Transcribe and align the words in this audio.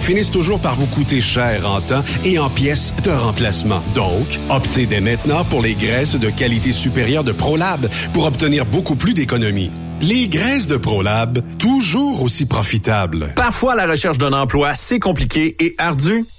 finissent 0.00 0.30
toujours 0.30 0.60
par 0.60 0.76
vous 0.76 0.86
coûter 0.86 1.20
cher 1.20 1.68
en 1.68 1.80
temps 1.80 2.04
et 2.24 2.38
en 2.38 2.50
pièces 2.50 2.92
de 3.04 3.10
remplacement. 3.10 3.82
Donc, 3.94 4.26
optez 4.50 4.86
dès 4.86 5.00
maintenant 5.00 5.44
pour 5.44 5.62
les 5.62 5.74
graisses 5.74 6.16
de 6.16 6.30
qualité 6.30 6.72
supérieure 6.72 7.24
de 7.24 7.32
ProLab 7.32 7.88
pour 8.12 8.24
obtenir 8.26 8.66
beaucoup 8.66 8.96
plus 8.96 9.14
d'économies. 9.14 9.70
Les 10.00 10.28
graisses 10.28 10.68
de 10.68 10.76
ProLab, 10.76 11.40
toujours 11.58 12.22
aussi 12.22 12.46
profitables. 12.46 13.32
Parfois, 13.34 13.74
la 13.74 13.84
recherche 13.84 14.16
d'un 14.16 14.32
emploi, 14.32 14.76
c'est 14.76 15.00
compliqué 15.00 15.56
et 15.58 15.74
ardu. 15.78 16.24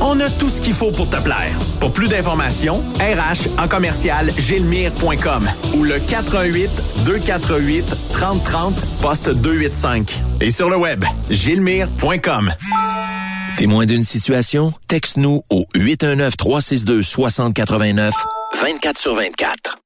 On 0.00 0.18
a 0.20 0.30
tout 0.30 0.48
ce 0.48 0.60
qu'il 0.60 0.74
faut 0.74 0.92
pour 0.92 1.10
te 1.10 1.16
plaire. 1.16 1.50
Pour 1.80 1.92
plus 1.92 2.08
d'informations, 2.08 2.82
RH 3.00 3.60
en 3.62 3.68
commercial 3.68 4.30
gilmire.com 4.38 5.48
ou 5.74 5.82
le 5.82 5.98
418 5.98 6.70
248 7.04 7.84
3030 8.12 8.74
poste 9.02 9.30
285. 9.30 10.18
Et 10.40 10.50
sur 10.50 10.70
le 10.70 10.76
web, 10.76 11.04
gilmire.com. 11.30 12.52
Témoin 13.56 13.86
d'une 13.86 14.04
situation? 14.04 14.72
Texte-nous 14.86 15.42
au 15.50 15.66
819-362-6089, 15.74 18.12
24 18.62 18.98
sur 18.98 19.16
24. 19.16 19.78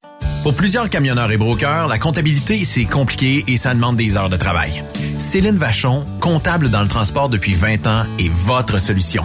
Pour 0.42 0.54
plusieurs 0.54 0.90
camionneurs 0.90 1.30
et 1.30 1.36
brokers, 1.38 1.88
la 1.88 1.98
comptabilité, 1.98 2.64
c'est 2.64 2.84
compliqué 2.84 3.44
et 3.46 3.56
ça 3.56 3.74
demande 3.74 3.96
des 3.96 4.16
heures 4.16 4.28
de 4.28 4.36
travail. 4.36 4.82
Céline 5.18 5.56
Vachon, 5.56 6.04
comptable 6.20 6.68
dans 6.68 6.82
le 6.82 6.88
transport 6.88 7.28
depuis 7.28 7.54
20 7.54 7.86
ans, 7.86 8.02
est 8.18 8.28
votre 8.28 8.78
solution. 8.78 9.24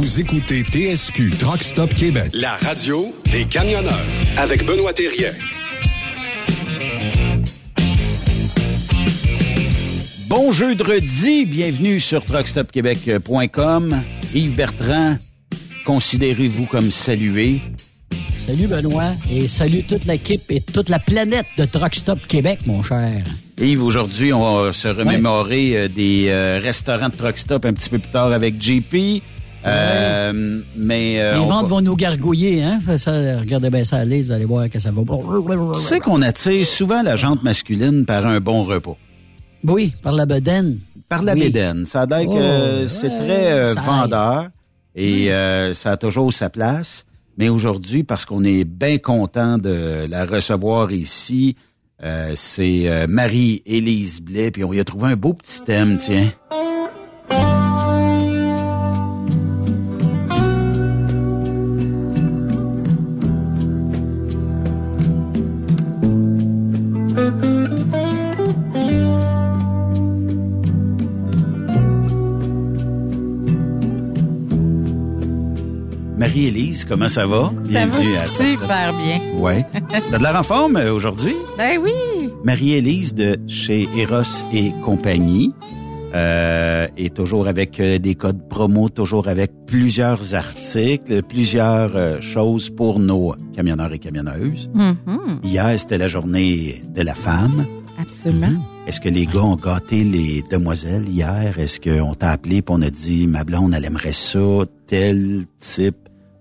Vous 0.00 0.18
écoutez 0.18 0.62
TSQ 0.62 1.28
Truck 1.38 1.62
Stop 1.62 1.92
Québec, 1.92 2.30
la 2.32 2.56
radio 2.62 3.14
des 3.30 3.44
camionneurs 3.44 3.92
avec 4.38 4.64
Benoît 4.64 4.94
Thérien. 4.94 5.28
Bon 10.26 10.52
jeudi, 10.52 11.44
bienvenue 11.44 12.00
sur 12.00 12.24
truckstopquebec.com. 12.24 14.02
Yves 14.32 14.56
Bertrand, 14.56 15.18
considérez-vous 15.84 16.64
comme 16.64 16.90
salué? 16.90 17.60
Salut 18.34 18.68
Benoît 18.68 19.12
et 19.30 19.48
salut 19.48 19.82
toute 19.82 20.06
l'équipe 20.06 20.50
et 20.50 20.62
toute 20.62 20.88
la 20.88 20.98
planète 20.98 21.46
de 21.58 21.66
Truck 21.66 21.94
Stop 21.94 22.20
Québec, 22.26 22.60
mon 22.64 22.82
cher. 22.82 23.22
Yves, 23.60 23.82
aujourd'hui, 23.82 24.32
on 24.32 24.62
va 24.62 24.72
se 24.72 24.88
remémorer 24.88 25.76
euh, 25.76 25.88
des 25.88 26.28
euh, 26.28 26.58
restaurants 26.58 27.10
de 27.10 27.16
Truck 27.16 27.36
Stop 27.36 27.66
un 27.66 27.74
petit 27.74 27.90
peu 27.90 27.98
plus 27.98 28.10
tard 28.10 28.32
avec 28.32 28.54
JP. 28.62 29.20
Euh, 29.66 30.60
mais 30.76 31.20
euh, 31.20 31.34
Les 31.34 31.44
ventes 31.46 31.62
va- 31.64 31.68
vont 31.68 31.80
nous 31.82 31.96
gargouiller, 31.96 32.62
hein? 32.62 32.80
Ça, 32.96 33.12
regardez 33.40 33.68
bien 33.70 33.84
ça 33.84 33.96
aller, 33.98 34.22
vous 34.22 34.30
allez 34.32 34.44
voir 34.46 34.68
que 34.70 34.78
ça 34.78 34.90
va. 34.90 35.02
Tu 35.74 35.80
sais 35.80 36.00
qu'on 36.00 36.22
attire 36.22 36.64
souvent 36.66 37.02
la 37.02 37.16
jante 37.16 37.42
masculine 37.42 38.04
par 38.06 38.26
un 38.26 38.40
bon 38.40 38.64
repas. 38.64 38.96
Oui, 39.64 39.92
par 40.02 40.12
la 40.14 40.24
bedaine. 40.24 40.78
Par 41.08 41.22
la 41.22 41.34
Oui. 41.34 41.40
bédaine. 41.42 41.84
Ça 41.84 42.02
a 42.02 42.06
l'air 42.06 42.26
Oh, 42.28 42.34
que 42.34 42.86
c'est 42.86 43.08
ouais, 43.10 43.16
très 43.18 43.52
euh, 43.52 43.74
vendeur 43.74 44.48
et 44.94 45.30
euh, 45.32 45.74
ça 45.74 45.92
a 45.92 45.96
toujours 45.98 46.32
sa 46.32 46.48
place. 46.48 47.04
Mais 47.36 47.48
aujourd'hui, 47.48 48.02
parce 48.04 48.24
qu'on 48.24 48.44
est 48.44 48.64
bien 48.64 48.98
content 48.98 49.58
de 49.58 50.06
la 50.08 50.24
recevoir 50.26 50.90
ici, 50.92 51.56
euh, 52.02 52.32
c'est 52.34 53.06
Marie-Élise 53.08 54.20
Blais, 54.22 54.50
puis 54.50 54.64
on 54.64 54.72
y 54.72 54.80
a 54.80 54.84
trouvé 54.84 55.08
un 55.12 55.16
beau 55.16 55.34
petit 55.34 55.60
thème, 55.62 55.96
tiens. 55.98 56.28
Marie-Élise, 76.30 76.84
comment 76.84 77.08
ça 77.08 77.26
va? 77.26 77.50
Ça 77.50 77.50
va 77.50 77.60
Bienvenue 77.62 78.14
à 78.14 78.28
super 78.28 78.92
bien. 78.92 79.20
Ouais. 79.40 79.66
T'as 79.88 80.16
de 80.16 80.22
l'air 80.22 80.36
en 80.36 80.44
forme 80.44 80.76
euh, 80.76 80.92
aujourd'hui? 80.92 81.34
Ben 81.58 81.76
oui. 81.82 81.90
Marie-Élise 82.44 83.14
de 83.14 83.36
chez 83.48 83.88
Eros 83.96 84.22
et 84.52 84.70
compagnie 84.84 85.52
euh, 86.14 86.86
est 86.96 87.12
toujours 87.12 87.48
avec 87.48 87.80
euh, 87.80 87.98
des 87.98 88.14
codes 88.14 88.46
promo, 88.48 88.88
toujours 88.88 89.26
avec 89.26 89.50
plusieurs 89.66 90.36
articles, 90.36 91.20
plusieurs 91.24 91.96
euh, 91.96 92.20
choses 92.20 92.70
pour 92.70 93.00
nos 93.00 93.34
camionneurs 93.52 93.92
et 93.92 93.98
camionneuses. 93.98 94.70
Mhm. 94.72 95.40
Hier, 95.42 95.76
c'était 95.80 95.98
la 95.98 96.06
journée 96.06 96.80
de 96.94 97.02
la 97.02 97.14
femme. 97.14 97.66
Absolument. 98.00 98.52
Est-ce 98.86 99.00
que 99.00 99.08
les 99.08 99.26
gars 99.26 99.42
ont 99.42 99.56
gâté 99.56 100.04
les 100.04 100.44
demoiselles 100.48 101.08
hier? 101.08 101.58
Est-ce 101.58 101.80
qu'on 101.80 102.14
t'a 102.14 102.30
appelé 102.30 102.58
et 102.58 102.64
on 102.68 102.82
a 102.82 102.90
dit, 102.90 103.26
ma 103.26 103.42
blonde, 103.42 103.74
elle 103.76 103.84
aimerait 103.84 104.12
ça, 104.12 104.38
tel 104.86 105.46
type 105.58 105.96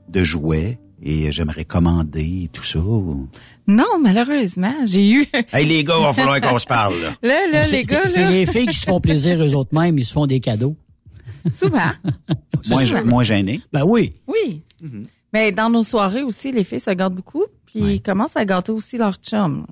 de 0.09 0.23
jouet 0.23 0.79
et 1.01 1.31
j'aimerais 1.31 1.65
commander 1.65 2.50
tout 2.51 2.63
ça? 2.63 2.79
Non, 2.79 4.00
malheureusement, 4.01 4.73
j'ai 4.85 5.09
eu. 5.09 5.25
Hey 5.53 5.65
les 5.65 5.83
gars, 5.83 5.95
il 6.00 6.03
va 6.03 6.13
falloir 6.13 6.41
qu'on 6.41 6.59
se 6.59 6.65
parle. 6.65 6.95
là. 7.01 7.15
Là, 7.21 7.63
les 7.67 7.81
gars, 7.83 8.06
C'est 8.06 8.27
les 8.29 8.45
filles 8.45 8.67
qui 8.67 8.77
se 8.77 8.85
font 8.85 9.00
plaisir 9.00 9.41
eux 9.44 9.56
autres 9.56 9.73
mêmes, 9.77 9.97
ils 9.97 10.06
se 10.06 10.11
font 10.13 10.25
des 10.27 10.39
cadeaux. 10.39 10.75
souvent. 11.53 11.91
Moins, 12.69 12.83
Souvent. 12.83 13.06
moins 13.06 13.23
gêné. 13.23 13.61
Ben 13.71 13.83
oui. 13.88 14.13
Oui. 14.27 14.61
Mais 15.33 15.51
dans 15.53 15.69
nos 15.69 15.83
soirées 15.83 16.23
aussi, 16.23 16.51
les 16.51 16.63
filles 16.65 16.79
se 16.81 16.91
gâtent 16.91 17.13
beaucoup, 17.15 17.45
puis 17.65 17.79
ils 17.95 18.01
commencent 18.01 18.35
à 18.35 18.44
gâter 18.45 18.71
aussi 18.73 18.97
leur 18.97 19.15
chum. 19.15 19.65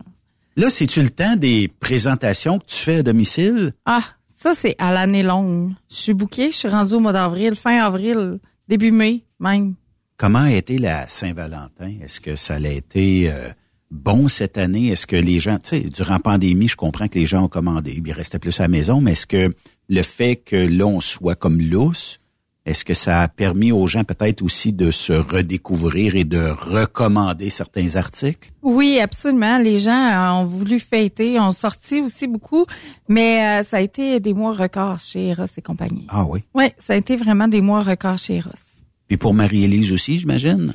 Là, 0.55 0.69
c'est-tu 0.69 1.01
le 1.01 1.09
temps 1.09 1.35
des 1.35 1.67
présentations 1.67 2.59
que 2.59 2.65
tu 2.67 2.75
fais 2.77 2.97
à 2.97 3.03
domicile? 3.03 3.73
Ah, 3.85 4.01
ça, 4.35 4.53
c'est 4.55 4.75
à 4.79 4.93
l'année 4.93 5.23
longue. 5.23 5.71
Je 5.89 5.95
suis 5.95 6.13
bouquée, 6.13 6.49
je 6.51 6.55
suis 6.55 6.67
rendue 6.69 6.93
au 6.93 6.99
mois 6.99 7.11
d'avril, 7.13 7.55
fin 7.55 7.77
avril, 7.83 8.39
début 8.69 8.91
mai, 8.91 9.23
même. 9.39 9.75
Comment 10.19 10.39
a 10.39 10.51
été 10.51 10.79
la 10.79 11.07
Saint-Valentin? 11.07 11.91
Est-ce 12.01 12.19
que 12.19 12.33
ça 12.33 12.55
a 12.55 12.67
été 12.67 13.31
euh, 13.31 13.49
bon 13.91 14.27
cette 14.29 14.57
année? 14.57 14.87
Est-ce 14.87 15.05
que 15.05 15.15
les 15.15 15.39
gens, 15.39 15.59
tu 15.59 15.69
sais, 15.69 15.79
durant 15.81 16.15
la 16.15 16.19
pandémie, 16.19 16.67
je 16.67 16.75
comprends 16.75 17.07
que 17.07 17.19
les 17.19 17.27
gens 17.27 17.43
ont 17.43 17.47
commandé, 17.47 18.01
ils 18.03 18.11
restaient 18.11 18.39
plus 18.39 18.59
à 18.59 18.63
la 18.63 18.67
maison, 18.67 18.99
mais 18.99 19.11
est-ce 19.11 19.27
que 19.27 19.53
le 19.89 20.01
fait 20.01 20.35
que 20.37 20.55
l'on 20.55 21.01
soit 21.01 21.35
comme 21.35 21.61
lousse, 21.61 22.19
est-ce 22.65 22.83
que 22.83 22.95
ça 22.95 23.21
a 23.21 23.27
permis 23.27 23.71
aux 23.71 23.85
gens 23.85 24.03
peut-être 24.03 24.41
aussi 24.41 24.73
de 24.73 24.89
se 24.89 25.13
redécouvrir 25.13 26.15
et 26.15 26.23
de 26.23 26.49
recommander 26.49 27.51
certains 27.51 27.95
articles? 27.95 28.49
Oui, 28.63 28.99
absolument. 28.99 29.59
Les 29.59 29.77
gens 29.77 30.41
ont 30.41 30.45
voulu 30.45 30.79
fêter, 30.79 31.39
ont 31.39 31.51
sorti 31.51 32.01
aussi 32.01 32.25
beaucoup, 32.25 32.65
mais 33.07 33.59
euh, 33.59 33.63
ça 33.63 33.77
a 33.77 33.81
été 33.81 34.19
des 34.19 34.33
mois 34.33 34.53
records 34.53 34.99
chez 34.99 35.27
Eros 35.27 35.45
et 35.55 35.61
compagnie. 35.61 36.07
Ah 36.09 36.25
oui? 36.25 36.43
Oui, 36.55 36.71
ça 36.79 36.93
a 36.93 36.95
été 36.95 37.15
vraiment 37.17 37.47
des 37.47 37.61
mois 37.61 37.83
records 37.83 38.17
chez 38.17 38.37
Eros. 38.37 38.76
Puis 39.07 39.17
pour 39.17 39.33
Marie-Élise 39.33 39.91
aussi, 39.93 40.19
j'imagine? 40.19 40.73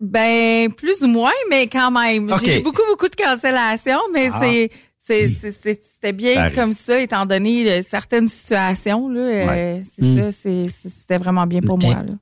Ben, 0.00 0.70
plus 0.72 1.02
ou 1.02 1.06
moins, 1.08 1.30
mais 1.50 1.66
quand 1.68 1.90
même. 1.90 2.30
J'ai 2.44 2.60
eu 2.60 2.62
beaucoup, 2.62 2.82
beaucoup 2.90 3.08
de 3.08 3.14
cancellations, 3.16 4.00
mais 4.12 4.28
Ah. 4.32 4.40
c'est, 4.42 4.70
c'était 5.02 6.12
bien 6.12 6.50
comme 6.50 6.72
ça, 6.72 6.98
étant 7.00 7.26
donné 7.26 7.70
euh, 7.70 7.82
certaines 7.82 8.28
situations, 8.28 9.08
là. 9.08 9.20
euh, 9.20 9.80
c'est 9.98 10.04
Mm. 10.04 10.30
ça, 10.32 10.48
c'était 10.88 11.18
vraiment 11.18 11.46
bien 11.46 11.60
pour 11.60 11.78
moi, 11.78 11.94
là. 12.02 12.12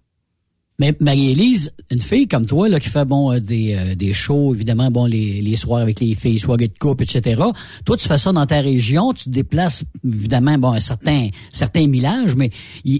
Mais 0.82 0.96
Marie-Élise, 0.98 1.72
une 1.92 2.00
fille 2.00 2.26
comme 2.26 2.44
toi, 2.44 2.68
là, 2.68 2.80
qui 2.80 2.88
fait 2.88 3.04
bon 3.04 3.30
euh, 3.30 3.38
des, 3.38 3.76
euh, 3.78 3.94
des 3.94 4.12
shows, 4.12 4.52
évidemment, 4.52 4.90
bon, 4.90 5.04
les, 5.04 5.40
les 5.40 5.54
soirs 5.54 5.80
avec 5.80 6.00
les 6.00 6.16
filles, 6.16 6.40
soirées 6.40 6.66
de 6.66 6.76
couple, 6.76 7.04
etc. 7.04 7.40
Toi, 7.84 7.96
tu 7.96 8.08
fais 8.08 8.18
ça 8.18 8.32
dans 8.32 8.44
ta 8.46 8.60
région, 8.60 9.12
tu 9.12 9.26
te 9.26 9.30
déplaces, 9.30 9.84
évidemment, 10.04 10.58
bon, 10.58 10.72
un 10.72 10.80
certain, 10.80 11.28
certain 11.50 11.86
millage, 11.86 12.34
mais 12.34 12.50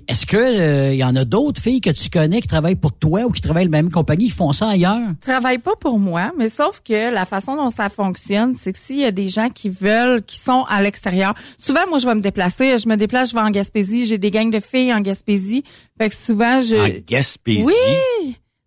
est-ce 0.07 0.27
que 0.27 0.37
euh, 0.37 0.93
il 0.93 0.99
y 1.01 1.03
en 1.03 1.17
a 1.17 1.25
d'autres 1.25 1.61
filles 1.61 1.81
que 1.81 1.91
tu 1.91 2.09
connais 2.09 2.41
qui 2.41 2.47
travaillent 2.47 2.77
pour 2.77 2.93
toi 2.93 3.23
ou 3.25 3.31
qui 3.31 3.41
travaillent 3.41 3.67
dans 3.67 3.73
la 3.73 3.83
même 3.83 3.91
compagnie, 3.91 4.27
qui 4.27 4.31
font 4.31 4.53
ça 4.53 4.69
ailleurs? 4.69 5.01
Je 5.21 5.33
travaille 5.33 5.59
pas 5.59 5.75
pour 5.75 5.99
moi, 5.99 6.31
mais 6.39 6.51
sauf 6.51 6.83
que 6.85 7.13
la 7.13 7.27
façon 7.27 7.57
dont 7.57 7.71
ça 7.71 7.89
fonctionne, 7.89 8.55
c'est 8.57 8.73
que 8.73 8.79
s'il 8.79 9.01
y 9.01 9.05
a 9.05 9.11
des 9.11 9.27
gens 9.27 9.49
qui 9.49 9.71
veulent, 9.71 10.23
qui 10.23 10.39
sont 10.39 10.63
à 10.69 10.81
l'extérieur, 10.85 11.35
souvent 11.59 11.89
moi 11.89 11.99
je 11.99 12.07
vais 12.07 12.15
me 12.15 12.21
déplacer, 12.21 12.79
je 12.79 12.89
me 12.89 12.97
déplace, 12.97 13.31
je 13.31 13.35
vais 13.35 13.43
en 13.43 13.51
Gaspésie, 13.51 14.07
j'ai 14.07 14.19
des 14.19 14.31
gangs 14.31 14.53
de 14.53 14.61
filles 14.61 14.95
en 14.95 15.01
Gaspésie, 15.01 15.65
fait 15.99 16.11
que 16.11 16.15
souvent 16.15 16.61
je 16.61 16.77
En 16.77 17.01
Gaspésie? 17.09 17.65
Oui! 17.65 17.72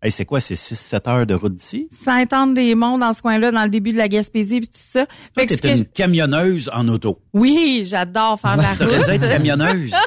Hey, 0.02 0.12
c'est 0.12 0.26
quoi, 0.26 0.40
c'est 0.40 0.54
6-7 0.56 1.10
heures 1.10 1.26
de 1.26 1.34
route 1.34 1.56
d'ici? 1.56 1.90
Saint-Anne-des-Monts 2.04 3.00
dans 3.00 3.14
ce 3.14 3.24
coin-là, 3.24 3.52
dans 3.52 3.64
le 3.64 3.70
début 3.70 3.92
de 3.92 3.98
la 3.98 4.08
Gaspésie 4.08 4.60
puis 4.60 4.68
tout 4.70 4.78
ça. 4.88 5.06
Toi, 5.08 5.16
Fait 5.36 5.46
que 5.48 5.56
ce 5.56 5.62
t'es 5.62 5.74
que 5.74 5.78
une 5.80 5.86
camionneuse 5.86 6.70
en 6.72 6.88
auto. 6.90 7.22
Oui, 7.34 7.84
j'adore 7.88 8.40
faire 8.40 8.56
de 8.58 8.62
la 8.62 8.76
T'aurais 8.78 9.00
dû 9.04 9.10
être 9.10 9.22
route. 9.22 9.30
camionneuse. 9.32 9.92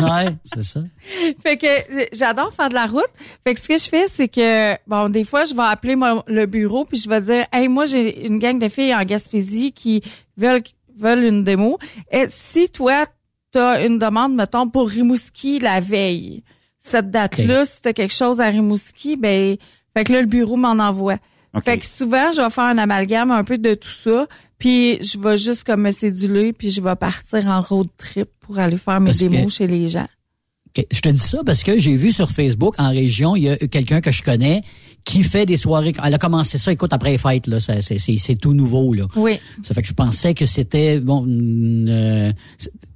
Ouais, 0.00 0.36
c'est 0.44 0.62
ça. 0.62 0.80
fait 1.42 1.56
que 1.56 1.66
j'adore 2.12 2.52
faire 2.54 2.68
de 2.68 2.74
la 2.74 2.86
route. 2.86 3.10
Fait 3.44 3.54
que 3.54 3.60
ce 3.60 3.66
que 3.68 3.76
je 3.76 3.88
fais, 3.88 4.06
c'est 4.06 4.28
que 4.28 4.74
bon, 4.86 5.08
des 5.08 5.24
fois, 5.24 5.42
je 5.44 5.52
vais 5.54 5.62
appeler 5.64 5.96
mon- 5.96 6.22
le 6.28 6.46
bureau 6.46 6.84
puis 6.84 6.96
je 6.96 7.08
vais 7.08 7.20
dire, 7.20 7.46
hey, 7.52 7.66
moi 7.68 7.86
j'ai 7.86 8.24
une 8.26 8.38
gang 8.38 8.58
de 8.58 8.68
filles 8.68 8.94
en 8.94 9.02
Gaspésie 9.02 9.72
qui 9.72 10.00
veulent 10.36 10.62
veulent 10.96 11.24
une 11.24 11.42
démo. 11.42 11.78
Et 12.12 12.26
si 12.28 12.68
toi 12.70 13.04
t'as 13.50 13.84
une 13.84 13.98
demande, 13.98 14.34
mettons 14.34 14.68
pour 14.68 14.88
Rimouski 14.88 15.58
la 15.58 15.80
veille, 15.80 16.44
cette 16.82 17.10
date-là, 17.10 17.64
si 17.64 17.82
t'as 17.82 17.92
quelque 17.92 18.14
chose 18.14 18.40
à 18.40 18.46
Rimouski, 18.48 19.16
ben, 19.16 19.56
fait 19.94 20.04
que 20.04 20.12
là 20.12 20.20
le 20.22 20.26
bureau 20.26 20.56
m'en 20.56 20.70
envoie. 20.72 21.18
Fait 21.64 21.78
que 21.78 21.86
souvent, 21.86 22.30
je 22.32 22.40
vais 22.42 22.50
faire 22.50 22.64
un 22.64 22.78
amalgame 22.78 23.30
un 23.32 23.42
peu 23.44 23.58
de 23.58 23.74
tout 23.74 23.90
ça, 23.90 24.26
puis 24.58 25.02
je 25.02 25.18
vais 25.18 25.36
juste 25.36 25.64
comme 25.64 25.82
me 25.82 25.90
céduler, 25.90 26.52
puis 26.52 26.70
je 26.70 26.80
vais 26.80 26.94
partir 26.96 27.46
en 27.48 27.60
road 27.60 27.88
trip 27.98 28.28
pour 28.40 28.58
aller 28.58 28.76
faire 28.78 29.00
mes 29.00 29.06
Parce 29.06 29.18
que- 29.18 29.26
démos 29.26 29.52
chez 29.54 29.66
les 29.66 29.88
gens. 29.88 30.06
Ok, 30.76 30.86
Je 30.92 31.00
te 31.00 31.08
dis 31.08 31.18
ça 31.18 31.40
parce 31.44 31.64
que 31.64 31.76
j'ai 31.78 31.96
vu 31.96 32.12
sur 32.12 32.30
Facebook 32.30 32.76
en 32.78 32.90
région, 32.90 33.34
il 33.34 33.42
y 33.42 33.48
a 33.48 33.56
quelqu'un 33.56 34.00
que 34.00 34.12
je 34.12 34.22
connais 34.22 34.62
qui 35.04 35.24
fait 35.24 35.44
des 35.44 35.56
soirées. 35.56 35.92
Elle 36.04 36.14
a 36.14 36.18
commencé 36.18 36.58
ça, 36.58 36.70
écoute, 36.70 36.92
après 36.92 37.10
les 37.10 37.18
fêtes, 37.18 37.48
là, 37.48 37.58
c'est, 37.58 38.34
tout 38.40 38.54
nouveau, 38.54 38.94
là. 38.94 39.06
Oui. 39.16 39.40
Ça 39.64 39.74
fait 39.74 39.82
que 39.82 39.88
je 39.88 39.94
pensais 39.94 40.34
que 40.34 40.46
c'était 40.46 41.00
bon. 41.00 41.26
une, 41.26 41.88
euh, 41.88 42.32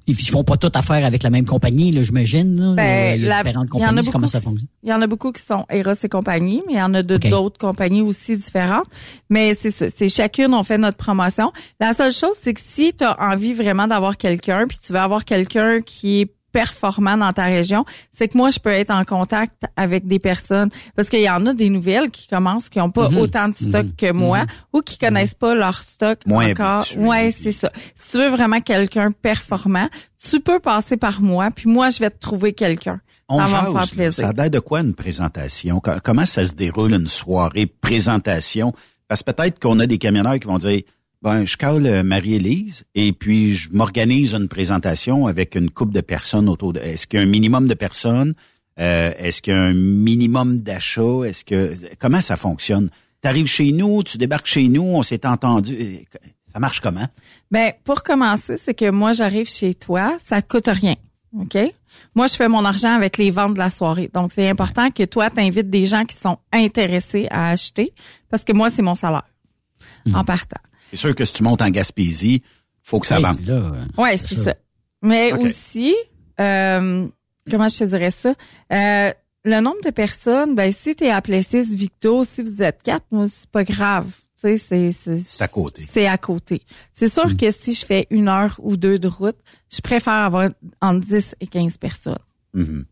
ils 0.06 0.14
font 0.30 0.44
pas 0.44 0.56
toute 0.56 0.76
affaire 0.76 1.04
avec 1.04 1.22
la 1.22 1.30
même 1.30 1.46
compagnie, 1.46 1.90
là, 1.92 2.02
j'imagine. 2.02 2.74
Ben, 2.76 3.16
il 3.16 3.22
y 3.22 3.26
a 3.26 3.28
la- 3.28 3.42
différentes 3.42 3.68
il 3.74 3.80
y 3.80 3.84
en 3.84 3.86
a 3.86 3.90
compagnies, 3.90 4.06
comment 4.10 4.18
beaucoup 4.22 4.30
ça 4.32 4.38
qui- 4.38 4.44
fonctionne? 4.44 4.68
Il 4.82 4.90
y 4.90 4.92
en 4.92 5.02
a 5.02 5.06
beaucoup 5.06 5.32
qui 5.32 5.42
sont 5.42 5.64
Eros 5.70 5.92
et 6.02 6.08
compagnie, 6.08 6.62
mais 6.66 6.74
il 6.74 6.78
y 6.78 6.82
en 6.82 6.94
a 6.94 7.02
de- 7.02 7.16
d'autres 7.16 7.58
compagnies 7.58 8.02
aussi 8.02 8.36
différentes. 8.36 8.86
Mais 9.30 9.54
c'est 9.54 9.70
ça, 9.70 9.86
c'est 9.90 10.08
chacune, 10.08 10.52
on 10.54 10.62
fait 10.62 10.78
notre 10.78 10.96
promotion. 10.98 11.52
La 11.80 11.92
seule 11.94 12.12
chose, 12.12 12.34
c'est 12.40 12.54
que 12.54 12.60
si 12.64 12.92
tu 12.94 13.04
as 13.04 13.16
envie 13.20 13.54
vraiment 13.54 13.86
d'avoir 13.86 14.16
quelqu'un, 14.16 14.64
puis 14.68 14.78
tu 14.84 14.92
veux 14.92 14.98
avoir 14.98 15.24
quelqu'un 15.24 15.80
qui 15.80 16.20
est 16.22 16.30
performant 16.54 17.18
dans 17.18 17.32
ta 17.32 17.44
région, 17.44 17.84
c'est 18.12 18.28
que 18.28 18.38
moi, 18.38 18.50
je 18.50 18.58
peux 18.60 18.70
être 18.70 18.90
en 18.92 19.04
contact 19.04 19.64
avec 19.76 20.06
des 20.06 20.18
personnes. 20.20 20.70
Parce 20.96 21.08
qu'il 21.10 21.20
y 21.20 21.28
en 21.28 21.44
a 21.46 21.52
des 21.52 21.68
nouvelles 21.68 22.10
qui 22.10 22.28
commencent, 22.28 22.68
qui 22.68 22.78
n'ont 22.78 22.90
pas 22.90 23.08
Mhm. 23.10 23.18
autant 23.18 23.48
de 23.48 23.54
stock 23.54 23.86
que 23.98 24.12
moi, 24.12 24.44
ou 24.72 24.80
qui 24.80 24.96
connaissent 24.96 25.34
pas 25.34 25.54
leur 25.54 25.76
stock 25.82 26.20
Moins 26.26 26.52
encore. 26.52 26.84
Ouais, 26.96 27.30
c'est 27.32 27.52
ça. 27.52 27.70
Si 27.96 28.12
tu 28.12 28.18
veux 28.18 28.30
vraiment 28.30 28.60
quelqu'un 28.60 29.10
performant, 29.10 29.88
tu 30.22 30.40
peux 30.40 30.60
passer 30.60 30.96
par 30.96 31.20
moi, 31.20 31.50
puis 31.54 31.68
moi, 31.68 31.90
je 31.90 31.98
vais 31.98 32.10
te 32.10 32.18
trouver 32.20 32.52
quelqu'un. 32.54 33.00
On 33.28 33.38
Ça 33.38 33.46
va 33.46 33.68
me 33.70 33.76
faire 33.78 33.88
plaisir. 33.90 34.12
Ça 34.36 34.42
a 34.42 34.48
de 34.48 34.58
quoi 34.60 34.80
une 34.80 34.94
présentation? 34.94 35.80
Co- 35.80 35.92
Comment 36.04 36.24
ça 36.26 36.44
se 36.44 36.52
déroule 36.52 36.92
une 36.94 37.08
soirée 37.08 37.66
présentation? 37.66 38.72
Parce 39.08 39.22
que 39.22 39.32
peut-être 39.32 39.58
qu'on 39.60 39.80
a 39.80 39.86
des 39.86 39.98
camionneurs 39.98 40.38
qui 40.38 40.46
vont 40.46 40.58
dire, 40.58 40.82
ben, 41.24 41.46
je 41.46 41.56
cale 41.56 41.86
euh, 41.86 42.02
Marie-Élise 42.02 42.84
et 42.94 43.12
puis 43.14 43.54
je 43.54 43.70
m'organise 43.72 44.34
une 44.34 44.46
présentation 44.46 45.26
avec 45.26 45.54
une 45.54 45.70
couple 45.70 45.94
de 45.94 46.02
personnes 46.02 46.50
autour 46.50 46.74
de... 46.74 46.80
Est-ce 46.80 47.06
qu'il 47.06 47.18
y 47.18 47.22
a 47.22 47.24
un 47.24 47.28
minimum 47.28 47.66
de 47.66 47.72
personnes? 47.72 48.34
Euh, 48.78 49.10
Est-ce 49.18 49.40
qu'il 49.40 49.54
y 49.54 49.56
a 49.56 49.62
un 49.62 49.72
minimum 49.72 50.60
d'achats? 50.60 51.22
Est-ce 51.26 51.44
que... 51.44 51.72
Comment 51.98 52.20
ça 52.20 52.36
fonctionne? 52.36 52.90
Tu 53.22 53.28
arrives 53.28 53.46
chez 53.46 53.72
nous, 53.72 54.02
tu 54.02 54.18
débarques 54.18 54.46
chez 54.46 54.68
nous, 54.68 54.82
on 54.82 55.02
s'est 55.02 55.24
entendu. 55.26 55.74
Euh, 55.80 56.18
Ça 56.52 56.60
marche 56.60 56.80
comment? 56.80 57.08
Ben, 57.50 57.72
pour 57.84 58.02
commencer, 58.02 58.58
c'est 58.58 58.74
que 58.74 58.90
moi, 58.90 59.14
j'arrive 59.14 59.48
chez 59.48 59.72
toi, 59.74 60.18
ça 60.22 60.42
te 60.42 60.46
coûte 60.48 60.68
rien. 60.68 60.94
OK? 61.40 61.56
Moi, 62.14 62.26
je 62.26 62.34
fais 62.34 62.48
mon 62.48 62.66
argent 62.66 62.94
avec 62.94 63.16
les 63.16 63.30
ventes 63.30 63.54
de 63.54 63.58
la 63.58 63.70
soirée. 63.70 64.10
Donc, 64.12 64.30
c'est 64.30 64.48
important 64.48 64.90
que 64.90 65.04
toi, 65.04 65.30
t'invites 65.30 65.70
des 65.70 65.86
gens 65.86 66.04
qui 66.04 66.16
sont 66.16 66.38
intéressés 66.52 67.28
à 67.30 67.48
acheter 67.48 67.94
parce 68.30 68.44
que 68.44 68.52
moi, 68.52 68.68
c'est 68.68 68.82
mon 68.82 68.94
salaire 68.94 69.24
en 70.12 70.22
partant. 70.22 70.60
C'est 70.94 71.00
sûr 71.08 71.14
que 71.16 71.24
si 71.24 71.32
tu 71.32 71.42
montes 71.42 71.60
en 71.60 71.70
Gaspésie, 71.70 72.42
faut 72.82 73.00
que 73.00 73.06
ça 73.08 73.18
vende. 73.18 73.38
Ouais, 73.98 74.16
c'est 74.16 74.36
ça. 74.36 74.54
Mais 75.02 75.32
aussi, 75.32 75.92
euh, 76.40 77.06
comment 77.50 77.68
je 77.68 77.78
te 77.78 77.84
dirais 77.84 78.12
ça? 78.12 78.34
Euh, 78.72 79.12
le 79.44 79.60
nombre 79.60 79.80
de 79.84 79.90
personnes, 79.90 80.54
ben, 80.54 80.70
si 80.72 80.94
tu 80.94 81.04
es 81.04 81.10
à 81.10 81.20
Plessis, 81.20 81.74
Victo, 81.74 82.22
si 82.24 82.42
vous 82.42 82.62
êtes 82.62 82.82
quatre, 82.82 83.04
moi, 83.10 83.26
c'est 83.28 83.50
pas 83.50 83.64
grave. 83.64 84.06
Tu 84.40 84.56
sais, 84.56 84.92
c'est, 84.92 85.42
à 85.42 85.48
côté. 85.48 85.82
c'est 85.88 86.06
à 86.06 86.16
côté. 86.18 86.62
C'est 86.92 87.12
sûr 87.12 87.26
Hmm. 87.26 87.36
que 87.36 87.50
si 87.50 87.74
je 87.74 87.84
fais 87.84 88.06
une 88.10 88.28
heure 88.28 88.54
ou 88.62 88.76
deux 88.76 88.98
de 88.98 89.08
route, 89.08 89.36
je 89.72 89.80
préfère 89.80 90.12
avoir 90.12 90.48
entre 90.80 91.00
10 91.00 91.34
et 91.40 91.46
15 91.48 91.76
personnes. 91.78 92.18
Mhm. 92.52 92.84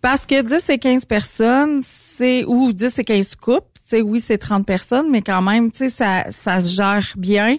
Parce 0.00 0.26
que 0.26 0.40
10 0.42 0.68
et 0.70 0.78
15 0.78 1.04
personnes, 1.04 1.82
c'est 2.16 2.44
ou 2.46 2.72
10 2.72 2.98
et 2.98 3.04
15 3.04 3.34
couples, 3.36 3.77
sais 3.88 4.02
oui, 4.02 4.20
c'est 4.20 4.38
30 4.38 4.66
personnes, 4.66 5.10
mais 5.10 5.22
quand 5.22 5.42
même, 5.42 5.70
tu 5.70 5.78
sais 5.78 5.90
ça 5.90 6.30
ça 6.30 6.60
se 6.60 6.74
gère 6.74 7.12
bien. 7.16 7.56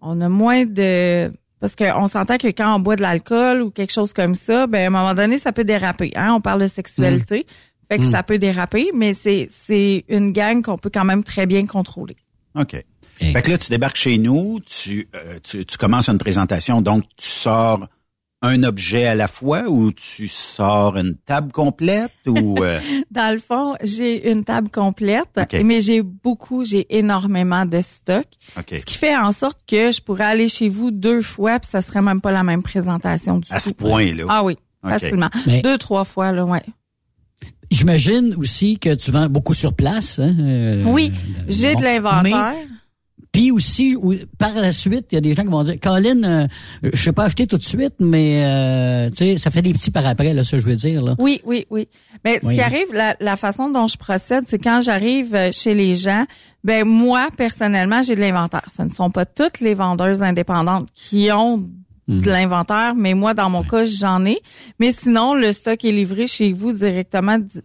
On 0.00 0.20
a 0.20 0.28
moins 0.28 0.64
de 0.64 1.30
parce 1.60 1.74
qu'on 1.74 2.06
s'entend 2.06 2.36
que 2.36 2.48
quand 2.48 2.76
on 2.76 2.80
boit 2.80 2.96
de 2.96 3.02
l'alcool 3.02 3.62
ou 3.62 3.70
quelque 3.70 3.92
chose 3.92 4.12
comme 4.12 4.34
ça, 4.34 4.66
ben 4.66 4.84
à 4.84 4.86
un 4.86 4.90
moment 4.90 5.14
donné, 5.14 5.38
ça 5.38 5.52
peut 5.52 5.64
déraper. 5.64 6.12
Hein? 6.14 6.34
On 6.34 6.40
parle 6.40 6.62
de 6.62 6.68
sexualité, 6.68 7.46
fait 7.88 7.98
que 7.98 8.04
ça 8.04 8.22
peut 8.22 8.38
déraper, 8.38 8.90
mais 8.94 9.14
c'est 9.14 9.48
c'est 9.50 10.04
une 10.08 10.32
gang 10.32 10.62
qu'on 10.62 10.78
peut 10.78 10.90
quand 10.92 11.04
même 11.04 11.22
très 11.22 11.46
bien 11.46 11.66
contrôler. 11.66 12.16
OK. 12.54 12.82
Fait 13.18 13.42
que 13.42 13.50
là, 13.50 13.56
tu 13.56 13.70
débarques 13.70 13.96
chez 13.96 14.18
nous, 14.18 14.60
tu, 14.60 15.08
euh, 15.14 15.38
tu, 15.42 15.64
tu 15.64 15.78
commences 15.78 16.10
une 16.10 16.18
présentation, 16.18 16.82
donc 16.82 17.04
tu 17.16 17.26
sors 17.26 17.88
un 18.42 18.62
objet 18.64 19.06
à 19.06 19.14
la 19.14 19.28
fois 19.28 19.62
ou 19.68 19.90
tu 19.92 20.28
sors 20.28 20.96
une 20.96 21.14
table 21.16 21.50
complète 21.52 22.12
ou 22.26 22.56
euh, 22.62 22.78
Dans 23.10 23.32
le 23.32 23.38
fond, 23.40 23.74
j'ai 23.82 24.30
une 24.30 24.44
table 24.44 24.70
complète, 24.70 25.40
mais 25.64 25.80
j'ai 25.80 26.02
beaucoup, 26.02 26.64
j'ai 26.64 26.86
énormément 26.96 27.64
de 27.64 27.80
stock. 27.82 28.26
Ce 28.70 28.84
qui 28.84 28.98
fait 28.98 29.16
en 29.16 29.32
sorte 29.32 29.60
que 29.66 29.90
je 29.90 30.00
pourrais 30.02 30.24
aller 30.24 30.48
chez 30.48 30.68
vous 30.68 30.90
deux 30.90 31.22
fois, 31.22 31.58
puis 31.58 31.70
ça 31.70 31.80
serait 31.82 32.02
même 32.02 32.20
pas 32.20 32.30
la 32.32 32.42
même 32.42 32.62
présentation 32.62 33.38
du 33.38 33.48
à 33.50 33.58
ce 33.58 33.70
tout. 33.70 33.76
point-là. 33.76 34.24
Ah 34.28 34.44
oui, 34.44 34.56
facilement. 34.82 35.30
Mais- 35.46 35.62
Deux, 35.62 35.78
trois 35.78 36.04
fois, 36.04 36.30
là, 36.32 36.44
ouais. 36.44 36.62
J'imagine 37.70 38.34
aussi 38.38 38.78
que 38.78 38.94
tu 38.94 39.10
vends 39.10 39.28
beaucoup 39.28 39.54
sur 39.54 39.74
place. 39.74 40.20
Hein, 40.20 40.36
euh, 40.38 40.84
Oui, 40.86 41.12
j'ai 41.48 41.72
bon. 41.74 41.80
de 41.80 41.84
l'inventaire. 41.84 42.54
Mais- 42.54 42.68
Puis 43.36 43.50
aussi, 43.50 43.96
par 44.38 44.54
la 44.54 44.72
suite, 44.72 45.06
il 45.12 45.16
y 45.16 45.18
a 45.18 45.20
des 45.20 45.34
gens 45.34 45.42
qui 45.42 45.50
vont 45.50 45.62
dire, 45.62 45.76
Colin, 45.82 46.22
euh, 46.24 46.46
je 46.82 46.96
sais 47.02 47.12
pas 47.12 47.24
acheter 47.24 47.46
tout 47.46 47.58
de 47.58 47.62
suite, 47.62 47.94
mais 48.00 48.42
euh, 48.44 49.10
tu 49.10 49.16
sais, 49.18 49.36
ça 49.36 49.50
fait 49.50 49.62
des 49.62 49.72
petits 49.72 49.90
par 49.90 50.06
après, 50.06 50.32
là, 50.32 50.42
ça 50.42 50.56
je 50.56 50.62
veux 50.62 50.74
dire. 50.74 51.02
Là. 51.02 51.14
Oui, 51.18 51.40
oui, 51.44 51.66
oui. 51.70 51.88
Mais 52.24 52.40
ce 52.42 52.48
qui 52.48 52.60
arrive, 52.60 52.86
la, 52.92 53.14
la 53.20 53.36
façon 53.36 53.68
dont 53.68 53.86
je 53.88 53.96
procède, 53.98 54.44
c'est 54.46 54.58
quand 54.58 54.80
j'arrive 54.80 55.34
euh, 55.34 55.50
chez 55.52 55.74
les 55.74 55.94
gens, 55.94 56.24
ben 56.64 56.84
moi, 56.86 57.28
personnellement, 57.36 58.02
j'ai 58.02 58.14
de 58.16 58.20
l'inventaire. 58.20 58.64
Ce 58.74 58.82
ne 58.82 58.88
sont 58.90 59.10
pas 59.10 59.26
toutes 59.26 59.60
les 59.60 59.74
vendeuses 59.74 60.22
indépendantes 60.22 60.88
qui 60.94 61.30
ont 61.32 61.68
Mhm. 62.08 62.20
de 62.20 62.30
l'inventaire, 62.30 62.94
mais 62.94 63.14
moi, 63.14 63.34
dans 63.34 63.50
mon 63.50 63.64
cas, 63.64 63.84
j'en 63.84 64.24
ai. 64.24 64.38
Mais 64.78 64.92
sinon, 64.92 65.34
le 65.34 65.50
stock 65.50 65.84
est 65.84 65.90
livré 65.90 66.28
chez 66.28 66.52
vous 66.52 66.72
directement 66.72 67.36
di- 67.36 67.58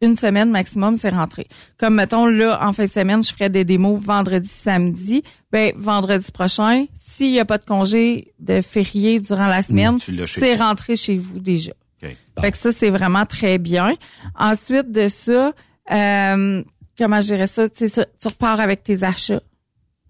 une 0.00 0.16
semaine 0.16 0.50
maximum, 0.50 0.96
c'est 0.96 1.10
rentré. 1.10 1.48
Comme 1.76 1.94
mettons 1.94 2.26
là, 2.26 2.58
en 2.66 2.72
fin 2.72 2.86
de 2.86 2.90
semaine, 2.90 3.22
je 3.22 3.32
ferai 3.32 3.48
des 3.48 3.64
démos 3.64 4.00
vendredi, 4.00 4.48
samedi. 4.48 5.22
Ben 5.50 5.72
vendredi 5.76 6.30
prochain, 6.30 6.86
s'il 6.94 7.32
n'y 7.32 7.40
a 7.40 7.44
pas 7.44 7.58
de 7.58 7.64
congé 7.64 8.32
de 8.38 8.60
férié 8.60 9.20
durant 9.20 9.46
la 9.46 9.62
semaine, 9.62 9.98
c'est 9.98 10.54
rentré 10.56 10.96
chez 10.96 11.18
vous 11.18 11.40
déjà. 11.40 11.72
OK. 12.02 12.16
Fait 12.40 12.52
que 12.52 12.58
ça, 12.58 12.70
c'est 12.72 12.90
vraiment 12.90 13.26
très 13.26 13.58
bien. 13.58 13.94
Ensuite 14.36 14.92
de 14.92 15.08
ça, 15.08 15.52
euh, 15.90 16.62
comment 16.96 17.20
je 17.20 17.26
dirais 17.26 17.46
ça, 17.46 17.68
tu 17.68 17.78
sais, 17.78 17.88
ça, 17.88 18.06
tu 18.20 18.28
repars 18.28 18.60
avec 18.60 18.84
tes 18.84 19.02
achats. 19.02 19.42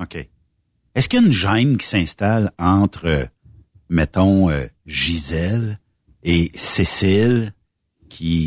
OK. 0.00 0.28
Est-ce 0.94 1.08
qu'il 1.08 1.20
y 1.20 1.22
a 1.22 1.26
une 1.26 1.32
gêne 1.32 1.76
qui 1.76 1.86
s'installe 1.86 2.50
entre, 2.58 3.28
mettons, 3.88 4.50
euh, 4.50 4.66
Gisèle 4.86 5.78
et 6.24 6.50
Cécile, 6.54 7.52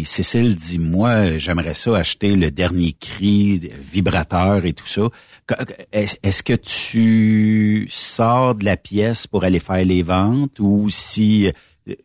Cécile 0.06 0.56
dit, 0.56 0.80
moi, 0.80 1.38
j'aimerais 1.38 1.74
ça 1.74 1.96
acheter 1.98 2.36
le 2.36 2.52
dernier 2.52 2.94
cri, 2.94 3.70
vibrateur 3.92 4.66
et 4.66 4.74
tout 4.74 4.88
ça. 4.88 5.04
Est-ce 5.92 6.44
que 6.44 6.54
tu 6.54 7.88
sors 7.90 8.56
de 8.56 8.66
la 8.66 8.78
pièce 8.78 9.28
pour 9.28 9.44
aller 9.44 9.60
faire 9.60 9.84
les 9.86 10.04
ventes 10.04 10.60
ou 10.60 10.90
si, 10.90 11.52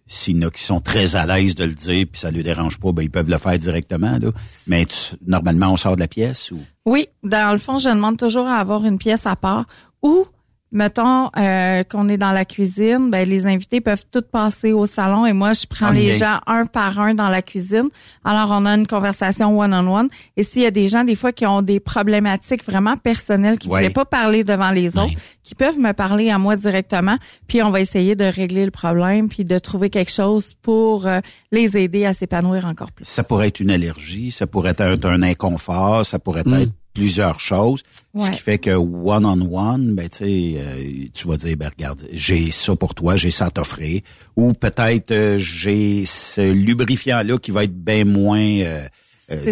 s'il 0.07 0.45
y 0.45 0.51
qui 0.51 0.63
sont 0.63 0.81
très 0.81 1.17
à 1.17 1.27
l'aise 1.27 1.55
de 1.55 1.65
le 1.65 1.75
dire 1.75 2.07
puis 2.11 2.21
ça 2.21 2.31
ne 2.31 2.37
les 2.37 2.43
dérange 2.43 2.79
pas, 2.79 2.93
ben, 2.93 3.03
ils 3.03 3.11
peuvent 3.11 3.31
le 3.31 3.39
faire 3.39 3.59
directement, 3.59 4.19
là. 4.19 4.31
Mais 4.67 4.87
normalement, 5.27 5.73
on 5.73 5.77
sort 5.77 5.97
de 5.97 6.01
la 6.01 6.09
pièce 6.09 6.51
ou? 6.51 6.59
Oui, 6.85 7.09
dans 7.23 7.53
le 7.53 7.59
fond, 7.59 7.79
je 7.79 7.89
demande 7.89 8.17
toujours 8.17 8.47
à 8.47 8.57
avoir 8.57 8.85
une 8.85 8.99
pièce 8.99 9.27
à 9.27 9.37
part 9.37 9.67
ou 10.03 10.27
mettons 10.73 11.31
euh, 11.39 11.85
qu'on 11.85 12.09
est 12.09 12.17
dans 12.17 12.33
la 12.33 12.45
cuisine, 12.45 13.09
ben 13.11 13.27
les 13.29 13.47
invités 13.47 13.81
peuvent 13.81 14.05
tous 14.11 14.23
passer 14.31 14.73
au 14.73 14.85
salon 14.85 15.25
et 15.25 15.33
moi 15.33 15.53
je 15.53 15.65
prends 15.69 15.91
les 15.91 16.11
gens 16.11 16.41
un 16.47 16.67
par 16.67 16.99
un 17.01 17.15
dans 17.15 17.29
la 17.29 17.41
cuisine. 17.41 17.89
Alors 18.25 18.49
on 18.53 18.67
a 18.67 18.75
une 18.75 18.87
conversation 18.87 19.59
one 19.59 19.73
on 19.73 19.95
one 19.97 20.09
et 20.37 20.43
s'il 20.43 20.63
y 20.63 20.67
a 20.67 20.71
des 20.71 20.89
gens 20.89 21.05
des 21.05 21.15
fois 21.15 21.33
qui 21.33 21.47
ont 21.47 21.63
des 21.63 21.79
problématiques 21.81 22.65
vraiment 22.65 22.97
personnelles 22.97 23.59
qui 23.59 23.69
ne 23.69 23.73
Ouais. 23.75 23.83
voulaient 23.83 23.93
pas 23.93 24.05
parler 24.05 24.43
devant 24.45 24.71
les 24.71 24.99
autres, 24.99 25.15
qui 25.45 25.55
peuvent 25.55 25.79
me 25.79 25.93
parler 25.93 26.31
à 26.31 26.39
moi 26.39 26.57
directement, 26.57 27.17
puis 27.47 27.63
on 27.63 27.71
va 27.71 27.81
essayer 27.81 28.17
de 28.17 28.25
régler 28.25 28.65
le 28.65 28.71
problème 28.71 29.29
puis 29.29 29.45
de 29.45 29.59
trouver 29.59 29.89
quelque 29.91 30.11
chose 30.13 30.55
pour 30.63 31.07
euh, 31.07 31.21
les 31.53 31.77
aider 31.77 32.05
à 32.07 32.13
s'épanouir 32.13 32.65
encore 32.67 32.91
plus. 32.93 33.05
Ça 33.05 33.23
pourrait 33.23 33.49
être 33.49 33.61
une 33.61 33.71
allergie, 33.71 34.31
ça 34.33 34.47
pourrait 34.47 34.75
être 34.79 35.05
un 35.07 35.23
inconfort, 35.23 36.05
ça 36.05 36.19
pourrait 36.19 36.41
être 36.41 36.69
plusieurs 36.97 37.41
choses. 37.41 37.83
Ce 38.19 38.31
qui 38.31 38.41
fait 38.41 38.59
que 38.59 38.71
one-on-one, 38.71 39.95
ben, 39.95 40.09
euh, 40.23 40.83
tu 41.13 41.29
vas 41.29 41.37
dire, 41.37 41.57
ben, 41.57 41.69
regarde, 41.77 42.07
j'ai 42.13 42.51
ça 42.51 42.75
pour 42.75 42.95
toi, 42.95 43.17
j'ai 43.17 43.31
ça 43.31 43.47
à 43.47 43.51
t'offrir. 43.51 44.01
Ou 44.37 44.53
peut-être 44.55 45.13
euh, 45.13 45.39
j'ai 45.39 46.05
ce 46.07 46.53
lubrifiant-là 46.53 47.39
qui 47.39 47.51
va 47.51 47.65
être 47.65 47.75
bien 47.77 48.05
moins 48.07 48.39
euh, 48.41 48.89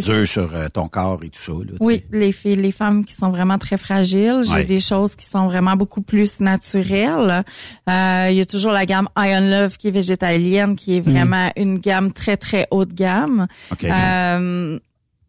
dur 0.01 0.27
sur 0.27 0.53
ton 0.73 0.89
corps 0.89 1.21
et 1.25 1.29
tout 1.29 1.41
ça. 1.41 1.53
Là, 1.53 1.73
Oui, 1.81 2.05
les 2.13 2.33
filles, 2.33 2.57
les 2.57 2.73
femmes 2.73 3.05
qui 3.05 3.13
sont 3.13 3.31
vraiment 3.31 3.59
très 3.59 3.77
fragiles. 3.77 4.43
J'ai 4.45 4.53
Ouais. 4.55 4.65
des 4.65 4.81
choses 4.81 5.15
qui 5.17 5.27
sont 5.27 5.47
vraiment 5.47 5.75
beaucoup 5.77 6.01
plus 6.01 6.41
naturelles. 6.41 7.45
Il 7.89 8.35
y 8.37 8.41
a 8.41 8.47
toujours 8.49 8.73
la 8.73 8.87
gamme 8.87 9.09
Iron 9.19 9.41
Love 9.51 9.77
qui 9.77 9.89
est 9.89 9.91
végétalienne, 9.91 10.77
qui 10.77 10.97
est 10.97 11.01
vraiment 11.01 11.51
une 11.57 11.79
gamme 11.79 12.13
très 12.13 12.37
très 12.37 12.67
haut 12.71 12.85
de 12.85 12.95
gamme. 12.95 13.47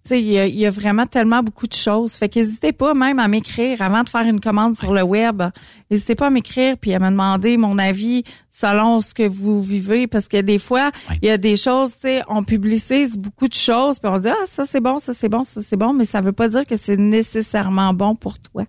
Tu 0.05 0.09
sais, 0.09 0.21
il 0.21 0.27
y, 0.27 0.37
a, 0.37 0.45
il 0.45 0.55
y 0.59 0.67
a 0.67 0.69
vraiment 0.69 1.07
tellement 1.07 1.41
beaucoup 1.41 1.65
de 1.65 1.73
choses. 1.73 2.13
Fait 2.13 2.29
qu'hésitez 2.29 2.71
pas 2.73 2.93
même 2.93 3.17
à 3.17 3.27
m'écrire 3.27 3.81
avant 3.81 4.03
de 4.03 4.09
faire 4.09 4.21
une 4.27 4.39
commande 4.39 4.75
sur 4.75 4.93
le 4.93 5.01
web. 5.01 5.41
N'hésitez 5.89 6.13
pas 6.13 6.27
à 6.27 6.29
m'écrire 6.29 6.77
puis 6.79 6.93
à 6.93 6.99
me 6.99 7.09
demander 7.09 7.57
mon 7.57 7.79
avis 7.79 8.23
selon 8.51 9.01
ce 9.01 9.15
que 9.15 9.27
vous 9.27 9.59
vivez 9.63 10.05
parce 10.05 10.27
que 10.27 10.39
des 10.41 10.59
fois, 10.59 10.91
il 11.23 11.25
y 11.27 11.31
a 11.31 11.39
des 11.39 11.55
choses, 11.55 11.93
tu 11.93 12.01
sais, 12.01 12.21
on 12.29 12.43
publicise 12.43 13.17
beaucoup 13.17 13.47
de 13.47 13.53
choses 13.55 13.97
puis 13.97 14.07
on 14.13 14.19
dit 14.19 14.27
ah 14.29 14.45
ça 14.45 14.65
c'est 14.67 14.79
bon, 14.79 14.99
ça 14.99 15.15
c'est 15.15 15.27
bon, 15.27 15.43
ça 15.43 15.61
c'est 15.63 15.75
bon, 15.75 15.91
mais 15.91 16.05
ça 16.05 16.21
veut 16.21 16.33
pas 16.33 16.49
dire 16.49 16.65
que 16.65 16.77
c'est 16.77 16.97
nécessairement 16.97 17.91
bon 17.93 18.15
pour 18.15 18.37
toi. 18.37 18.63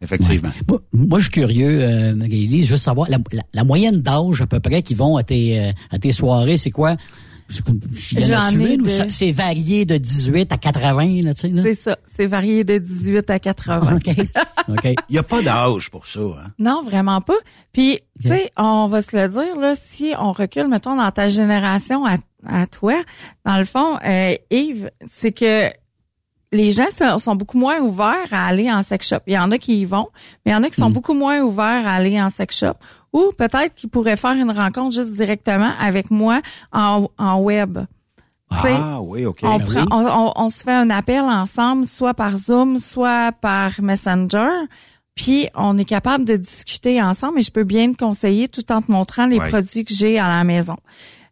Effectivement. 0.00 0.50
Moi, 0.68 0.80
moi, 0.92 1.18
je 1.18 1.24
suis 1.24 1.32
curieux, 1.32 1.82
euh, 1.82 2.14
Magali, 2.14 2.62
je 2.62 2.70
veux 2.70 2.76
savoir, 2.76 3.10
la, 3.10 3.18
la- 3.32 3.42
la 3.52 3.64
moyenne 3.64 4.00
d'âge 4.00 4.40
à 4.40 4.46
peu 4.46 4.60
près 4.60 4.80
qui 4.82 4.94
vont 4.94 5.16
à 5.16 5.24
tes, 5.24 5.60
euh, 5.60 5.72
à 5.90 5.98
tes 5.98 6.12
soirées, 6.12 6.56
c'est 6.56 6.70
quoi? 6.70 6.96
C'est 9.08 9.32
varié 9.32 9.84
de 9.84 9.96
18 9.96 10.52
à 10.52 10.58
80, 10.58 11.22
là, 11.22 11.34
tu 11.34 11.40
sais, 11.40 11.48
là? 11.48 11.62
C'est 11.62 11.74
ça. 11.74 11.98
C'est 12.14 12.26
varié 12.26 12.64
de 12.64 12.78
18 12.78 13.30
à 13.30 13.38
80. 13.38 13.96
OK. 13.96 14.08
OK. 14.68 14.84
Il 14.84 15.12
n'y 15.12 15.18
a 15.18 15.22
pas 15.22 15.42
d'âge 15.42 15.90
pour 15.90 16.06
ça. 16.06 16.20
Hein? 16.20 16.52
Non, 16.58 16.82
vraiment 16.82 17.20
pas. 17.20 17.38
Puis, 17.72 18.00
tu 18.20 18.28
sais, 18.28 18.50
on 18.56 18.86
va 18.86 19.02
se 19.02 19.16
le 19.16 19.28
dire, 19.28 19.56
là, 19.56 19.74
si 19.76 20.12
on 20.18 20.32
recule, 20.32 20.68
mettons, 20.68 20.96
dans 20.96 21.10
ta 21.10 21.28
génération 21.28 22.04
à, 22.04 22.16
à 22.46 22.66
toi, 22.66 23.00
dans 23.44 23.58
le 23.58 23.64
fond, 23.64 23.98
euh, 24.04 24.34
Yves, 24.50 24.90
c'est 25.08 25.32
que 25.32 25.70
les 26.52 26.70
gens 26.70 26.86
sont, 26.96 27.18
sont 27.18 27.36
beaucoup 27.36 27.58
moins 27.58 27.78
ouverts 27.80 28.32
à 28.32 28.46
aller 28.46 28.70
en 28.70 28.82
sex 28.82 29.08
shop. 29.08 29.18
Il 29.26 29.34
y 29.34 29.38
en 29.38 29.50
a 29.50 29.58
qui 29.58 29.80
y 29.80 29.84
vont, 29.84 30.08
mais 30.44 30.52
il 30.52 30.54
y 30.54 30.56
en 30.56 30.62
a 30.62 30.68
qui 30.68 30.76
sont 30.76 30.90
beaucoup 30.90 31.14
moins 31.14 31.40
ouverts 31.40 31.86
à 31.86 31.92
aller 31.92 32.20
en 32.20 32.30
sex 32.30 32.58
shop. 32.58 32.74
Ou 33.12 33.32
peut-être 33.36 33.74
qu'ils 33.74 33.88
pourraient 33.90 34.16
faire 34.16 34.32
une 34.32 34.50
rencontre 34.50 34.94
juste 34.94 35.12
directement 35.12 35.72
avec 35.80 36.10
moi 36.10 36.40
en, 36.72 37.08
en 37.18 37.40
web. 37.40 37.78
Tu 38.50 38.58
sais, 38.60 38.74
Ah 38.78 39.00
oui, 39.02 39.26
OK. 39.26 39.40
on, 39.42 39.58
Ben 39.58 39.64
prend- 39.66 39.80
oui. 39.80 39.86
on, 39.90 40.06
on- 40.06 40.32
on 40.36 40.48
se 40.50 40.62
fait 40.64 40.72
un 40.72 40.88
appel 40.90 41.20
ensemble, 41.20 41.84
soit 41.86 42.14
par 42.14 42.36
Zoom, 42.38 42.78
soit 42.78 43.30
par 43.40 43.72
Messenger. 43.82 44.48
Puis 45.14 45.48
on 45.54 45.76
est 45.78 45.84
capable 45.84 46.24
de 46.24 46.36
discuter 46.36 47.02
ensemble 47.02 47.40
et 47.40 47.42
je 47.42 47.50
peux 47.50 47.64
bien 47.64 47.92
te 47.92 47.96
conseiller 47.98 48.48
tout 48.48 48.70
en 48.72 48.80
te 48.80 48.90
montrant 48.90 49.26
les 49.26 49.38
Ouais. 49.38 49.48
produits 49.48 49.84
que 49.84 49.92
j'ai 49.92 50.18
à 50.18 50.28
la 50.28 50.44
maison. 50.44 50.76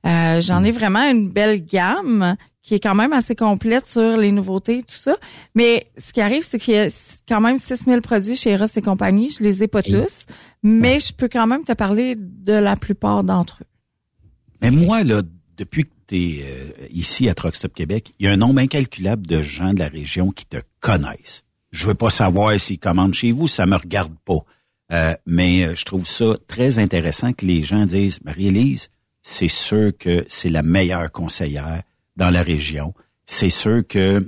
Euh, 0.06 0.40
J'en 0.40 0.62
ai 0.64 0.70
vraiment 0.70 1.02
une 1.08 1.30
belle 1.30 1.64
gamme 1.64 2.36
qui 2.66 2.74
est 2.74 2.80
quand 2.80 2.96
même 2.96 3.12
assez 3.12 3.36
complète 3.36 3.86
sur 3.86 4.16
les 4.16 4.32
nouveautés, 4.32 4.82
tout 4.82 4.96
ça. 4.96 5.16
Mais 5.54 5.86
ce 5.96 6.12
qui 6.12 6.20
arrive, 6.20 6.42
c'est 6.42 6.58
qu'il 6.58 6.74
y 6.74 6.78
a 6.78 6.88
quand 7.28 7.40
même 7.40 7.58
6000 7.58 8.00
produits 8.00 8.34
chez 8.34 8.56
Ross 8.56 8.76
et 8.76 8.82
compagnie. 8.82 9.30
Je 9.30 9.44
les 9.44 9.62
ai 9.62 9.68
pas 9.68 9.82
Et- 9.84 9.92
tous, 9.92 10.26
mais 10.64 10.98
je 10.98 11.12
peux 11.12 11.28
quand 11.28 11.46
même 11.46 11.62
te 11.62 11.72
parler 11.74 12.16
de 12.18 12.52
la 12.54 12.74
plupart 12.74 13.22
d'entre 13.22 13.58
eux. 13.62 13.66
Mais 14.62 14.72
moi, 14.72 15.04
là, 15.04 15.22
depuis 15.56 15.84
que 15.84 15.90
tu 16.08 16.16
es 16.16 16.44
ici 16.90 17.28
à 17.28 17.34
Truck 17.34 17.54
Stop 17.54 17.72
Québec, 17.72 18.12
il 18.18 18.26
y 18.26 18.28
a 18.28 18.32
un 18.32 18.36
nombre 18.36 18.58
incalculable 18.58 19.28
de 19.28 19.42
gens 19.42 19.72
de 19.72 19.78
la 19.78 19.88
région 19.88 20.32
qui 20.32 20.44
te 20.46 20.56
connaissent. 20.80 21.44
Je 21.70 21.86
veux 21.86 21.94
pas 21.94 22.10
savoir 22.10 22.58
s'ils 22.58 22.80
commandent 22.80 23.14
chez 23.14 23.30
vous, 23.30 23.46
ça 23.46 23.66
me 23.66 23.76
regarde 23.76 24.14
pas. 24.24 24.38
Euh, 24.92 25.14
mais 25.24 25.66
euh, 25.66 25.74
je 25.76 25.84
trouve 25.84 26.04
ça 26.06 26.34
très 26.48 26.80
intéressant 26.80 27.32
que 27.32 27.46
les 27.46 27.62
gens 27.62 27.86
disent, 27.86 28.18
Marie-Élise, 28.24 28.88
c'est 29.22 29.46
sûr 29.48 29.92
que 29.96 30.24
c'est 30.28 30.48
la 30.48 30.62
meilleure 30.64 31.12
conseillère 31.12 31.82
dans 32.16 32.30
la 32.30 32.42
région. 32.42 32.94
C'est 33.26 33.50
sûr 33.50 33.86
que 33.86 34.20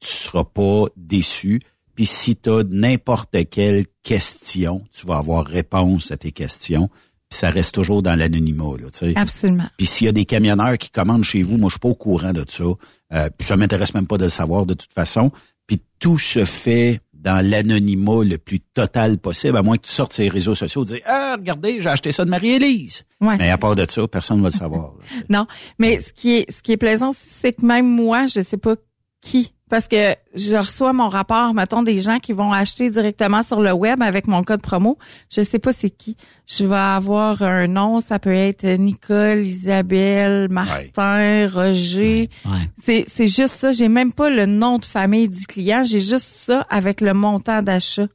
tu 0.00 0.08
seras 0.08 0.44
pas 0.44 0.84
déçu. 0.96 1.60
Puis 1.94 2.06
si 2.06 2.36
tu 2.36 2.50
as 2.50 2.64
n'importe 2.64 3.36
quelle 3.50 3.84
question, 4.02 4.84
tu 4.92 5.06
vas 5.06 5.16
avoir 5.16 5.46
réponse 5.46 6.10
à 6.10 6.16
tes 6.16 6.32
questions. 6.32 6.88
Puis 7.30 7.38
ça 7.38 7.50
reste 7.50 7.74
toujours 7.74 8.02
dans 8.02 8.14
l'anonymat. 8.18 8.76
Là, 8.78 8.90
tu 8.90 8.98
sais. 8.98 9.12
Absolument. 9.16 9.66
Puis 9.76 9.86
s'il 9.86 10.06
y 10.06 10.08
a 10.08 10.12
des 10.12 10.24
camionneurs 10.24 10.76
qui 10.78 10.90
commandent 10.90 11.24
chez 11.24 11.42
vous, 11.42 11.56
moi 11.56 11.68
je 11.68 11.74
suis 11.74 11.80
pas 11.80 11.88
au 11.88 11.94
courant 11.94 12.32
de 12.32 12.44
ça. 12.48 12.64
Euh, 13.12 13.30
puis 13.36 13.46
ça 13.46 13.56
m'intéresse 13.56 13.94
même 13.94 14.06
pas 14.06 14.18
de 14.18 14.24
le 14.24 14.30
savoir 14.30 14.66
de 14.66 14.74
toute 14.74 14.92
façon. 14.92 15.30
Puis 15.66 15.80
tout 15.98 16.18
se 16.18 16.44
fait 16.44 17.00
dans 17.24 17.44
l'anonymat 17.44 18.22
le 18.22 18.36
plus 18.38 18.60
total 18.60 19.18
possible, 19.18 19.56
à 19.56 19.62
moins 19.62 19.76
que 19.76 19.86
tu 19.86 19.90
sortes 19.92 20.16
les 20.18 20.28
réseaux 20.28 20.54
sociaux 20.54 20.82
et 20.84 20.86
dises 20.86 21.00
Ah, 21.06 21.36
regardez, 21.38 21.80
j'ai 21.80 21.88
acheté 21.88 22.12
ça 22.12 22.24
de 22.24 22.30
Marie-Élise. 22.30 23.04
Ouais. 23.20 23.36
Mais 23.38 23.50
à 23.50 23.56
part 23.58 23.74
de 23.74 23.84
ça, 23.88 24.06
personne 24.06 24.38
ne 24.38 24.42
va 24.42 24.50
le 24.50 24.54
savoir. 24.54 24.92
là. 24.92 25.22
Non, 25.30 25.46
mais 25.78 25.98
ce 25.98 26.12
qui 26.12 26.34
est 26.34 26.50
ce 26.52 26.62
qui 26.62 26.72
est 26.72 26.76
plaisant 26.76 27.08
aussi, 27.08 27.26
c'est 27.26 27.52
que 27.54 27.64
même 27.64 27.88
moi, 27.88 28.26
je 28.26 28.42
sais 28.42 28.58
pas 28.58 28.76
qui 29.22 29.54
parce 29.74 29.88
que 29.88 30.14
je 30.36 30.56
reçois 30.56 30.92
mon 30.92 31.08
rapport, 31.08 31.52
mettons 31.52 31.82
des 31.82 31.98
gens 31.98 32.20
qui 32.20 32.32
vont 32.32 32.52
acheter 32.52 32.90
directement 32.90 33.42
sur 33.42 33.60
le 33.60 33.72
web 33.72 34.00
avec 34.02 34.28
mon 34.28 34.44
code 34.44 34.62
promo, 34.62 34.98
je 35.34 35.42
sais 35.42 35.58
pas 35.58 35.72
c'est 35.72 35.90
qui. 35.90 36.16
Je 36.46 36.64
vais 36.64 36.76
avoir 36.76 37.42
un 37.42 37.66
nom, 37.66 37.98
ça 37.98 38.20
peut 38.20 38.32
être 38.32 38.64
Nicole, 38.64 39.40
Isabelle, 39.40 40.46
Martin, 40.48 41.48
Roger. 41.52 42.30
Ouais. 42.44 42.52
C'est 42.80 43.04
c'est 43.08 43.26
juste 43.26 43.56
ça, 43.56 43.72
j'ai 43.72 43.88
même 43.88 44.12
pas 44.12 44.30
le 44.30 44.46
nom 44.46 44.78
de 44.78 44.84
famille 44.84 45.28
du 45.28 45.44
client, 45.44 45.82
j'ai 45.82 45.98
juste 45.98 46.30
ça 46.46 46.64
avec 46.70 47.00
le 47.00 47.12
montant 47.12 47.60
d'achat 47.60 48.06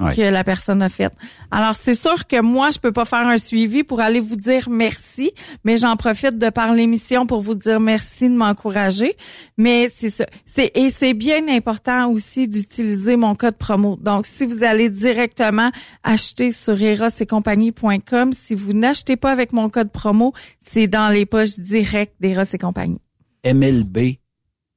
Ouais. 0.00 0.14
que 0.16 0.22
la 0.22 0.42
personne 0.42 0.82
a 0.82 0.88
fait. 0.88 1.12
Alors 1.52 1.74
c'est 1.74 1.94
sûr 1.94 2.26
que 2.26 2.40
moi 2.40 2.70
je 2.72 2.80
peux 2.80 2.90
pas 2.90 3.04
faire 3.04 3.28
un 3.28 3.38
suivi 3.38 3.84
pour 3.84 4.00
aller 4.00 4.18
vous 4.18 4.34
dire 4.34 4.68
merci, 4.68 5.30
mais 5.62 5.76
j'en 5.76 5.96
profite 5.96 6.36
de 6.36 6.50
par 6.50 6.74
l'émission 6.74 7.26
pour 7.26 7.42
vous 7.42 7.54
dire 7.54 7.78
merci 7.78 8.28
de 8.28 8.34
m'encourager. 8.34 9.16
Mais 9.56 9.88
c'est 9.94 10.10
ça, 10.10 10.26
c'est 10.46 10.72
et 10.76 10.90
c'est 10.90 11.14
bien 11.14 11.46
important 11.48 12.10
aussi 12.10 12.48
d'utiliser 12.48 13.16
mon 13.16 13.36
code 13.36 13.56
promo. 13.56 13.96
Donc 14.00 14.26
si 14.26 14.44
vous 14.44 14.64
allez 14.64 14.90
directement 14.90 15.70
acheter 16.02 16.50
sur 16.50 16.80
erosetcompagnie.com, 16.80 18.32
si 18.32 18.56
vous 18.56 18.72
n'achetez 18.72 19.16
pas 19.16 19.30
avec 19.30 19.52
mon 19.52 19.68
code 19.68 19.92
promo, 19.92 20.32
c'est 20.60 20.88
dans 20.88 21.08
les 21.08 21.24
poches 21.24 21.60
directes 21.60 22.16
d'Eros 22.18 22.42
et 22.52 22.58
compagnie. 22.58 23.00
MLB. 23.44 24.16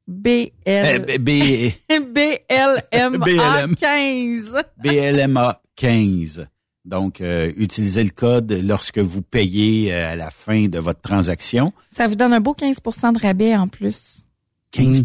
B 0.08 0.28
euh, 0.28 0.46
L 0.66 1.18
B, 1.20 1.30
B 2.14 2.18
L 2.48 2.84
M 2.92 3.22
A 3.22 3.26
BLM. 3.26 3.76
15. 3.76 4.64
BLMA 4.82 5.62
15. 5.76 6.48
Donc, 6.86 7.20
euh, 7.20 7.52
utilisez 7.58 8.04
le 8.06 8.12
code 8.12 8.52
lorsque 8.64 9.00
vous 9.00 9.22
payez 9.22 9.94
euh, 9.94 10.14
à 10.14 10.16
la 10.16 10.30
fin 10.30 10.68
de 10.68 10.80
votre 10.80 11.02
transaction. 11.02 11.74
Ça 11.92 12.08
vous 12.08 12.16
donne 12.16 12.32
un 12.32 12.40
beau 12.40 12.54
15% 12.58 13.14
de 13.14 13.20
rabais 13.20 13.56
en 13.58 13.68
plus. 13.68 14.24
15 14.72 15.04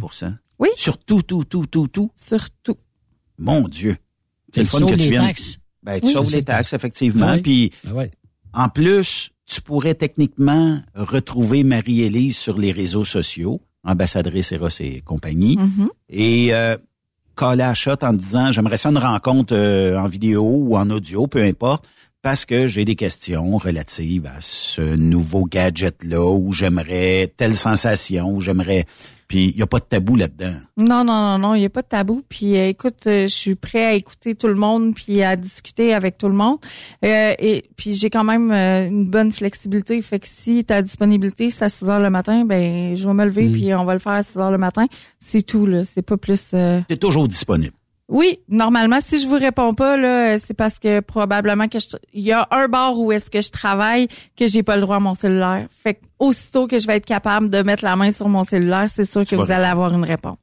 Oui. 0.60 0.68
Sur 0.76 0.98
tout, 0.98 1.22
tout, 1.22 1.42
tout, 1.44 1.66
tout, 1.66 1.88
tout? 1.88 2.10
Surtout. 2.14 2.76
Mon 3.38 3.66
Dieu. 3.66 3.96
C'est 4.54 4.60
le 4.60 4.66
fun 4.68 4.86
que 4.86 4.92
tu 4.92 4.98
les 4.98 5.08
viennes. 5.10 5.26
taxes. 5.26 5.58
Ben, 5.82 5.98
tu 6.00 6.06
Oui, 6.06 6.12
sauves 6.12 6.32
les 6.32 6.44
taxes, 6.44 6.72
effectivement. 6.74 7.26
Ah 7.30 7.34
oui. 7.34 7.42
Puis, 7.42 7.72
ouais. 7.92 8.10
en 8.52 8.68
plus, 8.68 9.30
tu 9.46 9.60
pourrais 9.60 9.94
techniquement 9.94 10.80
retrouver 10.94 11.64
Marie-Élise 11.64 12.36
sur 12.36 12.56
les 12.58 12.70
réseaux 12.70 13.04
sociaux, 13.04 13.60
ambassadrice 13.84 14.52
Eros 14.52 14.68
et 14.80 15.00
compagnie, 15.00 15.56
Mhm. 15.56 15.88
et 16.08 16.54
euh, 16.54 16.76
coller 17.34 17.62
à 17.64 17.74
shot 17.74 17.96
en 18.02 18.12
disant, 18.12 18.52
j'aimerais 18.52 18.76
ça 18.76 18.90
une 18.90 18.98
rencontre 18.98 19.54
euh, 19.56 19.98
en 19.98 20.06
vidéo 20.06 20.42
ou 20.44 20.76
en 20.76 20.88
audio, 20.90 21.26
peu 21.26 21.42
importe, 21.42 21.86
parce 22.22 22.44
que 22.44 22.66
j'ai 22.68 22.84
des 22.84 22.94
questions 22.94 23.56
relatives 23.56 24.26
à 24.26 24.36
ce 24.40 24.80
nouveau 24.96 25.44
gadget-là, 25.44 26.24
où 26.24 26.52
j'aimerais 26.52 27.32
telle 27.36 27.54
sensation, 27.56 28.30
où 28.30 28.40
j'aimerais... 28.40 28.84
Puis, 29.32 29.48
il 29.48 29.56
n'y 29.56 29.62
a 29.62 29.66
pas 29.66 29.78
de 29.78 29.84
tabou 29.84 30.16
là-dedans. 30.16 30.52
Non, 30.76 31.04
non, 31.04 31.20
non, 31.22 31.38
non, 31.38 31.54
il 31.54 31.60
n'y 31.60 31.64
a 31.64 31.70
pas 31.70 31.80
de 31.82 31.86
tabou. 31.86 32.22
Puis 32.28 32.56
euh, 32.56 32.68
écoute, 32.68 33.06
euh, 33.06 33.22
je 33.22 33.34
suis 33.34 33.54
prêt 33.54 33.84
à 33.86 33.92
écouter 33.94 34.34
tout 34.34 34.46
le 34.48 34.56
monde 34.56 34.94
puis 34.94 35.22
à 35.22 35.36
discuter 35.36 35.94
avec 35.94 36.18
tout 36.18 36.28
le 36.28 36.34
monde. 36.34 36.58
Euh, 37.04 37.34
et 37.38 37.64
puis 37.76 37.94
j'ai 37.94 38.10
quand 38.10 38.24
même 38.24 38.50
euh, 38.52 38.86
une 38.86 39.06
bonne 39.06 39.32
flexibilité. 39.32 40.02
Fait 40.02 40.18
que 40.18 40.26
si 40.28 40.64
ta 40.64 40.82
disponibilité 40.82 41.48
c'est 41.48 41.64
à 41.64 41.68
6 41.70 41.88
heures 41.88 42.00
le 42.00 42.10
matin, 42.10 42.44
ben 42.44 42.94
je 42.94 43.06
vais 43.08 43.14
me 43.14 43.24
lever 43.24 43.48
Mm. 43.48 43.52
puis 43.52 43.74
on 43.74 43.84
va 43.84 43.94
le 43.94 43.98
faire 44.00 44.12
à 44.12 44.22
6 44.22 44.38
heures 44.38 44.50
le 44.50 44.58
matin. 44.58 44.86
C'est 45.18 45.42
tout 45.42 45.64
là. 45.66 45.84
C'est 45.86 46.02
pas 46.02 46.16
plus. 46.18 46.50
euh, 46.52 46.80
Tu 46.88 46.94
es 46.94 46.98
toujours 46.98 47.26
disponible. 47.26 47.72
Oui, 48.12 48.40
normalement, 48.46 48.98
si 49.00 49.18
je 49.18 49.26
vous 49.26 49.38
réponds 49.38 49.72
pas 49.72 49.96
là, 49.96 50.38
c'est 50.38 50.52
parce 50.52 50.78
que 50.78 51.00
probablement 51.00 51.66
que 51.66 51.78
je, 51.78 51.86
il 52.12 52.22
y 52.22 52.32
a 52.32 52.46
un 52.50 52.68
bar 52.68 52.98
où 52.98 53.10
est-ce 53.10 53.30
que 53.30 53.40
je 53.40 53.48
travaille 53.48 54.06
que 54.36 54.46
j'ai 54.46 54.62
pas 54.62 54.76
le 54.76 54.82
droit 54.82 54.96
à 54.96 55.00
mon 55.00 55.14
cellulaire. 55.14 55.66
Fait 55.82 55.94
que 55.94 56.00
aussitôt 56.18 56.66
que 56.66 56.78
je 56.78 56.86
vais 56.86 56.96
être 56.96 57.06
capable 57.06 57.48
de 57.48 57.62
mettre 57.62 57.84
la 57.84 57.96
main 57.96 58.10
sur 58.10 58.28
mon 58.28 58.44
cellulaire, 58.44 58.86
c'est 58.94 59.06
sûr 59.06 59.24
que 59.24 59.34
vous 59.34 59.50
allez 59.50 59.64
avoir 59.64 59.94
une 59.94 60.04
réponse. 60.04 60.36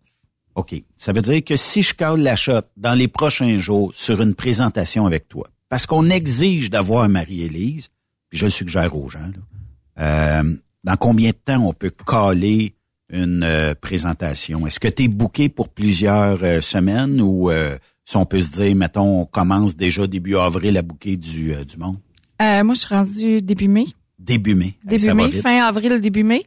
OK. 0.55 0.81
Ça 0.97 1.13
veut 1.13 1.21
dire 1.21 1.43
que 1.43 1.55
si 1.55 1.83
je 1.83 1.93
cale 1.93 2.21
la 2.21 2.35
shot 2.35 2.61
dans 2.75 2.95
les 2.95 3.07
prochains 3.07 3.59
jours 3.59 3.91
sur 3.93 4.19
une 4.19 4.33
présentation 4.33 5.05
avec 5.05 5.27
toi, 5.27 5.47
parce 5.69 5.85
qu'on 5.85 6.09
exige 6.09 6.71
d'avoir 6.71 7.07
Marie-Élise, 7.07 7.89
puis 8.29 8.39
je 8.39 8.45
le 8.45 8.51
suggère 8.51 8.95
aux 8.95 9.09
gens, 9.09 9.19
là, 9.19 10.41
euh, 10.41 10.55
dans 10.83 10.95
combien 10.95 11.29
de 11.29 11.35
temps 11.35 11.63
on 11.67 11.73
peut 11.73 11.91
caler 11.91 12.73
une 13.09 13.43
euh, 13.43 13.73
présentation? 13.79 14.67
Est-ce 14.67 14.79
que 14.79 14.87
tu 14.87 15.03
es 15.03 15.07
booké 15.07 15.49
pour 15.49 15.69
plusieurs 15.69 16.43
euh, 16.43 16.61
semaines 16.61 17.21
ou 17.21 17.49
euh, 17.49 17.77
si 18.05 18.17
on 18.17 18.25
peut 18.25 18.41
se 18.41 18.51
dire, 18.51 18.75
mettons, 18.75 19.21
on 19.21 19.25
commence 19.25 19.75
déjà 19.75 20.07
début 20.07 20.35
avril 20.35 20.77
à 20.77 20.81
booker 20.81 21.17
du, 21.17 21.53
euh, 21.53 21.63
du 21.63 21.77
monde? 21.77 21.97
Euh, 22.41 22.63
moi, 22.63 22.73
je 22.73 22.79
suis 22.79 22.95
rendue 22.95 23.41
début 23.41 23.67
mai. 23.67 23.85
Début 24.17 24.53
mai. 24.53 24.73
Début 24.83 25.13
mai, 25.13 25.31
fin 25.31 25.63
avril, 25.63 26.01
début 26.01 26.23
mai. 26.23 26.45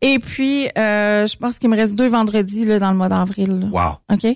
Et 0.00 0.18
puis, 0.18 0.66
euh, 0.76 1.26
je 1.26 1.36
pense 1.36 1.58
qu'il 1.58 1.70
me 1.70 1.76
reste 1.76 1.94
deux 1.94 2.08
vendredis 2.08 2.64
là, 2.64 2.78
dans 2.78 2.90
le 2.90 2.96
mois 2.96 3.08
d'avril. 3.08 3.70
Wow. 3.72 3.98
OK? 4.12 4.26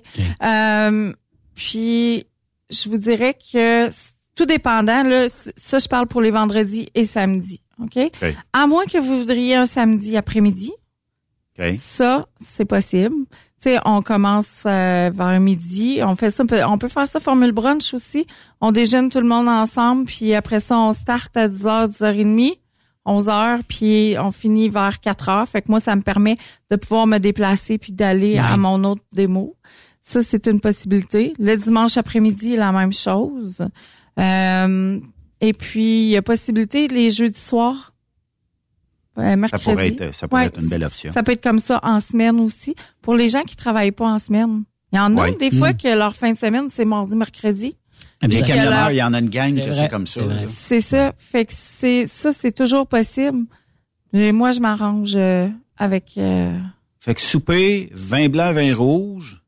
Euh, 0.42 1.12
puis, 1.54 2.26
je 2.70 2.88
vous 2.88 2.98
dirais 2.98 3.34
que 3.34 3.90
tout 4.36 4.46
dépendant, 4.46 5.02
là, 5.02 5.26
ça, 5.56 5.78
je 5.78 5.88
parle 5.88 6.06
pour 6.06 6.20
les 6.20 6.30
vendredis 6.30 6.88
et 6.94 7.06
samedis. 7.06 7.60
OK? 7.82 7.98
OK. 7.98 8.34
À 8.52 8.66
moins 8.66 8.84
que 8.84 8.98
vous 8.98 9.18
voudriez 9.18 9.56
un 9.56 9.66
samedi 9.66 10.16
après-midi, 10.16 10.72
OK. 11.58 11.76
ça, 11.78 12.26
c'est 12.40 12.64
possible. 12.64 13.14
Tu 13.62 13.70
sais, 13.70 13.78
on 13.86 14.02
commence 14.02 14.64
euh, 14.66 15.10
vers 15.14 15.40
midi. 15.40 16.00
On 16.02 16.14
fait 16.14 16.30
ça, 16.30 16.44
on 16.44 16.46
peut- 16.46 16.64
on 16.64 16.76
peut 16.78 16.88
faire 16.88 17.08
ça 17.08 17.20
formule 17.20 17.52
brunch 17.52 17.94
aussi. 17.94 18.26
On 18.60 18.70
déjeune 18.72 19.08
tout 19.08 19.20
le 19.20 19.26
monde 19.26 19.48
ensemble, 19.48 20.04
puis 20.04 20.34
après 20.34 20.60
ça, 20.60 20.78
on 20.78 20.92
start 20.92 21.34
à 21.36 21.48
10h, 21.48 21.88
10h30, 21.88 22.58
11h, 23.06 23.60
puis 23.68 24.16
on 24.18 24.30
finit 24.32 24.68
vers 24.68 24.98
4h. 25.00 25.46
Fait 25.46 25.62
que 25.62 25.70
moi, 25.70 25.80
ça 25.80 25.96
me 25.96 26.02
permet 26.02 26.36
de 26.70 26.76
pouvoir 26.76 27.06
me 27.06 27.18
déplacer 27.18 27.78
puis 27.78 27.92
d'aller 27.92 28.32
Ouais. 28.34 28.38
à 28.40 28.56
mon 28.56 28.82
autre 28.84 29.02
démo. 29.12 29.54
Ça, 30.02 30.22
c'est 30.22 30.46
une 30.46 30.60
possibilité. 30.60 31.32
Le 31.38 31.56
dimanche 31.56 31.96
après-midi, 31.96 32.56
la 32.56 32.72
même 32.72 32.92
chose. 32.92 33.66
Euh, 34.20 35.00
et 35.40 35.52
puis, 35.52 36.04
il 36.04 36.08
y 36.10 36.16
a 36.16 36.22
possibilité 36.22 36.88
les 36.88 37.10
jeudis 37.10 37.40
soirs. 37.40 37.92
Euh, 39.18 39.46
Ça 39.50 39.58
pourrait 39.58 39.88
être, 39.88 40.14
ça 40.14 40.28
pourrait 40.28 40.42
Ouais, 40.42 40.46
être 40.48 40.60
une 40.60 40.68
belle 40.68 40.84
option. 40.84 41.12
Ça 41.12 41.22
peut 41.22 41.32
être 41.32 41.42
comme 41.42 41.58
ça 41.58 41.80
en 41.82 42.00
semaine 42.00 42.38
aussi. 42.40 42.74
Pour 43.02 43.14
les 43.14 43.28
gens 43.28 43.42
qui 43.42 43.56
travaillent 43.56 43.90
pas 43.92 44.06
en 44.06 44.18
semaine. 44.18 44.64
Il 44.92 44.96
y 44.96 44.98
en 44.98 45.16
a 45.16 45.22
Ouais. 45.22 45.34
des 45.36 45.50
fois 45.50 45.72
Mm. 45.72 45.76
que 45.76 45.88
leur 45.98 46.14
fin 46.14 46.32
de 46.32 46.36
semaine, 46.38 46.66
c'est 46.70 46.84
mardi, 46.84 47.16
mercredi. 47.16 47.76
Les 48.22 48.40
camionneurs, 48.42 48.90
il 48.90 48.96
y 48.96 49.02
en 49.02 49.12
a 49.14 49.20
une 49.20 49.28
gang 49.28 49.56
C'est 49.58 49.66
que 49.66 49.72
c'est 49.72 49.88
comme 49.88 50.06
ça. 50.06 50.20
c'est 50.48 50.80
ça. 50.80 51.12
Fait 51.18 51.44
que 51.44 51.52
c'est 51.56 52.06
ça, 52.06 52.32
c'est 52.32 52.52
toujours 52.52 52.86
possible. 52.86 53.44
Et 54.12 54.32
moi, 54.32 54.50
je 54.52 54.60
m'arrange 54.60 55.14
euh, 55.16 55.48
avec. 55.76 56.14
euh, 56.16 56.56
Fait 57.00 57.14
que 57.14 57.20
souper, 57.20 57.90
vin 57.92 58.28
blanc, 58.28 58.52
vin 58.52 58.74
rouge, 58.74 59.42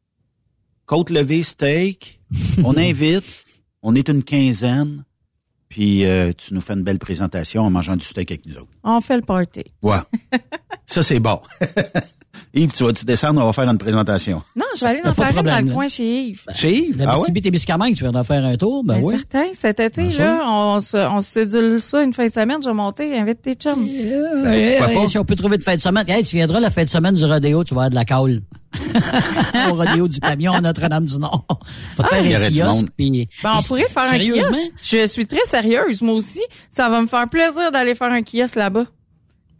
côte 0.86 1.10
levée, 1.10 1.42
steak. 1.42 2.20
on 2.64 2.76
invite. 2.76 3.44
On 3.82 3.94
est 3.94 4.08
une 4.08 4.22
quinzaine. 4.22 5.04
Puis 5.68 6.04
euh, 6.06 6.32
tu 6.36 6.54
nous 6.54 6.60
fais 6.60 6.72
une 6.74 6.82
belle 6.82 6.98
présentation 6.98 7.62
en 7.62 7.70
mangeant 7.70 7.96
du 7.96 8.04
steak 8.04 8.30
avec 8.30 8.46
nous 8.46 8.54
autres. 8.54 8.68
on 8.84 9.00
fait 9.00 9.16
le 9.16 9.22
party. 9.22 9.64
Ouais. 9.82 9.98
ça, 10.86 11.02
c'est 11.02 11.20
bon. 11.20 11.38
Yves, 12.54 12.72
tu 12.72 12.84
vas-tu 12.84 13.04
descendre? 13.04 13.42
On 13.42 13.46
va 13.46 13.52
faire 13.52 13.68
une 13.68 13.76
présentation. 13.78 14.42
Non, 14.56 14.64
je 14.74 14.80
vais 14.80 14.86
aller 14.86 15.00
en 15.04 15.12
faire 15.12 15.36
une 15.36 15.42
dans 15.44 15.66
le 15.66 15.72
coin 15.72 15.88
chez 15.88 16.22
Yves. 16.28 16.42
Chez 16.54 16.74
Yves? 16.88 16.96
La 16.98 17.10
Ah 17.12 17.18
ouais? 17.18 17.40
Témiscamingue, 17.40 17.94
tu 17.94 18.04
viens 18.04 18.12
d'en 18.12 18.24
faire 18.24 18.42
un 18.44 18.56
tour, 18.56 18.82
ben 18.84 18.94
Ben, 19.00 19.04
oui. 19.04 19.16
certain. 19.16 19.48
Cet 19.52 19.80
été, 19.80 20.08
sûr. 20.08 20.24
là, 20.24 20.42
on 20.46 20.80
se, 20.80 20.96
on 20.96 21.20
se 21.20 21.30
sédule 21.30 21.80
ça 21.80 22.02
une 22.02 22.14
fin 22.14 22.26
de 22.26 22.32
semaine. 22.32 22.58
Je 22.62 22.68
vais 22.68 22.74
monter, 22.74 23.18
invite 23.18 23.42
tes 23.42 23.54
chums. 23.54 23.84
Pas? 23.84 25.06
si 25.06 25.18
on 25.18 25.24
peut 25.24 25.36
trouver 25.36 25.58
de 25.58 25.62
fin 25.62 25.76
de 25.76 25.80
semaine. 25.80 26.04
Hey, 26.08 26.22
tu 26.24 26.36
viendras 26.36 26.60
la 26.60 26.70
fin 26.70 26.84
de 26.84 26.88
semaine 26.90 27.14
du 27.14 27.24
rodéo, 27.24 27.64
tu 27.64 27.74
vas 27.74 27.82
avoir 27.82 27.90
de 27.90 27.94
la 27.96 28.04
caule. 28.04 28.40
Au 29.70 29.74
rodéo 29.74 30.08
du 30.08 30.18
camion 30.20 30.52
à 30.52 30.60
Notre-Dame-du-Nord. 30.60 31.44
Faut 31.96 32.02
Ah, 32.10 32.20
il 32.20 32.26
y 32.26 32.30
faire 32.32 32.42
un 32.42 32.72
kiosque. 32.72 32.86
Puis, 32.96 33.28
Ben, 33.42 33.52
on 33.58 33.62
pourrait 33.62 33.88
faire 33.88 34.02
un 34.12 34.18
kiosque. 34.18 34.72
Je 34.80 35.06
suis 35.06 35.26
très 35.26 35.44
sérieuse, 35.46 36.02
moi 36.02 36.14
aussi. 36.14 36.40
Ça 36.70 36.88
va 36.88 37.00
me 37.00 37.06
faire 37.06 37.28
plaisir 37.28 37.70
d'aller 37.72 37.94
faire 37.94 38.12
un 38.12 38.22
kiosque 38.22 38.56
là-bas. 38.56 38.84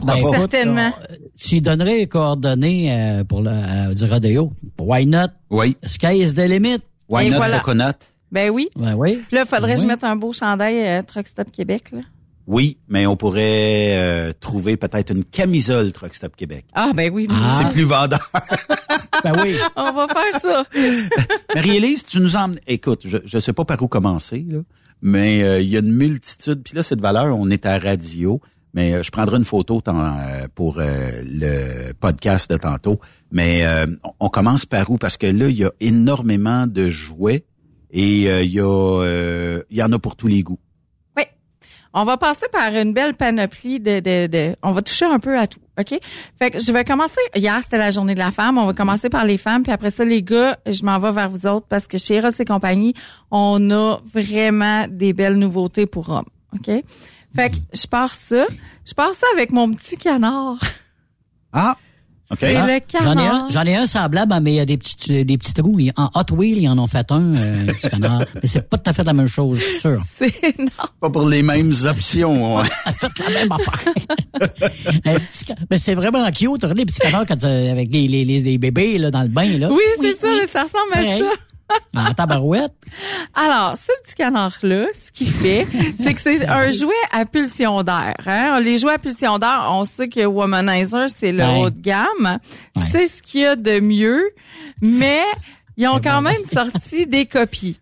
Ben, 0.01 0.14
Certainement. 0.31 0.92
euh, 1.11 1.16
Tu 1.37 1.61
donnerais 1.61 1.99
les 1.99 2.07
coordonnées 2.07 2.92
euh, 2.92 3.25
pour 3.25 3.40
le, 3.40 3.51
euh, 3.51 3.94
du 3.94 4.05
rodéo. 4.05 4.53
Why 4.79 5.07
not? 5.07 5.29
Oui. 5.51 5.77
Sky 5.85 6.21
is 6.23 6.35
the 6.35 6.47
limit. 6.49 6.79
Why 7.09 7.27
Et 7.27 7.31
not 7.31 7.37
voilà. 7.38 7.59
coconut? 7.61 7.94
Ben 8.31 8.51
oui. 8.51 8.68
Ben 8.77 8.94
oui. 8.94 9.23
Là, 9.33 9.44
faudrait 9.44 9.73
que 9.73 9.79
je 9.79 9.83
Oui. 9.83 9.88
mette 9.88 10.05
un 10.05 10.14
beau 10.14 10.33
chandail 10.33 10.77
euh, 10.87 11.03
Truck 11.03 11.27
Stop 11.27 11.51
Québec. 11.51 11.90
Là. 11.92 12.01
Oui, 12.51 12.79
mais 12.89 13.07
on 13.07 13.15
pourrait 13.15 13.91
euh, 13.99 14.33
trouver 14.41 14.79
peut-être 14.79 15.13
une 15.13 15.23
camisole 15.23 15.93
Truck 15.93 16.15
Stop 16.15 16.35
Québec. 16.35 16.65
Ah 16.73 16.93
ben 16.95 17.13
oui. 17.13 17.29
Ah. 17.31 17.57
C'est 17.59 17.69
plus 17.69 17.85
vendeur. 17.85 18.27
Ben 19.25 19.33
oui. 19.43 19.57
On 19.75 19.93
va 19.93 20.07
faire 20.07 20.41
ça. 20.41 20.63
Marie-Élise, 21.55 22.05
tu 22.05 22.21
nous 22.21 22.37
emmenes... 22.37 22.61
Écoute, 22.69 23.03
je 23.05 23.19
ne 23.37 23.41
sais 23.41 23.53
pas 23.53 23.65
par 23.65 23.83
où 23.83 23.89
commencer, 23.89 24.47
là, 24.49 24.61
mais 25.03 25.43
euh, 25.43 25.61
il 25.61 25.69
y 25.69 25.77
a 25.77 25.81
une 25.81 25.93
multitude. 25.93 26.63
Puis 26.63 26.77
là, 26.77 26.85
cette 26.85 27.01
valeur, 27.01 27.37
on 27.37 27.51
est 27.51 27.67
à 27.67 27.79
radio, 27.81 28.41
mais 28.75 28.95
euh, 28.95 29.03
je 29.03 29.11
prendrai 29.11 29.37
une 29.39 29.45
photo 29.45 29.81
tant, 29.81 29.99
euh, 30.01 30.47
pour 30.55 30.77
euh, 30.79 31.11
le 31.27 31.93
podcast 31.95 32.49
de 32.51 32.57
tantôt. 32.59 33.01
Mais 33.33 33.65
euh, 33.67 33.87
on- 34.05 34.13
on 34.21 34.29
commence 34.29 34.67
par 34.67 34.89
où? 34.91 34.99
Parce 34.99 35.17
que 35.17 35.27
là, 35.27 35.49
il 35.49 35.57
y 35.59 35.65
a 35.65 35.73
énormément 35.81 36.69
de 36.69 36.89
jouets 36.89 37.45
et 37.91 38.31
euh, 38.31 38.43
il 38.43 38.53
y, 38.53 38.61
a, 38.61 39.03
euh, 39.03 39.63
il 39.71 39.79
y 39.79 39.83
en 39.83 39.91
a 39.93 39.99
pour 39.99 40.15
tous 40.15 40.29
les 40.29 40.43
goûts. 40.45 40.61
On 41.94 42.05
va 42.05 42.16
passer 42.16 42.46
par 42.53 42.74
une 42.74 42.92
belle 42.92 43.14
panoplie 43.14 43.81
de, 43.81 44.01
de, 44.01 44.27
de- 44.27 44.57
On 44.62 44.72
va 44.72 44.83
toucher 44.83 45.07
un 45.07 45.18
peu 45.18 45.38
à 45.38 45.46
tout, 45.46 45.59
OK? 45.79 45.98
Fait 46.38 46.51
que 46.51 46.59
je 46.59 46.70
vais 46.72 46.85
commencer... 46.85 47.20
Hier, 47.35 47.59
c'était 47.62 47.79
la 47.79 47.90
journée 47.90 48.14
de 48.14 48.18
la 48.18 48.31
femme. 48.31 48.59
On 48.59 48.66
va 48.66 48.74
commencer 48.74 49.09
par 49.09 49.24
les 49.24 49.38
femmes. 49.38 49.62
Puis 49.62 49.72
après 49.72 49.90
ça, 49.90 50.05
les 50.05 50.22
gars, 50.22 50.59
je 50.66 50.85
m'en 50.85 50.98
vais 50.98 51.12
vers 51.12 51.29
vous 51.31 51.46
autres 51.46 51.66
parce 51.66 51.87
que 51.87 51.96
chez 51.98 52.20
Ross 52.20 52.38
et 52.40 52.44
compagnie, 52.44 52.94
on 53.31 53.70
a 53.70 53.98
vraiment 54.12 54.87
des 54.88 55.12
belles 55.12 55.37
nouveautés 55.38 55.87
pour 55.87 56.11
hommes, 56.11 56.27
OK? 56.55 56.70
Fait 57.35 57.51
que 57.51 57.57
je 57.74 57.87
pars 57.87 58.14
ça. 58.14 58.46
Je 58.85 58.94
pars 58.94 59.12
ça 59.14 59.27
avec 59.35 59.51
mon 59.53 59.70
petit 59.72 59.96
canard. 59.96 60.59
Ah! 61.53 61.77
OK. 62.31 62.38
C'est 62.41 62.57
Ah, 62.57 62.67
le 62.67 62.81
J'en 63.03 63.19
ai 63.19 63.27
un, 63.27 63.47
j'en 63.49 63.62
ai 63.64 63.75
un 63.77 63.87
semblable, 63.87 64.35
mais 64.43 64.53
il 64.53 64.57
y 64.57 64.61
a 64.61 64.67
des 64.67 64.77
petits, 64.77 65.25
des 65.25 65.38
petits 65.38 65.55
trous. 65.55 65.79
En 65.97 66.11
Hot 66.14 66.35
Wheel, 66.35 66.59
ils 66.59 66.69
en 66.69 66.79
ont 66.79 66.87
fait 66.87 67.11
un, 67.11 67.35
euh, 67.35 67.67
petit 67.67 67.88
canard. 67.91 68.25
Mais 68.35 68.49
c'est 68.49 68.69
pas 68.69 68.77
tout 68.77 68.91
à 68.91 68.93
fait 68.93 69.05
la 69.05 69.14
même 69.14 69.27
chose, 69.27 69.59
je 69.59 69.64
suis 69.64 69.81
sûr. 69.81 70.03
C'est... 70.14 70.59
Non. 70.59 70.69
Pas 71.01 71.11
pour 71.11 71.27
les 71.29 71.43
mêmes 71.43 71.73
options. 71.87 72.59
Faites 72.99 73.19
la 73.21 73.31
même 73.31 73.53
affaire. 73.53 73.93
Un 75.07 75.14
petit 75.21 75.45
mais 75.71 75.79
c'est 75.79 75.95
vraiment 75.95 76.25
cute. 76.31 76.51
Regardez 76.62 76.81
les 76.83 76.87
petits 76.87 77.01
canards 77.01 77.27
quand, 77.27 77.43
euh, 77.45 77.73
avec 77.73 77.91
les, 77.93 78.07
les, 78.09 78.25
les, 78.25 78.41
les 78.41 78.59
bébés 78.59 78.99
là, 78.99 79.11
dans 79.11 79.23
le 79.23 79.29
bain. 79.29 79.59
Là. 79.59 79.71
Oui, 79.71 79.83
c'est 80.01 80.21
ça. 80.21 80.29
Ça 80.53 80.62
ressemble 80.64 80.93
à 80.95 81.19
ça. 81.19 81.31
En 81.94 82.12
tabarouette. 82.14 82.72
Alors, 83.35 83.76
ce 83.76 83.90
petit 84.02 84.14
canard-là, 84.14 84.87
ce 84.94 85.12
qu'il 85.12 85.28
fait, 85.28 85.66
c'est 86.02 86.14
que 86.14 86.20
c'est 86.20 86.46
un 86.46 86.70
jouet 86.70 86.94
à 87.12 87.24
pulsion 87.24 87.83
d'air. 87.83 88.14
Hein? 88.26 88.61
Les 88.61 88.78
jouets 88.78 88.94
à 88.94 88.98
pulsion 88.98 89.38
d'air, 89.38 89.66
on 89.70 89.85
sait 89.85 90.09
que 90.09 90.24
Womanizer, 90.24 91.07
c'est 91.09 91.33
le 91.33 91.44
Ouais. 91.44 91.61
haut 91.62 91.70
de 91.70 91.81
gamme. 91.81 92.38
Ouais. 92.76 92.83
C'est 92.90 93.09
ce 93.09 93.22
qu'il 93.22 93.40
y 93.42 93.46
a 93.46 93.57
de 93.57 93.81
mieux, 93.81 94.31
mais 94.81 95.20
ils 95.76 95.87
ont 95.88 96.00
quand 96.00 96.22
même 96.22 96.44
sorti 96.44 97.07
des 97.07 97.26
copies. 97.26 97.78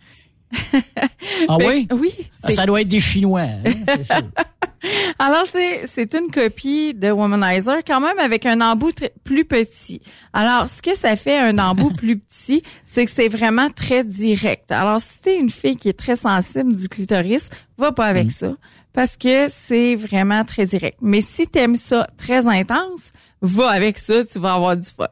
Ah 1.49 1.57
oui? 1.59 1.89
Oui. 1.91 2.13
Ah, 2.43 2.51
ça 2.51 2.67
doit 2.67 2.81
être 2.81 2.89
des 2.89 3.01
Chinois. 3.01 3.41
hein, 3.41 4.03
sûr. 4.03 4.17
Alors, 5.19 5.45
c'est, 5.51 5.87
c'est 5.87 6.15
une 6.15 6.31
copie 6.31 6.95
de 6.95 7.11
Womanizer, 7.11 7.79
quand 7.85 8.01
même 8.01 8.19
avec 8.19 8.47
un 8.47 8.61
embout 8.61 8.95
plus 9.25 9.45
petit. 9.45 10.01
Alors, 10.33 10.69
ce 10.69 10.81
que 10.83 10.95
ça 10.97 11.17
fait, 11.17 11.39
un 11.39 11.59
embout 11.59 11.91
plus 11.97 12.19
petit, 12.19 12.63
c'est 12.85 13.05
que 13.05 13.11
c'est 13.11 13.29
vraiment 13.29 13.71
très 13.71 14.05
direct. 14.05 14.71
Alors, 14.71 15.01
si 15.01 15.21
t'es 15.23 15.39
une 15.39 15.51
fille 15.51 15.77
qui 15.77 15.89
est 15.89 15.99
très 15.99 16.17
sensible 16.17 16.77
du 16.77 16.89
clitoris, 16.89 17.49
va 17.79 17.93
pas 17.93 18.07
avec 18.07 18.31
ça. 18.31 18.55
Parce 18.93 19.17
que 19.17 19.49
c'est 19.49 19.95
vraiment 19.95 20.45
très 20.45 20.67
direct. 20.67 20.99
Mais 21.03 21.21
si 21.21 21.47
t'aimes 21.47 21.77
ça 21.77 22.07
très 22.17 22.47
intense, 22.47 23.13
va 23.43 23.71
avec 23.71 23.99
ça, 23.99 24.25
tu 24.25 24.39
vas 24.39 24.55
avoir 24.55 24.77
du 24.77 24.89
fun. 24.89 25.09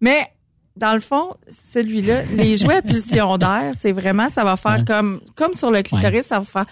Mais, 0.00 0.28
dans 0.78 0.92
le 0.94 1.00
fond, 1.00 1.34
celui-là, 1.50 2.22
les 2.36 2.56
jouets 2.56 2.76
à 2.76 2.82
pulsion 2.82 3.36
d'air, 3.38 3.72
c'est 3.78 3.92
vraiment, 3.92 4.28
ça 4.28 4.44
va 4.44 4.56
faire 4.56 4.78
Ouais. 4.78 4.84
comme, 4.86 5.20
comme 5.34 5.54
sur 5.54 5.70
le 5.70 5.82
clitoris, 5.82 6.26
ça 6.26 6.38
va 6.38 6.44
faire 6.44 6.66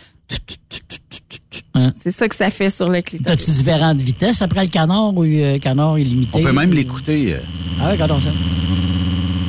Hein. 1.74 1.92
c'est 2.00 2.10
ça 2.10 2.26
que 2.28 2.34
ça 2.34 2.50
fait 2.50 2.70
sur 2.70 2.88
le 2.88 3.00
clitoris. 3.02 3.44
T'as-tu 3.44 3.50
différentes 3.56 3.98
vitesses 4.00 4.40
après 4.42 4.62
le 4.64 4.70
canard 4.70 5.14
ou 5.14 5.24
euh, 5.24 5.52
le 5.54 5.58
canard 5.58 5.98
illimité? 5.98 6.38
On 6.38 6.42
peut 6.42 6.52
même 6.52 6.72
l'écouter. 6.72 7.34
euh, 7.34 7.38
Ah 7.80 7.84
oui, 7.86 7.92
regardons 7.92 8.18
ça. 8.20 8.30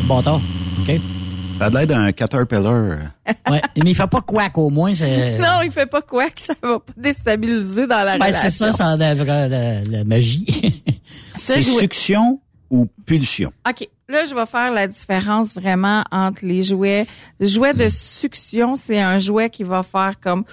Bâtard. 0.07 0.41
OK. 0.81 0.91
Ça 1.57 1.65
a 1.65 1.69
l'air 1.69 1.87
d'un 1.87 2.11
caterpillar. 2.11 2.97
Ouais. 3.49 3.61
Mais 3.81 3.91
il 3.91 3.95
fait 3.95 4.07
pas 4.07 4.21
quack 4.21 4.57
au 4.57 4.69
moins. 4.69 4.93
C'est... 4.93 5.37
Non, 5.39 5.61
il 5.63 5.71
fait 5.71 5.85
pas 5.85 6.01
que 6.01 6.13
ça 6.35 6.53
va 6.61 6.79
pas 6.79 6.93
déstabiliser 6.97 7.87
dans 7.87 8.03
la 8.03 8.17
Ben, 8.17 8.25
relation. 8.27 8.41
c'est 8.43 8.49
ça, 8.49 8.73
ça 8.73 8.87
en 8.89 8.99
a 8.99 9.13
la, 9.15 9.47
la, 9.47 9.83
la 9.83 10.03
magie. 10.03 10.45
C'est 11.35 11.61
jouet- 11.61 11.79
succion 11.81 12.39
ou 12.69 12.87
pulsion? 13.05 13.51
OK. 13.67 13.87
Là, 14.09 14.23
je 14.23 14.33
vais 14.33 14.45
faire 14.45 14.71
la 14.71 14.87
différence 14.87 15.53
vraiment 15.53 16.01
entre 16.11 16.45
les 16.45 16.63
jouets. 16.63 17.05
Le 17.41 17.45
jouet 17.47 17.73
de 17.73 17.89
succion, 17.89 18.77
c'est 18.77 19.01
un 19.01 19.17
jouet 19.17 19.49
qui 19.49 19.63
va 19.63 19.83
faire 19.83 20.17
comme 20.21 20.45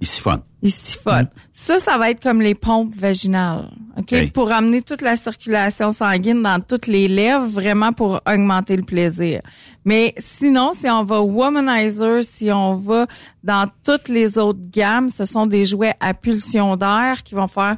Il 0.00 0.06
siphonne. 0.08 0.42
il 0.60 0.72
siphonne. 0.72 1.28
Ça, 1.52 1.78
ça 1.78 1.96
va 1.96 2.10
être 2.10 2.20
comme 2.20 2.42
les 2.42 2.56
pompes 2.56 2.92
vaginales. 2.92 3.70
OK? 3.96 4.12
Ok. 4.12 4.32
Pour 4.32 4.50
amener 4.50 4.82
toute 4.82 5.00
la 5.00 5.14
circulation 5.14 5.92
sanguine 5.92 6.42
dans 6.42 6.60
toutes 6.60 6.88
les 6.88 7.06
lèvres, 7.06 7.46
vraiment 7.46 7.92
pour 7.92 8.20
augmenter 8.26 8.76
le 8.76 8.82
plaisir. 8.82 9.40
Mais 9.84 10.12
sinon, 10.18 10.72
si 10.72 10.90
on 10.90 11.04
va 11.04 11.20
womanizer, 11.20 12.24
si 12.24 12.50
on 12.50 12.74
va 12.74 13.06
dans 13.44 13.70
toutes 13.84 14.08
les 14.08 14.38
autres 14.38 14.58
gammes, 14.72 15.08
ce 15.08 15.24
sont 15.24 15.46
des 15.46 15.64
jouets 15.64 15.94
à 16.00 16.14
pulsion 16.14 16.76
d'air 16.76 17.22
qui 17.22 17.36
vont 17.36 17.46
faire 17.46 17.76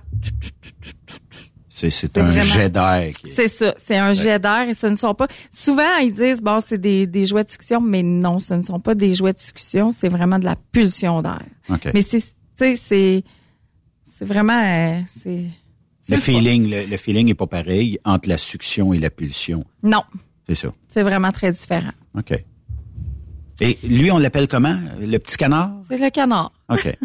C'est, 1.78 2.16
un 2.16 2.40
jet 2.40 2.70
d'air. 2.70 3.10
qui 3.12 3.30
C'est 3.30 3.48
ça, 3.48 3.74
c'est 3.76 3.98
un 3.98 4.14
jet 4.14 4.38
d'air 4.38 4.66
et 4.66 4.72
ce 4.72 4.86
ne 4.86 4.96
sont 4.96 5.14
pas. 5.14 5.28
Souvent 5.52 5.96
ils 6.02 6.10
disent 6.12 6.40
bon 6.40 6.58
c'est 6.60 6.78
des, 6.78 7.06
des 7.06 7.26
jouets 7.26 7.44
de 7.44 7.50
succion, 7.50 7.80
mais 7.82 8.02
non, 8.02 8.38
ce 8.38 8.54
ne 8.54 8.62
sont 8.62 8.80
pas 8.80 8.94
des 8.94 9.14
jouets 9.14 9.34
de 9.34 9.40
succion, 9.40 9.90
c'est 9.90 10.08
vraiment 10.08 10.38
de 10.38 10.46
la 10.46 10.54
pulsion 10.72 11.20
d'air. 11.20 11.42
OK. 11.68 11.88
Mais 11.92 12.00
c'est, 12.00 12.20
tu 12.20 12.26
sais, 12.56 12.76
c'est, 12.76 13.24
c'est 14.04 14.24
vraiment, 14.24 14.58
euh, 14.64 15.00
c'est. 15.06 15.44
Le 16.08 16.16
feeling, 16.16 16.70
le, 16.70 16.86
le 16.86 16.96
feeling 16.96 17.28
est 17.28 17.34
pas 17.34 17.46
pareil 17.46 17.98
entre 18.06 18.30
la 18.30 18.38
succion 18.38 18.94
et 18.94 18.98
la 18.98 19.10
pulsion. 19.10 19.64
Non, 19.82 20.02
C'est 20.48 20.54
ça. 20.54 20.68
c'est 20.88 21.02
vraiment 21.02 21.30
très 21.30 21.52
différent. 21.52 21.92
OK. 22.16 22.42
Et 23.60 23.78
lui, 23.82 24.10
on 24.10 24.18
l'appelle 24.18 24.48
comment? 24.48 24.78
Le 25.00 25.18
petit 25.18 25.36
canard? 25.36 25.72
C'est 25.88 25.98
le 25.98 26.08
canard, 26.10 26.52
OK. 26.70 26.96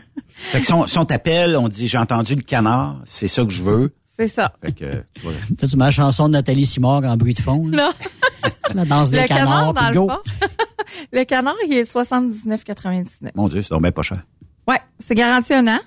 fait 0.51 0.59
que 0.61 0.65
si 0.65 0.71
on, 0.71 0.87
si 0.87 0.97
on 0.97 1.05
t'appelle, 1.05 1.57
on 1.57 1.67
dit 1.67 1.87
j'ai 1.87 1.97
entendu 1.97 2.35
le 2.35 2.41
canard, 2.41 3.01
c'est 3.03 3.27
ça 3.27 3.43
que 3.43 3.51
je 3.51 3.63
veux. 3.63 3.93
C'est 4.27 4.35
ça. 4.35 4.53
Fait 4.63 4.71
que 4.71 5.03
tu 5.13 5.21
vois. 5.23 5.33
Tu 5.67 5.77
mets 5.77 5.85
la 5.85 5.91
chanson 5.91 6.27
de 6.27 6.33
Nathalie 6.33 6.65
Simard 6.65 7.03
en 7.03 7.17
bruit 7.17 7.33
de 7.33 7.41
fond. 7.41 7.67
là. 7.67 7.89
Non, 7.89 8.51
La 8.75 8.85
danse 8.85 9.11
des 9.11 9.21
le 9.21 9.27
canard 9.27 9.73
canards, 9.73 9.73
dans 9.73 9.81
puis 9.81 9.93
le 9.93 9.99
go. 9.99 10.09
fond. 10.09 10.47
le 11.11 11.23
canard 11.25 11.55
il 11.67 11.73
est 11.73 11.93
79,99. 11.93 13.05
Mon 13.35 13.47
Dieu, 13.47 13.61
c'est 13.61 13.69
donc 13.71 13.81
bien 13.81 13.91
pas 13.91 14.01
cher. 14.01 14.23
Ouais, 14.67 14.79
c'est 14.99 15.15
garanti 15.15 15.53
un 15.53 15.67
an. 15.67 15.79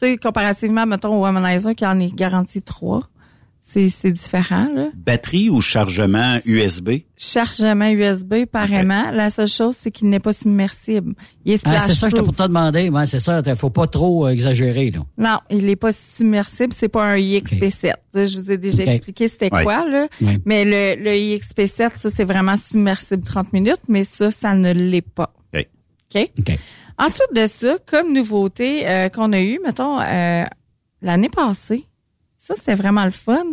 Tu 0.00 0.06
sais, 0.06 0.16
comparativement, 0.16 0.86
mettons, 0.86 1.14
au 1.16 1.24
Womanizer 1.26 1.74
qui 1.74 1.84
en 1.86 1.98
est 2.00 2.14
garanti 2.14 2.62
trois. 2.62 3.02
C'est 3.72 3.88
c'est 3.88 4.10
différent 4.12 4.68
là. 4.74 4.88
Batterie 4.96 5.48
ou 5.50 5.60
chargement 5.60 6.38
USB? 6.44 6.90
Chargement 7.16 7.88
USB 7.88 8.46
pareillement. 8.50 9.10
La 9.12 9.30
seule 9.30 9.46
chose 9.46 9.76
c'est 9.80 9.90
qu'il 9.90 10.08
n'est 10.08 10.18
pas 10.20 10.32
submersible. 10.32 11.14
Il 11.44 11.52
est 11.52 11.62
Ah, 11.64 11.78
c'est 11.78 11.92
ça 11.94 12.06
que 12.08 12.10
je 12.12 12.16
t'ai 12.16 12.22
pour 12.24 12.34
te 12.34 12.42
demander. 12.42 12.88
Ouais, 12.88 13.06
c'est 13.06 13.18
ça. 13.20 13.42
Faut 13.56 13.70
pas 13.70 13.86
trop 13.86 14.26
euh, 14.26 14.30
exagérer, 14.30 14.90
là. 14.90 15.00
Non, 15.18 15.38
il 15.50 15.66
n'est 15.66 15.76
pas 15.76 15.92
submersible, 15.92 16.72
c'est 16.76 16.88
pas 16.88 17.04
un 17.04 17.16
IXP7. 17.16 17.94
Ça, 18.12 18.24
Je 18.24 18.38
vous 18.38 18.50
ai 18.50 18.58
déjà 18.58 18.82
expliqué 18.84 19.28
c'était 19.28 19.54
Ouais. 19.54 19.62
quoi 19.62 19.88
là, 19.88 20.08
Ouais. 20.20 20.38
mais 20.44 20.64
le, 20.64 21.02
le 21.02 21.10
IXP7 21.10 21.90
ça 21.96 22.10
c'est 22.10 22.24
vraiment 22.24 22.56
submersible 22.56 23.22
30 23.22 23.52
minutes, 23.52 23.80
mais 23.88 24.02
ça 24.04 24.30
ça 24.30 24.54
ne 24.54 24.72
l'est 24.72 25.00
pas. 25.02 25.32
OK. 26.12 26.28
Ensuite 26.98 27.32
de 27.34 27.46
ça, 27.46 27.76
comme 27.86 28.12
nouveauté 28.12 28.86
euh, 28.86 29.08
qu'on 29.08 29.32
a 29.32 29.40
eu, 29.40 29.58
mettons 29.64 30.00
euh, 30.00 30.44
l'année 31.02 31.28
passée, 31.30 31.84
ça 32.50 32.56
c'était 32.56 32.74
vraiment 32.74 33.04
le 33.04 33.10
fun. 33.10 33.44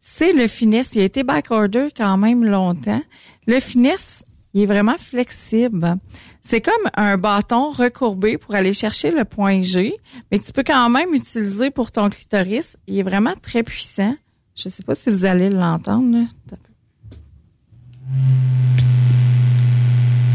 C'est 0.00 0.32
le 0.32 0.46
finesse. 0.46 0.94
Il 0.94 1.00
a 1.00 1.04
été 1.04 1.22
backorder 1.22 1.88
quand 1.96 2.16
même 2.16 2.44
longtemps. 2.44 3.02
Le 3.46 3.60
finesse, 3.60 4.24
il 4.54 4.62
est 4.62 4.66
vraiment 4.66 4.96
flexible. 4.96 5.96
C'est 6.42 6.60
comme 6.62 6.90
un 6.94 7.18
bâton 7.18 7.68
recourbé 7.70 8.38
pour 8.38 8.54
aller 8.54 8.72
chercher 8.72 9.10
le 9.10 9.24
point 9.24 9.60
G, 9.60 9.94
mais 10.30 10.38
que 10.38 10.44
tu 10.46 10.52
peux 10.52 10.62
quand 10.66 10.88
même 10.88 11.12
utiliser 11.12 11.70
pour 11.70 11.92
ton 11.92 12.08
clitoris. 12.08 12.76
Il 12.86 12.98
est 12.98 13.02
vraiment 13.02 13.34
très 13.42 13.62
puissant. 13.62 14.14
Je 14.56 14.68
sais 14.70 14.82
pas 14.82 14.94
si 14.94 15.10
vous 15.10 15.24
allez 15.26 15.50
l'entendre. 15.50 16.24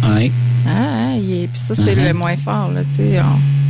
Ouais. 0.04 0.32
Ah, 0.68 1.12
ah, 1.14 1.16
il 1.18 1.44
est, 1.44 1.48
puis 1.48 1.60
ça, 1.60 1.76
c'est 1.76 1.96
le 1.96 2.14
moins 2.14 2.38
fort, 2.38 2.72
là, 2.72 2.84
tu 2.84 2.96
sais. 2.98 3.20
on- 3.22 3.63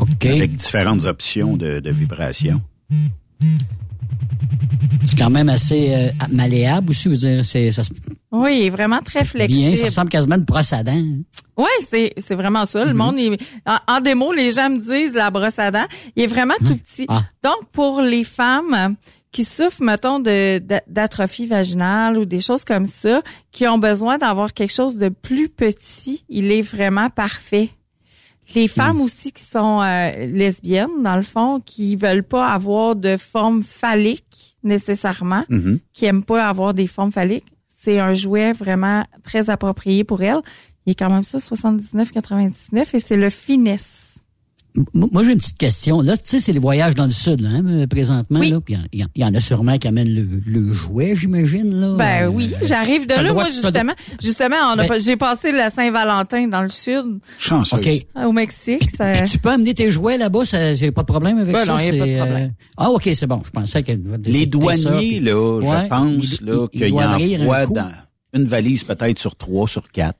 OK. 0.00 0.26
Avec 0.26 0.54
différentes 0.56 1.04
options 1.04 1.56
de, 1.56 1.80
de 1.80 1.90
vibration. 1.90 2.60
C'est 5.04 5.16
quand 5.18 5.30
même 5.30 5.48
assez 5.48 5.94
euh, 5.94 6.08
malléable 6.30 6.90
aussi, 6.90 7.08
vous 7.08 7.14
dire. 7.16 7.44
C'est, 7.44 7.70
ça 7.70 7.82
Oui, 8.32 8.58
il 8.60 8.66
est 8.66 8.70
vraiment 8.70 9.00
très 9.00 9.24
flexible. 9.24 9.68
bien, 9.68 9.76
ça 9.76 9.84
ressemble 9.86 10.10
quasiment 10.10 10.34
à 10.34 10.38
une 10.38 10.44
brosse 10.44 10.72
à 10.72 10.82
dents. 10.82 11.02
Oui, 11.56 11.68
c'est, 11.88 12.12
c'est 12.18 12.34
vraiment 12.34 12.66
ça. 12.66 12.84
Le 12.84 12.90
Mhm. 12.92 12.96
monde, 12.96 13.14
il- 13.18 13.36
en, 13.66 13.78
en 13.86 14.00
démo, 14.00 14.32
les 14.32 14.50
gens 14.50 14.68
me 14.68 14.78
disent 14.78 15.14
la 15.14 15.30
brosse 15.30 15.58
à 15.58 15.70
dents. 15.70 15.86
Il 16.16 16.24
est 16.24 16.26
vraiment 16.26 16.54
tout 16.58 16.76
petit. 16.76 17.06
Ah. 17.08 17.22
Donc, 17.42 17.68
pour 17.72 18.00
les 18.02 18.24
femmes 18.24 18.96
qui 19.32 19.44
souffrent, 19.44 19.82
mettons, 19.82 20.18
de- 20.18 20.60
d'atrophie 20.88 21.46
vaginale 21.46 22.18
ou 22.18 22.24
des 22.24 22.40
choses 22.40 22.64
comme 22.64 22.86
ça, 22.86 23.22
qui 23.52 23.66
ont 23.68 23.78
besoin 23.78 24.18
d'avoir 24.18 24.52
quelque 24.54 24.72
chose 24.72 24.96
de 24.98 25.08
plus 25.08 25.48
petit, 25.48 26.24
il 26.28 26.50
est 26.50 26.62
vraiment 26.62 27.10
parfait. 27.10 27.70
Les 28.54 28.68
femmes 28.68 29.00
aussi 29.00 29.32
qui 29.32 29.42
sont 29.44 29.82
euh, 29.82 30.26
lesbiennes, 30.26 31.02
dans 31.02 31.16
le 31.16 31.22
fond, 31.22 31.60
qui 31.64 31.96
veulent 31.96 32.22
pas 32.22 32.48
avoir 32.48 32.94
de 32.96 33.16
forme 33.16 33.62
phallique 33.62 34.56
nécessairement, 34.62 35.44
Mhm. 35.48 35.80
qui 35.92 36.04
aiment 36.06 36.22
pas 36.24 36.46
avoir 36.48 36.72
des 36.72 36.86
formes 36.86 37.12
phalliques, 37.12 37.46
c'est 37.68 37.98
un 37.98 38.14
jouet 38.14 38.52
vraiment 38.52 39.04
très 39.22 39.50
approprié 39.50 40.04
pour 40.04 40.22
elles. 40.22 40.40
Il 40.86 40.92
est 40.92 40.94
quand 40.94 41.10
même 41.10 41.24
ça, 41.24 41.38
79,99 41.40 42.94
et 42.94 43.00
c'est 43.00 43.16
le 43.16 43.30
finesse. 43.30 44.05
Moi, 44.94 45.22
j'ai 45.24 45.32
une 45.32 45.38
petite 45.38 45.58
question. 45.58 46.00
Là, 46.00 46.16
tu 46.16 46.22
sais, 46.24 46.40
c'est 46.40 46.52
les 46.52 46.58
voyages 46.58 46.94
dans 46.94 47.04
le 47.06 47.10
sud, 47.10 47.40
là, 47.40 47.48
hein, 47.54 47.86
présentement. 47.88 48.40
Là, 48.40 48.60
puis 48.60 48.76
il 48.92 49.00
y, 49.00 49.04
en- 49.04 49.08
il 49.14 49.22
y 49.22 49.24
en 49.24 49.34
a 49.34 49.40
sûrement 49.40 49.78
qui 49.78 49.88
amènent 49.88 50.12
le, 50.12 50.26
le 50.46 50.72
jouet, 50.72 51.14
j'imagine. 51.16 51.72
Là. 51.80 51.94
Ben 51.96 52.24
Euh, 52.24 52.28
oui, 52.28 52.52
j'arrive 52.62 53.06
de 53.06 53.14
là, 53.14 53.32
moi, 53.32 53.46
justement. 53.48 53.94
Justement, 54.22 54.56
on 54.68 54.72
a 54.72 54.76
Ben- 54.82 54.88
pas- 54.88 54.98
j'ai 54.98 55.16
passé 55.16 55.52
la 55.52 55.70
Saint-Valentin 55.70 56.48
dans 56.48 56.62
le 56.62 56.68
sud, 56.70 57.20
Chanceux. 57.38 57.76
OK. 57.76 58.06
au 58.26 58.32
Mexique. 58.32 58.88
ça- 58.96 59.12
Puis 59.12 59.30
tu 59.30 59.38
peux 59.38 59.50
amener 59.50 59.74
tes 59.74 59.90
jouets 59.90 60.18
là-bas, 60.18 60.44
ça 60.44 60.76
c'est 60.76 60.92
pas 60.92 61.02
de 61.02 61.06
problème 61.06 61.38
avec 61.38 61.54
Ben 61.54 61.64
ça. 61.64 61.72
non, 61.72 61.78
y 61.78 61.82
a 61.88 61.90
c'est, 61.92 61.98
pas 61.98 62.06
de 62.06 62.16
problème. 62.16 62.44
euh, 62.50 62.64
Ah, 62.76 62.90
OK, 62.90 63.08
c'est 63.14 63.26
bon. 63.26 63.42
Je 63.44 63.50
pensais 63.50 63.82
que 63.82 63.92
Les 64.26 64.46
douaniers, 64.46 65.20
là, 65.20 65.34
Ouais, 65.56 65.82
je 65.84 65.88
pense 65.88 66.40
là, 66.42 66.66
rire 67.16 67.40
un 67.40 67.44
envoient 67.44 67.66
coup. 67.66 67.72
dans 67.74 67.90
une 68.34 68.44
valise 68.44 68.84
peut-être 68.84 69.18
sur 69.18 69.36
trois, 69.36 69.66
sur 69.66 69.90
quatre. 69.90 70.18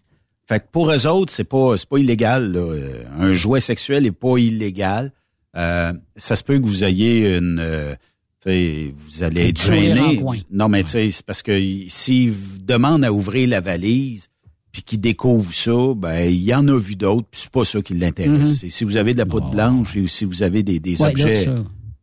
Fait 0.48 0.60
que 0.60 0.66
pour 0.70 0.90
eux 0.92 1.06
autres, 1.06 1.32
c'est 1.32 1.44
pas 1.48 1.76
c'est 1.76 1.88
pas 1.88 1.98
illégal. 1.98 2.52
Là. 2.52 2.60
Euh, 2.60 3.04
Un 3.18 3.32
jouet 3.32 3.60
sexuel 3.60 4.06
est 4.06 4.12
pas 4.12 4.36
illégal. 4.38 5.12
Euh, 5.56 5.92
ça 6.16 6.36
se 6.36 6.44
peut 6.44 6.58
que 6.58 6.64
vous 6.66 6.84
ayez 6.84 7.36
une 7.36 7.58
euh, 7.58 7.94
vous 8.46 9.22
allez 9.24 9.48
être 9.48 9.60
gêné. 9.60 10.22
en. 10.22 10.34
Non, 10.52 10.68
mais 10.68 10.84
tu 10.84 10.90
sais, 10.90 11.10
c'est 11.10 11.26
parce 11.26 11.42
que 11.42 11.58
s'ils 11.88 12.30
vous 12.30 12.58
demandent 12.62 13.04
à 13.04 13.12
ouvrir 13.12 13.48
la 13.48 13.60
valise 13.60 14.28
puis 14.70 14.82
qu'ils 14.82 15.00
découvrent 15.00 15.52
ça, 15.54 15.94
ben 15.96 16.30
il 16.30 16.42
y 16.44 16.54
en 16.54 16.68
a 16.68 16.78
vu 16.78 16.94
d'autres, 16.96 17.26
puis 17.30 17.40
c'est 17.42 17.50
pas 17.50 17.64
ça 17.64 17.80
qui 17.82 17.94
l'intéresse. 17.94 18.62
Mhm. 18.62 18.66
Et 18.68 18.70
Si 18.70 18.84
vous 18.84 18.96
avez 18.98 19.14
de 19.14 19.18
la 19.18 19.26
poudre 19.26 19.50
blanche 19.50 19.96
et 19.96 20.06
si 20.06 20.24
vous 20.24 20.42
avez 20.42 20.62
des, 20.62 20.78
des 20.78 21.00
Ouais, 21.02 21.08
objets 21.10 21.46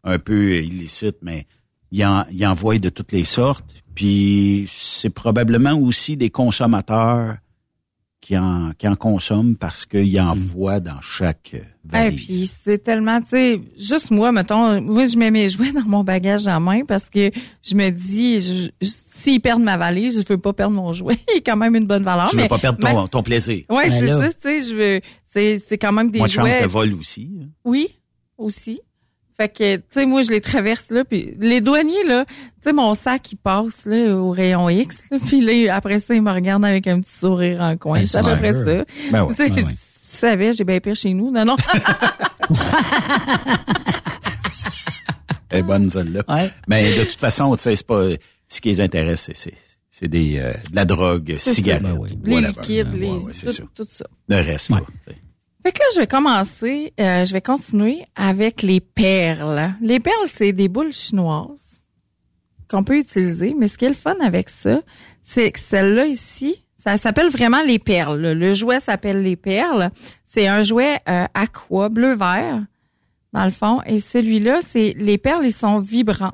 un 0.04 0.20
peu 0.20 0.56
illicites, 0.56 1.20
mais 1.22 1.46
il 1.92 2.04
en, 2.06 2.26
il 2.32 2.46
envoie 2.46 2.78
de 2.80 2.90
toutes 2.90 3.12
les 3.14 3.24
sortes. 3.26 3.64
Puis 3.96 4.68
c'est 4.76 5.12
probablement 5.12 5.74
aussi 5.80 6.18
des 6.18 6.32
consommateurs 6.32 7.38
qui 8.26 8.38
en, 8.38 8.72
qui 8.78 8.88
en 8.88 8.96
consomment 8.96 9.58
parce 9.58 9.86
qu'ils 9.86 10.18
en 10.22 10.34
voient 10.34 10.80
dans 10.80 11.02
chaque 11.02 11.52
euh, 11.56 11.58
Et 11.58 12.10
valise. 12.10 12.26
puis 12.26 12.48
c'est 12.64 12.78
tellement, 12.82 13.20
tu 13.22 13.28
sais, 13.32 13.62
juste 13.78 14.12
moi, 14.12 14.32
mettons, 14.32 14.80
moi 14.82 15.04
je 15.04 15.18
mets 15.18 15.30
mes 15.30 15.50
jouets 15.50 15.72
dans 15.74 15.84
mon 15.86 16.06
bagage 16.06 16.48
en 16.48 16.62
main 16.62 16.86
parce 16.88 17.10
que 17.10 17.30
je 17.62 17.76
me 17.76 17.90
dis, 17.90 18.72
s'ils 18.82 19.42
perdent 19.42 19.62
ma 19.64 19.76
valise, 19.76 20.22
je 20.26 20.26
veux 20.34 20.40
pas 20.40 20.54
perdre 20.54 20.74
mon 20.74 20.94
jouet. 20.94 21.18
Il 21.34 21.40
est 21.40 21.42
quand 21.42 21.58
même 21.58 21.76
une 21.76 21.86
bonne 21.86 22.04
valeur. 22.04 22.30
tu 22.30 22.38
mais 22.38 22.44
veux 22.44 22.48
pas 22.48 22.60
perdre 22.60 23.10
ton, 23.10 23.22
plaisir. 23.24 23.66
Ouais, 23.70 23.90
Ben 23.90 24.00
c'est 24.00 24.08
ça, 24.08 24.34
tu 24.34 24.40
sais, 24.42 24.70
je 24.72 24.76
veux, 24.76 25.02
c'est, 25.26 25.62
c'est 25.68 25.78
quand 25.78 25.92
même 25.92 26.10
des 26.10 26.20
Moins 26.20 26.28
de 26.30 26.32
chance 26.32 26.62
de 26.62 26.66
vol 26.66 26.94
aussi. 26.94 27.30
hein. 27.42 27.48
Oui, 27.66 27.90
aussi. 28.38 28.80
Fait 29.44 29.50
que, 29.50 29.76
tu 29.76 29.84
sais, 29.90 30.06
moi, 30.06 30.22
je 30.22 30.32
les 30.32 30.40
traverse, 30.40 30.90
là, 30.90 31.04
puis 31.04 31.36
les 31.38 31.60
douaniers, 31.60 32.04
là, 32.08 32.24
tu 32.26 32.34
sais, 32.62 32.72
mon 32.72 32.94
sac, 32.94 33.30
il 33.34 33.36
passe, 33.36 33.86
là, 33.86 34.16
au 34.16 34.32
rayon 34.32 34.70
X, 34.70 35.00
là, 35.12 35.18
puis 35.26 35.42
là, 35.42 35.76
après 35.76 36.00
ça, 36.00 36.14
ils 36.16 36.22
me 36.22 36.32
regardent 36.32 36.64
avec 36.64 36.88
un 36.88 37.02
petit 37.02 37.12
sourire 37.20 37.60
en 37.62 37.76
coin. 37.76 38.00
Ben, 38.00 38.08
c'est 38.08 38.20
à 38.20 38.24
c'est 38.24 38.32
peu 38.32 38.38
près 38.38 38.54
sûr. 38.54 38.64
ça. 38.64 38.86
Ben 39.12 39.24
ouais. 39.26 39.34
Tu 39.36 39.44
sais, 39.46 39.52
Ouais, 39.52 39.60
je- 39.60 39.66
ouais. 39.66 39.72
tu 39.74 39.78
savais, 40.06 40.54
j'ai 40.54 40.64
bien 40.64 40.80
pire 40.80 40.96
chez 40.96 41.14
nous. 41.14 41.30
Non, 41.30 41.44
non. 41.44 41.58
Elle 45.50 45.60
est 45.60 45.64
bonne 45.64 45.90
celle-là. 45.90 46.22
Ouais. 46.30 46.50
Mais 46.68 46.98
de 46.98 47.04
toute 47.04 47.20
façon, 47.20 47.54
tu 47.56 47.62
sais, 47.64 47.76
c'est 47.76 47.86
pas 47.86 48.08
ce 48.48 48.62
qui 48.62 48.70
les 48.70 48.80
intéresse, 48.82 49.24
c'est, 49.26 49.36
c'est, 49.36 49.54
c'est 49.90 50.08
des 50.08 50.38
euh, 50.40 50.52
de 50.72 50.76
la 50.76 50.86
drogue, 50.86 51.36
cigarettes, 51.38 51.84
Ben 51.84 51.98
oui. 52.00 52.18
les 52.24 52.42
liquides, 52.42 52.94
Ouais, 52.94 53.00
les, 53.00 53.10
ouais, 53.10 53.34
tout, 53.34 53.50
ça. 53.52 53.64
tout 53.76 53.88
ça. 53.90 54.06
Le 54.30 54.36
reste, 54.38 54.70
là, 54.72 54.78
Ouais. 54.78 55.16
Fait 55.64 55.72
que 55.72 55.80
là, 55.80 55.86
je 55.96 56.00
vais 56.02 56.08
commencer, 56.08 56.94
euh, 57.00 57.24
je 57.24 57.32
vais 57.32 57.42
continuer 57.42 58.04
avec 58.16 58.62
les 58.64 58.82
perles. 58.82 59.74
Les 59.82 60.02
perles, 60.02 60.28
c'est 60.28 60.52
des 60.52 60.68
boules 60.68 60.92
chinoises 60.92 61.86
qu'on 62.70 62.84
peut 62.84 62.98
utiliser, 62.98 63.56
mais 63.58 63.70
ce 63.70 63.78
qui 63.78 63.86
est 63.86 63.90
le 63.90 63.94
fun 63.94 64.18
avec 64.22 64.50
ça, 64.50 64.82
c'est 65.22 65.52
que 65.52 65.60
celle-là 65.60 66.08
ici, 66.08 66.66
ça 66.84 66.98
s'appelle 66.98 67.30
vraiment 67.30 67.62
les 67.62 67.80
perles. 67.80 68.34
Le 68.34 68.54
jouet 68.54 68.82
s'appelle 68.82 69.22
les 69.22 69.38
perles. 69.38 69.92
C'est 70.26 70.48
un 70.48 70.64
jouet 70.64 71.00
euh, 71.08 71.26
aqua, 71.34 71.88
bleu-vert, 71.88 72.62
dans 73.32 73.46
le 73.46 73.52
fond. 73.52 73.82
Et 73.86 74.02
celui-là, 74.02 74.60
c'est 74.62 74.94
les 74.98 75.18
perles, 75.18 75.46
ils 75.46 75.54
sont 75.54 75.80
vibrantes. 75.80 76.34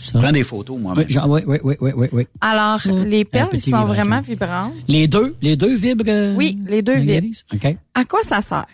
Ça. 0.00 0.18
Prends 0.18 0.32
des 0.32 0.42
photos, 0.42 0.78
moi. 0.78 0.94
Oui, 0.96 1.04
genre, 1.08 1.28
oui, 1.28 1.42
oui, 1.46 1.58
oui, 1.62 1.74
oui, 1.80 1.90
oui, 1.94 2.06
oui. 2.12 2.26
Alors, 2.40 2.80
les 3.06 3.24
perles, 3.26 3.50
ils 3.52 3.60
sont 3.60 3.84
vraiment 3.84 4.20
vibrantes. 4.22 4.72
Les 4.88 5.06
deux, 5.06 5.36
les 5.42 5.56
deux 5.56 5.74
vibrent. 5.76 6.04
euh, 6.08 6.34
Oui, 6.36 6.58
les 6.66 6.80
deux 6.80 6.94
vibrent. 6.94 7.06
Marie-Élise? 7.06 7.44
OK. 7.52 7.76
À 7.94 8.04
quoi 8.06 8.22
ça 8.22 8.40
sert? 8.40 8.64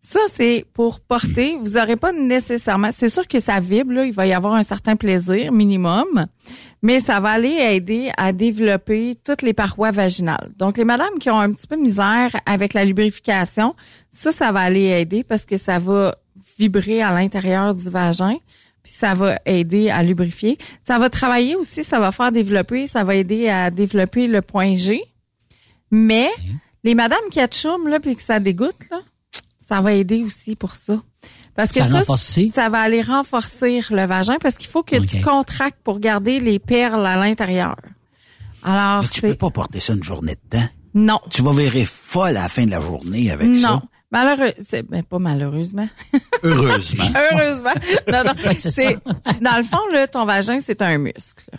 Ça, 0.00 0.20
c'est 0.34 0.64
pour 0.72 1.00
porter. 1.00 1.56
Vous 1.60 1.76
aurez 1.76 1.96
pas 1.96 2.12
nécessairement. 2.12 2.90
C'est 2.92 3.08
sûr 3.08 3.26
que 3.28 3.38
ça 3.40 3.58
vibre, 3.60 3.92
là, 3.92 4.04
il 4.04 4.12
va 4.12 4.26
y 4.26 4.32
avoir 4.32 4.54
un 4.54 4.62
certain 4.62 4.96
plaisir 4.96 5.52
minimum, 5.52 6.26
mais 6.82 7.00
ça 7.00 7.20
va 7.20 7.30
aller 7.30 7.56
aider 7.60 8.10
à 8.16 8.32
développer 8.32 9.14
toutes 9.24 9.42
les 9.42 9.52
parois 9.52 9.90
vaginales. 9.90 10.50
Donc, 10.56 10.78
les 10.78 10.84
madames 10.84 11.18
qui 11.20 11.30
ont 11.30 11.38
un 11.38 11.52
petit 11.52 11.66
peu 11.66 11.76
de 11.76 11.82
misère 11.82 12.30
avec 12.46 12.74
la 12.74 12.84
lubrification, 12.84 13.74
ça, 14.12 14.32
ça 14.32 14.50
va 14.52 14.60
aller 14.60 14.86
aider 14.86 15.22
parce 15.24 15.44
que 15.46 15.58
ça 15.58 15.78
va 15.78 16.14
vibrer 16.58 17.02
à 17.02 17.12
l'intérieur 17.12 17.74
du 17.74 17.88
vagin, 17.90 18.36
puis 18.82 18.92
ça 18.92 19.14
va 19.14 19.38
aider 19.46 19.90
à 19.90 20.02
lubrifier. 20.02 20.58
Ça 20.82 20.98
va 20.98 21.08
travailler 21.10 21.54
aussi, 21.56 21.84
ça 21.84 21.98
va 22.00 22.12
faire 22.12 22.32
développer, 22.32 22.86
ça 22.86 23.04
va 23.04 23.14
aider 23.14 23.48
à 23.48 23.70
développer 23.70 24.26
le 24.26 24.42
point 24.42 24.74
G. 24.74 25.02
Mais 25.90 26.30
les 26.84 26.94
madames 26.94 27.18
qui 27.30 27.40
atchoum 27.40 27.88
là 27.88 28.00
puis 28.00 28.16
que 28.16 28.22
ça 28.22 28.40
dégoûte 28.40 28.76
là, 28.90 29.00
ça 29.60 29.80
va 29.80 29.92
aider 29.92 30.22
aussi 30.24 30.56
pour 30.56 30.74
ça. 30.74 30.96
Parce 31.54 31.72
que 31.72 31.80
Ça 31.82 32.04
ça, 32.54 32.68
va 32.70 32.78
aller 32.80 33.02
renforcer 33.02 33.80
le 33.90 34.06
vagin 34.06 34.36
parce 34.40 34.54
qu'il 34.56 34.68
faut 34.68 34.82
que 34.82 34.96
tu 35.04 35.20
contractes 35.20 35.80
pour 35.82 35.98
garder 35.98 36.38
les 36.40 36.58
perles 36.58 37.04
à 37.06 37.16
l'intérieur. 37.16 37.76
Alors, 38.62 39.02
Mais 39.02 39.08
tu 39.08 39.20
peux 39.20 39.34
pas 39.34 39.50
porter 39.50 39.80
ça 39.80 39.92
une 39.94 40.02
journée 40.02 40.34
de 40.34 40.58
temps? 40.58 40.68
non. 40.94 41.20
Tu 41.30 41.42
vas 41.42 41.52
virer 41.52 41.84
folle 41.84 42.36
à 42.36 42.42
la 42.42 42.48
fin 42.48 42.64
de 42.64 42.70
la 42.70 42.80
journée 42.80 43.30
avec 43.30 43.48
Non. 43.48 43.54
ça? 43.60 43.82
Malheureux, 44.10 44.52
c'est 44.60 44.82
ben, 44.82 45.02
pas 45.02 45.18
malheureusement. 45.18 45.88
Heureusement. 46.42 47.04
Heureusement. 47.14 47.74
Non, 48.10 48.24
non. 48.24 48.52
C'est 48.56 48.98
dans 49.40 49.56
le 49.56 49.62
fond 49.62 49.86
là, 49.92 50.08
ton 50.08 50.24
vagin 50.24 50.58
c'est 50.60 50.82
un 50.82 50.98
muscle. 50.98 51.50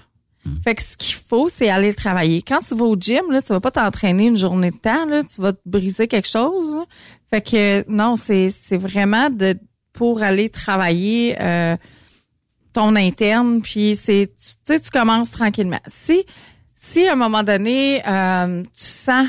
Fait 0.64 0.74
que 0.76 0.82
ce 0.82 0.98
qu'il 0.98 1.16
faut, 1.16 1.50
c'est 1.50 1.70
aller 1.70 1.94
travailler. 1.94 2.42
Quand 2.42 2.60
tu 2.68 2.76
vas 2.76 2.86
au 2.86 2.96
gym, 2.96 3.32
là, 3.32 3.44
tu 3.44 3.50
vas 3.50 3.60
pas 3.60 3.70
t'entraîner 3.70 4.26
une 4.26 4.38
journée 4.38 4.72
de 4.72 4.78
temps, 4.78 5.06
là, 5.06 5.22
tu 5.24 5.40
vas 5.40 5.54
te 5.54 5.62
briser 5.66 6.08
quelque 6.08 6.28
chose. 6.28 6.80
Fait 7.30 7.42
que 7.42 7.86
non, 7.88 8.16
c'est 8.16 8.50
c'est 8.50 8.78
vraiment 8.78 9.30
de 9.30 9.56
pour 9.94 10.24
aller 10.24 10.50
travailler 10.50 11.40
euh, 11.40 11.78
ton 12.74 12.96
interne, 12.96 13.62
puis 13.62 13.96
c'est 13.96 14.34
tu 14.38 14.54
sais 14.64 14.80
tu 14.80 14.90
commences 14.90 15.32
tranquillement. 15.32 15.80
Si 15.88 16.26
si 16.76 17.08
à 17.08 17.14
un 17.14 17.16
moment 17.16 17.44
donné 17.44 18.02
euh, 18.08 18.64
tu 18.64 18.84
sens 18.84 19.28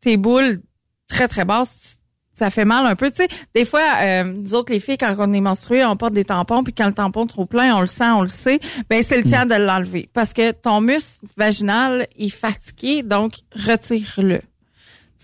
tes 0.00 0.16
boules 0.16 0.60
très 1.08 1.28
très 1.28 1.44
basses, 1.44 1.98
ça 2.34 2.50
fait 2.50 2.64
mal 2.64 2.86
un 2.86 2.96
peu. 2.96 3.10
Tu 3.10 3.16
sais, 3.18 3.28
des 3.54 3.64
fois, 3.64 3.82
euh, 4.00 4.24
nous 4.24 4.54
autres 4.54 4.72
les 4.72 4.80
filles 4.80 4.98
quand 4.98 5.14
on 5.18 5.32
est 5.32 5.40
menstruées, 5.40 5.84
on 5.84 5.96
porte 5.96 6.14
des 6.14 6.24
tampons, 6.24 6.64
puis 6.64 6.72
quand 6.72 6.86
le 6.86 6.94
tampon 6.94 7.24
est 7.24 7.28
trop 7.28 7.46
plein, 7.46 7.74
on 7.76 7.80
le 7.80 7.86
sent, 7.86 8.10
on 8.10 8.22
le 8.22 8.28
sait. 8.28 8.58
Ben 8.88 9.02
c'est 9.02 9.20
le 9.20 9.30
temps 9.30 9.46
de 9.46 9.54
l'enlever 9.54 10.08
parce 10.12 10.32
que 10.32 10.52
ton 10.52 10.80
muscle 10.80 11.24
vaginal 11.36 12.06
est 12.18 12.28
fatigué, 12.30 13.02
donc 13.02 13.34
retire-le. 13.54 14.40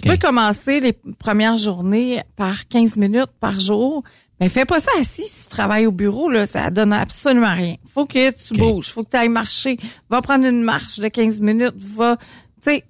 Tu 0.01 0.09
peux 0.09 0.17
commencer 0.17 0.79
les 0.81 0.93
premières 0.93 1.57
journées 1.57 2.23
par 2.37 2.69
15 2.69 2.97
minutes 2.99 3.33
par 3.41 3.59
jour. 3.59 4.05
Mais 4.41 4.49
fais 4.49 4.65
pas 4.65 4.79
ça 4.79 4.93
assis 5.01 5.27
si 5.27 5.45
tu 5.45 5.49
travailles 5.49 5.87
au 5.87 5.91
bureau, 5.91 6.29
là, 6.31 6.47
ça 6.47 6.71
donne 6.71 6.93
absolument 6.93 7.53
rien. 7.53 7.75
Faut 7.93 8.07
que 8.07 8.31
tu 8.31 8.53
Ok. 8.53 8.59
bouges, 8.59 8.93
faut 8.93 9.03
que 9.03 9.11
tu 9.11 9.17
ailles 9.17 9.29
marcher. 9.29 9.77
Va 10.11 10.21
prendre 10.23 10.47
une 10.47 10.63
marche 10.63 11.01
de 11.01 11.09
15 11.09 11.41
minutes, 11.41 11.75
va, 11.77 12.17
tu 12.63 12.71
sais, 12.71 12.85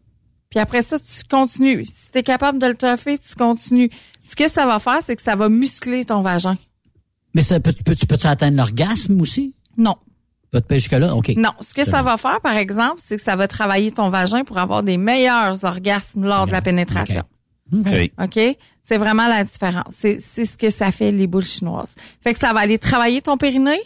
puis 0.50 0.58
après 0.58 0.82
ça, 0.82 0.98
tu 0.98 1.24
continues. 1.28 1.84
Si 1.84 2.10
tu 2.10 2.18
es 2.18 2.22
capable 2.22 2.58
de 2.58 2.66
le 2.66 2.74
toffer, 2.74 3.18
tu 3.18 3.34
continues. 3.34 3.90
Ce 4.24 4.34
que 4.34 4.48
ça 4.48 4.66
va 4.66 4.78
faire, 4.78 5.00
c'est 5.02 5.16
que 5.16 5.22
ça 5.22 5.36
va 5.36 5.48
muscler 5.48 6.04
ton 6.04 6.22
vagin. 6.22 6.56
Mais 7.34 7.42
ça, 7.42 7.60
peux, 7.60 7.72
peux, 7.72 7.94
peux-tu 7.94 8.26
atteindre 8.26 8.56
l'orgasme 8.56 9.20
aussi? 9.20 9.54
Non. 9.76 9.96
Pas 10.50 10.60
de 10.60 10.66
jusque-là? 10.70 11.14
OK. 11.14 11.34
Non. 11.36 11.52
Ce 11.60 11.74
que 11.74 11.84
ça 11.84 12.02
bon. 12.02 12.10
va 12.10 12.16
faire, 12.16 12.40
par 12.40 12.56
exemple, 12.56 13.00
c'est 13.04 13.16
que 13.16 13.22
ça 13.22 13.36
va 13.36 13.46
travailler 13.46 13.90
ton 13.90 14.08
vagin 14.08 14.44
pour 14.44 14.58
avoir 14.58 14.82
des 14.82 14.96
meilleurs 14.96 15.64
orgasmes 15.64 16.24
lors 16.24 16.46
de 16.46 16.52
la 16.52 16.62
pénétration. 16.62 17.24
OK. 17.72 17.86
OK. 17.86 18.12
OK? 18.24 18.56
C'est 18.82 18.96
vraiment 18.96 19.28
la 19.28 19.44
différence. 19.44 19.92
C'est, 19.92 20.18
c'est 20.20 20.46
ce 20.46 20.56
que 20.56 20.70
ça 20.70 20.90
fait 20.90 21.12
les 21.12 21.26
boules 21.26 21.44
chinoises. 21.44 21.94
Fait 22.22 22.32
que 22.32 22.38
ça 22.38 22.54
va 22.54 22.60
aller 22.60 22.78
travailler 22.78 23.20
ton 23.20 23.36
périnée. 23.36 23.80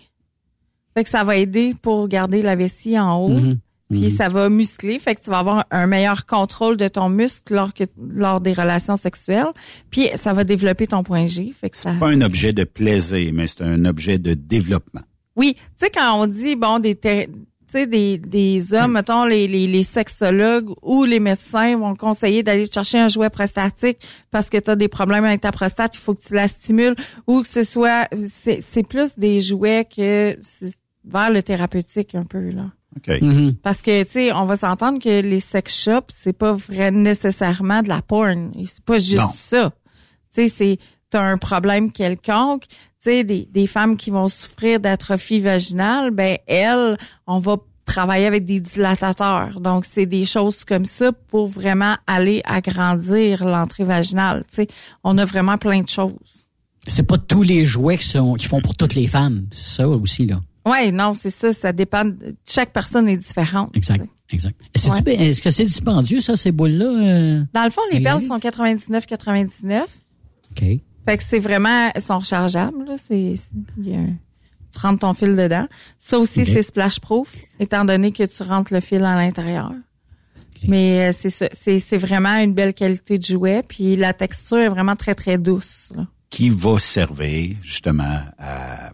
Fait 0.94 1.02
que 1.02 1.10
ça 1.10 1.24
va 1.24 1.36
aider 1.36 1.74
pour 1.82 2.06
garder 2.06 2.42
la 2.42 2.54
vessie 2.54 2.96
en 2.98 3.16
haut. 3.16 3.28
Mhm. 3.40 3.58
Puis 3.92 4.10
ça 4.10 4.28
va 4.28 4.48
muscler. 4.48 4.98
Fait 4.98 5.14
que 5.14 5.20
tu 5.20 5.30
vas 5.30 5.38
avoir 5.38 5.66
un 5.70 5.86
meilleur 5.86 6.26
contrôle 6.26 6.76
de 6.76 6.88
ton 6.88 7.08
muscle 7.08 7.54
lors, 7.54 7.72
que, 7.72 7.84
lors 7.96 8.40
des 8.40 8.52
relations 8.52 8.96
sexuelles. 8.96 9.52
Puis 9.90 10.08
ça 10.16 10.32
va 10.32 10.44
développer 10.44 10.86
ton 10.86 11.02
point 11.02 11.26
G. 11.26 11.52
Fait 11.58 11.70
que 11.70 11.76
ça... 11.76 11.92
Pas 12.00 12.08
un 12.08 12.20
objet 12.22 12.52
de 12.52 12.64
plaisir, 12.64 13.30
mais 13.34 13.46
c'est 13.46 13.62
un 13.62 13.84
objet 13.84 14.18
de 14.18 14.34
développement. 14.34 15.02
Oui, 15.36 15.54
tu 15.54 15.62
sais 15.86 15.90
quand 15.90 16.20
on 16.20 16.26
dit 16.26 16.56
bon 16.56 16.78
des 16.78 16.94
ter- 16.94 17.26
tu 17.26 17.78
sais 17.78 17.86
des, 17.86 18.18
des 18.18 18.74
hommes 18.74 18.92
mettons 18.92 19.24
les, 19.24 19.48
les 19.48 19.66
les 19.66 19.82
sexologues 19.82 20.68
ou 20.82 21.04
les 21.04 21.20
médecins 21.20 21.78
vont 21.78 21.94
conseiller 21.94 22.42
d'aller 22.42 22.66
chercher 22.66 22.98
un 22.98 23.08
jouet 23.08 23.30
prostatique 23.30 23.96
parce 24.30 24.50
que 24.50 24.58
tu 24.58 24.70
as 24.70 24.76
des 24.76 24.88
problèmes 24.88 25.24
avec 25.24 25.40
ta 25.40 25.52
prostate, 25.52 25.96
il 25.96 26.00
faut 26.00 26.14
que 26.14 26.22
tu 26.22 26.34
la 26.34 26.48
stimules 26.48 26.96
ou 27.26 27.40
que 27.40 27.48
ce 27.48 27.62
soit 27.62 28.08
c'est 28.30 28.60
c'est 28.60 28.82
plus 28.82 29.16
des 29.16 29.40
jouets 29.40 29.86
que 29.86 30.36
vers 31.04 31.30
le 31.30 31.42
thérapeutique 31.42 32.14
un 32.14 32.24
peu 32.24 32.50
là. 32.50 32.66
OK. 32.96 33.20
Mhm. 33.22 33.54
Parce 33.62 33.80
que 33.82 34.02
tu 34.04 34.10
sais, 34.10 34.32
on 34.32 34.44
va 34.44 34.56
s'entendre 34.56 34.98
que 35.00 35.20
les 35.20 35.40
sex 35.40 35.82
shops, 35.84 36.10
c'est 36.12 36.32
pas 36.32 36.52
vrai 36.52 36.90
nécessairement 36.90 37.82
de 37.82 37.88
la 37.88 38.02
porn, 38.02 38.52
c'est 38.66 38.84
pas 38.84 38.98
juste 38.98 39.16
Non. 39.16 39.30
ça. 39.34 39.72
Tu 40.34 40.42
sais, 40.42 40.48
c'est 40.48 40.78
t'as 41.10 41.22
un 41.22 41.36
problème 41.38 41.92
quelconque, 41.92 42.66
tu 42.68 42.76
sais 43.00 43.24
des, 43.24 43.46
des 43.50 43.66
femmes 43.66 43.96
qui 43.96 44.10
vont 44.10 44.28
souffrir 44.28 44.80
d'atrophie 44.80 45.40
vaginale, 45.40 46.10
ben 46.10 46.38
elles, 46.46 46.96
on 47.26 47.38
va 47.38 47.56
travailler 47.84 48.26
avec 48.26 48.44
des 48.44 48.60
dilatateurs. 48.60 49.60
Donc 49.60 49.84
c'est 49.84 50.06
des 50.06 50.24
choses 50.24 50.64
comme 50.64 50.84
ça 50.84 51.12
pour 51.12 51.48
vraiment 51.48 51.96
aller 52.06 52.40
agrandir 52.44 53.44
l'entrée 53.44 53.84
vaginale, 53.84 54.44
tu 54.48 54.56
sais. 54.56 54.68
On 55.04 55.18
a 55.18 55.24
vraiment 55.24 55.58
plein 55.58 55.82
de 55.82 55.88
choses. 55.88 56.46
C'est 56.86 57.06
pas 57.06 57.18
tous 57.18 57.42
les 57.42 57.64
jouets 57.64 57.98
qui, 57.98 58.08
sont, 58.08 58.34
qui 58.34 58.46
font 58.46 58.60
pour 58.60 58.74
toutes 58.74 58.94
les 58.94 59.06
femmes. 59.06 59.46
C'est 59.52 59.76
ça 59.76 59.88
aussi, 59.88 60.26
là. 60.26 60.40
Ouais, 60.64 60.92
non, 60.92 61.12
c'est 61.12 61.30
ça, 61.30 61.52
ça 61.52 61.72
dépend 61.72 62.02
chaque 62.48 62.72
personne 62.72 63.08
est 63.08 63.16
différente. 63.16 63.76
Exact. 63.76 63.98
tu 64.28 64.38
sais. 64.38 64.48
Exact. 64.48 64.60
Est-ce 65.08 65.42
que 65.42 65.50
c'est 65.50 65.64
dispendieux, 65.64 66.20
ça, 66.20 66.36
ces 66.36 66.52
boules-là? 66.52 66.84
euh? 66.86 67.44
Dans 67.52 67.64
le 67.64 67.70
fond, 67.70 67.80
les 67.90 67.98
Oui. 67.98 68.02
perles 68.04 68.20
sont 68.20 68.38
99,99. 68.38 69.82
OK. 70.52 70.64
Fait 71.04 71.18
que 71.18 71.24
c'est 71.24 71.40
vraiment, 71.40 71.90
elles 71.94 72.00
sont 72.02 72.18
rechargeables, 72.18 72.84
là. 72.86 72.94
C'est, 72.96 73.34
c'est- 73.36 73.50
il 73.78 73.88
y 73.88 73.94
a 73.94 73.98
un- 73.98 74.16
tu 74.72 74.78
rentres 74.78 75.00
ton 75.00 75.12
fil 75.12 75.34
dedans. 75.36 75.66
Ça 75.98 76.18
aussi, 76.18 76.44
c'est 76.46 76.62
splash 76.62 76.98
proof, 77.00 77.34
étant 77.60 77.84
donné 77.84 78.12
que 78.12 78.22
tu 78.22 78.42
rentres 78.42 78.72
le 78.72 78.80
fil 78.80 79.04
à 79.04 79.16
l'intérieur. 79.16 79.72
Mais 80.68 81.08
euh, 81.08 81.12
c'est 81.18 81.28
ça, 81.30 81.48
c'est, 81.52 81.80
c'est 81.80 81.96
vraiment 81.96 82.36
une 82.36 82.54
belle 82.54 82.72
qualité 82.72 83.18
de 83.18 83.22
jouet, 83.24 83.64
puis 83.66 83.96
la 83.96 84.14
texture 84.14 84.58
est 84.58 84.68
vraiment 84.68 84.94
très, 84.94 85.14
très 85.16 85.36
douce, 85.36 85.92
là. 85.96 86.06
Qui 86.30 86.48
va 86.50 86.78
servir 86.78 87.56
justement 87.62 88.20
à 88.38 88.92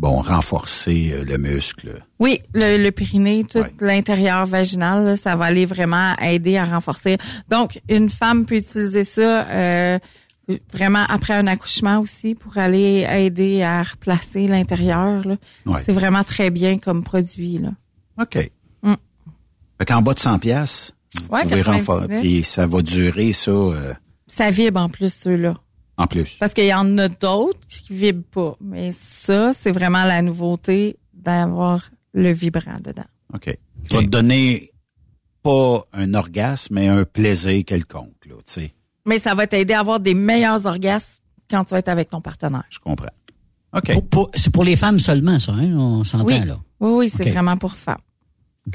bon 0.00 0.22
renforcer 0.22 1.10
euh, 1.12 1.24
le 1.24 1.36
muscle. 1.36 2.02
Oui, 2.18 2.40
le, 2.54 2.78
le 2.82 2.90
périnée, 2.90 3.44
tout 3.44 3.58
Ouais. 3.58 3.72
l'intérieur 3.80 4.46
vaginal, 4.46 5.04
là, 5.04 5.14
ça 5.16 5.36
va 5.36 5.44
aller 5.44 5.66
vraiment 5.66 6.16
aider 6.16 6.56
à 6.56 6.64
renforcer. 6.64 7.18
Donc, 7.50 7.80
une 7.88 8.08
femme 8.08 8.46
peut 8.46 8.56
utiliser 8.56 9.04
ça 9.04 9.46
euh, 9.48 9.98
vraiment 10.72 11.04
après 11.08 11.34
un 11.34 11.46
accouchement 11.46 11.98
aussi 12.00 12.34
pour 12.34 12.56
aller 12.56 13.06
aider 13.08 13.62
à 13.62 13.82
replacer 13.82 14.46
l'intérieur. 14.46 15.24
Ouais. 15.66 15.82
C'est 15.84 15.92
vraiment 15.92 16.24
très 16.24 16.48
bien 16.50 16.78
comme 16.78 17.04
produit. 17.04 17.58
Là. 17.58 17.70
OK. 18.20 18.50
Mm. 18.82 18.94
Fait 19.78 19.84
qu'en 19.86 20.00
bas 20.02 20.14
de 20.14 20.18
100 20.18 20.38
pièces, 20.38 20.92
vous 21.14 21.28
Ouais, 21.34 21.42
pouvez 21.42 21.56
99. 21.62 21.86
renforcer 21.86 22.26
et 22.26 22.42
ça 22.42 22.66
va 22.66 22.80
durer 22.82 23.32
ça 23.34 23.50
euh, 23.50 23.92
Ça 24.26 24.50
vibre 24.50 24.80
en 24.80 24.88
plus, 24.88 25.12
ceux-là. 25.12 25.54
En 26.00 26.06
plus. 26.06 26.36
Parce 26.38 26.54
qu'il 26.54 26.64
y 26.66 26.74
en 26.74 26.96
a 26.98 27.08
d'autres 27.08 27.58
qui 27.68 27.92
vibrent 27.92 28.24
pas. 28.30 28.56
Mais 28.60 28.90
ça, 28.92 29.52
c'est 29.52 29.72
vraiment 29.72 30.04
la 30.04 30.22
nouveauté 30.22 30.96
d'avoir 31.12 31.90
le 32.14 32.32
vibrant 32.32 32.76
dedans. 32.82 33.04
OK. 33.34 33.56
Ça 33.84 33.96
va 33.98 34.02
te 34.02 34.08
donner 34.08 34.70
pas 35.42 35.86
un 35.92 36.14
orgasme, 36.14 36.74
mais 36.74 36.88
un 36.88 37.04
plaisir 37.04 37.64
quelconque, 37.64 38.26
là, 38.26 38.34
tu 38.46 38.52
sais. 38.52 38.74
Mais 39.06 39.18
ça 39.18 39.34
va 39.34 39.46
t'aider 39.46 39.74
à 39.74 39.80
avoir 39.80 40.00
des 40.00 40.14
meilleurs 40.14 40.66
orgasmes 40.66 41.20
quand 41.50 41.64
tu 41.64 41.70
vas 41.70 41.78
être 41.78 41.88
avec 41.88 42.10
ton 42.10 42.20
partenaire. 42.20 42.64
Je 42.70 42.78
comprends. 42.78 43.08
OK. 43.74 43.92
Pour- 43.92 44.08
pour- 44.08 44.30
c'est 44.34 44.52
pour 44.52 44.64
les 44.64 44.76
femmes 44.76 44.98
seulement, 44.98 45.38
ça, 45.38 45.52
hein? 45.52 45.72
On 45.78 46.04
s'entend, 46.04 46.24
Oui. 46.26 46.40
là. 46.44 46.58
Oui, 46.80 46.90
oui, 46.92 47.08
c'est 47.08 47.30
vraiment 47.30 47.56
pour 47.56 47.72
femmes. 47.74 48.00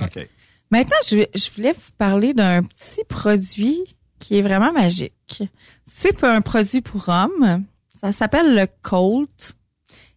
OK. 0.01 0.27
Maintenant, 0.71 0.95
je, 1.07 1.17
je 1.35 1.49
voulais 1.55 1.73
vous 1.73 1.91
parler 1.97 2.33
d'un 2.33 2.63
petit 2.63 3.01
produit 3.07 3.77
qui 4.25 4.39
est 4.39 4.41
vraiment 4.41 4.73
magique. 4.73 5.43
C'est 5.85 6.23
un 6.23 6.41
produit 6.41 6.81
pour 6.81 7.07
hommes. 7.09 7.63
Ça 7.93 8.11
s'appelle 8.11 8.55
le 8.55 8.65
Colt. 8.81 9.55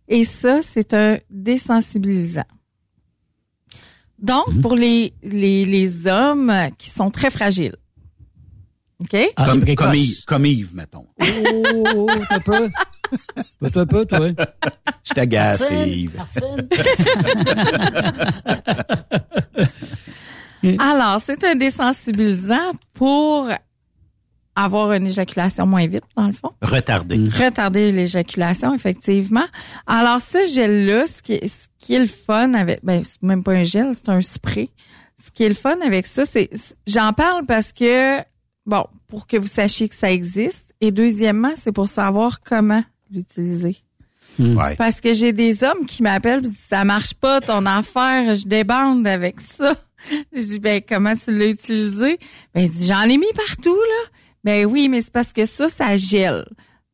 Et 0.09 0.25
ça, 0.25 0.63
c'est 0.63 0.95
un 0.95 1.19
désensibilisant. 1.29 2.47
Donc, 4.19 4.63
pour 4.63 4.77
les, 4.77 5.13
les, 5.23 5.67
les 5.67 6.07
hommes 6.07 6.71
qui 6.79 6.89
sont 6.89 7.11
très 7.11 7.29
fragiles. 7.29 7.77
OK? 9.01 9.15
Ah, 9.37 9.45
Comme, 9.45 9.75
comme, 9.75 9.95
Yves, 9.95 10.25
comme 10.25 10.47
Yves, 10.47 10.75
mettons. 10.75 11.07
Oh, 11.21 12.09
un 12.31 12.41
peu. 12.41 12.71
Un 13.63 13.87
peu, 13.87 14.07
toi. 14.07 14.29
Je 15.05 15.13
t'agace, 15.13 15.71
Yves. 15.71 16.17
Martine. 16.17 16.69
Alors, 20.79 21.21
c'est 21.21 21.45
un 21.45 21.57
désensibilisant 21.57 22.73
pour 22.95 23.51
avoir 24.65 24.93
une 24.93 25.07
éjaculation 25.07 25.67
moins 25.67 25.87
vite, 25.87 26.03
dans 26.17 26.27
le 26.27 26.33
fond. 26.33 26.51
Retardé. 26.63 27.29
retarder 27.29 27.93
l'éjaculation, 27.93 28.75
effectivement. 28.75 29.47
Alors, 29.87 30.21
ce 30.21 30.45
gel-là, 30.47 31.07
ce 31.07 31.23
qui, 31.23 31.35
est, 31.35 31.47
ce 31.47 31.69
qui 31.79 31.95
est 31.95 32.01
le 32.01 32.07
fun 32.07 32.55
avec, 32.55 32.81
ben, 32.83 33.03
c'est 33.05 33.23
même 33.23 33.45
pas 33.45 33.53
un 33.53 33.63
gel, 33.63 33.95
c'est 33.95 34.09
un 34.09 34.21
spray. 34.21 34.71
Ce 35.23 35.31
qui 35.31 35.45
est 35.45 35.49
le 35.49 35.55
fun 35.55 35.79
avec 35.81 36.07
ça, 36.07 36.25
c'est, 36.25 36.51
j'en 36.87 37.13
parle 37.13 37.47
parce 37.47 37.73
que, 37.73 38.19
bon, 38.67 38.85
pour 39.07 39.27
que 39.27 39.37
vous 39.37 39.47
sachiez 39.47 39.89
que 39.89 39.95
ça 39.95 40.11
existe. 40.11 40.75
Et 40.81 40.93
deuxièmement, 40.93 41.53
c'est 41.57 41.73
pour 41.73 41.89
savoir 41.89 42.41
comment 42.41 42.83
l'utiliser. 43.11 43.79
Ouais. 44.39 44.77
Parce 44.77 45.01
que 45.01 45.13
j'ai 45.13 45.33
des 45.33 45.65
hommes 45.65 45.87
qui 45.87 46.03
m'appellent 46.03 46.41
et 46.41 46.49
disent, 46.49 46.67
ça 46.69 46.85
marche 46.85 47.15
pas 47.15 47.41
ton 47.41 47.67
affaire, 47.67 48.35
je 48.35 48.47
débande 48.47 49.07
avec 49.07 49.41
ça. 49.41 49.75
Je 50.33 50.41
dis, 50.41 50.59
ben, 50.61 50.81
comment 50.89 51.15
tu 51.17 51.37
l'as 51.37 51.49
utilisé? 51.49 52.21
Ben, 52.55 52.71
j'en 52.81 53.03
ai 53.03 53.17
mis 53.17 53.33
partout, 53.35 53.75
là. 53.75 54.11
Ben 54.49 54.65
oui, 54.65 54.89
mais 54.89 55.03
c'est 55.03 55.13
parce 55.13 55.35
que 55.35 55.45
ça, 55.45 55.69
ça 55.69 55.95
gèle. 55.99 56.47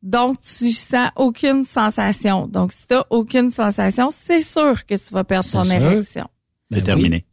Donc, 0.03 0.41
tu 0.41 0.73
sens 0.73 1.09
aucune 1.15 1.63
sensation. 1.63 2.47
Donc, 2.47 2.73
si 2.73 2.85
t'as 2.85 3.05
aucune 3.09 3.49
sensation, 3.49 4.09
c'est 4.11 4.41
sûr 4.41 4.85
que 4.85 4.95
tu 4.95 5.13
vas 5.13 5.23
perdre 5.23 5.49
ton 5.49 5.61
sûr. 5.61 5.75
érection. 5.75 6.27
Ben 6.69 6.79
C'est 6.79 6.83
terminé. 6.83 7.25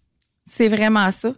C'est 0.47 0.69
vraiment 0.69 1.11
ça. 1.11 1.33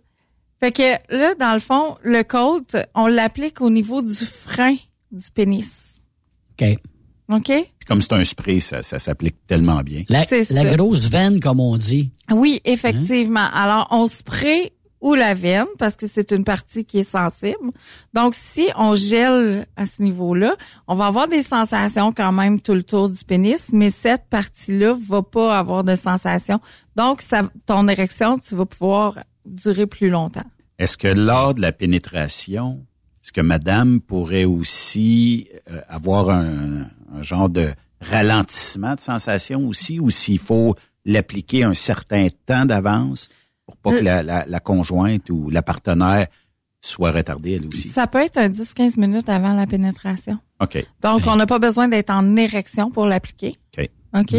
Fait 0.60 0.70
que 0.70 1.16
là, 1.16 1.34
dans 1.34 1.54
le 1.54 1.60
fond, 1.60 1.96
le 2.02 2.24
Colt, 2.24 2.76
on 2.94 3.06
l'applique 3.06 3.62
au 3.62 3.70
niveau 3.70 4.02
du 4.02 4.26
frein 4.26 4.76
du 5.10 5.30
pénis. 5.30 6.02
OK. 6.52 6.76
OK? 7.32 7.46
Puis 7.46 7.86
comme 7.86 8.02
c'est 8.02 8.12
un 8.12 8.22
spray, 8.22 8.60
ça, 8.60 8.82
ça 8.82 8.98
s'applique 8.98 9.46
tellement 9.46 9.80
bien. 9.80 10.04
La, 10.10 10.26
la 10.50 10.76
grosse 10.76 11.08
veine, 11.08 11.40
comme 11.40 11.58
on 11.58 11.78
dit. 11.78 12.10
Oui, 12.30 12.60
effectivement. 12.66 13.48
Alors, 13.50 13.88
on 13.92 14.06
spray 14.08 14.73
ou 15.04 15.14
la 15.14 15.34
veine 15.34 15.66
parce 15.78 15.96
que 15.96 16.06
c'est 16.06 16.32
une 16.32 16.44
partie 16.44 16.82
qui 16.82 16.98
est 16.98 17.04
sensible. 17.04 17.70
Donc, 18.14 18.34
si 18.34 18.68
on 18.74 18.94
gèle 18.94 19.66
à 19.76 19.84
ce 19.84 20.02
niveau-là, 20.02 20.56
on 20.88 20.94
va 20.94 21.06
avoir 21.06 21.28
des 21.28 21.42
sensations 21.42 22.10
quand 22.10 22.32
même 22.32 22.58
tout 22.58 22.72
le 22.72 22.82
tour 22.82 23.10
du 23.10 23.22
pénis, 23.22 23.68
mais 23.72 23.90
cette 23.90 24.24
partie-là 24.30 24.96
va 25.06 25.22
pas 25.22 25.58
avoir 25.58 25.84
de 25.84 25.94
sensations. 25.94 26.58
Donc, 26.96 27.22
ton 27.66 27.86
érection, 27.86 28.38
tu 28.38 28.54
vas 28.54 28.64
pouvoir 28.64 29.18
durer 29.44 29.86
plus 29.86 30.08
longtemps. 30.08 30.48
Est-ce 30.78 30.96
que 30.96 31.08
lors 31.08 31.52
de 31.52 31.60
la 31.60 31.72
pénétration, 31.72 32.86
est-ce 33.22 33.32
que 33.32 33.42
madame 33.42 34.00
pourrait 34.00 34.44
aussi 34.44 35.48
euh, 35.70 35.80
avoir 35.86 36.30
un, 36.30 36.88
genre 37.20 37.50
de 37.50 37.68
ralentissement 38.00 38.94
de 38.94 39.00
sensation 39.00 39.68
aussi, 39.68 40.00
ou 40.00 40.08
s'il 40.08 40.38
faut 40.38 40.74
l'appliquer 41.04 41.62
un 41.62 41.74
certain 41.74 42.28
temps 42.46 42.64
d'avance 42.64 43.28
pas 43.84 43.92
Euh. 43.92 43.98
que 43.98 44.02
la, 44.04 44.22
la- 44.24 44.44
la 44.46 44.60
conjointe 44.60 45.30
ou 45.30 45.48
la 45.50 45.62
partenaire 45.62 46.26
soit 46.80 47.12
retardée 47.12 47.52
elle 47.52 47.66
aussi? 47.68 47.88
Ça 47.88 48.06
peut 48.08 48.18
être 48.20 48.36
un 48.38 48.48
10-15 48.48 48.98
minutes 48.98 49.28
avant 49.28 49.52
la 49.54 49.66
pénétration. 49.66 50.38
OK. 50.60 50.84
Donc, 51.02 51.22
on 51.26 51.36
n'a 51.36 51.46
pas 51.46 51.58
besoin 51.58 51.86
d'être 51.88 52.10
en 52.10 52.34
érection 52.36 52.90
pour 52.90 53.06
l'appliquer. 53.06 53.56
OK. 53.78 53.88
OK? 54.16 54.34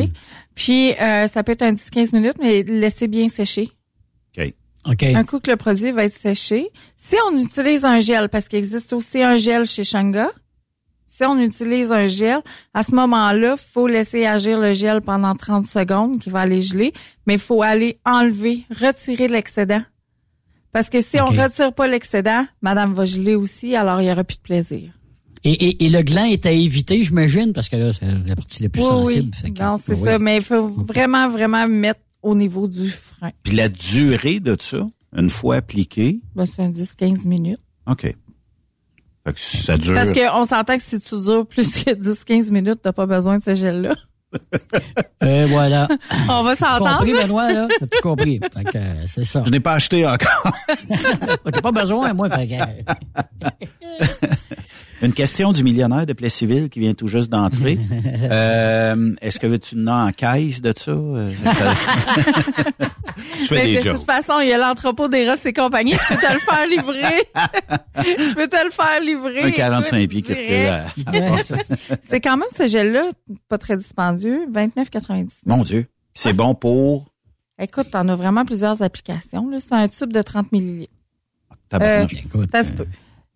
Puis, 0.56 0.94
euh, 1.00 1.28
ça 1.28 1.44
peut 1.44 1.52
être 1.54 1.62
un 1.64 1.74
10-15 1.74 2.14
minutes, 2.16 2.38
mais 2.40 2.64
laissez 2.64 3.08
bien 3.08 3.30
sécher. 3.30 3.70
OK. 4.38 4.54
OK. 4.88 5.04
Un 5.04 5.24
coup 5.24 5.40
que 5.40 5.50
le 5.50 5.58
produit 5.58 5.92
va 5.92 6.06
être 6.06 6.18
séché. 6.18 6.70
Si 6.98 7.16
on 7.30 7.38
utilise 7.38 7.84
un 7.86 8.00
gel, 8.00 8.30
parce 8.30 8.48
qu'il 8.48 8.60
existe 8.60 8.94
aussi 8.94 9.22
un 9.24 9.36
gel 9.36 9.66
chez 9.66 9.84
Shanga, 9.84 10.30
si 11.18 11.24
on 11.24 11.38
utilise 11.40 11.92
un 11.92 12.08
gel, 12.08 12.40
à 12.74 12.84
ce 12.84 12.94
moment-là, 12.96 13.56
faut 13.58 13.88
laisser 13.88 14.26
agir 14.26 14.60
le 14.60 14.74
gel 14.74 15.02
pendant 15.02 15.34
30 15.36 15.66
secondes, 15.68 16.20
qui 16.20 16.30
va 16.30 16.42
aller 16.42 16.62
geler, 16.62 16.94
mais 17.26 17.36
il 17.36 17.40
faut 17.40 17.62
aller 17.62 18.00
enlever, 18.06 18.64
retirer 18.82 19.28
l'excédent. 19.28 19.82
Parce 20.72 20.90
que 20.90 21.02
si 21.02 21.20
on 21.22 21.26
retire 21.26 21.74
pas 21.74 21.88
l'excédent, 21.88 22.46
madame 22.62 22.94
va 22.94 23.06
geler 23.06 23.36
aussi, 23.36 23.76
alors 23.76 24.02
il 24.02 24.08
y 24.08 24.12
aura 24.12 24.24
plus 24.26 24.36
de 24.38 24.42
plaisir. 24.42 24.92
Et, 25.46 25.52
et, 25.52 25.86
et 25.86 25.90
le 25.90 26.02
gland 26.02 26.26
est 26.26 26.46
à 26.46 26.52
éviter, 26.52 27.04
j'imagine, 27.04 27.54
parce 27.54 27.70
que 27.70 27.76
là, 27.78 27.94
c'est 27.94 28.06
la 28.28 28.36
partie 28.36 28.64
la 28.64 28.70
plus 28.70 28.82
Oui, 28.82 28.88
sensible. 28.88 29.30
oui. 29.34 29.40
Fait 29.42 29.52
que- 29.52 29.62
Non, 29.64 29.78
c'est 29.78 29.94
oui. 29.96 30.04
ça, 30.04 30.20
mais 30.20 30.38
il 30.38 30.44
faut 30.44 30.68
vraiment, 30.68 31.30
vraiment 31.30 31.68
mettre 31.68 32.00
au 32.24 32.34
niveau 32.36 32.68
du 32.68 32.90
frein. 32.90 33.32
Puis 33.44 33.56
la 33.56 33.70
durée 33.70 34.40
de 34.40 34.58
ça, 34.60 34.86
une 35.16 35.30
fois 35.30 35.58
appliqué, 35.58 36.20
Ben, 36.36 36.46
c'est 36.46 36.64
un 36.64 36.72
10-15 36.72 37.26
minutes. 37.28 37.60
OK. 37.88 38.14
Fait 39.26 39.34
que 39.34 39.40
ça 39.40 39.78
dure. 39.78 39.96
Parce 39.96 40.12
qu'on 40.12 40.46
s'entend 40.46 40.78
que 40.78 40.84
si 40.84 41.00
tu 41.00 41.20
dures 41.22 41.46
plus 41.48 41.84
que 41.84 41.92
10-15 41.92 42.52
minutes, 42.52 42.80
t'as 42.84 42.94
pas 42.94 43.06
besoin 43.06 43.38
de 43.40 43.44
ce 43.44 43.56
gel-là. 43.56 43.96
Euh, 45.24 45.48
voilà. 45.50 45.88
On 46.30 46.44
va 46.44 46.56
T'as 46.58 46.68
s'entendre. 46.78 46.98
compris, 46.98 47.14
Benoît, 47.14 47.54
là? 47.54 47.68
T'as 47.80 47.88
tout 47.88 48.02
compris? 48.04 48.40
Fait 48.54 48.64
que, 48.66 48.78
euh, 48.78 48.94
c'est 49.08 49.24
ça. 49.24 49.42
Je 49.46 49.50
n'ai 49.50 49.62
pas 49.62 49.74
acheté 49.74 50.06
encore. 50.06 50.44
T'as 51.46 51.62
pas 51.62 51.72
besoin, 51.72 52.14
moi. 52.14 52.30
Fait 52.30 52.48
que, 52.48 52.54
euh, 52.54 54.28
Une 55.06 55.14
question 55.14 55.52
du 55.52 55.64
millionnaire 55.64 56.06
de 56.08 56.14
Plessisville 56.14 56.68
qui 56.70 56.80
vient 56.80 56.94
tout 56.94 57.08
juste 57.08 57.30
d'entrer. 57.32 57.78
Euh, 58.26 59.14
Est-ce 59.22 59.40
que 59.40 59.56
tu 59.58 59.76
en 59.78 59.88
as 59.88 60.08
en 60.08 60.12
caisse 60.12 60.62
de 60.62 60.74
ça? 60.76 60.92
Euh, 60.92 61.32
Je 63.42 63.46
fais 63.48 63.56
Mais 63.56 63.64
des 63.66 63.76
de 63.78 63.82
jokes. 63.82 63.96
toute 63.98 64.06
façon, 64.06 64.40
il 64.42 64.50
y 64.50 64.54
a 64.54 64.58
l'entrepôt 64.58 65.08
des 65.08 65.30
Ross 65.30 65.46
et 65.46 65.54
compagnie. 65.54 65.94
Je 65.94 66.08
peux 66.16 66.20
te 66.20 66.34
le 66.34 66.40
faire 66.40 66.68
livrer. 66.68 67.28
Je 68.18 68.34
peux 68.36 68.48
te 68.48 68.64
le 68.64 68.72
faire 68.72 69.00
livrer. 69.02 69.44
Un 69.44 69.52
45 69.52 69.98
Écoute, 69.98 70.26
pieds 70.26 70.70
C'est 72.02 72.20
quand 72.22 72.38
même 72.38 72.48
ce 72.56 72.66
gel-là, 72.68 73.10
pas 73.48 73.58
très 73.60 73.78
dispendieux, 73.78 74.48
29,90. 74.52 75.28
Mon 75.46 75.64
Dieu. 75.64 75.86
C'est 76.14 76.34
bon 76.34 76.56
pour... 76.56 77.06
Écoute, 77.62 77.92
t'en 77.92 78.08
as 78.08 78.16
vraiment 78.16 78.44
plusieurs 78.44 78.82
applications. 78.82 79.50
là. 79.50 79.58
C'est 79.60 79.76
un 79.76 79.88
tube 79.88 80.12
de 80.12 80.22
30 80.22 80.52
millilitres. 80.52 80.94
Tabarnouche. 81.70 82.14
écoute, 82.14 82.50
Ça 82.52 82.64
se 82.64 82.72
peut. 82.74 82.88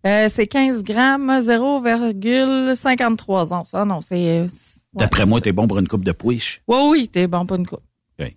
Euh, 0.06 0.28
c'est 0.32 0.46
15 0.46 0.82
grammes, 0.82 1.30
0,53 1.30 3.52
onces. 3.54 3.70
Ah 3.74 3.84
non, 3.84 4.00
c'est... 4.00 4.40
euh, 4.40 4.44
ouais, 4.44 4.48
D'après 4.94 5.26
moi, 5.26 5.40
t'es 5.40 5.52
bon 5.52 5.68
pour 5.68 5.78
une 5.78 5.88
coupe 5.88 6.04
de 6.04 6.12
pouiche. 6.12 6.62
Oui, 6.68 6.78
oui, 6.90 7.08
t'es 7.08 7.26
bon 7.26 7.46
pour 7.46 7.56
une 7.56 7.66
coupe. 7.66 7.82
OK. 8.18 8.34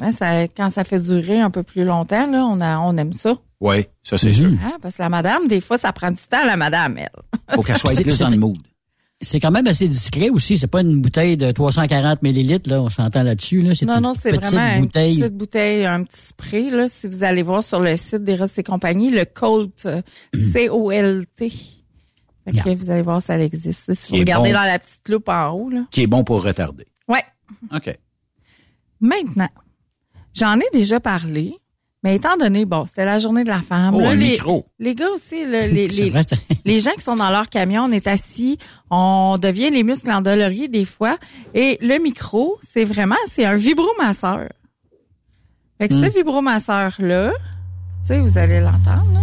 Hein, 0.00 0.12
ça, 0.12 0.42
quand 0.48 0.70
ça 0.70 0.84
fait 0.84 1.00
durer 1.00 1.40
un 1.40 1.50
peu 1.50 1.62
plus 1.62 1.84
longtemps, 1.84 2.26
là, 2.30 2.44
on, 2.46 2.60
a, 2.60 2.78
on 2.78 2.96
aime 2.96 3.12
ça. 3.12 3.34
Oui, 3.60 3.86
ça 4.02 4.18
c'est 4.18 4.28
Mhm. 4.28 4.34
sûr. 4.34 4.50
Hein, 4.64 4.72
parce 4.80 4.96
que 4.96 5.02
la 5.02 5.08
madame, 5.08 5.46
des 5.48 5.60
fois, 5.60 5.78
ça 5.78 5.92
prend 5.92 6.10
du 6.10 6.22
temps, 6.22 6.44
la 6.44 6.56
madame, 6.56 6.98
elle. 6.98 7.08
Faut 7.54 7.62
qu'elle 7.62 7.76
soit 7.78 7.94
plus 8.00 8.18
dans 8.18 8.28
le 8.28 8.36
mood. 8.36 8.58
C'est 9.24 9.38
quand 9.40 9.50
même 9.52 9.66
assez 9.68 9.86
discret 9.88 10.28
aussi. 10.30 10.58
C'est 10.58 10.66
pas 10.66 10.80
une 10.82 11.00
bouteille 11.00 11.36
de 11.36 11.50
340 11.52 12.22
millilitres, 12.22 12.68
là. 12.68 12.82
On 12.82 12.90
s'entend 12.90 13.22
là-dessus, 13.22 13.62
là. 13.62 13.74
C'est 13.74 13.86
Non, 13.86 13.96
une 13.98 14.02
non, 14.02 14.14
c'est 14.14 14.30
petite 14.30 14.44
vraiment 14.52 14.80
bouteille. 14.80 15.14
une 15.14 15.20
petite 15.22 15.36
bouteille, 15.36 15.86
un 15.86 16.02
petit 16.04 16.20
spray. 16.20 16.70
Là, 16.70 16.88
si 16.88 17.06
vous 17.06 17.22
allez 17.22 17.42
voir 17.42 17.62
sur 17.62 17.78
le 17.80 17.96
site 17.96 18.24
des 18.24 18.34
Ross 18.34 18.58
et 18.58 18.62
compagnie, 18.64 19.10
le 19.10 19.24
Colt, 19.24 19.86
euh, 19.86 20.02
C-O-L-T. 20.52 21.48
Fait 21.50 22.50
que 22.50 22.68
Yeah. 22.68 22.74
vous 22.74 22.90
allez 22.90 23.02
voir, 23.02 23.22
ça 23.22 23.38
existe. 23.38 23.94
Si 23.94 24.10
vous 24.12 24.18
regardez 24.18 24.48
bon. 24.50 24.56
dans 24.58 24.64
la 24.64 24.78
petite 24.80 25.08
loupe 25.08 25.28
en 25.28 25.50
haut, 25.50 25.70
là. 25.70 25.84
Qui 25.92 26.02
est 26.02 26.06
bon 26.08 26.24
pour 26.24 26.42
retarder. 26.42 26.86
Ouais. 27.06 27.22
OK. 27.72 27.96
Maintenant, 29.00 29.48
j'en 30.34 30.58
ai 30.58 30.68
déjà 30.72 30.98
parlé, 31.00 31.54
mais 32.02 32.16
étant 32.16 32.36
donné, 32.36 32.64
bon, 32.64 32.84
c'était 32.84 33.04
la 33.04 33.18
journée 33.18 33.44
de 33.44 33.48
la 33.48 33.60
femme. 33.62 33.94
Oh, 33.94 34.00
là, 34.00 34.10
un 34.10 34.14
les, 34.14 34.30
micro. 34.32 34.66
les 34.78 34.94
gars 34.94 35.10
aussi, 35.10 35.44
là, 35.44 35.66
les, 36.64 36.78
gens 36.80 36.90
qui 36.96 37.00
sont 37.02 37.14
dans 37.14 37.30
leur 37.30 37.48
camion, 37.48 37.84
on 37.84 37.92
est 37.92 38.06
assis, 38.06 38.58
on 38.90 39.38
devient 39.40 39.70
les 39.70 39.82
muscles 39.84 40.10
endoloris 40.10 40.68
des 40.68 40.84
fois. 40.84 41.16
Et 41.54 41.78
le 41.80 41.98
micro, 42.02 42.58
c'est 42.72 42.84
vraiment, 42.84 43.16
c'est 43.30 43.44
un 43.44 43.54
vibromasseur. 43.54 44.48
Fait 45.78 45.88
que 45.88 45.94
Hmm. 45.94 46.04
ce 46.04 46.14
vibromasseur-là, 46.16 47.32
tu 47.32 47.38
sais, 48.04 48.20
vous 48.20 48.38
allez 48.38 48.60
l'entendre. 48.60 49.12
là. 49.14 49.20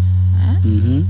Mhm. 0.64 1.06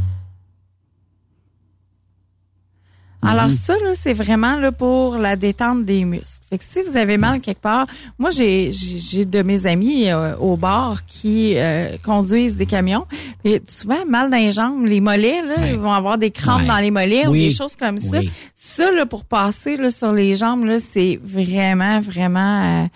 Alors 3.21 3.49
ça, 3.49 3.73
là, 3.83 3.91
c'est 3.95 4.13
vraiment 4.13 4.55
là, 4.55 4.71
pour 4.71 5.17
la 5.17 5.35
détente 5.35 5.83
des 5.83 6.05
muscles. 6.05 6.39
Fait 6.49 6.57
que 6.57 6.63
si 6.63 6.81
vous 6.81 6.95
avez 6.97 7.17
mal 7.17 7.41
quelque 7.41 7.59
part, 7.61 7.85
moi 8.17 8.29
j'ai 8.31 8.71
j'ai 8.71 9.25
de 9.25 9.41
mes 9.41 9.65
amis 9.65 10.09
euh, 10.09 10.35
au 10.37 10.55
bar 10.55 11.05
qui 11.05 11.53
euh, 11.57 11.97
conduisent 12.03 12.55
des 12.57 12.65
camions, 12.65 13.05
et 13.43 13.61
souvent 13.67 14.05
mal 14.07 14.31
dans 14.31 14.37
les 14.37 14.51
jambes, 14.51 14.85
les 14.85 15.01
mollets 15.01 15.41
là, 15.41 15.55
Ouais. 15.61 15.71
ils 15.73 15.79
vont 15.79 15.91
avoir 15.91 16.17
des 16.17 16.31
crampes 16.31 16.61
Ouais. 16.61 16.67
dans 16.67 16.77
les 16.77 16.91
mollets 16.91 17.27
ou 17.27 17.33
des 17.33 17.51
choses 17.51 17.75
comme 17.75 17.99
ça. 17.99 18.19
Ça 18.55 18.91
là 18.91 19.05
pour 19.05 19.25
passer 19.25 19.75
là 19.75 19.89
sur 19.91 20.11
les 20.13 20.35
jambes 20.35 20.63
là, 20.65 20.79
c'est 20.79 21.19
vraiment 21.21 21.99
vraiment 21.99 22.63
euh, 22.83 22.87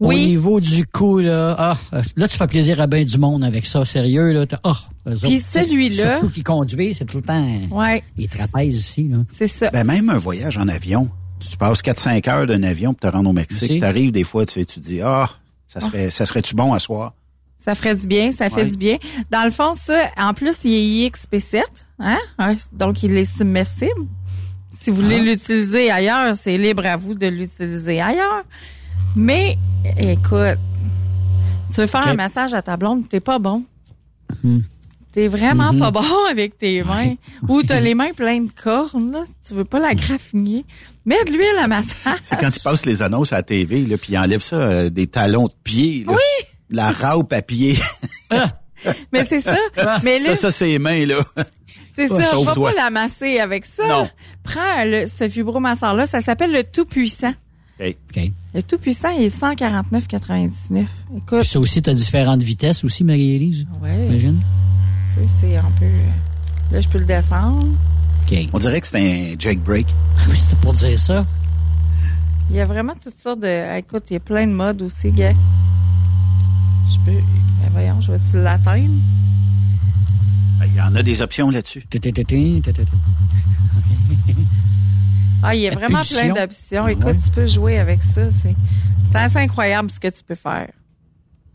Au 0.00 0.08
oui. 0.08 0.26
niveau 0.26 0.60
du 0.60 0.84
cou, 0.86 1.18
là, 1.20 1.54
ah, 1.56 1.76
là, 2.16 2.26
tu 2.28 2.36
fais 2.36 2.46
plaisir 2.48 2.80
à 2.80 2.86
bien 2.86 3.04
du 3.04 3.16
monde 3.16 3.44
avec 3.44 3.64
ça. 3.64 3.84
Sérieux, 3.84 4.32
là. 4.32 4.44
Ah, 4.64 4.74
eux 5.08 5.14
Puis 5.22 5.40
celui-là- 5.48 6.18
Surtout 6.18 6.30
qui 6.30 6.42
conduit, 6.42 6.92
c'est 6.94 7.04
tout 7.04 7.18
le 7.18 7.22
temps 7.22 7.46
Ouais, 7.70 8.02
les 8.16 8.26
trapèzes 8.26 8.76
ici, 8.76 9.08
là. 9.08 9.18
c'est 9.38 9.46
ça. 9.48 9.70
Ben, 9.70 9.84
même 9.84 10.10
un 10.10 10.18
voyage 10.18 10.58
en 10.58 10.66
avion. 10.68 11.10
Tu 11.38 11.56
passes 11.56 11.80
4-5 11.82 12.26
heures 12.28 12.46
d'un 12.46 12.62
avion 12.64 12.92
pour 12.94 13.08
te 13.08 13.14
rendre 13.16 13.30
au 13.30 13.32
Mexique. 13.32 13.80
Tu 13.80 13.84
arrives 13.84 14.10
des 14.12 14.24
fois, 14.24 14.44
tu, 14.46 14.64
tu 14.66 14.80
te 14.80 14.86
dis, 14.86 15.00
ah, 15.00 15.28
ça 15.66 15.78
serait, 15.80 16.10
ça 16.10 16.26
serait-tu 16.26 16.54
bon 16.54 16.72
à 16.72 16.78
soir? 16.80 17.14
Ça 17.58 17.74
ferait 17.74 17.94
du 17.94 18.06
bien, 18.06 18.32
ça 18.32 18.50
fait 18.50 18.62
Ouais. 18.64 18.68
du 18.68 18.76
bien. 18.76 18.96
Dans 19.30 19.44
le 19.44 19.50
fond, 19.50 19.74
ça, 19.74 20.10
en 20.18 20.34
plus, 20.34 20.56
il 20.64 20.74
est 20.74 21.08
IXP7, 21.08 21.62
hein? 21.98 22.18
Donc, 22.72 23.02
il 23.02 23.16
est 23.16 23.24
submersible. 23.36 24.06
Si 24.70 24.90
vous 24.90 25.02
voulez 25.02 25.18
Ah. 25.20 25.22
l'utiliser 25.24 25.90
ailleurs, 25.90 26.36
c'est 26.36 26.58
libre 26.58 26.84
à 26.84 26.96
vous 26.96 27.14
de 27.14 27.26
l'utiliser 27.26 28.00
ailleurs. 28.00 28.44
Mais, 29.16 29.56
écoute, 29.98 30.58
tu 31.72 31.80
veux 31.80 31.86
faire 31.86 32.06
un 32.08 32.14
massage 32.14 32.54
à 32.54 32.62
ta 32.62 32.76
blonde, 32.76 33.08
t'es 33.08 33.20
pas 33.20 33.38
bon. 33.38 33.64
Mhm. 34.42 34.64
T'es 35.12 35.28
vraiment 35.28 35.72
Mhm. 35.72 35.78
pas 35.78 35.90
bon 35.92 36.04
avec 36.30 36.58
tes 36.58 36.82
mains. 36.82 37.14
Ou 37.48 37.62
t'as 37.62 37.78
les 37.80 37.94
mains 37.94 38.12
pleines 38.12 38.46
de 38.48 38.52
cornes, 38.52 39.12
là. 39.12 39.22
Tu 39.46 39.54
veux 39.54 39.64
pas 39.64 39.78
la 39.78 39.94
graffiner. 39.94 40.64
Mets 41.06 41.22
de 41.24 41.30
l'huile 41.30 41.58
à 41.62 41.68
massage. 41.68 42.18
C'est 42.22 42.36
quand 42.38 42.54
ils 42.54 42.62
passent 42.62 42.84
les 42.86 43.00
annonces 43.02 43.32
à 43.32 43.36
la 43.36 43.42
TV, 43.44 43.82
là, 43.82 43.96
puis 43.96 44.14
ils 44.14 44.18
enlèvent 44.18 44.42
ça, 44.42 44.56
euh, 44.56 44.90
des 44.90 45.06
talons 45.06 45.44
de 45.46 45.52
pied. 45.62 46.04
Là. 46.06 46.14
Oui! 46.14 46.46
La 46.70 46.90
raupe 46.90 47.32
à 47.32 47.42
pied. 47.42 47.76
Mais 49.12 49.24
c'est 49.24 49.40
ça. 49.40 49.56
Mais 50.02 50.18
là, 50.18 50.34
ça, 50.34 50.50
c'est 50.50 50.66
les 50.66 50.78
mains, 50.78 51.06
là. 51.06 51.16
C'est 51.96 52.08
ça, 52.08 52.16
va 52.44 52.52
pas 52.54 52.72
l'amasser 52.72 53.38
avec 53.38 53.64
ça. 53.64 53.86
Non. 53.86 54.08
Prends 54.42 54.84
le, 54.84 55.06
ce 55.06 55.22
vibromasseur-là, 55.22 56.06
ça 56.06 56.20
s'appelle 56.20 56.50
le 56.50 56.64
Tout-Puissant. 56.64 57.32
Le 57.80 58.62
Tout-Puissant, 58.62 59.10
il 59.10 59.24
est 59.24 59.36
149,99. 59.40 60.86
Écoute, 61.16 61.40
Puis 61.40 61.48
ça 61.48 61.58
aussi, 61.58 61.82
t'as 61.82 61.92
différentes 61.94 62.42
vitesses 62.42 62.84
aussi, 62.84 63.02
Marie-Élise, 63.04 63.66
ouais, 63.82 63.98
j'imagine. 64.06 64.38
tu 65.14 65.20
sais, 65.22 65.28
c'est 65.40 65.56
un 65.56 65.70
peu... 65.78 65.84
euh, 65.84 66.72
Là, 66.72 66.80
je 66.80 66.88
peux 66.88 66.98
le 66.98 67.04
descendre. 67.04 67.66
OK. 68.26 68.38
On 68.52 68.58
dirait 68.58 68.80
que 68.80 68.86
c'est 68.86 69.34
un 69.34 69.38
jailbreak. 69.38 69.86
Oui, 70.28 70.36
c'était 70.36 70.56
pour 70.56 70.72
dire 70.72 70.98
ça. 70.98 71.26
Il 72.50 72.56
y 72.56 72.60
a 72.60 72.64
vraiment 72.64 72.92
toutes 73.02 73.18
sortes 73.20 73.40
de... 73.40 73.78
Écoute, 73.78 74.04
il 74.10 74.14
y 74.14 74.16
a 74.16 74.20
plein 74.20 74.46
de 74.46 74.52
modes 74.52 74.80
aussi, 74.82 75.10
gars. 75.10 75.32
Je 76.90 76.96
peux... 77.04 77.18
Ben 77.18 77.70
voyons, 77.72 78.00
je 78.00 78.12
vais-tu 78.12 78.36
l'atteindre? 78.42 78.88
Ben, 80.60 80.66
Il 80.66 80.74
y 80.76 80.80
en 80.80 80.94
a 80.94 81.02
des 81.02 81.22
options 81.22 81.50
là-dessus. 81.50 81.84
Ah, 85.44 85.54
il 85.54 85.62
y 85.62 85.68
a 85.68 85.70
vraiment 85.70 85.98
pulsion. 85.98 86.32
plein 86.32 86.34
d'options. 86.46 86.88
Écoute, 86.88 87.16
tu 87.24 87.30
peux 87.30 87.46
jouer 87.46 87.78
avec 87.78 88.02
ça. 88.02 88.30
C'est 88.30 88.54
c'est 89.10 89.18
assez 89.18 89.38
incroyable 89.38 89.90
ce 89.90 90.00
que 90.00 90.08
tu 90.08 90.22
peux 90.26 90.34
faire. 90.34 90.70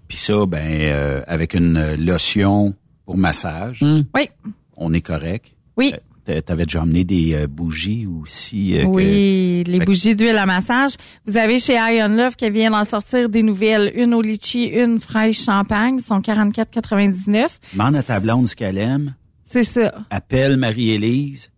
Puis 0.07 0.17
ça, 0.17 0.45
ben, 0.47 0.59
euh, 0.65 1.21
avec 1.27 1.53
une 1.53 1.95
lotion 1.97 2.73
pour 3.05 3.17
massage, 3.17 3.81
Hmm. 3.81 4.01
Oui, 4.15 4.29
on 4.77 4.93
est 4.93 5.01
correct. 5.01 5.51
oui. 5.77 5.93
Euh, 5.93 6.41
T'avais 6.41 6.65
déjà 6.65 6.83
emmené 6.83 7.03
des 7.03 7.33
euh, 7.33 7.47
bougies 7.47 8.05
aussi. 8.05 8.77
euh, 8.77 8.83
que- 8.83 8.87
Oui, 8.87 9.63
les 9.65 9.73
Fait 9.73 9.79
que- 9.79 9.85
bougies 9.85 10.15
d'huile 10.15 10.37
à 10.37 10.45
massage. 10.45 10.91
Vous 11.25 11.37
avez 11.37 11.57
chez 11.57 11.73
Iron 11.73 12.09
Love 12.15 12.35
qui 12.35 12.47
vient 12.51 12.69
d'en 12.69 12.85
sortir 12.85 13.29
des 13.29 13.41
nouvelles. 13.41 13.91
Une 13.95 14.13
au 14.13 14.21
litchi, 14.21 14.65
une 14.65 14.99
fraîche 14.99 15.43
champagne. 15.43 15.95
Ils 15.97 16.03
sont 16.03 16.21
44,99. 16.21 17.59
Demande 17.73 17.95
à 17.95 18.03
ta 18.03 18.19
blonde 18.19 18.47
ce 18.47 18.55
qu'elle 18.55 18.77
aime. 18.77 19.15
C'est 19.43 19.63
ça. 19.63 19.91
Appelle 20.11 20.57
Marie-Élise 20.57 21.49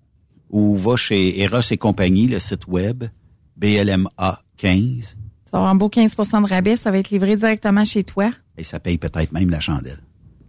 ou 0.52 0.76
va 0.78 0.96
chez 0.98 1.42
Eros 1.42 1.62
et 1.72 1.78
compagnie, 1.78 2.28
le 2.28 2.38
site 2.40 2.68
web, 2.68 3.06
BLMA 3.58 4.42
15. 4.58 5.16
Tu 5.46 5.52
vas 5.52 5.60
avoir 5.60 5.72
un 5.72 5.76
beau 5.76 5.90
15% 5.90 6.44
de 6.44 6.48
rabais. 6.48 6.76
Ça 6.78 6.92
va 6.92 6.98
être 7.00 7.10
livré 7.10 7.36
directement 7.36 7.84
chez 7.86 8.04
toi. 8.04 8.32
Et 8.58 8.64
ça 8.64 8.80
paye 8.80 8.98
peut-être 8.98 9.32
même 9.32 9.50
la 9.50 9.60
chandelle. 9.60 10.00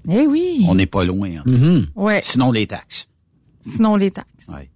Eh 0.08 0.26
oui. 0.26 0.64
On 0.68 0.74
n'est 0.74 0.86
pas 0.86 1.04
loin. 1.04 1.28
hein. 1.38 1.42
Mhm. 1.46 1.86
Ouais. 1.96 2.20
Sinon, 2.22 2.52
les 2.52 2.66
taxes. 2.66 3.08
Sinon, 3.62 3.96
les 3.96 4.10
taxes. 4.10 4.48
Ouais. 4.48 4.68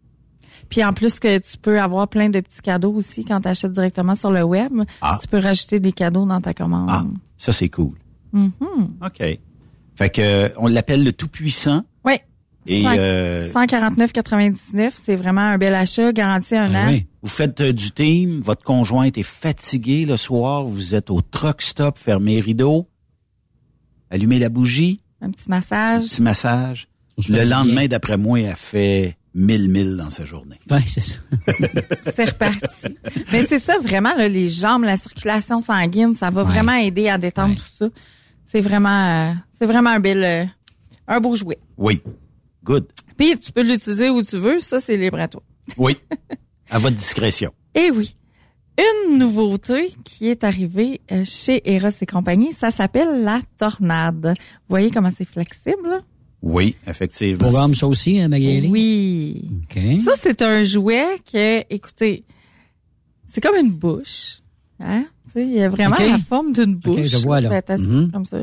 Puis 0.69 0.83
en 0.85 0.93
plus 0.93 1.19
que 1.21 1.39
tu 1.39 1.59
peux 1.59 1.81
avoir 1.81 2.09
plein 2.09 2.29
de 2.29 2.41
petits 2.41 2.61
cadeaux 2.63 2.93
aussi 2.93 3.25
quand 3.25 3.41
tu 3.41 3.49
achètes 3.49 3.73
directement 3.73 4.17
sur 4.17 4.31
le 4.33 4.43
web. 4.43 4.73
Ah. 5.01 5.19
Tu 5.21 5.29
peux 5.29 5.39
rajouter 5.39 5.79
des 5.81 5.93
cadeaux 5.93 6.27
dans 6.27 6.41
ta 6.41 6.55
commande. 6.55 6.89
Ah, 6.91 7.05
ça, 7.37 7.53
c'est 7.53 7.69
cool. 7.69 7.95
Mhm. 8.33 8.51
OK. 9.05 9.39
Fait 9.95 10.11
que, 10.11 10.53
on 10.59 10.67
l'appelle 10.67 11.05
le 11.05 11.13
Tout-Puissant. 11.13 11.85
Oui. 12.69 12.75
Et 12.75 12.83
Cinq- 12.83 12.99
euh, 12.99 13.51
149,99. 13.53 14.91
C'est 14.95 15.17
vraiment 15.17 15.41
un 15.43 15.59
bel 15.59 15.75
achat, 15.75 16.13
garanti 16.13 16.55
un 16.57 16.73
Ah 16.75 16.85
an. 16.87 16.89
oui. 16.89 17.07
vous 17.23 17.29
faites 17.29 17.61
euh, 17.61 17.73
du 17.73 17.91
team, 17.91 18.41
votre 18.41 18.63
conjoint 18.65 19.05
est 19.07 19.23
fatigué 19.23 20.05
le 20.05 20.17
soir, 20.17 20.65
vous 20.65 20.95
êtes 20.95 21.11
au 21.11 21.21
truck 21.21 21.63
stop, 21.63 21.97
fermez 21.99 22.35
les 22.37 22.41
rideaux, 22.41 22.89
allumez 24.11 24.39
la 24.39 24.49
bougie, 24.49 25.01
Un 25.21 25.31
petit 25.31 25.45
un 25.49 25.57
massage. 25.57 26.03
petit 26.05 26.23
massage. 26.23 26.89
Le 27.29 27.49
lendemain, 27.49 27.87
d'après 27.87 28.17
moi, 28.19 28.41
elle 28.41 28.55
fait 28.57 29.17
mille 29.35 29.69
mille 29.71 29.97
dans 29.97 30.11
sa 30.11 30.25
journée. 30.25 30.59
Ouais, 30.71 30.81
c'est 30.87 31.01
ça. 31.01 31.19
C'est 32.15 32.25
reparti. 32.25 32.97
Mais 33.33 33.43
c'est 33.47 33.59
ça, 33.59 33.79
vraiment, 33.79 34.15
là, 34.15 34.29
les 34.29 34.49
jambes, 34.49 34.85
la 34.85 34.97
circulation 34.97 35.61
sanguine, 35.61 36.15
ça 36.15 36.31
va 36.31 36.43
Ouais. 36.43 36.49
vraiment 36.49 36.75
aider 36.75 37.09
à 37.09 37.17
détendre 37.19 37.51
Ouais. 37.51 37.57
tout 37.57 37.85
ça. 37.87 37.87
C'est 38.47 38.61
vraiment, 38.61 39.05
euh, 39.07 39.33
c'est 39.53 39.67
vraiment 39.67 39.91
un 39.91 40.01
bel, 40.01 40.23
euh, 40.25 40.45
un 41.09 41.21
beau 41.21 41.35
jouet. 41.35 41.59
Oui. 41.77 42.01
Good. 42.67 42.87
Puis 43.17 43.39
tu 43.39 43.53
peux 43.53 43.63
l'utiliser 43.63 44.11
où 44.11 44.23
tu 44.23 44.37
veux, 44.37 44.61
ça 44.61 44.81
c'est 44.81 44.97
libre 44.97 45.19
à 45.21 45.29
toi. 45.29 45.43
Oui. 45.79 45.97
à 46.71 46.79
votre 46.79 46.97
discrétion. 46.97 47.53
Et 47.75 47.91
oui, 47.91 48.15
une 49.09 49.19
nouveauté 49.19 49.95
qui 50.05 50.29
est 50.29 50.45
arrivée 50.45 51.01
euh, 51.13 51.23
chez 51.25 51.63
Eros 51.73 51.89
et 52.01 52.07
compagnie, 52.07 52.53
ça 52.53 52.71
s'appelle 52.71 53.23
la 53.23 53.41
tornade. 53.57 54.35
Vous 54.37 54.69
voyez 54.69 54.91
comment 54.91 55.11
c'est 55.11 55.25
flexible? 55.25 55.89
là? 55.89 56.01
Oui, 56.43 56.77
effectivement. 56.87 57.39
Programme 57.39 57.75
ça 57.75 57.87
aussi, 57.87 58.21
hein, 58.21 58.29
Magali? 58.29 58.69
Oui. 58.69 59.49
OK. 59.65 59.81
Ça, 60.05 60.13
c'est 60.21 60.43
un 60.43 60.63
jouet 60.63 61.07
que, 61.33 61.65
écoutez, 61.71 62.25
c'est 63.31 63.41
comme 63.41 63.57
une 63.57 63.71
bouche. 63.73 64.41
Hein? 64.79 65.07
Tu 65.25 65.31
sais, 65.33 65.43
il 65.47 65.55
y 65.55 65.63
a 65.63 65.69
vraiment 65.69 65.97
la 65.99 66.19
forme 66.19 66.53
d'une 66.53 66.75
bouche. 66.77 67.07
je 67.07 67.17
vois, 67.17 67.41
là. 67.41 67.49
Fait, 67.49 67.79
se- 67.79 67.83
Mhm. 67.87 68.11
Comme 68.13 68.25
ça. 68.27 68.39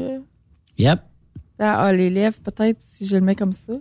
Yep. 0.77 0.99
Ah, 1.59 1.93
les 1.93 2.09
lèvres, 2.09 2.39
peut-être, 2.43 2.81
si 2.81 3.05
je 3.05 3.15
le 3.15 3.21
mets 3.21 3.35
comme 3.35 3.53
ça. 3.53 3.73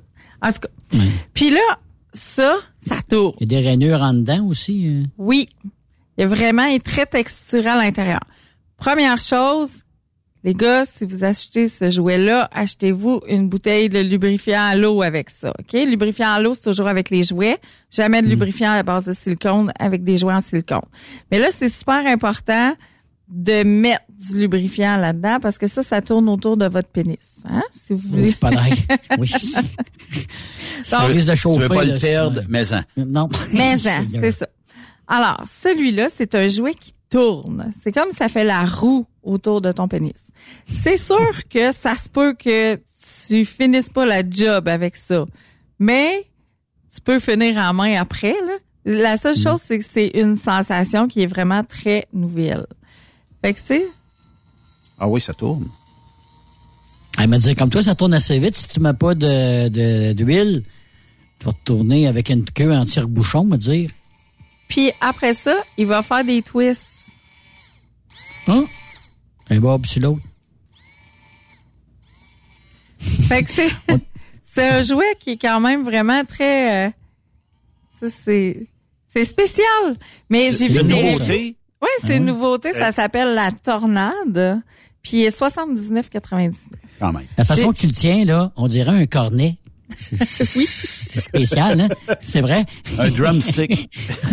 En 0.43 0.53
tout 0.53 0.61
cas. 0.61 0.99
Puis 1.35 1.51
là, 1.51 1.79
ça, 2.13 2.57
ça 2.87 2.97
tourne. 3.09 3.35
Il 3.41 3.51
y 3.53 3.57
a 3.57 3.61
des 3.61 3.67
rainures 3.69 4.03
en 4.03 4.13
dedans 4.15 4.45
aussi. 4.47 4.89
euh. 4.89 5.05
Oui. 5.19 5.49
Il 6.19 6.23
y 6.23 6.25
a 6.25 6.27
vraiment, 6.27 6.65
il 6.65 6.75
est 6.77 6.85
très 6.85 7.07
texturé 7.07 7.69
à 7.69 7.77
l'intérieur. 7.77 8.21
Première 8.77 9.19
chose, 9.21 9.83
les 10.45 10.55
gars, 10.55 10.85
si 10.85 11.07
vous 11.07 11.25
achetez 11.25 11.69
ce 11.69 11.89
jouet-là, 11.89 12.51
achetez-vous 12.53 13.23
une 13.29 13.49
bouteille 13.49 13.89
de 13.89 14.01
lubrifiant 14.01 14.61
à 14.63 14.75
l'eau 14.75 15.01
avec 15.03 15.31
ça. 15.31 15.55
OK? 15.59 15.73
Lubrifiant 15.73 16.31
à 16.31 16.41
l'eau, 16.41 16.53
c'est 16.55 16.65
toujours 16.65 16.89
avec 16.89 17.09
les 17.11 17.23
jouets. 17.23 17.59
Jamais 17.91 18.21
de 18.23 18.27
lubrifiant 18.27 18.73
à 18.73 18.83
base 18.83 19.07
de 19.07 19.13
silicone 19.13 19.73
avec 19.79 20.03
des 20.05 20.19
jouets 20.19 20.35
en 20.35 20.41
silicone. 20.41 20.83
Mais 21.31 21.39
là, 21.39 21.49
c'est 21.51 21.69
super 21.69 22.05
important 22.07 22.75
de 23.29 23.63
mettre 23.63 24.03
du 24.31 24.39
lubrifiant 24.41 24.97
là-dedans 24.97 25.39
parce 25.41 25.59
que 25.59 25.67
ça, 25.67 25.83
ça 25.83 26.01
tourne 26.03 26.29
autour 26.29 26.57
de 26.57 26.67
votre 26.67 26.89
pénis. 26.89 27.19
Hein? 27.49 27.63
Si 27.71 27.93
vous 27.93 28.09
voulez. 28.09 28.35
Oui. 28.43 28.87
Oui. 29.19 29.29
ça 30.83 31.01
risque 31.01 31.27
de 31.29 31.33
Tu 31.33 31.39
chauffer. 31.39 31.61
veux 31.63 31.69
pas 31.69 31.85
là, 31.85 31.95
le 31.95 32.01
perdre, 32.01 32.41
tu- 32.43 32.47
mais 32.49 32.73
en. 32.73 32.83
Non. 32.97 33.29
Mais 33.53 33.75
hein, 33.89 34.05
c'est 34.13 34.31
ça. 34.33 34.47
Alors, 35.09 35.43
celui-là, 35.47 36.09
c'est 36.15 36.35
un 36.35 36.47
jouet 36.47 36.75
qui 36.75 36.95
tourne. 37.11 37.71
C'est 37.83 37.93
comme 37.93 38.11
ça 38.13 38.29
fait 38.29 38.45
la 38.45 38.65
roue 38.65 39.07
autour 39.23 39.61
de 39.61 39.73
ton 39.73 39.89
pénis. 39.89 40.15
C'est 40.83 40.97
sûr 40.97 41.31
que 41.51 41.73
ça 41.73 41.97
se 41.97 42.09
peut 42.09 42.35
que 42.35 42.77
tu 43.29 43.45
finisses 43.45 43.91
pas 43.91 44.07
la 44.07 44.29
job 44.29 44.69
avec 44.69 44.97
ça. 44.97 45.25
Mais 45.79 46.27
tu 46.95 47.01
peux 47.01 47.19
finir 47.19 47.59
en 47.59 47.73
main 47.75 48.01
après. 48.01 48.33
Là. 48.33 48.57
La 48.85 49.17
seule 49.17 49.37
chose, 49.37 49.61
c'est 49.65 49.79
que 49.79 49.85
c'est 49.85 50.09
une 50.15 50.37
sensation 50.37 51.07
qui 51.07 51.23
est 51.23 51.27
vraiment 51.27 51.63
très 51.63 52.07
nouvelle. 52.13 52.67
Fait 53.43 53.53
que 53.55 53.61
c'est 53.65 53.85
Ah 55.05 55.09
oui, 55.09 55.21
ça 55.21 55.35
tourne. 55.35 55.69
Elle 57.19 57.29
m'a 57.29 57.39
dit, 57.39 57.57
comme 57.57 57.71
toi, 57.71 57.83
ça 57.83 57.97
tourne 57.97 58.15
assez 58.15 58.39
vite. 58.39 58.57
Si 58.57 58.69
tu 58.69 58.79
mets 58.79 58.95
pas 58.95 59.15
de, 59.17 59.69
de- 59.69 60.13
d'huile, 60.13 60.63
tu 61.41 61.47
vas 61.47 61.53
te 61.53 61.59
tourner 61.65 62.07
avec 62.07 62.29
une 62.31 62.45
queue 62.45 62.73
en 62.73 62.85
tire-bouchon, 62.85 63.45
me 63.45 63.57
dire. 63.57 63.91
Puis 64.69 64.93
après 65.01 65.35
ça, 65.35 65.57
il 65.77 65.87
va 65.87 66.03
faire 66.03 66.25
des 66.25 66.41
twists. 66.41 66.87
Hein? 68.47 68.65
Un 69.51 69.59
bob 69.59 69.85
sur 69.87 70.03
l'autre. 70.03 70.23
Fait 73.29 73.43
que 73.43 73.51
c'est, 73.51 73.71
c'est 74.45 74.69
un 74.69 74.83
jouet 74.83 75.17
qui 75.19 75.31
est 75.31 75.37
quand 75.39 75.61
même 75.61 75.83
vraiment 75.83 76.25
très, 76.25 76.87
euh, 76.87 76.91
ça 78.01 78.07
c'est, 78.25 78.67
c'est 79.09 79.25
spécial. 79.25 79.97
Mais 80.31 80.45
j'ai 80.53 80.53
C'est 80.53 80.69
vu 80.69 80.81
une 80.81 80.87
des, 80.87 81.03
nouveauté? 81.13 81.57
oui, 81.83 81.89
c'est 82.05 82.17
une 82.19 82.27
nouveauté. 82.27 82.73
Ça 82.73 82.93
s'appelle 82.93 83.35
la 83.35 83.51
tornade. 83.53 84.63
Puis 85.03 85.19
il 85.19 85.23
est 85.25 85.37
79,99. 85.41 86.53
Quand 87.01 87.13
même. 87.13 87.25
La 87.37 87.45
façon 87.45 87.73
que 87.73 87.79
tu 87.79 87.87
le 87.87 87.93
tiens, 87.93 88.25
là, 88.25 88.53
on 88.57 88.69
dirait 88.69 88.91
un 88.93 89.07
cornet. 89.07 89.57
C'est- 89.99 90.57
Oui. 90.59 90.67
C'est 90.67 91.21
spécial, 91.21 91.81
hein? 91.81 91.89
C'est 92.23 92.41
vrai? 92.41 92.65
Un 92.99 93.11
drumstick. 93.11 93.91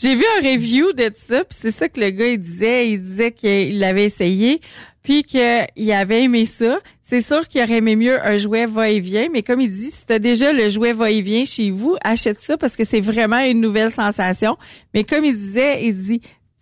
J'ai 0.00 0.14
vu 0.14 0.24
un 0.38 0.42
review 0.52 0.92
de 0.92 1.10
ça, 1.14 1.44
puis 1.44 1.58
c'est 1.60 1.70
ça 1.70 1.88
que 1.88 2.00
le 2.00 2.10
gars 2.10 2.28
il 2.28 2.40
disait. 2.40 2.90
Il 2.92 3.02
disait 3.02 3.32
qu'il 3.32 3.78
l'avait 3.78 4.04
essayé, 4.04 4.60
puis 5.02 5.24
qu'il 5.24 5.92
avait 5.92 6.22
aimé 6.24 6.46
ça. 6.46 6.78
C'est 7.02 7.20
sûr 7.22 7.46
qu'il 7.48 7.62
aurait 7.62 7.78
aimé 7.78 7.96
mieux 7.96 8.22
un 8.24 8.36
jouet 8.36 8.66
va-et-vient, 8.66 9.28
mais 9.32 9.42
comme 9.42 9.60
il 9.62 9.70
dit, 9.70 9.90
si 9.90 10.04
t'as 10.06 10.18
déjà 10.18 10.52
le 10.52 10.68
jouet 10.68 10.92
va-et-vient 10.92 11.44
chez 11.46 11.70
vous, 11.70 11.96
achète 12.02 12.40
ça 12.40 12.56
parce 12.58 12.76
que 12.76 12.84
c'est 12.84 13.00
vraiment 13.00 13.38
une 13.40 13.60
nouvelle 13.60 13.90
sensation. 13.90 14.56
Mais 14.94 15.04
comme 15.04 15.24
il 15.24 15.36
disait, 15.38 15.86
il 15.86 15.96
dit 15.96 16.20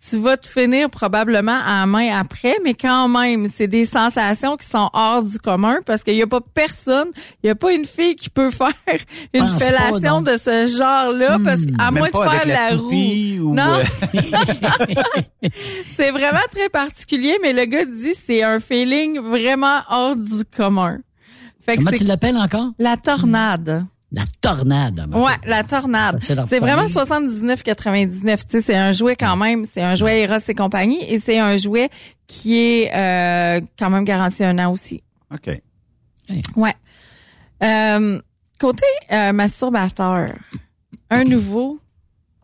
tu 0.09 0.17
vas 0.17 0.37
te 0.37 0.47
finir 0.47 0.89
probablement 0.89 1.59
en 1.65 1.87
main 1.87 2.17
après, 2.17 2.57
mais 2.63 2.73
quand 2.73 3.07
même, 3.09 3.47
c'est 3.49 3.67
des 3.67 3.85
sensations 3.85 4.55
qui 4.55 4.67
sont 4.67 4.89
hors 4.93 5.23
du 5.23 5.37
commun 5.39 5.77
parce 5.85 6.03
qu'il 6.03 6.15
n'y 6.15 6.21
a 6.21 6.27
pas 6.27 6.39
personne, 6.41 7.09
il 7.43 7.47
n'y 7.47 7.49
a 7.49 7.55
pas 7.55 7.73
une 7.73 7.85
fille 7.85 8.15
qui 8.15 8.29
peut 8.29 8.51
faire 8.51 8.73
une 9.33 9.41
Pense 9.47 9.63
fellation 9.63 10.21
de 10.21 10.37
ce 10.37 10.65
genre-là 10.77 11.39
parce 11.43 11.61
qu'à 11.65 11.91
moins 11.91 12.07
de 12.09 12.15
faire 12.15 12.47
la, 12.47 12.69
la 12.71 12.77
roue. 12.77 12.91
ou. 12.91 13.53
Non. 13.55 13.79
euh, 13.79 14.19
C'est 15.95 16.11
vraiment 16.11 16.39
très 16.51 16.69
particulier, 16.69 17.37
mais 17.41 17.53
le 17.53 17.65
gars 17.65 17.85
dit 17.85 18.13
c'est 18.15 18.43
un 18.43 18.59
feeling 18.59 19.19
vraiment 19.19 19.79
hors 19.89 20.15
du 20.15 20.43
commun. 20.55 20.99
Fait 21.61 21.73
que 21.77 21.83
Comment 21.83 21.97
tu 21.97 22.03
l'appelles 22.05 22.37
encore? 22.37 22.69
la 22.79 22.95
tornade. 22.97 23.85
La 24.11 24.23
tornade. 24.39 25.05
ma 25.09 25.17
Ouais, 25.17 25.35
la 25.45 25.63
tornade. 25.63 26.19
C'est 26.21 26.59
vraiment 26.59 26.87
premier. 26.87 27.57
79,99. 27.57 28.37
Tu 28.37 28.43
sais, 28.47 28.61
c'est 28.61 28.75
un 28.75 28.91
jouet 28.91 29.17
quand 29.17 29.35
même. 29.35 29.65
C'est 29.65 29.81
un 29.81 29.95
jouet 29.95 30.21
Eros 30.21 30.37
et 30.47 30.53
compagnie, 30.53 31.03
et 31.03 31.19
c'est 31.19 31.39
un 31.39 31.57
jouet 31.57 31.89
qui 32.25 32.57
est 32.57 32.93
euh, 32.93 33.61
quand 33.77 33.89
même 33.89 34.05
garanti 34.05 34.43
un 34.43 34.57
an 34.59 34.71
aussi. 34.71 35.03
OK. 35.33 35.61
Ouais. 36.55 36.73
Euh, 37.63 38.21
côté 38.59 38.85
euh, 39.11 39.33
masturbateur, 39.33 40.33
un 41.09 41.23
nouveau 41.25 41.79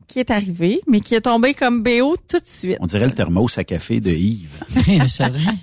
qui 0.08 0.20
est 0.20 0.32
arrivé, 0.32 0.82
mais 0.88 1.00
qui 1.00 1.16
est 1.16 1.22
tombé 1.22 1.54
comme 1.54 1.82
BO 1.82 2.18
tout 2.28 2.40
de 2.40 2.46
suite. 2.46 2.78
On 2.82 2.88
dirait 2.88 3.06
le 3.06 3.14
thermos 3.14 3.58
à 3.58 3.64
café 3.64 4.00
de 4.00 4.12
Yves. 4.12 4.64
C'est 5.08 5.30
vrai. 5.30 5.56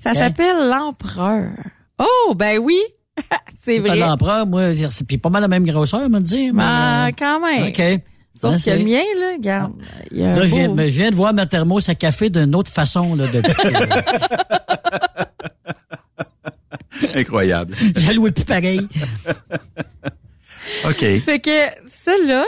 Ça 0.00 0.14
s'appelle 0.14 0.68
l'empereur. 0.68 1.50
Oh, 1.98 2.34
ben 2.34 2.58
oui, 2.58 2.80
c'est 3.62 3.78
vrai. 3.78 3.96
l'empereur, 3.96 4.46
moi, 4.46 4.74
c'est 4.74 5.06
puis 5.06 5.18
pas 5.18 5.30
mal 5.30 5.42
la 5.42 5.48
même 5.48 5.64
grosseur, 5.66 6.08
me 6.08 6.20
dire. 6.20 6.52
mais, 6.54 6.62
Ah, 6.64 7.06
euh, 7.06 7.10
quand 7.18 7.40
même. 7.40 7.68
OK. 7.68 8.00
Sauf 8.40 8.54
Hein, 8.54 8.58
que 8.64 8.70
le 8.70 8.84
mien, 8.84 9.02
là, 9.20 9.32
regarde, 9.36 9.72
il 10.10 10.18
y 10.18 10.24
a 10.24 10.30
un 10.30 10.34
Là, 10.34 10.42
je 10.42 10.48
viens, 10.48 10.88
je 10.88 11.10
de 11.10 11.14
voir 11.14 11.32
ma 11.32 11.46
thermos 11.46 11.88
à 11.88 11.94
café 11.94 12.30
d'une 12.30 12.54
autre 12.54 12.70
façon, 12.72 13.14
là, 13.14 13.26
depuis. 13.28 13.52
Incroyable. 17.14 17.74
J'ai 17.96 18.14
loué 18.14 18.30
plus 18.30 18.44
pareil. 18.44 18.80
OK. 20.84 20.98
Fait 20.98 21.40
que 21.40 21.66
ça 21.86 22.12
là, 22.26 22.44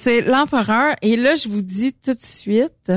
C'est 0.00 0.20
l'empereur. 0.22 0.94
Et 1.02 1.16
là, 1.16 1.34
je 1.34 1.48
vous 1.48 1.62
dis 1.62 1.92
tout 1.92 2.14
de 2.14 2.22
suite, 2.24 2.92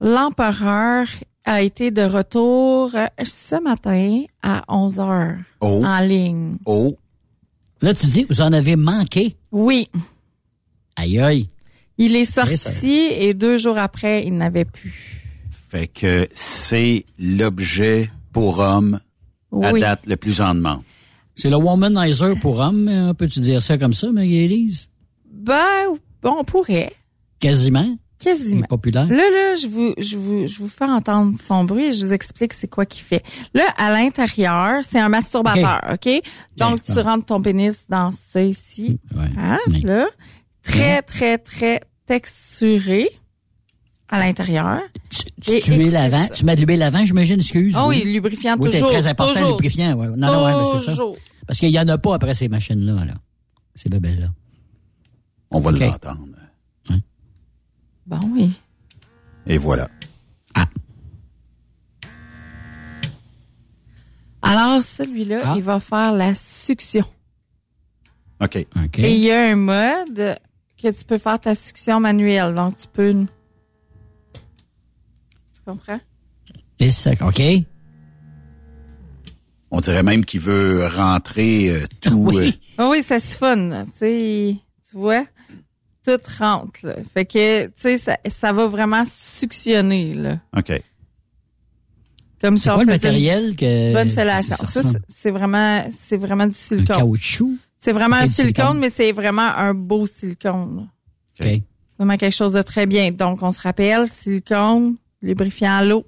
l'empereur 0.00 1.06
a 1.44 1.62
été 1.62 1.90
de 1.90 2.02
retour 2.02 2.94
euh, 2.94 3.06
ce 3.24 3.60
matin 3.62 4.22
à 4.42 4.64
11 4.68 5.00
heures 5.00 5.36
Oh. 5.60 5.82
en 5.84 6.00
ligne. 6.00 6.56
Oh, 6.64 6.96
Là, 7.82 7.94
tu 7.94 8.06
dis, 8.06 8.26
vous 8.28 8.40
en 8.42 8.52
avez 8.52 8.76
manqué. 8.76 9.36
Oui. 9.52 9.88
Aïe, 10.96 11.18
aïe. 11.18 11.48
Il 11.96 12.14
est 12.14 12.24
sorti 12.26 12.92
et 12.92 13.32
deux 13.34 13.56
jours 13.56 13.78
après, 13.78 14.26
il 14.26 14.36
n'avait 14.36 14.64
plus. 14.66 14.92
fait 15.70 15.86
que 15.86 16.28
c'est 16.34 17.04
l'objet 17.18 18.10
pour 18.32 18.58
homme 18.58 19.00
à 19.62 19.72
Oui. 19.72 19.80
date 19.80 20.04
le 20.06 20.16
plus 20.16 20.40
en 20.40 20.54
demande. 20.54 20.82
C'est 21.34 21.48
le 21.48 21.56
womanizer 21.56 22.38
pour 22.40 22.58
homme, 22.60 22.88
hein, 22.88 23.14
peux-tu 23.14 23.40
dire 23.40 23.62
ça 23.62 23.78
comme 23.78 23.94
ça, 23.94 24.10
Marie-Élise? 24.12 24.90
Ben, 25.32 25.86
bon, 26.22 26.36
on 26.40 26.44
pourrait. 26.44 26.92
Quasiment. 27.38 27.96
Quasiment. 28.20 28.64
est 28.64 28.68
populaire. 28.68 29.06
Là, 29.06 29.16
là, 29.16 29.54
je 29.54 29.66
vous, 29.66 29.94
je 29.98 30.16
vous, 30.16 30.46
je 30.46 30.58
vous 30.58 30.68
fais 30.68 30.84
entendre 30.84 31.36
son 31.42 31.64
bruit 31.64 31.86
et 31.86 31.92
je 31.92 32.04
vous 32.04 32.12
explique 32.12 32.52
c'est 32.52 32.68
quoi 32.68 32.84
qu'il 32.86 33.02
fait. 33.02 33.22
Là, 33.54 33.64
à 33.76 33.90
l'intérieur, 33.90 34.84
c'est 34.84 34.98
un 35.00 35.08
masturbateur, 35.08 35.80
OK? 35.92 36.08
Donc, 36.58 36.74
Ok, 36.74 36.82
tu 36.84 37.00
rentres 37.00 37.24
ton 37.26 37.40
pénis 37.40 37.84
dans 37.88 38.10
ça 38.12 38.42
ici. 38.42 38.98
Ouais. 39.16 39.24
Hein? 39.38 39.58
Oui. 39.68 39.80
Là. 39.82 40.06
Très, 40.62 41.00
très, 41.02 41.38
très 41.38 41.80
texturé 42.06 43.08
à 44.10 44.18
l'intérieur. 44.20 44.80
Tu, 45.08 45.22
tu, 45.24 45.30
tu 45.40 45.50
écoutez 45.72 45.90
l'avant. 45.90 46.26
Tu 46.34 46.44
mets 46.44 46.56
de 46.56 46.64
l'huile 46.66 46.82
avant, 46.82 47.04
j'imagine, 47.04 47.38
excuse. 47.40 47.74
Ah 47.76 47.86
oui, 47.86 48.02
lubrifiant 48.04 48.56
Oui, 48.58 48.68
c'est 48.70 48.80
toujours. 48.80 48.90
très 48.90 49.06
important, 49.06 49.32
toujours, 49.32 49.46
le 49.48 49.52
lubrifiant. 49.54 49.94
Ouais. 49.94 50.08
Non, 50.08 50.16
non, 50.32 50.44
ouais, 50.44 50.52
mais 50.56 50.78
c'est 50.78 50.84
ça. 50.84 50.90
toujours. 50.92 51.16
Parce 51.46 51.58
qu'il 51.58 51.70
y 51.70 51.78
en 51.80 51.88
a 51.88 51.96
pas 51.96 52.14
après 52.16 52.34
ces 52.34 52.48
machines-là, 52.48 53.04
là. 53.06 53.14
Ces 53.74 53.88
bébelles-là. 53.88 54.26
On 55.52 55.60
va 55.60 55.70
Ok. 55.70 55.78
l'entendre. 55.80 56.26
Bon, 58.10 58.18
oui. 58.32 58.60
Et 59.46 59.56
voilà. 59.56 59.88
Alors, 64.42 64.82
celui-là, 64.82 65.40
Ah. 65.44 65.54
il 65.56 65.62
va 65.62 65.80
faire 65.80 66.12
la 66.12 66.34
succion. 66.34 67.04
OK. 68.40 68.66
OK. 68.84 68.98
Et 68.98 69.14
il 69.16 69.22
y 69.22 69.30
a 69.30 69.50
un 69.50 69.56
mode 69.56 70.38
que 70.82 70.88
tu 70.90 71.04
peux 71.04 71.18
faire 71.18 71.38
ta 71.38 71.54
succion 71.54 72.00
manuelle. 72.00 72.54
Donc, 72.54 72.76
tu 72.78 72.88
peux... 72.88 73.12
Tu 75.52 75.60
comprends? 75.64 76.00
OK. 77.22 77.42
On 79.70 79.78
dirait 79.78 80.02
même 80.02 80.24
qu'il 80.24 80.40
veut 80.40 80.86
rentrer 80.86 81.70
euh, 81.70 81.84
tout. 82.00 82.30
Oui. 82.32 82.48
euh, 82.48 82.50
Ah 82.78 82.88
oui, 82.88 83.02
ça 83.02 83.20
siphonne. 83.20 83.86
Tu 83.98 84.56
vois, 84.94 85.24
tout 86.16 86.30
rentre. 86.38 86.80
Là. 86.82 86.94
Fait 87.14 87.24
que, 87.24 87.66
tu 87.66 87.72
sais, 87.76 87.98
ça, 87.98 88.18
ça 88.28 88.52
va 88.52 88.66
vraiment 88.66 89.04
suctionner. 89.06 90.14
Là. 90.14 90.38
OK. 90.56 90.72
Comme 92.40 92.56
si 92.56 92.62
C'est 92.64 92.70
on 92.70 92.74
quoi 92.74 92.84
le 92.84 92.92
matériel 92.92 93.54
que. 93.56 93.88
une 93.88 93.92
bonne 93.92 94.10
fellation? 94.10 94.56
ça 94.56 94.66
Ça, 94.66 94.82
c'est- 95.08 95.30
vraiment, 95.30 95.86
c'est 95.90 96.16
vraiment 96.16 96.46
du 96.46 96.52
Un 96.52 96.54
silicone. 96.54 96.96
caoutchouc? 96.96 97.52
C'est 97.78 97.92
vraiment 97.92 98.16
un 98.16 98.26
silicone, 98.26 98.44
silicone. 98.66 98.78
mais 98.78 98.90
c'est 98.90 99.12
vraiment 99.12 99.42
un 99.56 99.74
beau 99.74 100.06
silicone. 100.06 100.76
là. 101.40 101.46
OK. 101.46 101.62
Vraiment 101.98 102.16
quelque 102.16 102.34
chose 102.34 102.52
de 102.54 102.62
très 102.62 102.86
bien. 102.86 103.10
Donc, 103.12 103.42
on 103.42 103.52
se 103.52 103.60
rappelle, 103.60 104.06
silicone, 104.08 104.96
lubrifiant 105.20 105.76
à 105.76 105.84
l'eau. 105.84 106.06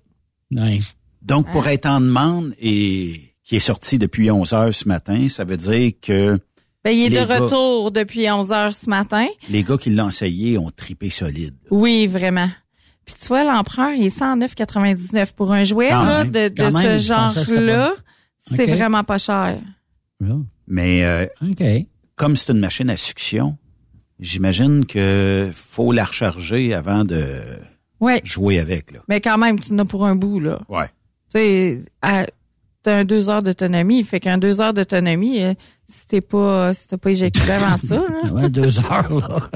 Ouais. 0.51 0.79
Donc, 1.21 1.51
pour 1.53 1.67
être 1.69 1.87
en 1.87 2.01
demande 2.01 2.55
et 2.59 3.35
qui 3.45 3.57
est 3.57 3.61
sorti 3.61 3.99
depuis 3.99 4.31
11 4.31 4.55
heures 4.55 4.73
ce 4.73 4.89
matin, 4.89 5.29
ça 5.29 5.45
veut 5.45 5.57
dire 5.59 5.93
que 6.01 6.39
Ben, 6.85 6.91
il 6.91 7.05
est 7.07 7.09
Les 7.11 7.21
de 7.21 7.27
gars. 7.27 7.39
retour 7.41 7.91
depuis 7.93 8.29
11 8.31 8.51
heures 8.53 8.75
ce 8.75 8.91
matin. 8.91 9.27
les 9.49 9.63
gars 9.63 9.77
qui 9.79 9.91
l'ont 9.91 10.09
essayé 10.09 10.59
ont 10.59 10.71
tripé 10.71 11.11
solide. 11.11 11.55
Oui, 11.71 12.07
vraiment. 12.07 12.51
Puis 13.05 13.15
tu 13.21 13.29
vois, 13.29 13.45
l'empereur, 13.45 13.91
il 13.91 14.05
est 14.07 14.17
109,99 14.17 15.35
pour 15.35 15.53
un 15.53 15.65
jouet 15.65 15.91
Quand 15.91 16.03
là, 16.05 16.25
même. 16.25 16.33
de, 16.33 16.49
de 16.49 16.63
même, 16.63 16.99
ce 16.99 17.05
genre-là. 17.05 17.93
C'est 18.55 18.67
vraiment 18.67 19.05
pas 19.05 19.19
cher. 19.19 19.59
Mais 20.67 21.05
euh, 21.05 21.27
OK. 21.49 21.63
comme 22.17 22.37
c'est 22.37 22.53
une 22.53 22.59
machine 22.61 22.91
à 22.91 22.97
succion, 22.97 23.57
j'imagine 24.21 24.87
que 24.87 25.51
faut 25.55 25.93
la 25.93 26.05
recharger 26.05 26.75
avant 26.75 27.05
de 27.05 27.41
Ouais, 28.01 28.21
jouer 28.25 28.59
avec. 28.59 28.91
Là. 28.93 28.99
mais 29.09 29.21
quand 29.21 29.39
même, 29.39 29.61
tu 29.61 29.73
en 29.73 29.79
as 29.79 29.85
pour 29.85 30.05
un 30.07 30.17
bout, 30.17 30.41
là. 30.41 30.61
Ouais. 30.69 30.87
Tu 31.33 31.39
sais, 31.41 31.79
t'as 32.83 32.97
un 32.99 33.05
deux 33.05 33.29
heures 33.31 33.43
d'autonomie. 33.45 34.03
Fait 34.03 34.19
qu'un 34.19 34.39
deux 34.39 34.61
heures 34.61 34.75
d'autonomie, 34.75 35.41
euh, 35.43 35.55
si 35.93 36.07
t'es 36.07 36.21
pas, 36.21 36.73
si 36.75 36.89
t'as 36.89 36.97
pas 36.97 37.11
éjaculé 37.11 37.51
avant 37.53 37.77
ça, 37.89 37.97
là. 37.97 38.33
Ouais, 38.33 38.49
deux 38.51 38.79
heures, 38.79 39.09
là. 39.11 39.51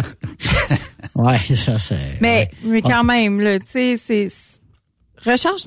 ouais, 1.15 1.39
ça, 1.39 1.79
c'est. 1.79 2.19
Mais, 2.21 2.51
ouais. 2.65 2.69
mais 2.71 2.83
quand 2.83 3.05
même, 3.05 3.41
là, 3.41 3.59
tu 3.59 3.67
sais, 3.69 3.97
c'est, 4.03 4.29
recharge, 5.25 5.65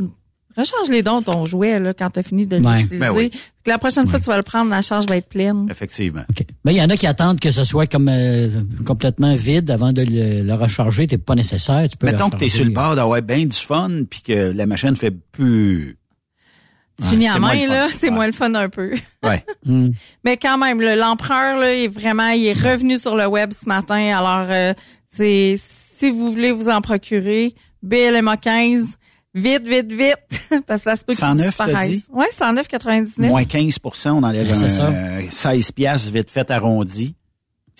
recharge 0.55 0.89
les 0.89 1.01
dons 1.03 1.21
ton 1.21 1.45
jouet, 1.45 1.79
là, 1.79 1.93
quand 1.93 2.09
t'as 2.11 2.23
fini 2.23 2.45
de 2.45 2.57
Ouais. 2.57 2.77
l'utiliser. 2.77 2.97
Ben 2.97 3.11
oui. 3.11 3.31
La 3.65 3.77
prochaine 3.77 4.07
fois 4.07 4.17
que 4.17 4.23
tu 4.23 4.29
vas 4.31 4.37
le 4.37 4.41
prendre, 4.43 4.71
la 4.71 4.81
charge 4.81 5.05
va 5.05 5.17
être 5.17 5.29
pleine. 5.29 5.67
Effectivement. 5.69 6.23
OK. 6.27 6.43
Mais 6.65 6.73
il 6.73 6.77
y 6.77 6.81
en 6.81 6.89
a 6.89 6.97
qui 6.97 7.05
attendent 7.05 7.39
que 7.39 7.51
ce 7.51 7.63
soit 7.63 7.85
comme 7.85 8.09
euh, 8.09 8.49
complètement 8.83 9.35
vide 9.35 9.69
avant 9.69 9.93
de 9.93 10.01
le, 10.01 10.41
le 10.41 10.53
recharger. 10.55 11.05
T'es 11.05 11.19
pas 11.19 11.35
nécessaire. 11.35 11.87
Tu 11.87 11.95
peux 11.95 12.07
le 12.07 12.13
Mettons 12.13 12.31
que 12.31 12.37
tu 12.37 12.45
es 12.45 12.47
recharger. 12.47 12.57
sur 12.63 12.65
le 12.65 12.71
bord 12.73 12.95
d'avoir 12.95 13.21
bien 13.21 13.45
du 13.45 13.55
fun 13.55 14.05
puis 14.09 14.23
que 14.23 14.51
la 14.55 14.65
machine 14.65 14.95
fait 14.95 15.11
plus. 15.11 15.98
Tu 17.01 17.07
finis 17.09 17.25
c'est 17.27 17.31
à 17.35 17.39
moins 17.39 17.53
main, 17.55 17.61
le 17.61 17.67
fun. 17.67 17.73
là, 17.73 17.87
c'est 17.91 18.07
Ouais. 18.09 18.13
moins 18.13 18.25
le 18.27 18.31
fun 18.33 18.53
un 18.55 18.69
peu. 18.69 18.93
Ouais. 19.23 19.45
Mais 20.23 20.37
quand 20.37 20.57
même, 20.57 20.81
là, 20.81 20.95
l'empereur, 20.95 21.57
là, 21.57 21.73
est 21.73 21.87
vraiment, 21.87 22.29
il 22.29 22.45
est 22.47 22.53
revenu 22.53 22.97
sur 22.97 23.15
le 23.15 23.25
web 23.27 23.51
ce 23.53 23.67
matin. 23.67 24.17
Alors, 24.17 24.47
euh, 24.49 24.73
c'est, 25.09 25.55
si 25.97 26.09
vous 26.09 26.31
voulez 26.31 26.51
vous 26.51 26.69
en 26.69 26.81
procurer, 26.81 27.55
BLMA 27.83 28.37
15, 28.37 28.95
vite, 29.33 29.67
vite, 29.67 29.91
vite, 29.93 30.15
parce 30.67 30.81
que 30.83 30.89
ça 30.89 30.95
se 30.95 31.03
peut 31.05 31.13
qu'il 31.13 31.19
109, 31.25 31.55
t'as 31.55 31.87
dit? 31.87 32.03
Ouais, 32.11 32.27
109,99. 32.37 33.27
Moins 33.27 33.41
15% 33.43 34.09
on 34.11 34.23
enlève 34.23 34.49
un, 34.51 34.69
ça. 34.69 34.87
euh, 34.89 35.21
16 35.29 35.71
piastres 35.71 36.11
vite 36.13 36.29
fait 36.31 36.49
arrondi. 36.51 37.15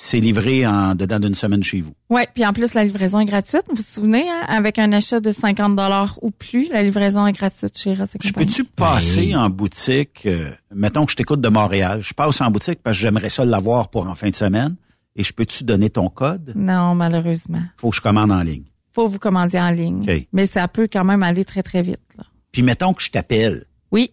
C'est 0.01 0.21
livré 0.21 0.65
en 0.65 0.95
dedans 0.95 1.19
d'une 1.19 1.35
semaine 1.35 1.61
chez 1.61 1.81
vous. 1.81 1.91
Ouais, 2.09 2.25
puis 2.33 2.45
en 2.45 2.53
plus, 2.53 2.73
la 2.73 2.85
livraison 2.85 3.19
est 3.19 3.25
gratuite. 3.25 3.63
Vous 3.69 3.75
vous 3.75 3.81
souvenez, 3.83 4.29
hein, 4.29 4.43
avec 4.47 4.79
un 4.79 4.93
achat 4.93 5.19
de 5.19 5.29
50 5.29 5.75
dollars 5.75 6.17
ou 6.21 6.31
plus, 6.31 6.69
la 6.69 6.81
livraison 6.83 7.27
est 7.27 7.33
gratuite 7.33 7.77
chez 7.77 7.95
Ross 7.95 8.11
Je 8.23 8.31
peux-tu 8.31 8.63
passer 8.63 9.19
Oui. 9.19 9.35
en 9.35 9.49
boutique, 9.49 10.25
euh, 10.25 10.51
mettons 10.73 11.05
que 11.05 11.11
je 11.11 11.17
t'écoute 11.17 11.41
de 11.41 11.49
Montréal, 11.49 11.99
je 12.01 12.13
passe 12.13 12.39
en 12.39 12.49
boutique 12.49 12.79
parce 12.81 12.95
que 12.95 13.01
j'aimerais 13.01 13.27
ça 13.27 13.43
l'avoir 13.43 13.89
pour 13.89 14.07
en 14.07 14.15
fin 14.15 14.29
de 14.29 14.35
semaine, 14.35 14.77
et 15.17 15.23
je 15.23 15.33
peux-tu 15.33 15.65
donner 15.65 15.89
ton 15.89 16.07
code? 16.07 16.53
Non, 16.55 16.95
malheureusement. 16.95 17.63
Faut 17.75 17.89
que 17.89 17.97
je 17.97 18.01
commande 18.01 18.31
en 18.31 18.39
ligne. 18.41 18.63
Faut 18.93 19.07
vous 19.09 19.19
commander 19.19 19.59
en 19.59 19.71
ligne. 19.71 20.03
OK. 20.03 20.27
Mais 20.31 20.45
ça 20.45 20.65
peut 20.69 20.87
quand 20.91 21.03
même 21.03 21.23
aller 21.23 21.43
très, 21.43 21.61
très 21.61 21.81
vite. 21.81 21.99
là. 22.17 22.23
Puis 22.53 22.61
mettons 22.63 22.93
que 22.93 23.01
je 23.03 23.11
t'appelle, 23.11 23.65
Oui. 23.91 24.11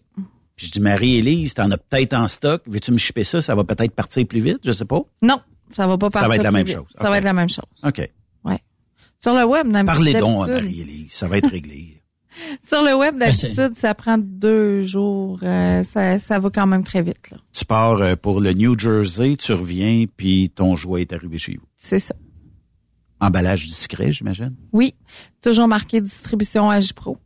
puis 0.57 0.67
je 0.67 0.71
dis 0.73 0.81
Marie-Élise, 0.81 1.53
t'en 1.53 1.71
as 1.71 1.77
peut-être 1.77 2.13
en 2.13 2.27
stock, 2.27 2.61
veux-tu 2.67 2.91
me 2.91 2.97
shipper 2.97 3.23
ça? 3.23 3.41
Ça 3.41 3.55
va 3.55 3.63
peut-être 3.63 3.95
partir 3.95 4.27
plus 4.27 4.41
vite, 4.41 4.59
je 4.65 4.73
sais 4.73 4.83
pas. 4.85 4.99
Non, 5.21 5.39
ça 5.71 5.87
va 5.87 5.97
pas 5.97 6.07
Ça 6.07 6.11
partir 6.11 6.29
va 6.29 6.35
être 6.35 6.43
la 6.43 6.51
même 6.51 6.67
chose. 6.67 6.85
Ça 6.95 7.09
va 7.09 7.17
être 7.17 7.23
la 7.23 7.33
même 7.33 7.49
chose. 7.49 7.65
OK. 7.83 8.09
Sur 9.19 9.33
le 9.33 9.45
web, 9.45 9.67
d'habitude- 9.71 9.85
Parlez 9.95 10.13
donc 10.13 10.47
Marie-Élise, 10.47 11.11
ça 11.11 11.27
va 11.27 11.39
être 11.39 11.49
réglé. 11.49 12.03
Sur 12.69 12.83
le 12.83 12.95
web, 12.95 13.15
Ben, 13.17 13.31
d'habitude, 13.31 13.75
ça 13.75 13.95
prend 13.95 14.19
deux 14.19 14.83
jours. 14.83 15.39
euh, 15.41 15.81
ça, 15.81 16.19
ça 16.19 16.37
va 16.37 16.51
quand 16.51 16.67
même 16.67 16.83
très 16.83 17.01
vite. 17.01 17.31
là. 17.31 17.37
tu 17.51 17.65
pars 17.65 17.99
euh, 17.99 18.15
pour 18.15 18.41
le 18.41 18.53
New 18.53 18.77
Jersey, 18.77 19.35
tu 19.35 19.53
reviens, 19.53 20.05
puis 20.15 20.51
ton 20.53 20.75
jouet 20.75 21.01
est 21.01 21.13
arrivé 21.13 21.39
chez 21.39 21.57
vous. 21.57 21.65
C'est 21.77 21.97
ça. 21.97 22.13
Emballage 23.19 23.65
discret, 23.65 24.11
j'imagine? 24.11 24.55
Oui. 24.71 24.93
Toujours 25.41 25.67
marqué 25.67 25.99
distribution 25.99 26.69
Agipro 26.69 27.17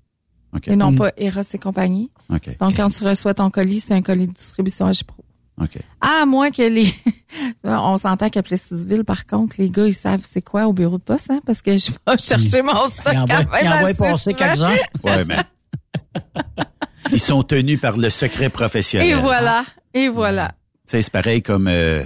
OK. 0.55 0.69
et 0.69 0.77
non 0.77 0.91
Mm. 0.91 0.97
pas 0.97 1.11
Eros 1.17 1.41
et 1.53 1.57
compagnie. 1.59 2.09
OK. 2.33 2.57
Donc, 2.57 2.77
quand 2.77 2.89
tu 2.89 3.03
reçois 3.03 3.33
ton 3.33 3.49
colis, 3.49 3.81
c'est 3.81 3.93
un 3.93 4.01
colis 4.01 4.27
de 4.27 4.33
distribution 4.33 4.85
Agipro. 4.85 5.25
OK. 5.61 5.77
À 6.01 6.25
moins 6.25 6.51
que 6.51 6.61
les... 6.63 6.93
On 7.63 7.97
s'entend 7.97 8.29
qu'à 8.29 8.43
Plessisville, 8.43 9.03
par 9.03 9.25
contre, 9.25 9.55
les 9.59 9.69
gars, 9.69 9.85
ils 9.85 9.93
savent 9.93 10.23
c'est 10.23 10.41
quoi 10.41 10.65
au 10.65 10.73
bureau 10.73 10.97
de 10.97 11.03
poste, 11.03 11.29
hein, 11.29 11.39
parce 11.45 11.61
que 11.61 11.77
je 11.77 11.91
vais 11.91 12.17
chercher 12.17 12.61
mon 12.61 12.87
stock 12.87 13.13
Il 13.13 13.19
en 13.19 13.25
va, 13.25 13.43
quand 13.43 13.51
même 13.51 13.61
il 13.63 13.67
en 13.67 13.93
passer 13.93 14.31
souvent. 14.31 14.35
quelques-uns. 14.37 14.75
Ouais, 15.03 15.21
mais. 15.27 15.37
Ils 17.11 17.19
sont 17.19 17.43
tenus 17.43 17.79
par 17.79 17.97
le 17.97 18.09
secret 18.09 18.49
professionnel. 18.49 19.09
Et 19.09 19.15
voilà. 19.15 19.63
Et 19.93 20.07
voilà. 20.07 20.49
Tu 20.87 20.91
sais, 20.91 21.01
c'est 21.01 21.11
pareil 21.11 21.41
comme, 21.41 21.67
euh, 21.67 22.03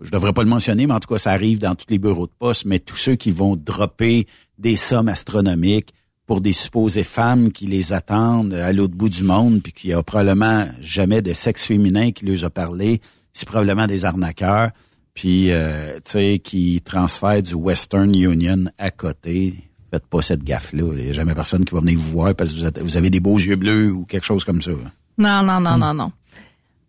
je 0.00 0.10
devrais 0.10 0.32
pas 0.32 0.42
le 0.42 0.48
mentionner, 0.48 0.86
mais 0.86 0.94
en 0.94 1.00
tout 1.00 1.12
cas, 1.12 1.18
ça 1.18 1.30
arrive 1.32 1.58
dans 1.58 1.74
tous 1.74 1.86
les 1.88 1.98
bureaux 1.98 2.26
de 2.26 2.32
poste, 2.38 2.64
mais 2.64 2.78
tous 2.78 2.96
ceux 2.96 3.14
qui 3.16 3.30
vont 3.30 3.56
dropper 3.56 4.26
des 4.58 4.76
sommes 4.76 5.08
astronomiques 5.08 5.92
pour 6.26 6.40
des 6.40 6.52
supposées 6.52 7.02
femmes 7.04 7.50
qui 7.52 7.66
les 7.66 7.92
attendent 7.92 8.54
à 8.54 8.72
l'autre 8.72 8.94
bout 8.94 9.08
du 9.08 9.24
monde, 9.24 9.60
puis 9.62 9.72
qui 9.72 9.92
a 9.92 10.02
probablement 10.02 10.66
jamais 10.80 11.20
de 11.22 11.32
sexe 11.32 11.64
féminin 11.66 12.12
qui 12.12 12.24
leur 12.26 12.44
a 12.44 12.50
parlé, 12.50 13.00
c'est 13.32 13.46
probablement 13.48 13.86
des 13.86 14.04
arnaqueurs, 14.04 14.70
puis, 15.14 15.50
euh, 15.50 15.96
tu 15.96 16.12
sais, 16.12 16.40
qui 16.42 16.80
transfèrent 16.82 17.42
du 17.42 17.54
Western 17.54 18.14
Union 18.14 18.64
à 18.78 18.90
côté. 18.90 19.54
Faites 19.90 20.06
pas 20.06 20.22
cette 20.22 20.42
gaffe-là. 20.42 20.94
Il 20.96 21.04
n'y 21.04 21.10
a 21.10 21.12
jamais 21.12 21.34
personne 21.34 21.66
qui 21.66 21.74
va 21.74 21.80
venir 21.80 21.98
vous 21.98 22.12
voir 22.12 22.34
parce 22.34 22.50
que 22.52 22.56
vous, 22.60 22.64
êtes- 22.64 22.78
vous 22.80 22.96
avez 22.96 23.10
des 23.10 23.20
beaux 23.20 23.36
yeux 23.38 23.56
bleus 23.56 23.90
ou 23.92 24.06
quelque 24.06 24.24
chose 24.24 24.42
comme 24.44 24.62
ça. 24.62 24.70
Non, 25.18 25.42
non, 25.42 25.60
Hmm. 25.60 25.64
non, 25.64 25.76
non, 25.78 25.92
non. 25.94 26.12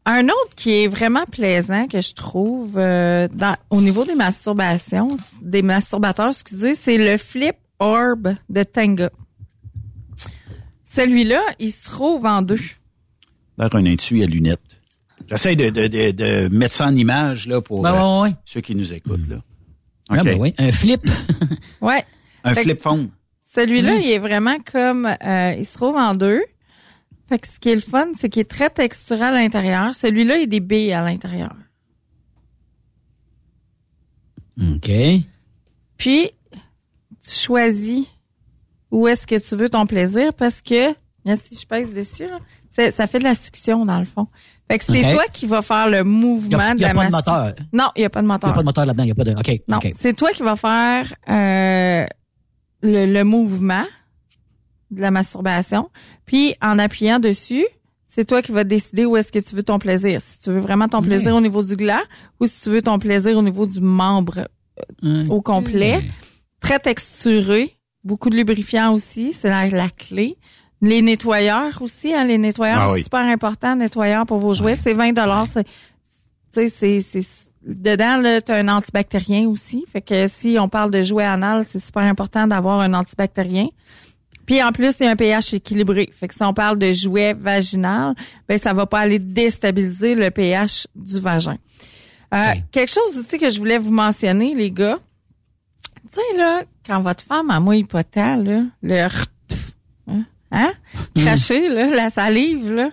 Un 0.05 0.25
autre 0.25 0.55
qui 0.55 0.71
est 0.71 0.88
vraiment 0.88 1.25
plaisant 1.29 1.88
que 1.88 1.99
je 2.01 2.13
trouve 2.13 2.77
euh, 2.77 3.27
dans, 3.34 3.55
au 3.69 3.81
niveau 3.81 4.05
des 4.05 4.15
masturbations, 4.15 5.17
des 5.41 5.61
masturbateurs, 5.61 6.29
excusez, 6.29 6.75
c'est 6.75 6.97
le 6.97 7.17
Flip 7.17 7.55
Orb 7.84 8.36
de 8.49 8.63
Tenga. 8.63 9.09
Celui-là, 10.84 11.41
il 11.59 11.71
se 11.71 11.84
trouve 11.89 12.25
en 12.25 12.41
deux. 12.41 12.59
Vers 13.57 13.73
un 13.75 13.86
étui 13.86 14.23
à 14.23 14.25
lunettes. 14.27 14.79
J'essaie 15.27 15.55
de, 15.55 15.69
de, 15.69 15.88
de, 15.88 16.11
de 16.11 16.47
mettre 16.55 16.73
ça 16.75 16.86
en 16.88 16.95
image 16.95 17.47
là, 17.47 17.61
pour 17.61 17.81
Ben, 17.81 17.93
euh, 17.93 18.21
ouais, 18.23 18.29
ouais. 18.29 18.36
ceux 18.45 18.61
qui 18.61 18.75
nous 18.75 18.93
écoutent. 18.93 19.27
Là. 19.27 19.38
Ah, 20.09 20.17
OK. 20.19 20.23
ben 20.25 20.39
oui, 20.39 20.53
un 20.57 20.71
flip. 20.71 21.01
Ouais. 21.81 22.03
Un 22.43 22.53
Fait 22.53 22.63
flip 22.63 22.81
phone. 22.81 23.09
Celui-là, 23.43 23.97
Mm. 23.97 24.01
il 24.01 24.09
est 24.11 24.19
vraiment 24.19 24.57
comme, 24.59 25.05
euh, 25.05 25.55
il 25.57 25.65
se 25.65 25.73
trouve 25.75 25.95
en 25.95 26.13
deux. 26.15 26.41
Fait 27.29 27.39
que 27.39 27.47
ce 27.47 27.59
qui 27.59 27.69
est 27.69 27.75
le 27.75 27.81
fun, 27.81 28.07
c'est 28.17 28.29
qu'il 28.29 28.41
est 28.41 28.49
très 28.49 28.69
texturé 28.69 29.21
à 29.23 29.31
l'intérieur. 29.31 29.93
Celui-là, 29.95 30.36
il 30.38 30.41
y 30.41 30.43
a 30.43 30.47
des 30.47 30.59
billes 30.59 30.93
à 30.93 31.01
l'intérieur. 31.03 31.55
OK. 34.61 34.91
Puis, 35.97 36.31
tu 37.24 37.32
choisis 37.32 38.05
où 38.91 39.07
est-ce 39.07 39.26
que 39.26 39.36
tu 39.39 39.55
veux 39.55 39.69
ton 39.69 39.86
plaisir 39.88 40.34
parce 40.34 40.61
que, 40.61 40.89
là, 41.26 41.36
si 41.36 41.55
je 41.55 41.65
pèse 41.65 41.93
dessus, 41.93 42.28
là, 42.28 42.91
ça 42.91 43.07
fait 43.07 43.19
de 43.19 43.24
la 43.24 43.36
succion 43.36 43.86
dans 43.86 43.99
le 43.99 44.05
fond. 44.05 44.28
Fait 44.69 44.78
que 44.78 44.84
c'est 44.86 45.01
toi 45.13 45.24
qui 45.32 45.45
vas 45.45 45.61
faire 45.61 45.89
le 45.89 45.99
Il 45.99 46.03
mouvement 46.03 46.57
a, 46.59 46.76
de 46.76 46.80
y 46.82 46.86
a 46.86 46.89
la 46.89 46.93
pas 46.93 47.05
de 47.07 47.11
massi- 47.11 47.30
moteur. 47.30 47.53
Non, 47.74 47.88
il 47.95 47.99
n'y 47.99 48.05
a 48.05 48.09
pas 48.09 48.21
de 48.21 48.26
Il 48.26 48.30
moteur. 48.30 48.49
n'y 48.49 48.51
a 48.51 48.55
pas 48.55 48.61
de 48.61 48.65
moteur 48.65 48.86
là-dedans. 48.86 49.03
Il 49.03 49.07
n'y 49.07 49.11
a 49.11 49.15
pas 49.15 49.24
de. 49.24 49.32
OK. 49.32 49.61
Non, 49.67 49.80
c'est 49.99 50.13
toi 50.15 50.32
qui 50.32 50.43
vas 50.43 50.55
faire 50.55 51.13
euh, 51.30 52.05
le, 52.82 53.05
le 53.05 53.24
mouvement 53.24 53.86
de 54.91 55.01
la 55.01 55.11
masturbation. 55.11 55.89
Puis 56.26 56.55
en 56.61 56.78
appuyant 56.80 57.19
dessus, 57.19 57.65
c'est 58.07 58.26
toi 58.26 58.41
qui 58.41 58.51
vas 58.51 58.63
décider 58.63 59.05
où 59.05 59.17
est-ce 59.17 59.32
que 59.32 59.39
tu 59.39 59.55
veux 59.55 59.63
ton 59.63 59.80
plaisir. 59.80 60.21
Si 60.24 60.39
tu 60.39 60.51
veux 60.51 60.59
vraiment 60.59 60.88
ton 60.88 61.01
plaisir 61.01 61.36
au 61.36 61.41
niveau 61.41 61.63
du 61.63 61.76
gland 61.76 62.01
ou 62.39 62.45
si 62.45 62.61
tu 62.61 62.69
veux 62.69 62.82
ton 62.82 62.99
plaisir 62.99 63.38
au 63.38 63.41
niveau 63.41 63.65
du 63.65 63.82
membre 63.82 64.47
Hum. 65.03 65.30
au 65.30 65.39
complet. 65.41 66.01
Très 66.64 66.80
texturé, 66.80 67.78
beaucoup 68.03 68.30
de 68.30 68.36
lubrifiant 68.36 68.93
aussi, 68.93 69.34
c'est 69.34 69.49
la, 69.49 69.68
la 69.70 69.89
clé. 69.89 70.38
Les 70.82 71.01
nettoyeurs 71.01 71.82
aussi, 71.82 72.14
hein, 72.14 72.26
les 72.26 72.38
nettoyeurs, 72.38 72.88
Ah 72.89 72.93
c'est 72.95 73.03
super 73.03 73.22
important, 73.22 73.76
nettoyeurs 73.76 74.26
pour 74.26 74.39
vos 74.39 74.53
jouets, 74.53 74.76
c'est 74.76 74.93
20 74.93 75.14
dollars. 75.14 75.47
Tu 75.53 75.61
sais, 76.51 76.68
c'est 76.70 77.01
c'est 77.01 77.22
dedans 77.66 78.18
là, 78.18 78.41
tu 78.41 78.51
as 78.51 78.55
un 78.55 78.68
antibactérien 78.68 79.47
aussi, 79.47 79.86
fait 79.91 80.01
que 80.01 80.28
si 80.28 80.57
on 80.59 80.68
parle 80.68 80.91
de 80.91 81.01
jouets 81.01 81.24
anal, 81.24 81.64
c'est 81.64 81.80
super 81.80 82.03
important 82.03 82.47
d'avoir 82.47 82.82
un 82.82 82.93
antibactérien. 82.93 83.68
Puis 84.45 84.61
en 84.61 84.72
plus, 84.72 84.97
il 84.99 85.03
y 85.03 85.07
a 85.07 85.11
un 85.11 85.16
pH 85.16 85.53
équilibré. 85.53 86.09
Fait 86.11 86.28
que 86.28 86.34
si 86.34 86.43
on 86.43 86.53
parle 86.53 86.78
de 86.78 86.91
jouets 86.91 87.34
vaginal, 87.34 88.14
ben 88.47 88.57
ça 88.57 88.74
va 88.74 88.86
pas 88.86 88.99
aller 88.99 89.20
déstabiliser 89.20 90.16
le 90.16 90.32
pH 90.32 90.88
du 90.95 91.20
vagin. 91.20 91.57
Euh. 92.34 92.38
Quelque 92.72 92.91
chose 92.91 93.18
aussi 93.18 93.38
que 93.38 93.49
je 93.49 93.57
voulais 93.57 93.78
vous 93.78 93.93
mentionner, 93.93 94.53
les 94.53 94.72
gars. 94.72 94.99
Tu 96.14 96.20
sais, 96.20 96.38
là, 96.38 96.64
quand 96.86 97.01
votre 97.01 97.24
femme 97.24 97.49
a 97.49 97.59
mouille 97.59 97.88
tant, 97.88 98.36
là, 98.36 98.66
le 98.84 99.07
hein, 100.07 100.26
hein? 100.51 100.74
Cracher, 101.16 101.70
là, 101.70 101.88
la 101.88 102.11
salive, 102.11 102.72
là. 102.72 102.91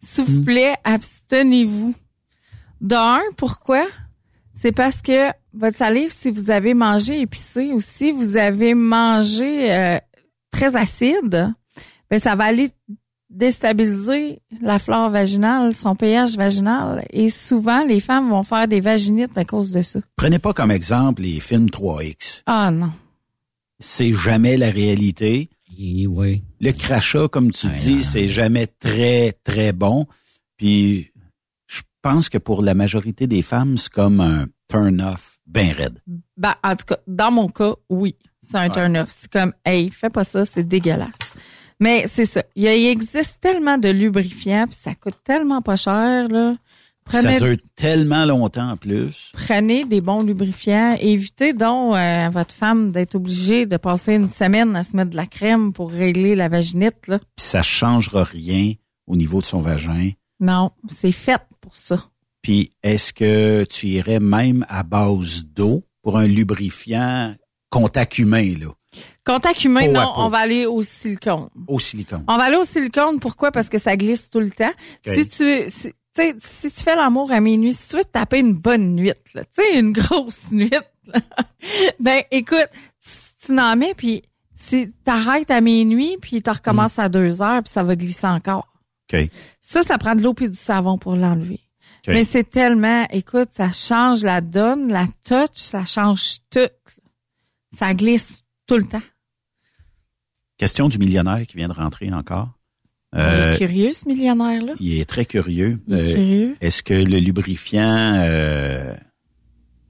S'il 0.00 0.24
vous 0.24 0.42
plaît, 0.42 0.74
abstenez-vous. 0.82 1.94
D'un, 2.80 3.20
pourquoi? 3.36 3.86
C'est 4.56 4.72
parce 4.72 5.02
que 5.02 5.30
votre 5.52 5.76
salive, 5.76 6.10
si 6.10 6.30
vous 6.30 6.50
avez 6.50 6.72
mangé 6.72 7.20
épicé 7.20 7.72
ou 7.74 7.80
si 7.80 8.10
vous 8.10 8.38
avez 8.38 8.74
mangé 8.74 9.70
euh, 9.70 9.98
très 10.50 10.74
acide, 10.74 11.52
ben 12.10 12.18
ça 12.18 12.36
va 12.36 12.44
aller 12.44 12.70
déstabiliser 13.32 14.40
la 14.60 14.78
flore 14.78 15.10
vaginale, 15.10 15.74
son 15.74 15.94
pH 15.96 16.36
vaginal. 16.36 17.04
Et 17.10 17.30
souvent, 17.30 17.84
les 17.84 18.00
femmes 18.00 18.28
vont 18.30 18.42
faire 18.44 18.68
des 18.68 18.80
vaginites 18.80 19.36
à 19.36 19.44
cause 19.44 19.72
de 19.72 19.82
ça. 19.82 20.00
Prenez 20.16 20.38
pas 20.38 20.52
comme 20.52 20.70
exemple 20.70 21.22
les 21.22 21.40
films 21.40 21.66
3X. 21.66 22.42
Ah 22.46 22.70
non. 22.70 22.92
C'est 23.80 24.12
jamais 24.12 24.56
la 24.56 24.70
réalité. 24.70 25.50
Et 25.78 26.06
oui. 26.06 26.44
Le 26.60 26.70
crachat, 26.72 27.28
comme 27.28 27.50
tu 27.50 27.68
dis, 27.70 28.04
c'est 28.04 28.28
jamais 28.28 28.66
très, 28.66 29.32
très 29.44 29.72
bon. 29.72 30.06
Puis, 30.56 31.10
je 31.66 31.80
pense 32.02 32.28
que 32.28 32.38
pour 32.38 32.62
la 32.62 32.74
majorité 32.74 33.26
des 33.26 33.42
femmes, 33.42 33.78
c'est 33.78 33.90
comme 33.90 34.20
un 34.20 34.46
turn-off 34.68 35.38
bien 35.46 35.72
raide. 35.72 35.98
Ben, 36.36 36.54
en 36.62 36.76
tout 36.76 36.84
cas, 36.86 36.98
dans 37.06 37.32
mon 37.32 37.48
cas, 37.48 37.72
oui. 37.88 38.14
C'est 38.42 38.56
un 38.58 38.68
Ouais. 38.68 38.74
turn-off. 38.74 39.08
C'est 39.10 39.30
comme, 39.30 39.52
hey, 39.64 39.88
fais 39.90 40.10
pas 40.10 40.24
ça, 40.24 40.44
c'est 40.44 40.62
dégueulasse. 40.64 41.10
Mais 41.82 42.06
c'est 42.06 42.26
ça. 42.26 42.44
Il, 42.54 42.66
existe 42.66 43.40
tellement 43.40 43.76
de 43.76 43.88
lubrifiants, 43.88 44.66
puis 44.68 44.78
ça 44.80 44.94
coûte 44.94 45.16
tellement 45.24 45.62
pas 45.62 45.74
cher, 45.74 46.28
là. 46.28 46.54
Prenez, 47.04 47.38
Ça 47.38 47.44
dure 47.44 47.56
tellement 47.74 48.24
longtemps 48.24 48.70
en 48.70 48.76
plus. 48.76 49.32
prenez 49.32 49.84
des 49.84 50.00
bons 50.00 50.22
lubrifiants. 50.22 50.96
Évitez 51.00 51.52
donc 51.52 51.94
euh, 51.96 52.26
à 52.26 52.28
votre 52.28 52.54
femme 52.54 52.92
d'être 52.92 53.16
obligée 53.16 53.66
de 53.66 53.76
passer 53.76 54.14
une 54.14 54.28
semaine 54.28 54.76
à 54.76 54.84
se 54.84 54.96
mettre 54.96 55.10
de 55.10 55.16
la 55.16 55.26
crème 55.26 55.72
pour 55.72 55.90
régler 55.90 56.36
la 56.36 56.46
vaginite, 56.46 57.08
là. 57.08 57.18
Puis 57.18 57.44
ça 57.44 57.62
changera 57.62 58.22
rien 58.22 58.74
au 59.08 59.16
niveau 59.16 59.40
de 59.40 59.46
son 59.46 59.60
vagin. 59.60 60.10
Non, 60.38 60.70
c'est 60.88 61.10
fait 61.10 61.42
pour 61.60 61.74
ça. 61.74 61.96
Puis 62.42 62.70
est-ce 62.84 63.12
que 63.12 63.64
tu 63.64 63.88
irais 63.88 64.20
même 64.20 64.64
à 64.68 64.84
base 64.84 65.44
d'eau 65.46 65.82
pour 66.02 66.16
un 66.16 66.28
lubrifiant 66.28 67.34
contact 67.70 68.18
humain, 68.18 68.54
là, 68.60 68.68
Contact 69.24 69.64
humain, 69.64 69.84
Peau 69.84 69.90
à 69.90 69.92
non, 69.92 70.12
peau. 70.14 70.20
on 70.22 70.28
va 70.28 70.38
aller 70.38 70.66
au 70.66 70.82
silicone. 70.82 71.48
au 71.68 71.78
silicone? 71.78 72.24
On 72.26 72.36
va 72.36 72.44
aller 72.44 72.56
au 72.56 72.64
silicone, 72.64 73.20
pourquoi? 73.20 73.52
Parce 73.52 73.68
que 73.68 73.78
ça 73.78 73.96
glisse 73.96 74.28
tout 74.30 74.40
le 74.40 74.50
temps. 74.50 74.72
Ok. 75.06 75.14
Si 75.14 75.28
tu 75.28 75.64
si, 75.70 75.88
tu 75.88 75.94
sais, 76.14 76.34
si 76.40 76.70
tu 76.72 76.82
fais 76.82 76.96
l'amour 76.96 77.30
à 77.30 77.40
minuit, 77.40 77.72
si 77.72 77.88
tu 77.88 77.96
veux 77.96 78.04
te 78.04 78.10
taper 78.10 78.38
une 78.38 78.54
bonne 78.54 78.94
nuit, 78.94 79.12
là, 79.34 79.44
tu 79.44 79.62
sais, 79.62 79.78
une 79.78 79.92
grosse 79.94 80.50
nuit, 80.50 80.70
là, 81.06 81.20
ben 82.00 82.22
écoute, 82.30 82.68
tu, 83.02 83.46
tu 83.46 83.52
n'en 83.52 83.76
mets, 83.76 83.94
puis 83.94 84.22
si 84.54 84.92
t'arrêtes 85.04 85.50
à 85.50 85.60
minuit, 85.60 86.16
puis 86.20 86.42
tu 86.42 86.50
recommences 86.50 86.98
à 86.98 87.08
deux 87.08 87.42
heures, 87.42 87.62
puis 87.62 87.72
ça 87.72 87.82
va 87.82 87.94
glisser 87.96 88.26
encore. 88.26 88.66
OK. 89.12 89.20
Ça, 89.60 89.82
ça 89.82 89.98
prend 89.98 90.14
de 90.14 90.22
l'eau 90.22 90.34
puis 90.34 90.48
du 90.48 90.56
savon 90.56 90.98
pour 90.98 91.14
l'enlever. 91.16 91.60
OK. 92.06 92.08
Mais 92.14 92.24
c'est 92.24 92.48
tellement, 92.48 93.06
écoute, 93.10 93.50
ça 93.52 93.70
change 93.70 94.22
la 94.24 94.40
donne, 94.40 94.90
la 94.92 95.06
touch, 95.24 95.54
ça 95.54 95.84
change 95.84 96.38
tout. 96.50 96.68
Ça 97.72 97.94
glisse 97.94 98.42
tout 98.66 98.76
le 98.76 98.86
temps. 98.86 99.02
Question 100.58 100.88
du 100.88 100.98
millionnaire 100.98 101.44
qui 101.46 101.56
vient 101.56 101.68
de 101.68 101.72
rentrer 101.72 102.12
encore. 102.12 102.50
Il 103.14 103.20
Euh, 103.20 103.52
est 103.52 103.58
curieux, 103.58 103.92
ce 103.92 104.08
millionnaire-là. 104.08 104.72
il 104.80 104.98
est 104.98 105.04
très 105.04 105.24
curieux. 105.26 105.78
Il 105.88 105.94
est 105.94 106.00
Euh, 106.00 106.14
curieux. 106.14 106.56
Est-ce 106.60 106.82
que 106.82 106.94
le 106.94 107.18
lubrifiant 107.18 108.14
euh, 108.22 108.94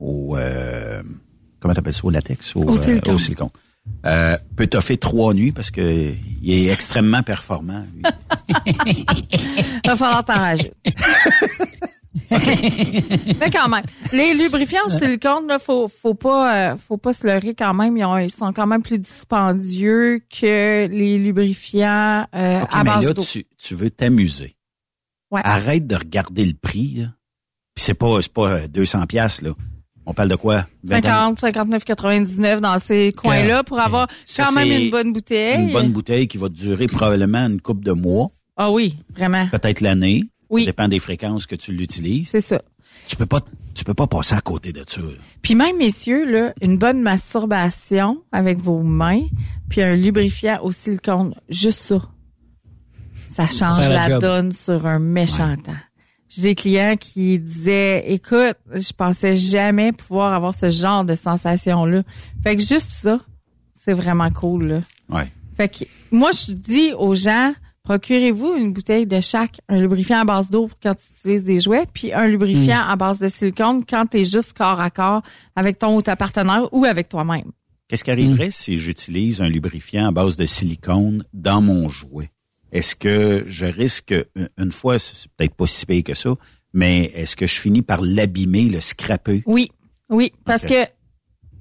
au 0.01 0.37
euh, 0.37 1.03
comment 1.61 1.75
t'appelles 1.75 1.93
ça 1.93 2.05
au 2.05 2.11
latex 2.11 2.57
au, 2.57 2.63
Au 2.65 2.75
silicone. 2.77 3.15
au 3.15 3.19
silicone 3.19 3.51
euh, 4.07 4.37
peut 4.57 4.67
trois 4.97 5.35
nuits 5.35 5.51
parce 5.53 5.71
que 5.73 6.13
il 6.43 6.53
est 6.53 6.67
extrêmement 6.73 7.23
performant. 7.23 7.85
lui. 7.95 8.03
Va 9.85 9.97
falloir 9.97 10.25
t'en 10.25 10.35
rajouter. 10.35 10.73
Mais 12.31 13.51
quand 13.51 13.69
même, 13.69 13.83
les 14.13 14.35
lubrifiants 14.35 14.85
au 14.87 14.89
silicone, 14.91 15.47
là, 15.49 15.59
faut, 15.59 15.89
faut 15.89 16.15
pas, 16.15 16.73
euh, 16.73 16.77
faut 16.77 16.97
pas 16.97 17.13
se 17.13 17.27
leurrer 17.27 17.55
quand 17.55 17.73
même. 17.75 17.97
Ils, 17.97 18.05
ont- 18.05 18.19
ils 18.19 18.31
sont 18.31 18.53
quand 18.53 18.67
même 18.67 18.83
plus 18.83 18.99
dispendieux 18.99 20.21
que 20.31 20.87
les 20.89 21.19
lubrifiants 21.19 22.27
euh, 22.35 22.63
à 22.71 22.79
mais 22.85 22.91
base 22.91 23.05
là 23.07 23.13
d'eau. 23.15 23.23
tu, 23.23 23.45
tu 23.59 23.75
veux 23.75 23.91
t'amuser. 23.91 24.57
Ouais. 25.31 25.41
Arrête 25.45 25.87
de 25.87 25.97
regarder 25.97 26.45
le 26.45 26.55
prix. 26.55 26.95
Là. 26.99 27.07
Puis 27.75 27.85
c'est 27.85 27.95
pas 27.95 28.21
c'est 28.21 28.33
pas 28.33 28.51
euh, 28.51 28.69
200 28.69 29.07
pièces 29.07 29.41
là. 29.43 29.51
On 30.05 30.13
parle 30.15 30.29
de 30.31 30.35
quoi? 30.37 30.67
20 30.83 30.97
50, 31.05 31.39
59, 31.39 31.85
99 31.85 32.61
dans 32.61 32.79
ces 32.81 33.13
coins-là 33.13 33.63
pour 33.63 33.79
avoir 33.79 34.09
Ça, 34.25 34.45
quand 34.45 34.53
même 34.53 34.69
une 34.69 34.91
bonne 34.91 35.13
bouteille. 35.13 35.63
Une 35.63 35.73
bonne 35.73 35.93
bouteille 35.93 36.27
qui 36.27 36.39
va 36.39 36.49
durer 36.49 36.87
probablement 36.89 37.47
une 37.47 37.61
coupe 37.61 37.85
de 37.85 37.93
mois, 37.93 38.31
Ah 38.57 38.73
oui, 38.73 38.97
vraiment. 39.15 39.47
peut-être 39.53 39.81
l'année. 39.81 40.25
Oui. 40.53 40.63
Ça 40.63 40.67
dépend 40.67 40.89
des 40.89 41.01
fréquences 41.01 41.47
que 41.47 41.57
tu 41.57 41.73
l'utilises. 41.73 42.29
C'est 42.29 42.41
ça. 42.41 42.63
Tu 43.09 43.17
peux 43.17 43.27
pas 43.27 43.41
tu 43.75 43.85
peux 43.85 43.95
pas 43.95 44.07
passer 44.07 44.35
à 44.35 44.41
côté 44.41 44.73
de 44.73 44.85
ça. 44.87 45.01
Puis 45.41 45.55
même, 45.55 45.79
messieurs, 45.79 46.31
là, 46.31 46.53
une 46.61 46.77
bonne 46.77 47.01
masturbation 47.01 48.23
avec 48.31 48.59
vos 48.59 48.83
mains, 48.83 49.27
puis 49.69 49.83
un 49.83 49.97
lubrifiant 49.97 50.61
au 50.63 50.71
silicone, 50.73 51.35
juste 51.49 51.81
ça. 51.81 51.99
Ça 53.31 53.47
change 53.47 53.89
la 53.89 54.19
donne 54.19 54.53
sur 54.53 54.87
un 54.87 54.99
méchant 54.99 55.57
temps. 55.57 55.73
J'ai 56.29 56.43
des 56.43 56.55
clients 56.55 56.97
qui 56.99 57.39
disaient, 57.39 58.13
écoute, 58.13 58.57
je 58.73 58.93
pensais 58.93 59.37
jamais 59.37 59.93
pouvoir 59.93 60.33
avoir 60.33 60.55
ce 60.55 60.71
genre 60.71 61.05
de 61.05 61.15
sensation-là. 61.15 62.03
Fait 62.43 62.57
que 62.57 62.63
juste 62.63 62.91
ça, 62.91 63.21
c'est 63.75 63.95
vraiment 63.95 64.31
cool, 64.31 64.67
là. 64.67 64.81
Ouais. 65.09 65.33
Fait 65.57 65.69
que 65.69 65.85
moi, 66.11 66.31
je 66.31 66.53
dis 66.53 66.93
aux 66.93 67.15
gens, 67.15 67.53
procurez-vous 67.85 68.55
une 68.55 68.73
bouteille 68.73 69.07
de 69.07 69.21
chaque, 69.21 69.61
un 69.69 69.81
lubrifiant 69.81 70.21
à 70.21 70.25
base 70.25 70.51
d'eau 70.51 70.69
pour 70.69 70.79
quand 70.81 70.95
tu 70.95 71.05
utilises 71.19 71.45
des 71.45 71.61
jouets, 71.61 71.85
puis 71.93 72.13
un 72.13 72.27
lubrifiant 72.27 72.81
à 72.81 72.97
base 72.97 73.19
de 73.19 73.29
silicone 73.29 73.85
quand 73.89 74.07
tu 74.07 74.19
es 74.21 74.25
juste 74.25 74.53
corps 74.57 74.81
à 74.81 74.91
corps 74.91 75.23
avec 75.57 75.79
ton 75.79 75.97
ou 75.97 76.03
ta 76.03 76.17
partenaire 76.17 76.69
ou 76.73 76.85
avec 76.85 77.09
toi-même. 77.09 77.51
Qu'est-ce 77.89 78.05
qui 78.05 78.11
arriverait 78.11 78.51
si 78.51 78.79
j'utilise 78.79 79.41
un 79.43 79.49
lubrifiant 79.49 80.07
à 80.09 80.13
base 80.13 80.37
de 80.37 80.47
silicone 80.47 81.25
dans 81.35 81.61
mon 81.61 81.89
jouet? 81.89 82.31
Est-ce 82.71 82.97
que 82.97 83.45
je 83.47 83.67
risque, 83.67 84.15
une- 84.57 84.73
fois, 84.73 84.99
c'est 84.99 85.29
peut-être 85.37 85.55
pas 85.55 85.67
si 85.67 85.85
pire 85.85 86.05
que 86.05 86.15
ça, 86.15 86.31
Mais 86.75 87.13
est-ce 87.15 87.37
que 87.37 87.47
je 87.47 87.61
finis 87.61 87.83
par 87.83 88.01
l'abîmer, 88.01 88.71
le 88.71 88.81
scraper? 88.81 89.43
Oui, 89.45 89.71
oui, 90.09 90.33
parce 90.47 90.63
que 90.63 90.87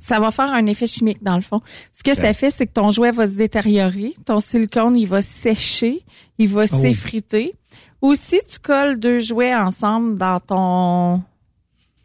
ça 0.04 0.20
va 0.20 0.32
faire 0.32 0.52
un 0.52 0.66
effet 0.66 0.88
chimique 0.88 1.22
dans 1.24 1.36
le 1.36 1.41
fond. 1.41 1.62
Ce 1.93 2.02
que 2.04 2.14
ça 2.16 2.34
fait, 2.34 2.49
c'est 2.49 2.66
que 2.66 2.74
ton 2.74 2.89
jouet 2.89 3.12
va 3.12 3.28
se 3.28 3.34
détériorer, 3.36 4.16
ton 4.26 4.39
silicone, 4.39 4.97
il 4.97 5.06
va 5.08 5.22
sécher, 5.22 6.04
il 6.39 6.47
va 6.49 6.64
Oh. 6.64 6.82
s'effriter. 6.82 7.54
Ou 8.02 8.16
si 8.16 8.39
tu 8.52 8.58
colles 8.60 8.99
deux 8.99 9.20
jouets 9.20 9.54
ensemble 9.56 10.18
dans 10.18 10.39
ton 10.39 11.22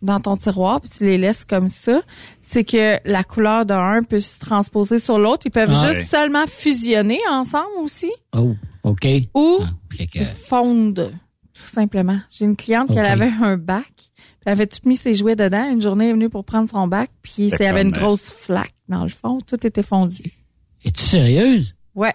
dans 0.03 0.21
ton 0.21 0.37
tiroir, 0.37 0.81
puis 0.83 0.91
tu 0.91 1.05
les 1.05 1.17
laisses 1.17 1.45
comme 1.47 1.69
ça, 1.69 2.03
c'est 2.43 2.65
que 2.65 2.99
la 3.07 3.25
couleur 3.25 3.65
d'un 3.65 4.03
peut 4.03 4.21
se 4.21 4.39
transposer 4.39 4.99
sur 4.99 5.19
l'autre. 5.19 5.45
Ils 5.47 5.51
peuvent 5.51 5.73
Ah. 5.75 5.93
juste 5.93 6.11
seulement 6.11 6.47
fusionner 6.47 7.19
ensemble 7.31 7.73
aussi 7.83 8.13
Oh, 8.37 8.55
OK. 8.85 9.07
ou 9.35 9.59
Ah, 9.63 9.65
fait 9.97 10.07
que- 10.07 10.23
fondre, 10.23 11.11
tout 11.55 11.63
simplement. 11.73 12.21
J'ai 12.31 12.45
une 12.45 12.57
cliente 12.57 12.89
qui 12.93 12.99
avait 12.99 13.33
un 13.43 13.57
bac, 13.57 13.91
elle 14.47 14.53
avait 14.53 14.67
tout 14.67 14.79
mis 14.89 14.97
ses 14.97 15.13
jouets 15.15 15.37
dedans. 15.37 15.69
Une 15.71 15.83
journée, 15.83 16.05
elle 16.07 16.11
est 16.11 16.15
venue 16.15 16.31
pour 16.31 16.45
prendre 16.45 16.69
son 16.69 16.87
bac, 16.89 17.11
puis 17.23 17.51
C'était 17.51 17.65
il 17.65 17.67
y 17.67 17.71
avait 17.71 17.83
une 17.83 17.95
euh, 17.95 17.99
grosse 17.99 18.33
flaque 18.33 18.75
dans 18.89 19.03
le 19.03 19.11
fond. 19.11 19.39
Tout 19.47 19.67
était 19.67 19.83
fondu. 19.83 20.23
Es-tu 20.85 21.03
sérieuse? 21.05 21.75
Ouais. 21.95 22.15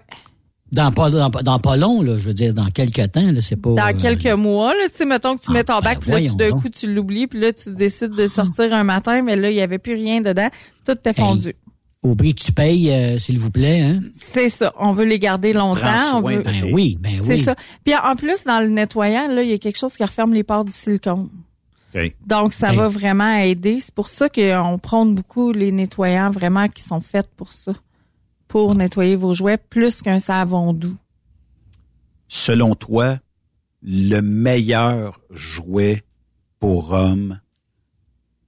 Dans 0.72 0.92
pas, 0.94 1.10
dans, 1.10 1.30
pas- 1.30 1.44
dans 1.44 1.60
pas 1.60 1.76
long, 1.76 2.02
là, 2.02 2.18
je 2.18 2.28
veux 2.30 2.34
dire, 2.34 2.54
dans 2.54 2.68
quelques 2.70 3.12
temps, 3.12 3.30
là, 3.30 3.42
c'est 3.42 3.58
pas... 3.58 3.72
Dans 3.74 3.88
euh, 3.90 4.00
quelques 4.02 4.26
mois, 4.38 4.74
là, 4.74 4.88
tu 4.90 4.96
sais, 4.96 5.06
mettons 5.06 5.36
que 5.36 5.42
tu 5.42 5.48
Ah, 5.50 5.54
mets 5.54 5.64
ton 5.66 5.80
ben, 5.80 5.82
bac, 5.82 6.00
puis 6.00 6.12
là, 6.12 6.22
tu- 6.22 6.36
d'un. 6.36 6.52
Ah. 6.56 6.62
coup, 6.62 6.70
tu 6.70 6.94
l'oublies, 6.94 7.28
puis 7.28 7.42
là, 7.42 7.52
tu 7.52 7.74
décides 7.74 8.16
de 8.16 8.28
sortir 8.28 8.74
un 8.74 8.86
matin, 8.86 9.22
mais 9.22 9.36
là, 9.36 9.50
il 9.52 9.58
y 9.58 9.62
avait 9.62 9.80
plus 9.80 9.96
rien 9.96 10.22
dedans. 10.22 10.48
Tout 10.86 10.94
était 10.94 11.12
fondu. 11.12 11.54
Au 12.04 12.16
prix 12.16 12.34
que 12.34 12.42
tu 12.42 12.54
payes, 12.54 12.90
euh, 12.90 13.18
s'il 13.20 13.38
vous 13.38 13.52
plaît, 13.52 13.82
hein? 13.82 14.00
C'est 14.16 14.50
ça. 14.50 14.74
On 14.80 14.94
veut 14.94 15.04
les 15.06 15.20
garder 15.20 15.52
longtemps. 15.54 16.16
On 16.16 16.22
veut... 16.22 16.40
Ben 16.40 16.64
oui, 16.74 16.98
ben 17.00 17.20
oui. 17.20 17.26
C'est 17.26 17.44
ça. 17.44 17.56
Puis 17.84 17.94
en 17.96 18.16
plus, 18.16 18.44
dans 18.46 18.60
le 18.62 18.70
nettoyant, 18.70 19.28
là, 19.28 19.44
il 19.44 19.50
y 19.50 19.54
a 19.54 19.58
quelque 19.60 19.78
chose 19.78 19.94
qui 19.94 20.04
referme 20.04 20.34
les 20.34 20.44
pores 20.44 20.66
du 20.66 20.72
silicone. 20.72 21.30
Donc, 22.26 22.54
ça 22.54 22.72
va 22.72 22.88
vraiment 22.88 23.36
aider. 23.36 23.80
C'est 23.80 23.94
pour 23.94 24.08
ça 24.08 24.30
qu'on 24.30 24.80
prône 24.80 25.16
beaucoup 25.16 25.52
les 25.52 25.72
nettoyants 25.72 26.32
vraiment 26.32 26.68
qui 26.68 26.82
sont 26.82 27.02
faits 27.02 27.30
pour 27.36 27.54
ça. 27.54 27.74
Pour 28.48 28.76
nettoyer 28.76 29.16
vos 29.16 29.34
jouets 29.34 29.58
plus 29.58 30.02
qu'un 30.02 30.20
savon 30.20 30.74
doux. 30.74 30.98
Selon 32.28 32.76
toi, 32.76 33.18
le 33.82 34.20
meilleur 34.22 35.20
jouet 35.30 36.04
pour 36.60 36.92
homme 36.92 37.40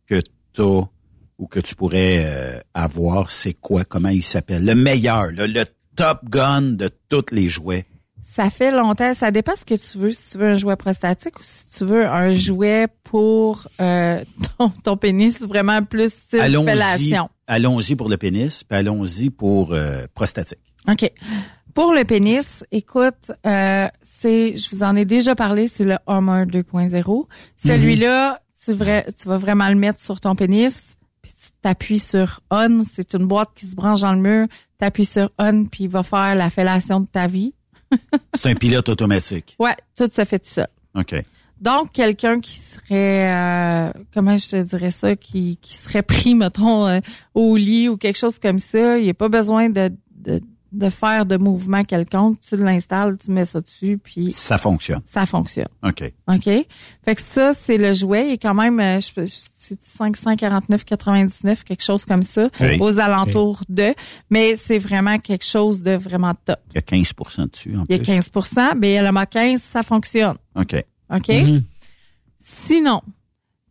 que 0.06 0.22
tu 0.54 0.62
ou 1.40 1.48
que 1.48 1.60
tu 1.60 1.76
pourrais 1.76 2.24
euh, 2.26 2.60
avoir, 2.74 3.32
c'est 3.32 3.54
quoi? 3.54 3.84
Comment 3.86 4.10
il 4.10 4.24
s'appelle? 4.24 4.66
Le 4.66 4.76
meilleur, 4.76 5.28
le, 5.28 5.48
le 5.48 5.66
top 5.96 6.20
gun 6.30 6.62
de 6.62 6.90
tous 7.10 7.26
les 7.32 7.50
jouets. 7.50 7.86
Ça 8.36 8.50
fait 8.50 8.72
longtemps. 8.72 9.14
Ça 9.14 9.30
dépend 9.30 9.56
ce 9.56 9.64
que 9.64 9.76
tu 9.76 9.98
veux. 10.00 10.10
Si 10.10 10.32
tu 10.32 10.38
veux 10.40 10.50
un 10.50 10.56
jouet 10.56 10.76
prostatique 10.76 11.40
ou 11.40 11.44
si 11.44 11.68
tu 11.68 11.86
veux 11.86 12.08
un 12.08 12.32
jouet 12.32 12.88
pour 13.04 13.68
euh, 13.80 14.24
ton, 14.58 14.70
ton 14.70 14.98
pénis, 14.98 15.40
vraiment 15.42 15.84
plus 15.84 16.12
style 16.14 16.40
Allons-y, 16.40 16.66
fellation. 16.72 17.30
allons-y 17.46 17.96
pour 17.96 18.10
le 18.10 18.18
pénis, 18.18 18.64
puis 18.64 18.78
allons-y 18.80 19.30
pour 19.30 19.74
euh, 19.74 20.08
prostatique. 20.16 20.58
OK. 20.90 21.12
Pour 21.76 21.94
le 21.94 22.04
pénis, 22.06 22.64
écoute, 22.72 23.32
euh, 23.46 23.88
c'est, 24.02 24.58
je 24.58 24.70
vous 24.72 24.82
en 24.84 24.96
ai 24.96 25.06
déjà 25.06 25.36
parlé, 25.36 25.68
c'est 25.68 25.84
le 25.84 25.98
Hummer 26.08 26.46
2.0. 26.46 27.26
Celui-là, 27.58 28.40
tu, 28.64 28.72
vra- 28.74 29.06
tu 29.14 29.28
vas 29.28 29.38
vraiment 29.38 29.68
le 29.70 29.76
mettre 29.76 30.00
sur 30.00 30.20
ton 30.20 30.36
pénis, 30.36 30.96
puis 31.22 31.32
tu 31.40 31.50
t'appuies 31.62 32.00
sur 32.00 32.42
On. 32.52 32.84
C'est 32.84 33.14
une 33.14 33.26
boîte 33.28 33.50
qui 33.56 33.66
se 33.68 33.76
branche 33.76 34.02
dans 34.02 34.14
le 34.14 34.20
mur. 34.20 34.48
T'appuies 34.78 35.06
sur 35.06 35.30
On, 35.40 35.66
puis 35.66 35.86
il 35.86 35.90
va 35.90 36.02
faire 36.04 36.36
la 36.36 36.50
fellation 36.50 37.00
de 37.00 37.08
ta 37.08 37.28
vie. 37.28 37.54
C'est 38.36 38.50
un 38.50 38.56
pilote 38.56 38.90
automatique. 38.90 39.56
Ouais, 39.60 39.76
tout 39.96 40.08
se 40.08 40.24
fait 40.26 40.40
tout 40.40 40.50
seul. 40.50 40.68
OK. 40.96 41.16
Donc, 41.62 41.94
quelqu'un 41.94 42.42
qui 42.42 42.58
serait, 42.58 43.32
euh, 43.32 43.92
comment 44.14 44.36
je 44.36 44.50
te 44.50 44.64
dirais 44.64 44.92
ça, 44.92 45.16
qui, 45.16 45.58
qui 45.62 45.78
serait 45.78 46.04
pris, 46.04 46.36
mettons, 46.36 46.88
euh, 46.88 47.00
au 47.34 47.56
lit 47.56 47.88
ou 47.88 47.96
quelque 47.96 48.18
chose 48.18 48.38
comme 48.38 48.60
ça, 48.60 48.98
il 48.98 49.06
n'y 49.06 49.10
a 49.10 49.14
pas 49.14 49.30
besoin 49.30 49.70
de, 49.70 49.90
de, 50.16 50.42
de 50.74 50.90
faire 50.90 51.26
de 51.26 51.38
mouvement 51.38 51.84
quelconque. 51.84 52.40
Tu 52.42 52.58
l'installes, 52.58 53.18
tu 53.18 53.32
mets 53.32 53.46
ça 53.46 53.62
dessus, 53.62 53.98
puis 54.04 54.32
Ça 54.32 54.58
fonctionne. 54.58 55.02
ça 55.06 55.26
fonctionne. 55.26 55.68
OK. 55.84 56.04
OK? 56.28 56.44
Fait 56.46 57.16
que 57.16 57.22
ça, 57.22 57.54
c'est 57.54 57.78
le 57.78 57.94
jouet. 57.94 58.28
Il 58.30 58.32
est 58.34 58.38
quand 58.38 58.54
même, 58.56 58.80
euh, 58.80 59.00
je, 59.00 59.26
je, 59.26 59.48
c'est 59.56 59.80
549,99, 59.82 61.64
quelque 61.64 61.84
chose 61.84 62.06
comme 62.06 62.24
ça, 62.24 62.50
Oui. 62.60 62.78
aux 62.80 63.00
alentours 63.00 63.62
de. 63.70 63.94
Mais 64.30 64.56
c'est 64.56 64.78
vraiment 64.80 65.20
quelque 65.20 65.46
chose 65.46 65.84
de 65.84 65.92
vraiment 65.96 66.34
top. 66.34 66.60
Il 66.72 66.76
y 66.76 66.78
a 66.80 66.82
15% 66.82 67.52
dessus 67.52 67.76
en 67.78 67.86
Il 67.90 67.96
y 67.96 68.00
a 68.00 68.04
plus. 68.04 68.30
15% 68.30 68.74
mais 68.78 69.02
le 69.02 69.12
mot 69.12 69.26
15, 69.30 69.62
ça 69.62 69.84
fonctionne. 69.84 70.38
OK. 70.56 70.84
OK? 71.14 71.28
Mhm. 71.30 71.64
Sinon, 72.40 73.02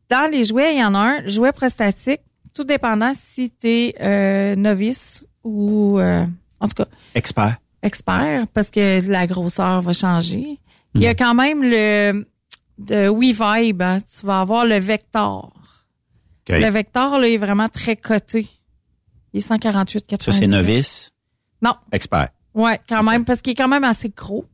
dans 0.09 0.31
les 0.31 0.45
jouets, 0.45 0.75
il 0.77 0.79
y 0.81 0.85
en 0.85 0.95
a 0.95 0.99
un, 0.99 1.27
jouet 1.29 1.53
prostatique, 1.53 2.21
tout 2.55 2.65
dépendant 2.65 3.13
si 3.15 3.51
tu 3.51 3.67
es 3.69 4.55
novice 4.57 5.25
ou, 5.45 5.99
euh, 5.99 6.25
en 6.63 6.69
tout 6.69 6.75
cas, 6.75 6.87
Expert. 7.15 7.57
expert, 7.83 8.47
parce 8.55 8.71
que 8.71 9.07
la 9.09 9.27
grosseur 9.27 9.81
va 9.81 9.93
changer. 9.93 10.59
Il 10.95 11.01
y 11.01 11.07
a 11.07 11.15
quand 11.15 11.35
même 11.35 11.63
le 11.63 12.27
de 12.79 13.09
WeVibe, 13.09 13.83
hein, 13.83 13.99
tu 14.01 14.27
vas 14.27 14.41
avoir 14.41 14.65
le 14.65 14.79
Vector. 14.79 15.53
Le 16.49 16.71
Vector, 16.71 17.19
là, 17.19 17.29
est 17.29 17.37
vraiment 17.37 17.69
très 17.69 17.97
coté. 17.97 18.49
Il 19.33 19.39
est 19.39 19.49
148,99. 19.49 20.23
Ça, 20.23 20.33
c'est 20.33 20.47
novice? 20.47 21.13
Non. 21.63 21.75
Expert. 21.93 22.29
Ouais, 22.55 22.81
quand 22.89 23.03
même, 23.03 23.25
parce 23.25 23.41
qu'il 23.41 23.53
est 23.53 23.57
quand 23.57 23.69
même 23.69 23.85
assez 23.85 24.11
gros. 24.11 24.47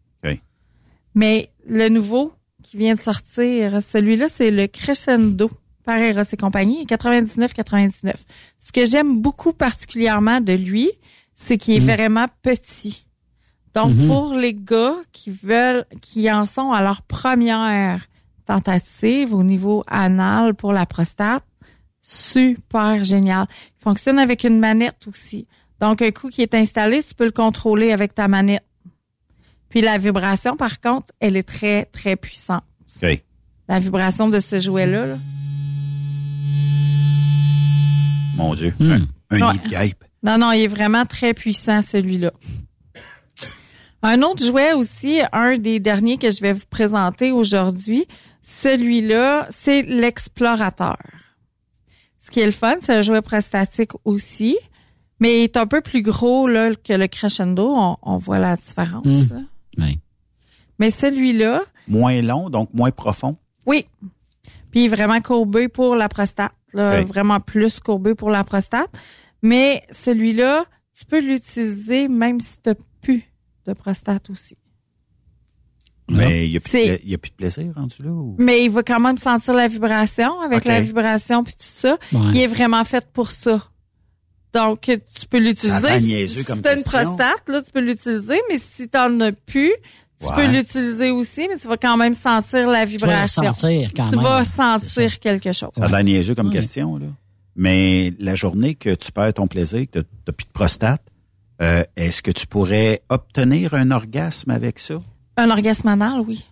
Mais 1.14 1.50
le 1.66 1.88
nouveau 1.88 2.32
qui 2.62 2.76
vient 2.76 2.94
de 2.94 3.00
sortir, 3.00 3.82
celui-là, 3.82 4.28
c'est 4.28 4.52
le 4.52 4.68
Crescendo 4.68 5.50
par 5.84 5.96
Eros 5.96 6.22
et 6.30 6.36
compagnie, 6.36 6.84
99,99. 6.84 8.12
Ce 8.60 8.70
que 8.70 8.84
j'aime 8.84 9.20
beaucoup 9.20 9.52
particulièrement 9.52 10.40
de 10.40 10.52
lui, 10.52 10.92
c'est 11.40 11.56
qu'il 11.56 11.74
est 11.76 11.94
vraiment 11.94 12.26
petit. 12.42 13.06
Donc, 13.74 13.92
Mhm. 13.94 14.08
pour 14.08 14.34
les 14.34 14.54
gars 14.54 14.96
qui 15.12 15.30
veulent, 15.30 15.84
qui 16.02 16.30
en 16.32 16.46
sont 16.46 16.72
à 16.72 16.82
leur 16.82 17.02
première 17.02 18.06
tentative 18.44 19.32
au 19.34 19.42
niveau 19.44 19.84
anal 19.86 20.54
pour 20.54 20.72
la 20.72 20.84
prostate, 20.86 21.44
super 22.02 23.04
génial. 23.04 23.46
Il 23.78 23.82
fonctionne 23.84 24.18
avec 24.18 24.42
une 24.44 24.58
manette 24.58 25.06
aussi. 25.06 25.46
Donc, 25.80 26.02
un 26.02 26.10
coup 26.10 26.28
qui 26.28 26.42
est 26.42 26.54
installé, 26.54 27.02
tu 27.04 27.14
peux 27.14 27.26
le 27.26 27.30
contrôler 27.30 27.92
avec 27.92 28.14
ta 28.14 28.26
manette. 28.26 28.64
Puis 29.68 29.80
la 29.80 29.96
vibration, 29.98 30.56
par 30.56 30.80
contre, 30.80 31.12
elle 31.20 31.36
est 31.36 31.42
très, 31.46 31.84
très 31.84 32.16
puissante. 32.16 32.64
La 33.68 33.78
vibration 33.78 34.28
de 34.28 34.40
ce 34.40 34.58
jouet-là. 34.58 35.06
là. 35.06 35.18
Mon 38.36 38.54
Dieu. 38.54 38.72
Hmm. 38.80 38.92
Un, 39.30 39.42
un 39.42 39.52
Ouais. 39.52 39.94
Non, 40.22 40.38
non, 40.38 40.52
il 40.52 40.62
est 40.62 40.66
vraiment 40.68 41.04
très 41.06 41.34
puissant, 41.34 41.82
celui-là. 41.82 42.32
Un 44.02 44.22
autre 44.22 44.44
jouet 44.44 44.72
aussi, 44.74 45.20
un 45.32 45.56
des 45.58 45.80
derniers 45.80 46.18
que 46.18 46.30
je 46.30 46.40
vais 46.40 46.52
vous 46.52 46.66
présenter 46.70 47.32
aujourd'hui, 47.32 48.06
celui-là, 48.42 49.46
c'est 49.50 49.82
l'explorateur. 49.82 50.98
Ce 52.18 52.30
qui 52.30 52.40
est 52.40 52.46
le 52.46 52.52
fun, 52.52 52.76
c'est 52.80 52.94
un 52.94 53.00
jouet 53.00 53.22
prostatique 53.22 53.92
aussi, 54.04 54.56
mais 55.18 55.40
il 55.40 55.44
est 55.44 55.56
un 55.56 55.66
peu 55.66 55.80
plus 55.80 56.02
gros 56.02 56.46
là, 56.46 56.74
que 56.74 56.92
le 56.92 57.08
crescendo. 57.08 57.72
On, 57.76 57.96
on 58.02 58.16
voit 58.18 58.38
la 58.38 58.56
différence. 58.56 59.04
Mm. 59.06 59.34
là. 59.34 59.40
Ouais. 59.86 59.96
Mais 60.78 60.90
celui-là, 60.90 61.62
Moins 61.88 62.20
long, 62.22 62.50
donc 62.50 62.68
moins 62.74 62.90
profond. 62.90 63.36
oui. 63.66 63.86
Puis 64.70 64.80
il 64.80 64.84
est 64.84 64.88
vraiment 64.94 65.18
courbé 65.22 65.68
pour 65.68 65.96
la 65.96 66.10
prostate. 66.10 66.52
Là. 66.74 67.00
Vraiment 67.02 67.40
plus 67.40 67.80
courbé 67.80 68.14
pour 68.14 68.28
la 68.28 68.44
prostate. 68.44 68.90
Mais 69.42 69.84
celui-là, 69.90 70.64
tu 70.98 71.04
peux 71.06 71.20
l'utiliser 71.20 72.08
même 72.08 72.40
si 72.40 72.54
tu 72.62 72.72
plus 73.00 73.22
de 73.66 73.72
prostate 73.72 74.30
aussi. 74.30 74.56
Mais 76.10 76.46
il 76.46 76.50
n'y 76.52 76.56
a, 76.56 76.60
plus 76.60 76.68
de 76.72 76.78
C'est- 76.78 76.86
pla- 76.86 76.98
il 77.04 77.10
y 77.10 77.14
a 77.14 77.18
plus 77.18 77.30
de 77.30 77.34
plaisir 77.36 77.72
rendu 77.74 77.96
là? 78.02 78.10
Ou? 78.10 78.34
Mais 78.38 78.64
il 78.64 78.70
va 78.70 78.82
quand 78.82 78.98
même 78.98 79.18
sentir 79.18 79.52
la 79.52 79.68
vibration. 79.68 80.40
Avec 80.40 80.64
la 80.64 80.80
vibration 80.80 81.44
puis 81.44 81.52
tout 81.52 81.60
ça, 81.62 81.98
Ouais. 82.12 82.20
il 82.30 82.36
est 82.38 82.46
vraiment 82.46 82.82
fait 82.84 83.06
pour 83.12 83.30
ça. 83.30 83.62
Donc, 84.54 84.80
tu 84.80 85.26
peux 85.28 85.38
l'utiliser. 85.38 85.98
Si, 85.98 86.28
si 86.28 86.44
t'as 86.44 86.54
une 86.54 86.62
question. 86.62 86.90
prostate, 86.90 87.48
là, 87.48 87.60
tu 87.62 87.70
peux 87.70 87.80
l'utiliser. 87.80 88.40
Mais 88.48 88.58
si 88.58 88.88
t'en 88.88 89.20
as 89.20 89.32
plus, 89.32 89.72
tu 90.18 90.26
Ouais. 90.28 90.34
peux 90.34 90.46
l'utiliser 90.50 91.10
aussi, 91.10 91.46
mais 91.46 91.58
tu 91.58 91.68
vas 91.68 91.76
quand 91.76 91.98
même 91.98 92.14
sentir 92.14 92.66
la 92.68 92.86
Tu 92.86 92.96
vas 92.96 93.06
vibration. 93.06 93.42
ressentir 93.42 93.90
quand 93.94 94.08
tu 94.08 94.16
même. 94.16 94.24
vas 94.24 94.44
C'est 94.46 94.52
ça. 94.56 94.78
sentir 94.80 95.18
quelque 95.20 95.52
chose. 95.52 95.68
Ça 95.76 95.84
a 95.84 95.88
l'air 95.88 96.02
niaiseux 96.04 96.34
comme 96.34 96.46
Ouais. 96.48 96.54
question, 96.54 96.96
là. 96.96 97.06
Mais 97.58 98.14
la 98.20 98.36
journée 98.36 98.76
que 98.76 98.94
tu 98.94 99.10
perds 99.10 99.34
ton 99.34 99.48
plaisir, 99.48 99.84
que 99.90 99.98
tu 99.98 100.06
n'as 100.28 100.32
plus 100.32 100.46
de 100.46 100.52
prostate, 100.52 101.02
euh, 101.60 101.82
est-ce 101.96 102.22
que 102.22 102.30
tu 102.30 102.46
pourrais 102.46 103.02
obtenir 103.08 103.74
un 103.74 103.90
orgasme 103.90 104.52
avec 104.52 104.78
ça? 104.78 105.02
Un 105.36 105.50
orgasme 105.50 105.88
anal, 105.88 106.20
oui. 106.20 106.46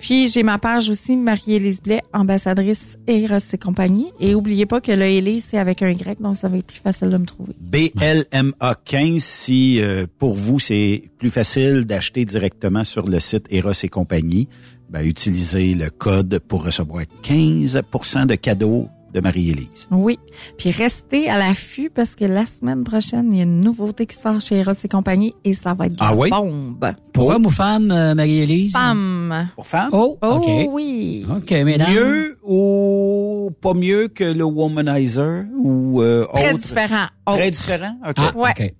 Puis 0.00 0.26
j'ai 0.26 0.42
ma 0.42 0.58
page 0.58 0.88
aussi, 0.88 1.16
Marie-Élise 1.16 1.82
Blais, 1.82 2.00
ambassadrice 2.12 2.98
Eros 3.06 3.36
et 3.52 3.58
compagnie. 3.58 4.10
Et 4.18 4.34
oubliez 4.34 4.66
pas 4.66 4.80
que 4.80 4.90
le 4.90 5.04
Élise, 5.04 5.46
c'est 5.50 5.58
avec 5.58 5.82
un 5.82 5.92
grec, 5.92 6.20
donc 6.20 6.36
ça 6.36 6.48
va 6.48 6.56
être 6.56 6.66
plus 6.66 6.80
facile 6.80 7.10
de 7.10 7.16
me 7.18 7.26
trouver. 7.26 7.52
BLMA 7.60 8.74
15, 8.84 9.22
si 9.22 9.80
euh, 9.80 10.06
pour 10.18 10.34
vous 10.34 10.58
c'est 10.58 11.04
plus 11.18 11.30
facile 11.30 11.84
d'acheter 11.84 12.24
directement 12.24 12.82
sur 12.82 13.06
le 13.06 13.20
site 13.20 13.46
Eros 13.50 13.72
et 13.84 13.88
compagnie, 13.88 14.48
ben, 14.90 15.02
utilisez 15.06 15.74
le 15.74 15.88
code 15.90 16.40
pour 16.48 16.64
recevoir 16.64 17.04
15% 17.22 18.26
de 18.26 18.34
cadeaux 18.34 18.88
de 19.12 19.20
Marie-Élise. 19.20 19.88
Oui. 19.90 20.20
Puis 20.56 20.70
restez 20.70 21.28
à 21.28 21.36
l'affût 21.36 21.90
parce 21.90 22.14
que 22.14 22.24
la 22.24 22.46
semaine 22.46 22.84
prochaine, 22.84 23.32
il 23.32 23.38
y 23.38 23.40
a 23.40 23.42
une 23.42 23.60
nouveauté 23.60 24.06
qui 24.06 24.14
sort 24.16 24.40
chez 24.40 24.58
Eros 24.58 24.72
et 24.84 24.88
compagnie 24.88 25.34
et 25.44 25.54
ça 25.54 25.74
va 25.74 25.86
être 25.86 25.96
ah 25.98 26.14
oui? 26.14 26.30
bombe. 26.30 26.92
Pour 27.12 27.28
homme 27.30 27.46
ou 27.46 27.50
femme, 27.50 27.90
euh, 27.90 28.14
Marie-Élise? 28.14 28.72
Femme. 28.72 29.48
Pour 29.56 29.66
femme? 29.66 29.90
Oh, 29.92 30.16
Oh 30.22 30.36
OK. 30.36 30.68
oui. 30.72 31.26
OK, 31.28 31.50
mesdames. 31.50 31.92
Mieux 31.92 32.38
ou 32.44 33.50
pas 33.60 33.74
mieux 33.74 34.06
que 34.06 34.22
le 34.22 34.44
womanizer 34.44 35.44
ou 35.58 36.00
euh, 36.02 36.24
Très 36.34 36.52
autre? 36.52 36.62
différent. 36.62 37.06
Très 37.26 37.50
différent? 37.50 37.96
OK. 38.08 38.14
Ah, 38.16 38.32
Ouais. 38.36 38.50
OK. 38.56 38.74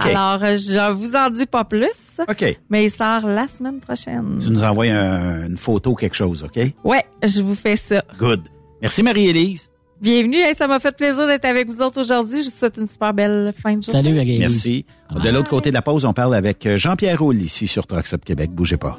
Alors, 0.00 0.42
euh, 0.42 0.56
je 0.56 0.92
vous 0.92 1.14
en 1.14 1.30
dis 1.30 1.46
pas 1.46 1.64
plus, 1.64 2.20
OK. 2.28 2.58
mais 2.70 2.84
il 2.86 2.90
sort 2.90 3.26
la 3.26 3.46
semaine 3.48 3.80
prochaine. 3.80 4.38
Tu 4.42 4.50
nous 4.50 4.62
envoies 4.64 4.86
un- 4.92 5.46
une 5.48 5.56
photo, 5.58 5.94
quelque 5.94 6.14
chose, 6.16 6.42
OK? 6.44 6.60
Ouais, 6.84 7.04
je 7.22 7.40
vous 7.40 7.54
fais 7.54 7.76
ça. 7.76 8.02
Good. 8.18 8.40
Merci 8.80 9.02
Marie-Élise. 9.02 9.68
Bienvenue, 10.00 10.38
Hey, 10.38 10.54
ça 10.56 10.66
m'a 10.66 10.80
fait 10.80 10.96
plaisir 10.96 11.26
d'être 11.28 11.44
avec 11.44 11.68
vous 11.68 11.80
autres 11.80 12.00
aujourd'hui. 12.00 12.42
Je 12.42 12.50
vous 12.50 12.56
souhaite 12.56 12.76
une 12.76 12.88
super 12.88 13.14
belle 13.14 13.52
fin 13.56 13.76
de 13.76 13.82
journée. 13.84 14.02
Salut, 14.02 14.14
Marie-Élise. 14.16 14.40
Merci. 14.40 14.86
De 15.22 15.28
l'autre 15.30 15.48
côté 15.48 15.68
de 15.70 15.74
la 15.74 15.82
pause, 15.82 16.04
on 16.04 16.12
parle 16.12 16.34
avec 16.34 16.68
Jean-Pierre 16.76 17.20
Roule 17.20 17.36
ici 17.36 17.68
sur 17.68 17.86
Trucks 17.86 18.12
Up 18.12 18.24
Québec. 18.24 18.50
Bougez 18.52 18.78
pas. 18.78 18.98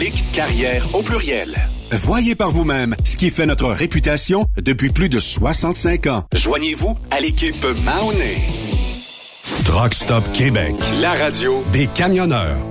carrière 0.09 0.95
au 0.95 1.03
pluriel. 1.03 1.55
Voyez 1.91 2.35
par 2.35 2.49
vous-même 2.49 2.95
ce 3.03 3.17
qui 3.17 3.29
fait 3.29 3.45
notre 3.45 3.67
réputation 3.67 4.45
depuis 4.57 4.89
plus 4.89 5.09
de 5.09 5.19
65 5.19 6.07
ans. 6.07 6.23
Joignez-vous 6.33 6.97
à 7.11 7.19
l'équipe 7.19 7.65
Mahoney. 7.83 8.41
Truck 9.65 9.93
Stop 9.93 10.23
Québec, 10.33 10.75
la 11.01 11.13
radio 11.13 11.63
des 11.71 11.87
camionneurs. 11.87 12.70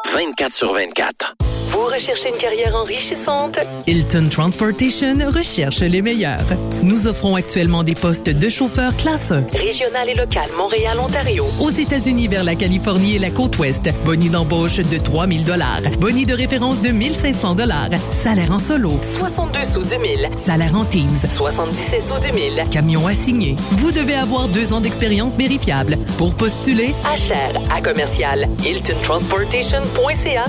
24 0.05 0.53
sur 0.53 0.73
24. 0.73 1.35
Vous 1.71 1.85
recherchez 1.85 2.29
une 2.29 2.35
carrière 2.35 2.75
enrichissante? 2.75 3.57
Hilton 3.87 4.27
Transportation 4.29 5.13
recherche 5.29 5.79
les 5.79 6.01
meilleurs. 6.01 6.43
Nous 6.83 7.07
offrons 7.07 7.35
actuellement 7.35 7.83
des 7.83 7.93
postes 7.95 8.29
de 8.29 8.49
chauffeur 8.49 8.95
classe 8.97 9.31
1. 9.31 9.45
Régional 9.57 10.09
et 10.09 10.13
local, 10.13 10.49
Montréal, 10.57 10.99
Ontario. 10.99 11.45
Aux 11.61 11.69
États-Unis 11.69 12.27
vers 12.27 12.43
la 12.43 12.55
Californie 12.55 13.15
et 13.15 13.19
la 13.19 13.29
côte 13.29 13.57
ouest. 13.57 13.89
Boni 14.03 14.29
d'embauche 14.29 14.77
de 14.77 14.97
3000 14.97 15.45
dollars. 15.45 15.79
Boni 15.97 16.25
de 16.25 16.33
référence 16.33 16.81
de 16.81 16.89
1500 16.89 17.55
dollars. 17.55 17.89
Salaire 18.11 18.51
en 18.51 18.59
solo. 18.59 18.91
62 19.01 19.63
sous 19.63 19.83
du 19.83 19.97
mille. 19.99 20.29
Salaire 20.35 20.75
en 20.75 20.83
Teams. 20.83 21.07
77 21.29 22.01
sous 22.01 22.19
du 22.19 22.33
mille. 22.33 22.63
Camion 22.69 23.07
assigné. 23.07 23.55
Vous 23.71 23.93
devez 23.93 24.15
avoir 24.15 24.49
deux 24.49 24.73
ans 24.73 24.81
d'expérience 24.81 25.37
vérifiable. 25.37 25.97
Pour 26.17 26.33
postuler, 26.35 26.93
Achère 27.13 27.53
à 27.73 27.79
commercial 27.81 28.49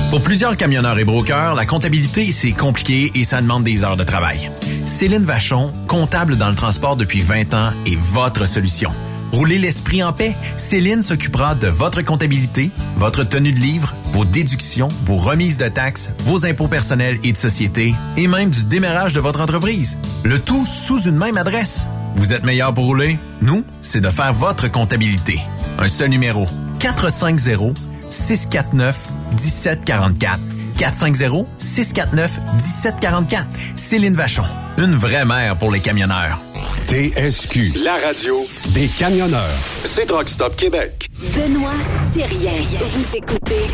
Pour 0.10 0.22
plusieurs 0.22 0.58
camionneurs 0.58 0.97
et 0.97 1.04
brokers, 1.04 1.54
la 1.54 1.68
comptabilité, 1.68 2.32
c'est 2.32 2.52
compliqué 2.52 3.12
et 3.14 3.26
ça 3.26 3.41
demande 3.41 3.64
des 3.64 3.84
heures 3.84 3.97
de 3.97 4.04
travail. 4.04 4.50
Céline 4.88 5.24
Vachon, 5.24 5.72
comptable 5.88 6.36
dans 6.36 6.50
le 6.50 6.56
transport 6.56 6.95
depuis 6.95 7.22
20 7.22 7.54
ans, 7.54 7.70
est 7.86 7.95
votre 7.95 8.47
solution. 8.47 8.89
Roulez 9.32 9.60
l'esprit 9.60 10.02
en 10.02 10.12
paix. 10.12 10.36
Céline 10.58 11.04
s'occupera 11.04 11.54
de 11.54 11.68
votre 11.68 12.02
comptabilité, 12.02 12.72
votre 12.97 13.24
tenue 13.24 13.52
de 13.52 13.60
livre, 13.60 13.93
vos 14.08 14.26
déductions, 14.26 14.88
vos 15.06 15.18
remises 15.18 15.60
de 15.60 15.68
taxes, 15.68 16.10
vos 16.26 16.47
impôts 16.47 16.68
personnels 16.68 17.20
et 17.24 17.32
de 17.32 17.38
société, 17.38 17.93
et 18.18 18.28
même 18.28 18.50
du 18.50 18.66
démarrage 18.66 19.14
de 19.14 19.20
votre 19.20 19.41
entreprise. 19.41 20.00
Le 20.24 20.39
tout 20.39 20.66
sous 20.66 21.04
une 21.04 21.18
même 21.18 21.38
adresse. 21.38 21.88
Vous 22.16 22.34
êtes 22.34 22.43
meilleur 22.43 22.74
pour 22.74 22.86
rouler? 22.86 23.20
Nous, 23.41 23.63
c'est 23.81 24.01
de 24.01 24.09
faire 24.09 24.33
votre 24.33 24.69
comptabilité. 24.71 25.39
Un 25.77 25.87
seul 25.87 26.09
numéro. 26.09 26.45
450 26.79 27.77
649 28.09 28.97
1744. 29.31 30.39
450-649-1744. 30.79 33.45
Céline 33.75 34.15
Vachon. 34.15 34.43
Une 34.77 34.95
vraie 34.95 35.25
mère 35.25 35.57
pour 35.57 35.71
les 35.71 35.81
camionneurs. 35.81 36.39
TSQ. 36.87 37.73
La 37.83 37.97
radio 38.05 38.45
Des 38.69 38.87
camionneurs. 38.87 39.43
c'est 39.83 40.09
Rock 40.09 40.29
Stop 40.29 40.55
Québec. 40.55 41.09
Benoît 41.35 41.73
Thérien. 42.13 42.53
Vous 42.93 43.15
écoutez 43.17 43.67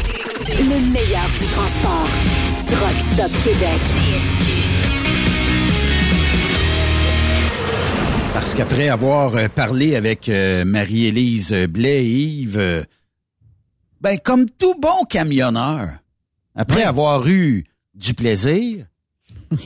le 0.47 0.79
meilleur 0.91 1.27
du 1.39 1.45
transport. 1.45 2.09
Truck 2.67 2.99
Stop 2.99 3.31
Québec. 3.43 3.81
Parce 8.35 8.53
qu'après 8.53 8.89
avoir 8.89 9.33
euh, 9.35 9.47
parlé 9.47 9.95
avec 9.95 10.27
euh, 10.27 10.65
Marie-Élise 10.65 11.53
Blais, 11.69 12.05
Yves, 12.05 12.57
euh, 12.57 12.83
ben 14.01 14.17
comme 14.21 14.49
tout 14.49 14.75
bon 14.77 15.05
camionneur, 15.09 15.91
après 16.53 16.83
avoir 16.83 17.25
eu 17.29 17.63
du 17.93 18.13
plaisir, 18.13 18.87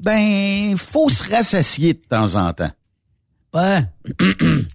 ben 0.00 0.76
faut 0.78 1.08
se 1.10 1.28
rassasier 1.28 1.94
de 1.94 2.02
temps 2.08 2.36
en 2.36 2.52
temps. 2.52 2.70
Ouais. 3.52 3.80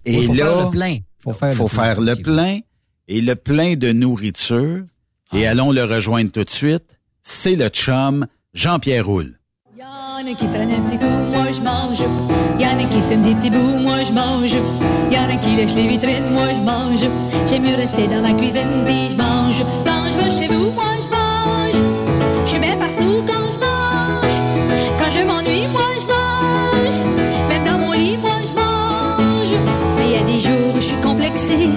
Et 0.04 0.26
faut 0.26 0.34
là, 0.34 0.44
faire 0.44 0.64
le 0.66 0.70
plein. 0.70 0.98
Faut 1.18 1.32
faire 1.32 1.54
faut 1.54 1.64
le 1.64 1.68
plein. 1.70 1.84
faire 1.84 2.00
le 2.02 2.16
plein 2.16 2.58
et 3.08 3.20
le 3.22 3.34
plein 3.36 3.74
de 3.74 3.90
nourriture. 3.90 4.84
Et 5.32 5.46
Ah. 5.46 5.52
allons 5.52 5.72
le 5.72 5.82
rejoindre 5.84 6.30
tout 6.30 6.44
de 6.44 6.50
suite. 6.50 6.98
C'est 7.22 7.56
le 7.56 7.68
chum 7.68 8.26
Jean-Pierre 8.52 9.06
Roule. 9.06 9.38
Y'en 9.78 10.26
a 10.26 10.34
qui 10.34 10.46
prennent 10.46 10.70
un 10.70 10.82
petit 10.84 10.98
coup, 10.98 11.06
moi 11.06 11.50
je 11.50 11.62
mange. 11.62 12.04
Y'en 12.58 12.76
a 12.76 12.84
qui 12.84 13.00
fument 13.00 13.22
des 13.22 13.34
petits 13.34 13.50
bouts, 13.50 13.78
moi 13.78 14.02
je 14.02 14.12
mange. 14.12 14.54
Y'en 15.12 15.28
a 15.30 15.36
qui 15.36 15.54
lèchent 15.56 15.74
les 15.74 15.86
vitrines, 15.86 16.30
moi 16.32 16.48
je 16.52 16.60
mange. 16.60 17.06
J'aime 17.46 17.62
mieux 17.62 17.76
rester 17.76 18.08
dans 18.08 18.20
ma 18.20 18.32
cuisine, 18.32 18.84
puis 18.84 19.10
je 19.10 19.16
mange. 19.16 19.62
Quand 19.84 20.10
je 20.10 20.18
vais 20.18 20.30
chez 20.30 20.48
vous, 20.52 20.70
moi 20.72 20.92
je 21.02 21.08
mange. 21.08 21.82
Je 22.44 22.50
suis 22.50 22.60
partout 22.60 23.22
quand 23.26 23.52
je 23.52 23.58
mange. 23.60 24.36
Quand 24.98 25.10
je 25.10 25.20
m'ennuie, 25.24 25.68
moi 25.68 25.88
je 26.00 26.06
mange. 26.06 27.00
Même 27.48 27.64
dans 27.64 27.78
mon 27.78 27.92
lit, 27.92 28.18
moi 28.18 28.38
je 28.44 28.54
mange. 28.54 29.60
Mais 29.96 30.08
il 30.08 30.12
y 30.12 30.16
a 30.16 30.22
des 30.22 30.40
jours 30.40 30.74
où 30.74 30.80
je 30.80 30.86
suis 30.86 31.00
complexée. 31.00 31.70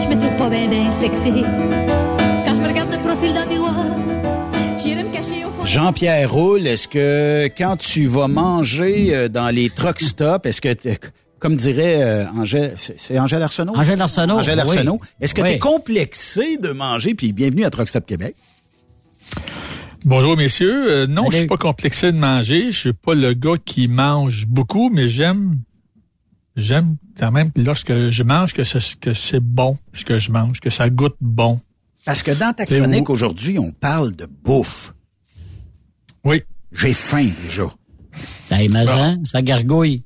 Je 0.00 0.08
me 0.08 0.18
trouve 0.18 0.36
pas 0.36 0.48
bien, 0.48 0.66
bien 0.66 0.90
sexy. 0.90 1.44
Quand 2.46 2.54
je 2.54 2.62
me 2.62 2.68
regarde 2.68 2.90
de 2.90 2.96
profil 2.96 3.34
dans 3.34 3.42
le 3.42 3.48
miroir, 3.48 3.74
Jean-Pierre 5.64 6.30
Roule, 6.30 6.66
est-ce 6.66 6.86
que 6.88 7.46
quand 7.56 7.76
tu 7.76 8.06
vas 8.06 8.28
manger 8.28 9.14
euh, 9.14 9.28
dans 9.28 9.48
les 9.48 9.70
truck 9.70 10.00
stops, 10.00 10.46
est-ce 10.46 10.60
que, 10.60 10.74
comme 11.38 11.56
dirait 11.56 12.02
euh, 12.02 12.26
Angèle, 12.36 12.74
c'est 12.76 12.98
c'est 13.00 13.18
Angèle 13.18 13.42
Arsenault? 13.42 13.74
Angèle 13.76 14.00
Arsenault, 14.00 14.36
Angèle 14.38 14.62
oui. 14.68 14.98
Est-ce 15.20 15.34
que 15.34 15.42
Oui. 15.42 15.48
tu 15.50 15.54
es 15.54 15.58
complexé 15.58 16.56
de 16.58 16.68
manger? 16.70 17.14
Puis 17.14 17.32
bienvenue 17.32 17.64
à 17.64 17.70
Truck 17.70 17.88
Stop 17.88 18.06
Québec. 18.06 18.36
Bonjour 20.04 20.36
messieurs. 20.36 20.84
Euh, 20.90 21.06
non, 21.06 21.24
je 21.26 21.30
Salut. 21.30 21.38
suis 21.38 21.46
pas 21.48 21.56
complexé 21.56 22.12
de 22.12 22.18
manger. 22.18 22.70
Je 22.70 22.78
suis 22.78 22.92
pas 22.92 23.14
le 23.14 23.32
gars 23.32 23.56
qui 23.64 23.88
mange 23.88 24.46
beaucoup, 24.46 24.90
mais 24.92 25.08
j'aime 25.08 25.58
j'aime 26.56 26.96
quand 27.18 27.32
même 27.32 27.50
lorsque 27.56 28.10
je 28.10 28.22
mange 28.22 28.52
que 28.52 28.64
ce- 28.64 28.94
que 28.96 29.12
c'est 29.14 29.40
bon 29.40 29.76
ce 29.94 30.04
que 30.04 30.18
je 30.18 30.30
mange, 30.30 30.60
que 30.60 30.70
ça 30.70 30.88
goûte 30.90 31.16
bon. 31.20 31.58
Parce 32.04 32.22
que 32.22 32.32
dans 32.38 32.52
ta 32.52 32.66
C'est 32.66 32.78
chronique 32.80 33.08
aujourd'hui, 33.08 33.58
on 33.58 33.72
parle 33.72 34.14
de 34.14 34.26
bouffe. 34.26 34.92
Oui. 36.24 36.42
J'ai 36.72 36.92
faim 36.92 37.28
déjà. 37.44 37.72
Hey, 38.50 38.68
mais 38.68 38.88
hein, 38.88 39.18
ça 39.24 39.42
gargouille. 39.42 40.02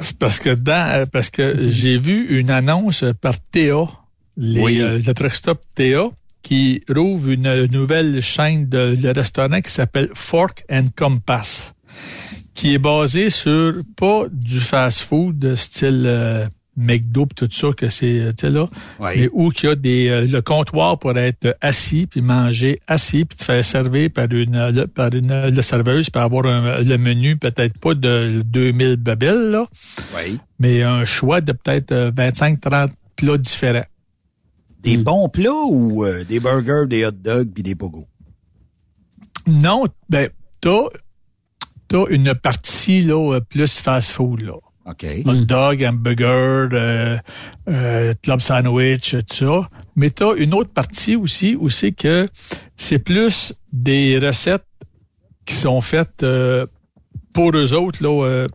C'est 0.00 0.18
parce 0.18 0.38
que 0.38 0.50
dans 0.50 0.90
euh, 0.92 1.06
parce 1.12 1.30
que 1.30 1.68
j'ai 1.70 1.98
vu 1.98 2.38
une 2.38 2.50
annonce 2.50 3.04
par 3.20 3.38
Théa, 3.40 3.84
les, 4.36 4.60
Oui. 4.60 4.80
euh, 4.80 4.98
le 5.04 5.14
truck 5.14 5.34
stop 5.34 5.60
Théa, 5.74 6.10
qui 6.42 6.82
rouvre 6.88 7.30
une 7.30 7.66
nouvelle 7.66 8.20
chaîne 8.20 8.68
de, 8.68 8.94
de 8.96 9.08
restaurant 9.08 9.60
qui 9.60 9.70
s'appelle 9.70 10.10
Fork 10.14 10.64
and 10.70 10.86
Compass, 10.96 11.74
qui 12.54 12.74
est 12.74 12.78
basée 12.78 13.30
sur 13.30 13.74
pas 13.96 14.24
du 14.32 14.58
fast-food 14.60 15.38
de 15.38 15.54
style 15.54 16.04
euh, 16.06 16.46
McDo 16.76 17.26
pis 17.26 17.34
tout 17.36 17.48
ça 17.50 17.68
que 17.76 17.88
c'est 17.88 18.20
euh, 18.20 18.32
tu 18.32 18.46
sais 18.46 18.50
là, 18.50 18.68
Oui. 19.00 19.10
mais 19.16 19.28
où 19.32 19.50
qu'il 19.50 19.68
y 19.68 19.72
a 19.72 19.76
des 19.76 20.08
euh, 20.08 20.24
le 20.26 20.42
comptoir 20.42 20.98
pour 20.98 21.16
être 21.16 21.56
assis 21.60 22.06
puis 22.06 22.20
manger 22.20 22.80
assis 22.88 23.24
puis 23.24 23.38
te 23.38 23.44
faire 23.44 23.64
servir 23.64 24.10
par 24.10 24.26
une 24.32 24.56
euh, 24.56 24.70
le- 24.72 24.86
par 24.86 25.14
une 25.14 25.44
le 25.50 25.62
serveuse 25.62 26.10
pour 26.10 26.22
avoir 26.22 26.46
un- 26.46 26.82
le 26.82 26.96
menu 26.98 27.36
peut-être 27.36 27.78
pas 27.78 27.94
de 27.94 28.42
2000 28.44 28.96
babelles 28.96 29.50
là 29.50 29.66
Oui. 30.16 30.40
mais 30.58 30.82
un 30.82 31.04
choix 31.04 31.40
de 31.40 31.52
peut-être 31.52 31.92
euh, 31.92 32.10
25-30 32.10 32.90
plats 33.16 33.38
différents. 33.38 33.86
Des 34.80 34.96
bons 34.98 35.28
plats 35.28 35.64
ou 35.70 36.04
euh, 36.04 36.24
des 36.24 36.40
burgers, 36.40 36.86
des 36.88 37.06
hot 37.06 37.12
dogs 37.12 37.50
puis 37.54 37.62
des 37.62 37.74
pogos? 37.74 38.06
Non, 39.46 39.84
ben, 40.08 40.28
t'as, 40.60 40.84
t'as 41.88 42.04
une 42.10 42.34
partie, 42.34 43.02
là, 43.02 43.40
plus 43.48 43.78
fast-food, 43.78 44.40
là. 44.40 44.54
OK. 44.86 45.06
Hot 45.24 45.44
dog, 45.46 45.82
hamburger, 45.82 46.68
euh, 46.72 47.16
euh, 47.68 48.14
club 48.22 48.40
sandwich, 48.40 49.10
tout 49.12 49.34
ça. 49.34 49.62
Mais 49.96 50.10
t'as 50.10 50.34
une 50.36 50.52
autre 50.54 50.70
partie 50.70 51.16
aussi 51.16 51.56
où 51.58 51.70
c'est 51.70 51.92
que 51.92 52.28
c'est 52.76 52.98
plus 52.98 53.54
des 53.72 54.18
recettes 54.18 54.66
qui 55.46 55.54
sont 55.54 55.80
faites 55.80 56.22
euh, 56.22 56.66
pour 57.32 57.56
eux 57.56 57.72
autres, 57.74 58.02
là, 58.02 58.26
euh, 58.26 58.46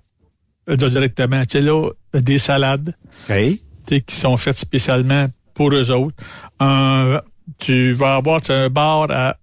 euh, 0.70 0.76
directement. 0.76 1.42
Tu 1.42 1.50
sais, 1.54 1.62
là, 1.62 1.90
des 2.14 2.38
salades. 2.38 2.96
OK. 3.30 3.36
tu 3.36 3.60
sais, 3.96 4.02
qui 4.02 4.16
sont 4.16 4.38
faites 4.38 4.58
spécialement 4.58 5.28
pour 5.56 5.74
eux 5.74 5.90
autres. 5.92 6.16
Un- 6.60 7.22
tu 7.58 7.94
vas 7.94 8.16
avoir 8.18 8.42
tu 8.42 8.52
un 8.52 8.70
bar 8.70 9.08
à 9.10 9.36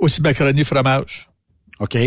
aussi 0.00 0.22
macaroni 0.22 0.64
fromage. 0.64 1.28
OK. 1.78 1.98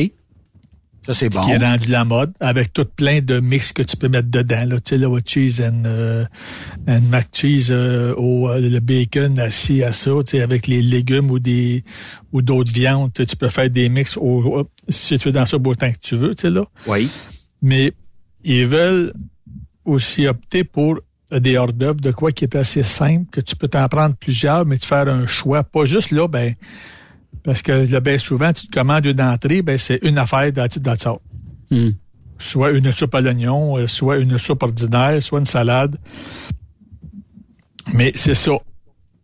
Ça, 1.06 1.14
c'est 1.14 1.30
bon. 1.30 1.42
Qui 1.42 1.52
est 1.52 1.58
rendu 1.58 1.88
la 1.88 2.04
mode, 2.04 2.34
avec 2.40 2.74
tout 2.74 2.86
plein 2.86 3.22
de 3.22 3.40
mix 3.40 3.72
que 3.72 3.84
tu 3.84 3.96
peux 3.96 4.08
mettre 4.08 4.28
dedans. 4.30 4.66
Là, 4.66 4.80
tu 4.80 4.98
sais, 4.98 5.06
what 5.06 5.20
cheese 5.24 5.62
and, 5.62 5.84
euh, 5.86 6.26
and 6.88 7.02
mac 7.12 7.28
cheese, 7.32 7.68
euh, 7.70 8.16
au, 8.16 8.50
euh, 8.50 8.60
le 8.60 8.80
bacon 8.80 9.38
assis 9.38 9.84
à 9.84 9.92
ça, 9.92 10.12
tu 10.26 10.32
sais, 10.32 10.42
avec 10.42 10.66
les 10.66 10.82
légumes 10.82 11.30
ou 11.30 11.38
des 11.38 11.84
ou 12.32 12.42
d'autres 12.42 12.72
viandes. 12.72 13.14
Tu 13.14 13.22
sais, 13.22 13.28
tu 13.28 13.36
peux 13.36 13.50
faire 13.50 13.70
des 13.70 13.88
mix 13.88 14.18
au, 14.18 14.68
si 14.90 15.20
tu 15.20 15.28
veux 15.28 15.32
dans 15.32 15.46
ça 15.46 15.58
autant 15.58 15.92
que 15.92 16.00
tu 16.02 16.16
veux, 16.16 16.34
tu 16.34 16.42
sais, 16.42 16.50
là. 16.50 16.66
Oui. 16.88 17.08
Mais 17.62 17.94
ils 18.44 18.66
veulent 18.66 19.14
aussi 19.86 20.26
opter 20.26 20.64
pour 20.64 21.00
des 21.32 21.58
hors 21.58 21.72
d'œuvre, 21.72 22.00
de 22.00 22.12
quoi 22.12 22.32
qui 22.32 22.46
est 22.46 22.56
assez 22.56 22.82
simple, 22.82 23.26
que 23.32 23.42
tu 23.42 23.56
peux 23.56 23.68
t'en 23.68 23.88
prendre 23.88 24.16
plusieurs, 24.16 24.66
mais 24.66 24.80
tu 24.80 24.88
faire 24.88 25.08
un 25.08 25.28
choix. 25.28 25.64
Pas 25.64 25.86
juste 25.86 26.10
là, 26.10 26.28
ben, 26.28 26.56
parce 27.44 27.62
que 27.62 27.72
là, 27.72 28.00
ben, 28.00 28.18
souvent, 28.18 28.52
tu 28.54 28.68
te 28.68 28.72
commandes 28.72 29.06
une 29.06 29.22
entrée, 29.22 29.62
ben, 29.62 29.78
c'est 29.78 30.00
une 30.04 30.18
affaire 30.18 30.52
dans 30.52 30.68
dans 30.82 30.96
ça. 30.96 31.16
Hmm. 31.70 31.92
Soit 32.40 32.72
une 32.72 32.92
soupe 32.92 33.16
à 33.16 33.22
l'oignon, 33.22 33.78
euh, 33.78 33.88
soit 33.88 34.18
une 34.18 34.38
soupe 34.38 34.64
ordinaire, 34.64 35.22
soit 35.22 35.40
une 35.40 35.46
salade. 35.46 35.98
Mais 37.94 38.12
c'est 38.16 38.36
ça. 38.36 38.54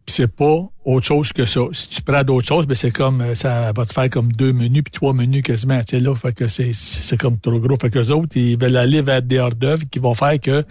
C'est 0.07 0.33
pas 0.33 0.69
autre 0.83 1.05
chose 1.05 1.31
que 1.31 1.45
ça. 1.45 1.61
Si 1.71 1.89
tu 1.89 2.01
prends 2.01 2.23
d'autres 2.23 2.47
choses, 2.47 2.65
ben 2.65 2.75
c'est 2.75 2.91
comme 2.91 3.21
euh, 3.21 3.35
ça 3.35 3.71
va 3.75 3.85
te 3.85 3.93
faire 3.93 4.09
comme 4.09 4.31
deux 4.31 4.53
menus 4.53 4.83
puis 4.83 4.91
trois 4.91 5.13
menus 5.13 5.43
quasiment. 5.43 5.79
Tu 5.79 5.97
sais, 5.97 5.99
là, 5.99 6.15
fait 6.15 6.33
que 6.33 6.47
c'est, 6.47 6.73
c'est 6.73 7.17
comme 7.17 7.37
trop 7.37 7.59
gros. 7.59 7.75
Fait 7.75 7.89
que 7.89 7.99
les 7.99 8.11
autres, 8.11 8.35
ils 8.37 8.57
veulent 8.57 8.77
aller 8.77 9.01
vers 9.01 9.21
des 9.21 9.39
hors 9.39 9.55
d'œuvre 9.55 9.83
qui 9.89 9.99
vont 9.99 10.13
faire 10.13 10.39
que 10.39 10.63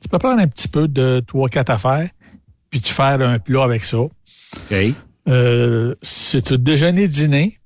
tu 0.00 0.08
peux 0.10 0.18
prendre 0.18 0.40
un 0.40 0.48
petit 0.48 0.68
peu 0.68 0.88
de 0.88 1.22
trois, 1.26 1.48
quatre 1.48 1.70
affaires, 1.70 2.08
puis 2.70 2.80
tu 2.80 2.92
faire 2.92 3.20
un 3.20 3.38
plat 3.38 3.64
avec 3.64 3.84
ça. 3.84 3.98
OK. 3.98 4.94
Euh, 5.28 5.94
c'est 6.02 6.52
un 6.52 6.56
déjeuner 6.56 7.08
dîner. 7.08 7.58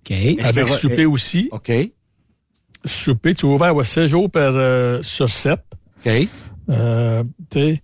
OK. 0.00 0.12
Avec 0.42 0.66
que- 0.66 0.70
souper 0.72 1.06
aussi? 1.06 1.48
OK. 1.52 1.70
Souper, 2.84 3.34
tu 3.34 3.46
es 3.46 3.48
ouvert 3.48 3.78
à 3.78 3.84
7 3.84 4.08
jours 4.08 4.30
par, 4.30 4.52
euh, 4.54 5.02
sur 5.02 5.28
7. 5.28 5.60
OK. 6.04 6.28
Euh, 6.70 7.24
tu 7.50 7.58
sais, 7.58 7.82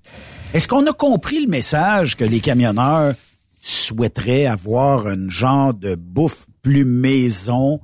Est-ce 0.54 0.68
qu'on 0.68 0.86
a 0.86 0.92
compris 0.92 1.42
le 1.44 1.48
message 1.50 2.16
que 2.16 2.24
les 2.24 2.40
camionneurs 2.40 3.14
souhaiteraient 3.60 4.46
avoir 4.46 5.06
un 5.06 5.28
genre 5.28 5.74
de 5.74 5.96
bouffe 5.96 6.46
plus 6.62 6.84
maison, 6.84 7.80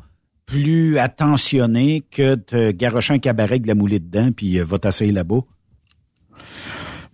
plus 0.47 0.99
attentionnée 0.99 2.03
que 2.11 2.37
de 2.53 2.71
garocher 2.71 3.15
un 3.15 3.19
cabaret 3.19 3.53
avec 3.53 3.63
de 3.63 3.69
la 3.69 3.75
moulée 3.75 3.99
dedans 3.99 4.31
puis 4.33 4.59
euh, 4.59 4.65
va 4.65 4.79
t'asseoir 4.79 5.11
là-bas? 5.13 5.41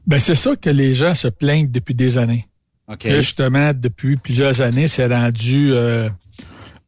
Ben, 0.06 0.18
c'est 0.18 0.34
ça 0.34 0.54
que 0.56 0.70
les 0.70 0.94
gens 0.94 1.14
se 1.14 1.28
plaignent 1.28 1.68
depuis 1.68 1.94
des 1.94 2.18
années. 2.18 2.46
OK. 2.88 2.98
Que 2.98 3.20
justement, 3.20 3.72
depuis 3.74 4.16
plusieurs 4.16 4.60
années, 4.60 4.88
c'est 4.88 5.06
rendu 5.06 5.72
euh, 5.72 6.08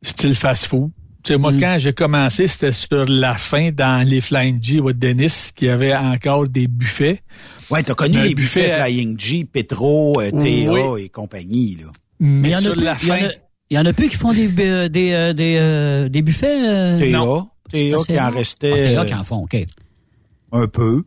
style 0.03 0.35
fast-food. 0.35 0.91
Tu 1.23 1.35
sais, 1.35 1.39
moi, 1.39 1.53
quand 1.53 1.77
j'ai 1.79 1.93
commencé, 1.93 2.49
c'était 2.49 2.73
sur 2.73 3.05
la 3.05 3.35
fin 3.37 3.71
dans 3.73 4.07
les 4.09 4.23
Flying 4.23 4.63
G 4.63 4.81
ou 4.81 4.91
Dennis, 4.95 5.51
qui 5.55 5.69
avait 5.69 5.95
encore 5.95 6.49
des 6.49 6.67
buffets. 6.67 7.23
Ouais, 7.71 7.83
t'as 7.83 7.95
connu 7.95 8.19
les 8.23 8.35
buffets 8.35 8.61
buffet 8.63 8.71
à- 8.73 8.85
Flying 8.87 9.21
G, 9.21 9.45
Petro, 9.45 10.19
euh, 10.21 10.31
TA 10.31 10.39
Oui. 10.93 11.03
et 11.05 11.09
compagnie, 11.11 11.77
là. 11.77 11.91
Mais 12.21 12.49
Il 12.49 12.53
y 12.53 12.55
en 12.55 12.59
a 12.59 12.63
sur 12.63 12.73
plus- 12.73 12.83
la 12.85 12.97
il 13.03 13.07
y 13.09 13.13
en 13.13 13.15
fin, 13.17 13.25
a- 13.27 13.31
il 13.69 13.77
y 13.77 13.79
en 13.79 13.85
a 13.87 13.93
plus 13.93 14.09
qui 14.09 14.17
font 14.17 14.33
des, 14.33 14.49
euh, 14.61 14.89
des, 14.89 15.13
euh, 15.13 15.33
des, 15.35 15.57
euh, 15.59 16.09
des 16.09 16.23
buffets. 16.23 16.99
TA, 16.99 17.07
non. 17.11 17.49
TA 17.71 17.79
qui 18.07 18.19
en 18.19 18.31
restait 18.31 18.95
Ah, 18.97 19.03
TA 19.03 19.05
qui 19.05 19.15
en 19.15 19.23
font, 19.25 19.43
OK. 19.43 19.57
un 20.53 20.67
peu. 20.67 21.05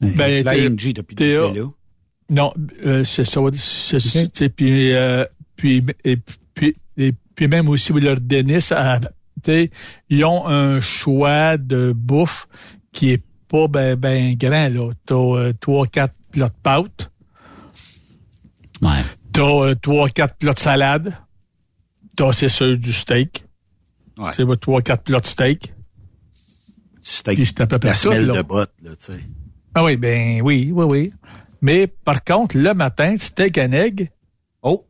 Ben, 0.00 0.42
Flying 0.46 0.76
TA 0.76 0.82
G, 0.82 0.92
depuis 0.94 1.14
TA. 1.14 1.24
le 1.24 1.48
buffet, 1.48 1.58
là. 1.60 1.66
Non, 2.28 2.52
euh, 2.84 3.04
c'est 3.04 3.24
ça. 3.24 3.40
sais, 3.52 4.48
Puis, 4.48 4.92
euh, 4.92 5.24
puis, 5.56 5.84
et, 6.04 6.16
puis, 6.54 6.74
et 6.96 7.12
puis 7.34 7.48
même 7.48 7.68
aussi 7.68 7.92
leur 7.92 8.20
Dennis, 8.20 8.70
ils 10.08 10.24
ont 10.24 10.46
un 10.46 10.80
choix 10.80 11.56
de 11.56 11.92
bouffe 11.92 12.48
qui 12.92 13.10
est 13.10 13.22
pas 13.48 13.68
ben, 13.68 13.94
ben 13.96 14.34
grand. 14.34 14.68
là. 14.68 14.92
T'as 15.06 15.14
euh, 15.14 15.52
trois, 15.60 15.86
quatre 15.86 16.14
plats 16.32 16.48
de 16.48 16.54
pâtes. 16.62 17.10
Ouais. 18.82 19.02
T'as 19.32 19.42
euh, 19.42 19.74
trois, 19.74 20.08
quatre 20.08 20.36
plats 20.36 20.54
de 20.54 20.58
salade. 20.58 21.16
T'as, 22.16 22.32
c'est 22.32 22.48
sûr, 22.48 22.76
du 22.78 22.92
steak. 22.92 23.44
Ouais. 24.18 24.32
Tu 24.32 24.44
sais, 24.44 24.56
trois, 24.56 24.82
quatre 24.82 25.04
plats 25.04 25.20
de 25.20 25.26
steak. 25.26 25.72
Steak, 27.02 27.36
Puis 27.36 27.46
c'est 27.46 27.60
à 27.60 27.66
peu 27.66 27.78
près 27.78 27.90
la 27.90 27.94
ça, 27.94 28.00
semelle 28.02 28.26
là. 28.26 28.36
de 28.38 28.42
botte, 28.42 28.72
là, 28.82 28.90
tu 28.96 29.12
sais. 29.12 29.20
Ah 29.74 29.84
oui, 29.84 29.96
ben 29.96 30.40
oui, 30.42 30.72
oui, 30.74 30.84
oui. 30.88 31.12
Mais 31.66 31.88
par 31.88 32.22
contre, 32.22 32.56
le 32.56 32.72
matin, 32.74 33.16
steak 33.18 33.58
and 33.58 33.72
egg, 33.72 34.10
Oh, 34.62 34.84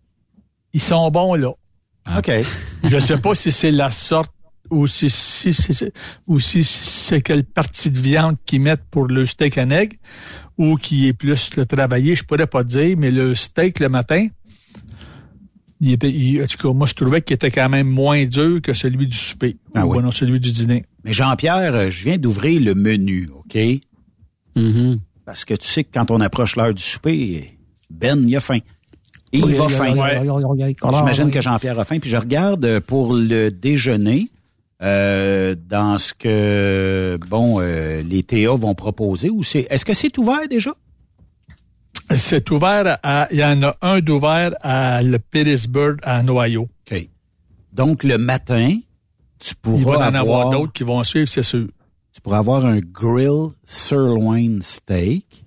ils 0.74 0.81
sont 0.81 1.11
bons 1.11 1.35
là. 1.35 1.53
OK. 2.19 2.31
Je 2.85 2.98
sais 3.01 3.19
pas 3.19 3.35
si 3.35 3.51
c'est 3.51 3.70
la 3.70 3.90
sorte 3.90 4.31
ou 4.69 4.86
si, 4.86 5.09
si, 5.09 5.53
si- 5.55 5.73
si- 5.74 5.93
ou 6.27 6.39
si 6.39 6.65
c'est 6.65 7.23
quelle 7.23 7.44
partie 7.44 7.90
de 7.90 7.98
viande 7.98 8.36
qu'ils 8.47 8.61
mettent 8.61 8.85
pour 8.90 9.07
le 9.07 9.24
steak 9.27 9.57
and 9.59 9.70
egg 9.70 9.90
ou 10.59 10.77
qui 10.77 11.07
est 11.07 11.12
plus 11.15 11.57
le 11.57 11.65
travaillé, 11.66 12.15
je 12.15 12.24
pourrais 12.24 12.47
pas 12.47 12.62
te 12.65 12.69
dire, 12.69 12.97
mais 12.98 13.11
le 13.11 13.35
steak 13.35 13.78
le 13.81 13.89
matin, 13.89 14.27
il 15.81 15.93
était, 15.93 16.11
il- 16.11 16.43
en 16.43 16.47
tout 16.47 16.59
cas, 16.69 16.73
moi 16.74 16.86
je 16.86 16.94
trouvais 16.94 17.23
qu'il 17.23 17.35
était 17.35 17.51
quand 17.51 17.69
même 17.70 17.89
moins 17.89 18.24
dur 18.27 18.61
que 18.62 18.73
celui 18.74 19.07
du 19.07 19.16
souper 19.16 19.57
Ah 19.74 19.86
ou 19.86 19.94
oui. 19.97 20.03
non 20.03 20.11
celui 20.11 20.40
du 20.40 20.51
dîner. 20.53 20.85
Mais 21.05 21.12
Jean-Pierre, 21.12 21.74
euh, 21.74 21.90
je 21.90 22.05
viens 22.05 22.19
d'ouvrir 22.19 22.61
le 22.62 22.74
menu, 22.74 23.28
OK? 23.39 23.57
Mhm. 24.57 24.98
Parce 25.27 25.44
que 25.44 25.55
tu 25.55 25.66
sais 25.66 25.82
que 25.82 25.90
quand 25.93 26.11
on 26.12 26.20
approche 26.20 26.55
l'heure 26.57 26.73
du 26.73 26.82
souper, 26.82 27.51
Ben, 27.90 28.27
il 28.27 28.36
a 28.36 28.40
faim. 28.40 28.61
Il 29.32 29.44
va 29.57 29.69
faim. 29.69 29.93
J'imagine 29.93 31.31
que 31.32 31.40
Jean-Pierre 31.40 31.78
a 31.78 31.85
faim. 31.85 31.98
Puis 31.98 32.11
je 32.11 32.16
regarde 32.16 32.81
pour 32.81 33.12
le 33.12 33.51
déjeuner 33.51 34.28
euh, 34.82 35.57
dans 35.69 35.98
ce 35.98 36.15
que 36.15 37.19
bon 37.28 37.61
euh, 37.61 38.03
les 38.03 38.23
TA 38.23 38.55
vont 38.55 38.74
proposer. 38.74 39.28
Ou 39.28 39.43
c'est 39.43 39.66
est-ce 39.69 39.85
que 39.85 39.94
c'est 39.94 40.16
ouvert 40.16 40.48
déjà? 40.48 40.74
C'est 42.15 42.48
ouvert 42.53 42.98
à, 43.03 43.27
il 43.32 43.39
y 43.39 43.44
en 43.44 43.62
a 43.65 43.77
un 43.82 43.98
d'ouvert 43.98 44.53
à 44.61 45.03
le 45.03 45.19
Pittsburgh, 45.19 45.98
en 46.07 46.28
Ohio. 46.28 46.69
OK. 46.89 47.09
Donc 47.73 48.05
le 48.05 48.16
matin, 48.16 48.78
tu 49.40 49.55
Il 49.65 49.85
va 49.85 49.93
pourras 49.93 49.97
en 50.11 50.15
avoir 50.15 50.40
avoir, 50.43 50.51
d'autres 50.51 50.73
qui 50.73 50.85
vont 50.85 51.03
suivre, 51.03 51.27
c'est 51.27 51.43
sûr. 51.43 51.66
Tu 52.16 52.22
pourras 52.22 52.38
avoir 52.38 52.64
un 52.64 52.78
grill 52.80 53.51
sirloin 53.66 54.62
steak 54.62 55.44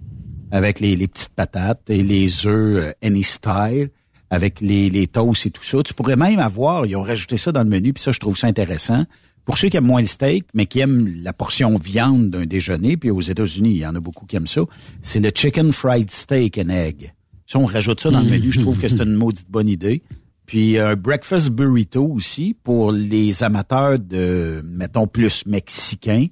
avec 0.52 0.80
les, 0.80 0.96
les 0.96 1.08
petites 1.08 1.34
patates 1.34 1.90
et 1.90 2.04
les 2.04 2.46
œufs 2.46 2.84
euh, 2.86 2.92
any 3.02 3.24
style 3.24 3.90
avec 4.30 4.62
les, 4.62 4.92
les 4.92 5.08
toasts 5.08 5.48
et 5.48 5.50
tout 5.50 5.64
ça. 5.64 5.82
Tu 5.82 5.96
pourrais 5.96 6.16
même 6.16 6.38
avoir, 6.38 6.86
ils 6.86 6.96
ont 6.96 7.02
rajouté 7.02 7.38
ça 7.38 7.52
dans 7.52 7.64
le 7.64 7.70
menu, 7.70 7.92
puis 7.94 8.04
ça, 8.04 8.12
je 8.12 8.20
trouve 8.20 8.38
ça 8.38 8.46
intéressant. 8.46 9.04
Pour 9.46 9.58
ceux 9.58 9.70
qui 9.70 9.78
aiment 9.78 9.88
moins 9.88 10.02
le 10.02 10.06
steak, 10.06 10.46
mais 10.54 10.68
qui 10.68 10.80
aiment 10.80 11.12
la 11.24 11.34
portion 11.34 11.76
viande 11.76 12.30
d'un 12.30 12.46
déjeuner, 12.46 12.98
puis 12.98 13.10
aux 13.10 13.22
États-Unis, 13.22 13.72
il 13.72 13.78
y 13.78 13.88
en 13.88 13.96
a 13.96 14.00
beaucoup 14.00 14.28
qui 14.28 14.36
aiment 14.36 14.46
ça, 14.46 14.62
c'est 15.02 15.20
le 15.20 15.32
chicken 15.34 15.74
fried 15.74 16.12
steak 16.12 16.60
and 16.60 16.70
egg. 16.70 17.16
Si 17.48 17.58
on 17.58 17.66
rajoute 17.66 18.00
ça 18.00 18.12
dans 18.12 18.22
le 18.22 18.30
menu, 18.30 18.52
je 18.52 18.60
trouve 18.60 18.78
que 18.78 18.88
c'est 18.88 19.02
une 19.02 19.16
maudite 19.16 19.50
bonne 19.50 19.70
idée. 19.70 20.04
Puis 20.46 20.78
un 20.78 20.96
breakfast 20.96 21.50
burrito 21.50 22.06
aussi 22.06 22.56
pour 22.64 22.92
les 22.92 23.42
amateurs 23.42 23.98
de, 23.98 24.62
mettons, 24.64 25.08
plus 25.08 25.48
mexicains. 25.48 26.28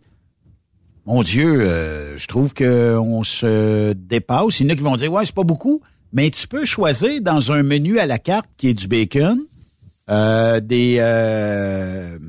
Mon 1.07 1.23
Dieu, 1.23 1.61
euh, 1.61 2.17
je 2.17 2.27
trouve 2.27 2.53
qu'on 2.53 3.23
se 3.23 3.93
dépasse. 3.93 4.59
Il 4.59 4.67
y 4.67 4.69
en 4.69 4.73
a 4.73 4.75
qui 4.75 4.83
vont 4.83 4.97
dire, 4.97 5.09
ouais, 5.09 5.23
c'est 5.23 5.33
pas 5.33 5.45
beaucoup, 5.45 5.79
mais 6.11 6.29
tu 6.29 6.49
peux 6.49 6.65
choisir 6.65 7.21
dans 7.21 7.53
un 7.53 7.63
menu 7.63 7.97
à 7.97 8.05
la 8.05 8.19
carte 8.19 8.49
qui 8.57 8.67
est 8.67 8.73
du 8.73 8.89
bacon, 8.89 9.39
euh, 10.09 10.59
des 10.59 10.97
euh, 10.99 12.19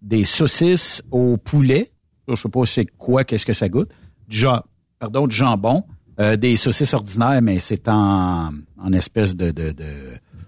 des 0.00 0.22
saucisses 0.22 1.02
au 1.10 1.38
poulet. 1.38 1.90
Je 2.28 2.36
sais 2.36 2.48
pas 2.48 2.64
c'est 2.66 2.86
quoi, 2.86 3.24
qu'est-ce 3.24 3.44
que 3.44 3.52
ça 3.52 3.68
goûte. 3.68 3.90
Du 4.28 4.46
pardon, 5.00 5.26
du 5.26 5.34
jambon, 5.34 5.82
euh, 6.20 6.36
des 6.36 6.56
saucisses 6.56 6.94
ordinaires, 6.94 7.42
mais 7.42 7.58
c'est 7.58 7.88
en, 7.88 8.50
en 8.78 8.92
espèce 8.92 9.34
de, 9.34 9.50
de, 9.50 9.72
de 9.72 9.84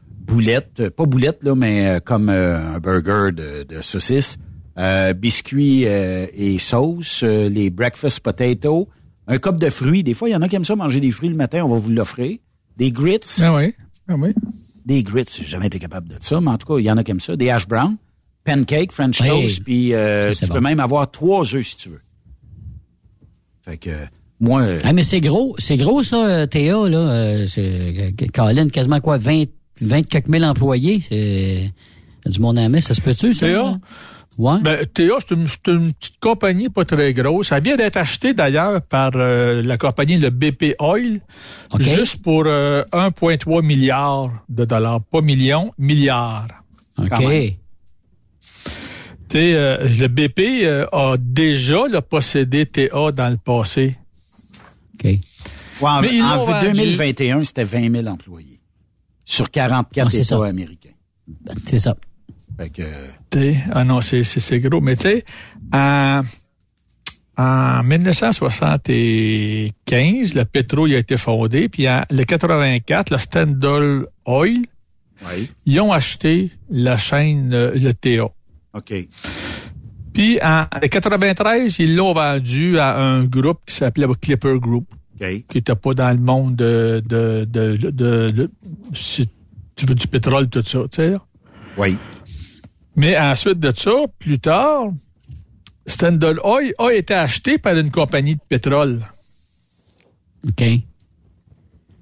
boulette, 0.08 0.88
pas 0.90 1.06
boulette 1.06 1.42
là, 1.42 1.56
mais 1.56 2.00
comme 2.04 2.28
un 2.28 2.78
burger 2.78 3.32
de, 3.32 3.64
de 3.64 3.80
saucisses. 3.80 4.38
Euh, 4.78 5.12
biscuits 5.12 5.86
euh, 5.86 6.26
et 6.34 6.58
sauce, 6.58 7.22
euh, 7.22 7.48
les 7.50 7.68
breakfast 7.68 8.20
potatoes, 8.20 8.88
un 9.26 9.38
cup 9.38 9.58
de 9.58 9.68
fruits. 9.68 10.02
Des 10.02 10.14
fois, 10.14 10.30
il 10.30 10.32
y 10.32 10.36
en 10.36 10.40
a 10.40 10.48
qui 10.48 10.56
aiment 10.56 10.64
ça 10.64 10.76
manger 10.76 10.98
des 10.98 11.10
fruits 11.10 11.28
le 11.28 11.36
matin, 11.36 11.62
on 11.64 11.68
va 11.68 11.78
vous 11.78 11.90
l'offrir. 11.90 12.38
Des 12.78 12.90
grits. 12.90 13.20
Ah 13.42 13.54
oui, 13.54 13.74
ah 14.08 14.14
oui. 14.16 14.30
Des 14.86 15.02
grits, 15.02 15.26
j'ai 15.30 15.44
jamais 15.44 15.66
été 15.66 15.78
capable 15.78 16.08
de 16.08 16.14
ça, 16.20 16.40
mais 16.40 16.50
en 16.50 16.56
tout 16.56 16.66
cas, 16.66 16.78
il 16.80 16.84
y 16.86 16.90
en 16.90 16.96
a 16.96 17.04
qui 17.04 17.10
aiment 17.10 17.20
ça. 17.20 17.36
Des 17.36 17.50
hash 17.50 17.68
brown, 17.68 17.96
pancake, 18.44 18.92
french 18.92 19.20
Hey, 19.20 19.28
toast, 19.28 19.62
puis 19.62 19.92
euh, 19.92 20.32
tu 20.32 20.46
peux 20.48 20.60
même 20.60 20.80
avoir 20.80 21.10
trois 21.10 21.54
œufs 21.54 21.66
si 21.66 21.76
tu 21.76 21.90
veux. 21.90 22.00
Fait 23.60 23.76
que, 23.76 23.90
moi, 24.40 24.62
euh, 24.62 24.80
Ah, 24.84 24.94
mais 24.94 25.02
c'est 25.02 25.20
gros, 25.20 25.54
c'est 25.58 25.76
gros 25.76 26.02
ça, 26.02 26.46
Théa, 26.46 26.88
là. 26.88 26.98
euh, 26.98 27.46
c'est, 27.46 28.14
Colin, 28.32 28.70
quasiment 28.70 29.00
quoi, 29.00 29.18
20, 29.18 29.44
20 29.82 30.08
quelques 30.08 30.28
mille 30.28 30.44
employés. 30.46 31.00
C'est, 31.00 31.70
du 32.24 32.40
monde 32.40 32.58
à 32.58 32.80
ça 32.80 32.94
se 32.94 33.00
peut-tu, 33.00 33.32
ça? 33.34 33.46
Théa? 33.46 33.78
Ouais. 34.38 34.60
Ben, 34.62 34.84
TA, 34.86 35.02
c'est 35.20 35.34
une, 35.34 35.46
c'est 35.46 35.68
une 35.68 35.92
petite 35.92 36.18
compagnie 36.20 36.68
pas 36.68 36.84
très 36.84 37.12
grosse. 37.12 37.48
Ça 37.48 37.60
vient 37.60 37.76
d'être 37.76 37.96
acheté 37.96 38.32
d'ailleurs 38.34 38.80
par 38.82 39.10
euh, 39.14 39.62
la 39.62 39.76
compagnie 39.78 40.16
le 40.18 40.30
BP 40.30 40.74
Oil, 40.80 41.20
juste 41.80 42.22
pour 42.22 42.44
euh, 42.46 42.82
1,3 42.92 43.62
milliard 43.62 44.30
de 44.48 44.64
dollars. 44.64 45.00
Pas 45.02 45.20
millions, 45.20 45.72
milliards. 45.78 46.48
OK. 46.98 47.08
euh, 49.54 49.78
le 49.98 50.08
BP 50.08 50.64
euh, 50.64 50.86
a 50.92 51.16
déjà 51.18 51.88
là, 51.88 52.02
possédé 52.02 52.66
TA 52.66 53.12
dans 53.12 53.30
le 53.30 53.38
passé. 53.38 53.96
OK. 54.94 55.04
Ouais, 55.04 55.18
en 55.80 56.00
Mais 56.02 56.20
en 56.22 56.36
l'ont 56.36 56.44
vendu. 56.44 56.72
2021, 56.72 57.44
c'était 57.44 57.64
20 57.64 57.90
000 57.92 58.06
employés 58.06 58.60
sur 59.24 59.50
44 59.50 60.04
Ouais, 60.06 60.10
c'est 60.10 60.18
États 60.18 60.36
ça. 60.36 60.44
américains. 60.46 60.90
C'est 61.66 61.78
ça. 61.78 61.96
Fait 62.62 62.70
que, 62.70 62.82
Tu 63.30 63.38
sais, 63.38 63.56
ah 63.72 63.84
non, 63.84 64.00
c'est, 64.00 64.22
gros. 64.60 64.80
Mais 64.80 64.94
tu 64.94 65.02
sais, 65.02 65.24
en, 65.72 66.22
en 67.36 67.82
1975, 67.82 70.34
le 70.34 70.44
pétrole 70.44 70.94
a 70.94 70.98
été 70.98 71.16
fondé, 71.16 71.68
puis 71.68 71.88
en 71.88 72.04
le 72.08 72.22
84, 72.22 73.10
le 73.10 73.18
Standard 73.18 74.02
Oil, 74.26 74.58
oui, 75.28 75.50
ils 75.66 75.80
ont 75.80 75.92
acheté 75.92 76.52
la 76.70 76.96
chaîne, 76.96 77.52
euh, 77.52 77.72
le 77.74 77.92
TA. 77.94 78.26
OK. 78.74 78.94
Puis 80.12 80.38
en 80.40 80.66
le 80.80 80.86
93, 80.86 81.80
ils 81.80 81.96
l'ont 81.96 82.12
vendu 82.12 82.78
à 82.78 82.96
un 82.96 83.24
groupe 83.24 83.58
qui 83.66 83.74
s'appelait 83.74 84.06
Clipper 84.20 84.60
Group, 84.60 84.86
qui 85.18 85.44
n'était 85.52 85.74
pas 85.74 85.94
dans 85.94 86.10
le 86.10 86.20
monde 86.22 86.54
de, 86.54 87.02
de, 87.04 87.44
de, 87.44 88.50
si 88.94 89.28
tu 89.74 89.86
veux 89.86 89.96
du 89.96 90.06
pétrole, 90.06 90.48
tout 90.48 90.62
ça, 90.62 90.82
tu 90.82 90.96
sais. 90.96 91.14
Oui. 91.76 91.96
Mais 92.96 93.18
ensuite 93.18 93.58
de 93.58 93.72
ça, 93.74 93.92
plus 94.18 94.38
tard, 94.38 94.92
Standard 95.86 96.44
Oil 96.44 96.72
a 96.78 96.90
été 96.90 97.14
acheté 97.14 97.58
par 97.58 97.76
une 97.76 97.90
compagnie 97.90 98.34
de 98.36 98.40
pétrole. 98.48 99.04
OK. 100.46 100.64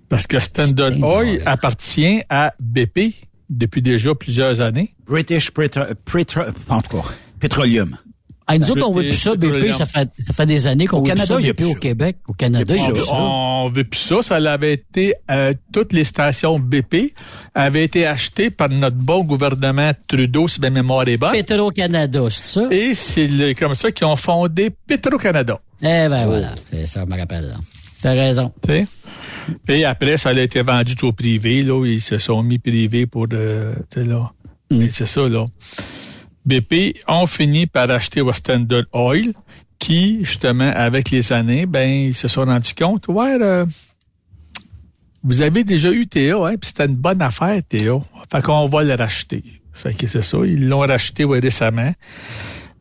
Parce 0.09 0.27
que 0.27 0.41
Standard 0.41 0.89
Standard 0.95 1.09
Oil 1.09 1.43
appartient 1.47 2.23
à 2.29 2.53
BP 2.59 3.15
depuis 3.49 3.83
déjà 3.83 4.15
plusieurs 4.15 4.61
années. 4.61 4.95
British 5.07 5.51
Petroleum. 7.39 7.97
Hey, 8.51 8.59
nous 8.59 8.71
autres, 8.71 8.87
on 8.89 8.93
veut 8.93 9.03
plus 9.03 9.17
ça, 9.17 9.35
BP, 9.35 9.73
ça 9.73 9.85
fait, 9.87 10.09
ça 10.27 10.33
fait 10.33 10.47
des 10.47 10.67
années 10.67 10.87
qu'on 10.87 10.99
veut 10.99 11.03
plus 11.05 11.11
Canada, 11.11 11.35
ça, 11.35 11.41
il 11.41 11.47
y 11.47 11.51
a 11.51 11.53
BP 11.53 11.57
plus 11.59 11.67
au 11.67 11.73
ça. 11.75 11.79
Québec. 11.79 12.17
Au 12.29 12.33
Canada, 12.33 12.75
il 12.75 12.81
y 12.83 12.85
a 12.85 12.89
On 12.89 12.91
plus 12.93 12.99
veut, 13.01 13.05
ça. 13.05 13.15
on 13.15 13.69
veut 13.73 13.85
plus 13.85 13.99
ça. 14.01 14.23
Ça 14.23 14.37
avait 14.37 14.73
été, 14.73 15.15
euh, 15.31 15.55
toutes 15.73 15.93
les 15.93 16.05
stations 16.05 16.59
BP 16.59 17.13
avaient 17.55 17.85
été 17.85 18.07
achetées 18.07 18.51
par 18.51 18.69
notre 18.69 18.97
bon 18.97 19.25
gouvernement 19.25 19.93
Trudeau, 20.09 20.49
si 20.49 20.61
ma 20.61 20.71
mémoire 20.71 21.07
est 21.09 21.17
bonne. 21.17 21.33
Petro-Canada, 21.33 22.23
c'est 22.31 22.47
ça? 22.47 22.69
Et 22.71 22.95
c'est 22.95 23.55
comme 23.59 23.75
ça 23.75 23.93
qu'ils 23.93 24.07
ont 24.07 24.17
fondé 24.17 24.71
Petro-Canada. 24.87 25.59
Eh 25.83 25.85
ben 26.09 26.27
voilà, 26.27 26.49
c'est 26.71 26.87
ça, 26.87 27.05
je 27.07 27.13
me 27.13 27.19
rappelle. 27.19 27.45
là. 27.47 27.55
T'as 28.03 28.13
raison. 28.15 28.53
Et 29.69 29.85
après, 29.85 30.17
ça 30.17 30.31
a 30.31 30.33
été 30.33 30.63
vendu 30.63 30.95
au 31.03 31.13
privé. 31.13 31.63
Là, 31.63 31.85
ils 31.87 32.01
se 32.01 32.19
sont 32.19 32.43
mis 32.43 32.59
privés 32.59 33.07
pour... 33.07 33.27
euh, 33.33 33.75
là. 33.97 34.31
Mm. 34.71 34.79
Mais 34.79 34.89
c'est 34.91 35.07
ça, 35.07 35.29
là. 35.29 35.47
BP 36.47 37.03
ont 37.07 37.27
fini 37.27 37.67
par 37.67 37.91
acheter 37.91 38.21
au 38.21 38.33
Standard 38.33 38.85
Oil, 38.93 39.33
qui, 39.79 40.25
justement, 40.25 40.71
avec 40.75 41.11
les 41.11 41.33
années, 41.33 41.67
ben, 41.67 41.89
ils 41.89 42.15
se 42.15 42.29
sont 42.29 42.45
rendus 42.45 42.75
compte, 42.75 43.09
ouais, 43.09 43.39
euh, 43.41 43.65
vous 45.23 45.43
avez 45.43 45.65
déjà 45.65 45.91
eu 45.91 46.07
TA, 46.07 46.47
hein, 46.47 46.57
puis 46.57 46.69
c'était 46.69 46.87
une 46.87 46.97
bonne 46.97 47.21
affaire, 47.21 47.61
TA. 47.69 48.01
Fait 48.31 48.43
qu'on 48.43 48.69
va 48.69 48.85
le 48.85 48.95
racheter. 48.95 49.43
Fait 49.73 49.95
que 49.95 50.07
c'est 50.07 50.23
ça, 50.23 50.39
ils 50.45 50.69
l'ont 50.69 50.81
racheté 50.81 51.25
ouais, 51.25 51.41
récemment. 51.41 51.93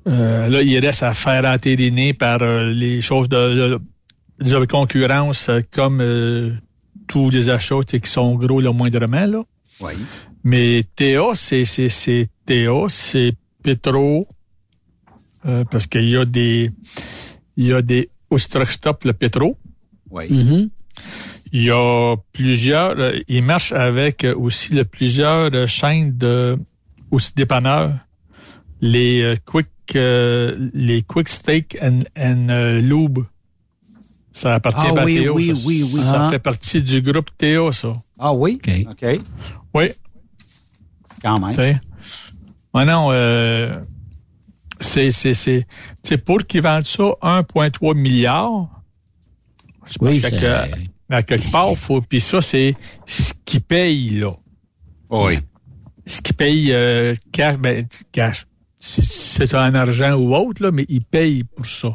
Euh, 0.07 0.48
là, 0.48 0.61
il 0.61 0.77
reste 0.80 1.03
à 1.03 1.14
faire 1.14 1.45
entériner 1.45 2.14
par 2.14 2.41
euh, 2.41 2.72
les 2.72 3.02
choses 3.02 3.30
de, 3.30 3.80
de, 4.40 4.60
de 4.60 4.65
concurrence, 4.65 5.52
comme 5.72 5.99
euh, 6.02 6.52
tous 7.07 7.30
les 7.30 7.49
achats 7.49 7.84
qui 7.84 8.10
sont 8.10 8.36
gros 8.36 8.61
le 8.61 8.72
moindrement, 8.72 9.26
là. 9.26 9.44
Oui. 9.81 9.94
Mais 10.44 10.84
TA, 10.95 11.36
c'est 11.36 11.64
TA, 12.45 12.86
c'est 12.88 13.34
Petro, 13.75 14.27
euh, 15.45 15.63
parce 15.65 15.87
qu'il 15.87 16.09
y 16.09 16.17
a 16.17 16.25
des 16.25 16.71
il 17.57 17.65
y 17.67 17.73
a 17.73 17.81
des 17.81 18.09
Ostrostop 18.29 19.03
le 19.05 19.13
Petro. 19.13 19.57
Oui. 20.11 20.27
Mhm. 20.31 20.69
Il 21.51 21.63
y 21.63 21.71
a 21.71 22.15
plusieurs. 22.31 22.99
euh, 22.99 23.19
il 23.27 23.43
marche 23.43 23.71
avec 23.71 24.25
aussi 24.35 24.73
le 24.73 24.85
plusieurs 24.85 25.53
euh, 25.53 25.65
chaînes 25.67 26.17
de 26.17 26.57
aussi 27.11 27.31
dépanneurs. 27.35 27.93
Les 28.81 29.21
euh, 29.21 29.35
quick 29.45 29.67
euh, 29.95 30.69
les 30.73 31.01
quick 31.01 31.27
steak 31.27 31.77
and, 31.81 32.01
and 32.17 32.47
euh, 32.49 32.79
lube. 32.81 33.19
Ça 34.31 34.53
appartient 34.55 34.85
Ah 34.95 35.01
à 35.01 35.05
oui, 35.05 35.15
Théo, 35.15 35.35
oui, 35.35 35.47
ça. 35.55 35.67
oui, 35.67 35.83
oui. 35.83 35.99
Ça 36.01 36.25
Ah. 36.27 36.29
fait 36.29 36.39
partie 36.39 36.81
du 36.83 37.01
groupe 37.01 37.29
Théo, 37.37 37.71
ça. 37.71 37.95
Ah 38.19 38.33
oui? 38.33 38.59
OK. 38.63 38.85
OK. 38.91 39.19
Oui. 39.73 39.89
Quand 41.21 41.39
même. 41.39 41.49
Tu 41.49 41.55
sais? 41.55 41.79
Ah 42.73 42.85
non, 42.85 43.11
euh, 43.11 43.67
c'est, 44.79 45.11
c'est, 45.11 45.33
c'est, 45.33 45.65
c'est 46.03 46.17
pour 46.17 46.39
qu'ils 46.43 46.61
vendent 46.61 46.85
ça 46.85 47.03
1,3 47.21 47.95
milliard. 47.95 48.69
Je 49.87 49.97
pense 49.97 50.07
Oui, 50.09 50.21
c'est- 50.21 50.31
que- 50.37 50.89
à 51.11 51.23
quelque 51.23 51.49
part, 51.51 51.75
faut, 51.75 52.01
puis 52.01 52.19
ça, 52.21 52.39
c'est 52.41 52.75
ce 53.07 53.33
qu'ils 53.45 53.61
payent, 53.61 54.19
là. 54.19 54.31
Oui. 55.09 55.39
Ce 56.05 56.21
qu'ils 56.21 56.35
payent 56.35 56.71
euh, 56.73 57.15
cash, 57.31 57.57
ben, 57.57 57.85
cash. 58.11 58.45
C'est 58.77 59.53
en 59.55 59.73
argent 59.73 60.13
ou 60.13 60.35
autre, 60.35 60.61
là, 60.63 60.71
mais 60.71 60.85
ils 60.87 61.03
payent 61.03 61.43
pour 61.43 61.65
ça. 61.65 61.93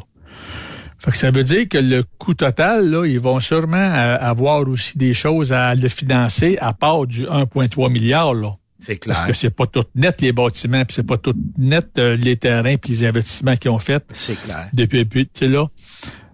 Fait 0.99 1.11
que 1.11 1.17
ça 1.17 1.31
veut 1.31 1.43
dire 1.43 1.67
que 1.69 1.77
le 1.77 2.03
coût 2.17 2.33
total, 2.33 2.89
là, 2.89 3.05
ils 3.05 3.19
vont 3.19 3.39
sûrement 3.39 3.77
euh, 3.77 4.17
avoir 4.19 4.67
aussi 4.67 4.97
des 4.97 5.13
choses 5.13 5.53
à 5.53 5.73
le 5.75 5.87
financer 5.87 6.57
à 6.59 6.73
part 6.73 7.05
du 7.07 7.25
1,3 7.25 7.89
milliard, 7.89 8.33
là. 8.33 8.53
C'est 8.79 9.03
Parce 9.05 9.19
clair. 9.19 9.27
que 9.27 9.33
c'est 9.33 9.49
pas 9.51 9.65
tout 9.67 9.83
net 9.95 10.21
les 10.21 10.31
bâtiments, 10.33 10.83
puis 10.85 10.93
c'est 10.95 11.05
pas 11.07 11.17
tout 11.17 11.33
net 11.57 11.87
euh, 11.97 12.15
les 12.17 12.35
terrains 12.37 12.75
puis 12.75 12.91
les 12.91 13.05
investissements 13.05 13.55
qu'ils 13.55 13.71
ont 13.71 13.79
fait 13.79 14.03
C'est 14.13 14.35
clair. 14.41 14.69
depuis 14.73 14.99
depuis 15.05 15.25
tu 15.27 15.31
sais, 15.39 15.47
là. 15.47 15.67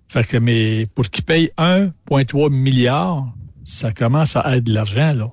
Fait 0.08 0.24
que 0.26 0.38
mais 0.38 0.86
pour 0.96 1.08
qu'ils 1.10 1.24
payent 1.24 1.52
1,3 1.58 2.52
milliard, 2.52 3.32
ça 3.64 3.92
commence 3.92 4.36
à 4.36 4.58
être 4.58 4.64
de 4.66 4.74
l'argent 4.74 5.14
là. 5.14 5.32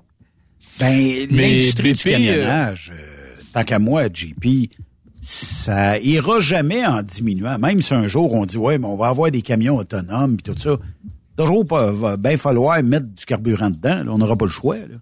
Ben, 0.81 1.27
Mais 1.31 1.49
l'industrie 1.49 1.95
du 1.95 2.03
BP, 2.05 2.11
camionnage, 2.11 2.93
euh, 2.95 3.41
tant 3.53 3.65
qu'à 3.65 3.79
moi, 3.79 4.05
JP, 4.13 4.71
ça 5.21 5.99
ira 5.99 6.39
jamais 6.41 6.87
en 6.87 7.03
diminuant. 7.03 7.59
Même 7.59 7.83
si 7.83 7.95
un 7.95 8.07
jour 8.07 8.33
on 8.35 8.45
dit, 8.45 8.59
ouais, 8.59 8.79
mais 8.79 8.87
on 8.87 8.97
va 8.97 9.09
avoir 9.09 9.31
des 9.31 9.43
camions 9.43 9.77
autonomes 9.77 10.35
et 10.35 10.43
tout 10.43 10.57
ça, 10.57 10.77
toujours 11.37 11.65
pas, 11.65 11.91
va 11.91 12.17
bien 12.17 12.37
falloir 12.37 12.81
mettre 12.83 13.07
du 13.07 13.25
carburant 13.25 13.71
dedans. 13.71 14.05
là. 14.05 14.13
On 14.13 14.19
n'aura 14.19 14.37
pas 14.37 14.45
le 14.45 14.51
choix. 14.53 14.77
Là. 14.77 14.97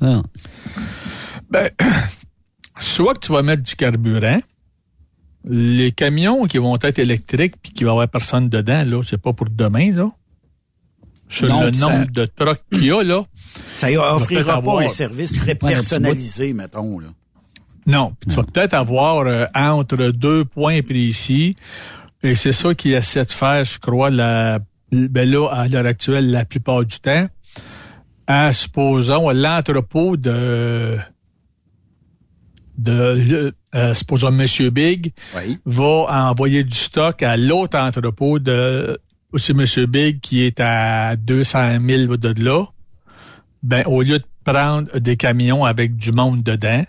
Ah. 0.00 0.22
Ben, 1.52 1.70
soit 2.80 3.14
que 3.14 3.20
tu 3.20 3.32
vas 3.32 3.42
mettre 3.42 3.62
du 3.62 3.76
carburant, 3.76 4.40
les 5.44 5.92
camions 5.92 6.46
qui 6.46 6.58
vont 6.58 6.76
être 6.82 6.98
électriques 6.98 7.54
puis 7.62 7.72
qui 7.72 7.84
va 7.84 7.90
y 7.90 7.92
avoir 7.92 8.08
personne 8.08 8.48
dedans 8.48 8.84
là, 8.86 9.02
c'est 9.02 9.20
pas 9.20 9.32
pour 9.32 9.48
demain 9.50 9.92
là. 9.92 10.10
Sur 11.28 11.48
Non, 11.48 11.62
le 11.62 11.70
nombre 11.70 11.76
ça- 11.76 12.04
de 12.06 12.26
trucks 12.26 12.60
qu'il 12.70 12.84
y 12.84 12.90
a 12.92 13.02
là. 13.02 13.24
Ça 13.34 13.88
offrira 14.14 14.44
pas 14.44 14.54
avoir- 14.58 14.78
un 14.80 14.88
service 14.88 15.32
très 15.32 15.52
Ouais, 15.62 15.72
personnalisé, 15.72 16.52
mettons. 16.52 16.98
Là. 16.98 17.08
Non, 17.86 18.14
puis 18.20 18.28
tu 18.30 18.36
vas 18.36 18.44
peut-être 18.44 18.74
avoir 18.74 19.26
euh, 19.26 19.46
entre 19.54 20.10
deux 20.12 20.44
points 20.44 20.82
précis, 20.82 21.56
et 22.22 22.34
c'est 22.36 22.52
ça 22.52 22.74
qu'ils 22.74 22.92
essaient 22.92 23.24
de 23.24 23.32
faire, 23.32 23.64
je 23.64 23.78
crois, 23.78 24.10
la, 24.10 24.58
ben 24.92 25.28
là, 25.28 25.48
à 25.50 25.68
l'heure 25.68 25.86
actuelle, 25.86 26.30
la 26.30 26.44
plupart 26.44 26.84
du 26.84 27.00
temps, 27.00 27.26
à, 28.26 28.52
supposons, 28.52 29.30
l'entrepôt 29.30 30.16
de, 30.18 30.96
de 32.82 33.54
euh, 33.74 33.94
supposons, 33.94 34.32
Monsieur 34.32 34.70
Big 34.70 35.12
Oui. 35.36 35.58
va 35.64 36.28
envoyer 36.28 36.64
du 36.64 36.74
stock 36.76 37.22
à 37.22 37.36
l'autre 37.36 37.78
entrepôt 37.78 38.38
de 38.38 38.98
aussi 39.32 39.54
Monsieur 39.54 39.86
Big 39.86 40.20
qui 40.20 40.42
est 40.42 40.60
à 40.60 41.16
200 41.16 41.78
000 41.86 42.16
de 42.16 42.44
là. 42.44 42.66
Ben, 43.62 43.84
au 43.86 44.02
lieu 44.02 44.18
de 44.18 44.24
prendre 44.44 44.98
des 44.98 45.16
camions 45.16 45.64
avec 45.64 45.96
du 45.96 46.12
monde 46.12 46.42
dedans, 46.42 46.84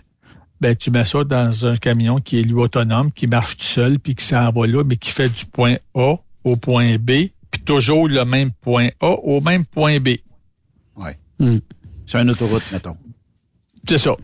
ben, 0.60 0.74
tu 0.74 0.90
mets 0.90 1.04
ça 1.04 1.24
dans 1.24 1.66
un 1.66 1.76
camion 1.76 2.20
qui 2.20 2.40
est 2.40 2.42
lui 2.42 2.54
autonome, 2.54 3.12
qui 3.12 3.26
marche 3.26 3.56
tout 3.56 3.64
seul, 3.64 3.98
puis 3.98 4.14
qui 4.14 4.24
s'en 4.24 4.50
va 4.50 4.66
là, 4.66 4.82
mais 4.84 4.96
qui 4.96 5.10
fait 5.10 5.28
du 5.28 5.46
point 5.46 5.76
A 5.94 6.16
au 6.44 6.56
point 6.56 6.96
B, 6.96 7.28
puis 7.50 7.62
toujours 7.64 8.08
le 8.08 8.24
même 8.24 8.50
point 8.50 8.88
A 9.00 9.10
au 9.10 9.40
même 9.40 9.64
point 9.64 9.98
B. 10.00 10.16
Oui. 10.96 11.10
Hmm. 11.38 11.58
C'est 12.06 12.20
une 12.20 12.30
autoroute, 12.30 12.64
mettons. 12.72 12.96
C'est 13.88 13.98
ça. 13.98 14.16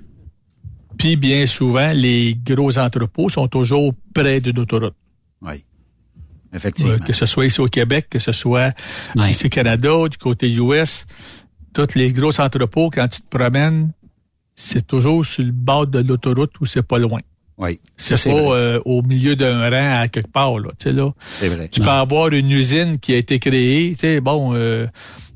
Puis 1.01 1.16
bien 1.16 1.47
souvent, 1.47 1.93
les 1.94 2.36
gros 2.44 2.78
entrepôts 2.78 3.31
sont 3.31 3.48
toujours 3.48 3.94
près 4.14 4.39
d'une 4.40 4.59
autoroute. 4.59 4.94
Oui. 5.40 5.64
Effectivement. 6.55 6.93
Euh, 6.93 6.98
que 6.98 7.14
ce 7.14 7.24
soit 7.24 7.47
ici 7.47 7.59
au 7.59 7.68
Québec, 7.68 8.09
que 8.10 8.18
ce 8.18 8.32
soit 8.32 8.74
ici 9.16 9.47
au 9.47 9.48
Canada, 9.48 10.09
du 10.10 10.18
côté 10.18 10.52
US, 10.52 11.06
tous 11.72 11.94
les 11.94 12.12
gros 12.12 12.39
entrepôts, 12.39 12.90
quand 12.90 13.09
tu 13.09 13.22
te 13.22 13.35
promènes, 13.35 13.93
c'est 14.55 14.86
toujours 14.86 15.24
sur 15.24 15.43
le 15.43 15.52
bord 15.52 15.86
de 15.86 16.01
l'autoroute 16.01 16.52
où 16.60 16.66
c'est 16.66 16.86
pas 16.86 16.98
loin. 16.98 17.20
Oui. 17.56 17.81
C'est 17.97 18.22
pas 18.22 18.31
euh, 18.31 18.78
au 18.85 19.01
milieu 19.01 19.36
d'un 19.36 19.70
rang 19.70 20.02
à 20.02 20.09
quelque 20.09 20.31
part, 20.31 20.59
là. 20.59 20.68
Tu 20.78 20.85
sais, 20.85 20.93
là. 20.93 21.06
C'est 21.39 21.48
vrai. 21.48 21.68
Tu 21.68 21.81
peux 21.81 21.89
avoir 21.89 22.28
une 22.28 22.51
usine 22.51 22.98
qui 22.98 23.14
a 23.14 23.16
été 23.16 23.39
créée. 23.39 23.93
Tu 23.93 24.01
sais, 24.01 24.20
bon, 24.20 24.52
euh, 24.55 24.86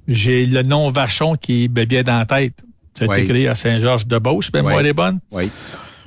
j'ai 0.08 0.44
le 0.44 0.62
nom 0.62 0.90
Vachon 0.90 1.36
qui 1.36 1.70
me 1.74 1.86
vient 1.86 2.02
dans 2.02 2.18
la 2.18 2.26
tête. 2.26 2.62
Ça 2.96 3.04
a 3.04 3.08
Oui. 3.08 3.18
été 3.18 3.28
créé 3.28 3.48
à 3.48 3.54
Saint-Georges-de-Beauce, 3.54 4.50
mais 4.54 4.62
moi, 4.62 4.72
Oui. 4.74 4.76
elle 4.80 4.86
est 4.86 4.92
bonne. 4.92 5.20
Oui. 5.32 5.50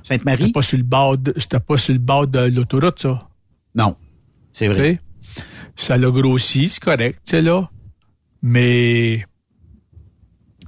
Sainte-Marie? 0.03 0.43
C'était 0.43 0.51
pas 0.53 0.61
sur 0.61 0.77
le 0.77 0.83
bord 0.83 1.17
de, 1.17 1.33
c'était 1.37 1.59
pas 1.59 1.77
sur 1.77 1.93
le 1.93 1.99
bord 1.99 2.27
de 2.27 2.39
l'autoroute, 2.39 2.99
ça. 2.99 3.27
Non. 3.75 3.95
C'est 4.53 4.67
vrai. 4.67 5.01
Ça 5.75 5.97
l'a 5.97 6.09
grossi, 6.09 6.69
c'est 6.69 6.81
correct, 6.81 7.19
tu 7.25 7.31
sais, 7.31 7.41
là. 7.41 7.69
Mais 8.41 9.25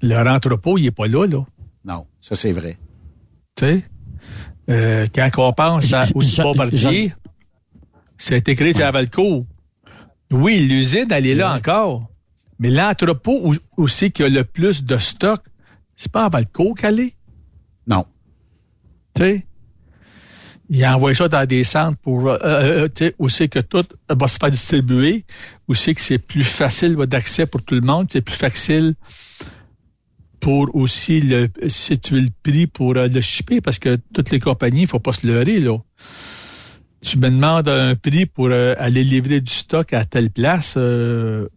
leur 0.01 0.27
entrepôt, 0.27 0.77
il 0.77 0.87
est 0.87 0.91
pas 0.91 1.07
là, 1.07 1.25
là. 1.25 1.43
Non. 1.85 2.05
Ça, 2.19 2.35
c'est 2.35 2.51
vrai. 2.51 2.77
Tu 3.55 3.65
sais. 3.65 3.83
Euh, 4.69 5.07
quand 5.13 5.29
on 5.37 5.53
pense 5.53 5.93
à, 5.93 6.05
au 6.13 6.21
bombardier, 6.43 7.13
ça 8.17 8.35
a 8.35 8.37
été 8.37 8.55
créé 8.55 8.73
sur 8.73 8.91
Valcourt. 8.91 9.43
Oui, 10.31 10.59
l'usine, 10.59 11.07
elle 11.11 11.25
est, 11.25 11.33
là 11.33 11.49
vrai. 11.49 11.57
encore. 11.59 12.07
Mais 12.59 12.69
l'entrepôt 12.69 13.53
où, 13.77 13.87
qu'il 13.87 14.11
y 14.19 14.23
a 14.23 14.29
le 14.29 14.43
plus 14.43 14.83
de 14.83 14.97
stock, 14.97 15.41
c'est 15.99 16.11
pas 16.13 16.25
à 16.25 16.29
Valcourt 16.29 16.75
qu'elle 16.75 17.01
est. 17.01 17.13
Non. 17.85 18.05
Tu 19.13 19.21
sais. 19.21 19.45
Il 20.69 20.85
envoie 20.85 21.13
ça 21.13 21.27
dans 21.27 21.45
des 21.45 21.65
centres 21.65 21.97
pour 21.97 22.29
euh, 22.29 22.37
euh, 23.01 23.11
où 23.19 23.27
c'est 23.27 23.49
que 23.49 23.59
tout 23.59 23.83
va 24.07 24.27
se 24.27 24.37
faire 24.37 24.49
distribuer, 24.49 25.25
où 25.67 25.73
c'est 25.73 25.93
que 25.93 25.99
c'est 25.99 26.19
plus 26.19 26.45
facile 26.45 26.95
d'accès 26.95 27.47
pour 27.47 27.63
tout 27.63 27.75
le 27.75 27.81
monde, 27.81 28.07
c'est 28.09 28.21
plus 28.21 28.37
facile 28.37 28.93
pour 30.39 30.73
aussi 30.73 31.19
le 31.19 31.49
situer 31.67 32.21
le 32.21 32.29
prix 32.43 32.65
pour 32.65 32.95
euh, 32.95 33.09
le 33.09 33.19
shipper, 33.19 33.59
parce 33.59 33.77
que 33.79 33.97
toutes 34.13 34.29
les 34.29 34.39
compagnies, 34.39 34.81
il 34.81 34.87
faut 34.87 34.99
pas 34.99 35.11
se 35.11 35.27
leurrer, 35.27 35.59
là. 35.59 35.77
Tu 37.01 37.17
me 37.17 37.29
demandes 37.29 37.67
un 37.67 37.95
prix 37.95 38.25
pour 38.25 38.47
euh, 38.51 38.73
aller 38.77 39.03
livrer 39.03 39.41
du 39.41 39.51
stock 39.51 39.91
à 39.91 40.05
telle 40.05 40.29
place, 40.29 40.75
euh, 40.77 41.49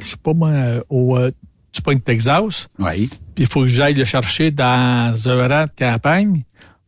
je 0.00 0.10
sais 0.10 0.16
pas 0.22 0.32
moi, 0.32 0.50
euh, 0.50 0.82
au 0.90 1.16
euh, 1.16 1.32
tu 1.74 1.82
pognes 1.82 2.00
Texas, 2.00 2.68
Oui. 2.78 3.10
puis 3.34 3.44
il 3.44 3.46
faut 3.46 3.62
que 3.62 3.68
j'aille 3.68 3.94
le 3.94 4.04
chercher 4.04 4.50
dans 4.50 5.28
un 5.28 5.48
rang 5.48 5.64
de 5.64 5.70
campagne 5.76 6.42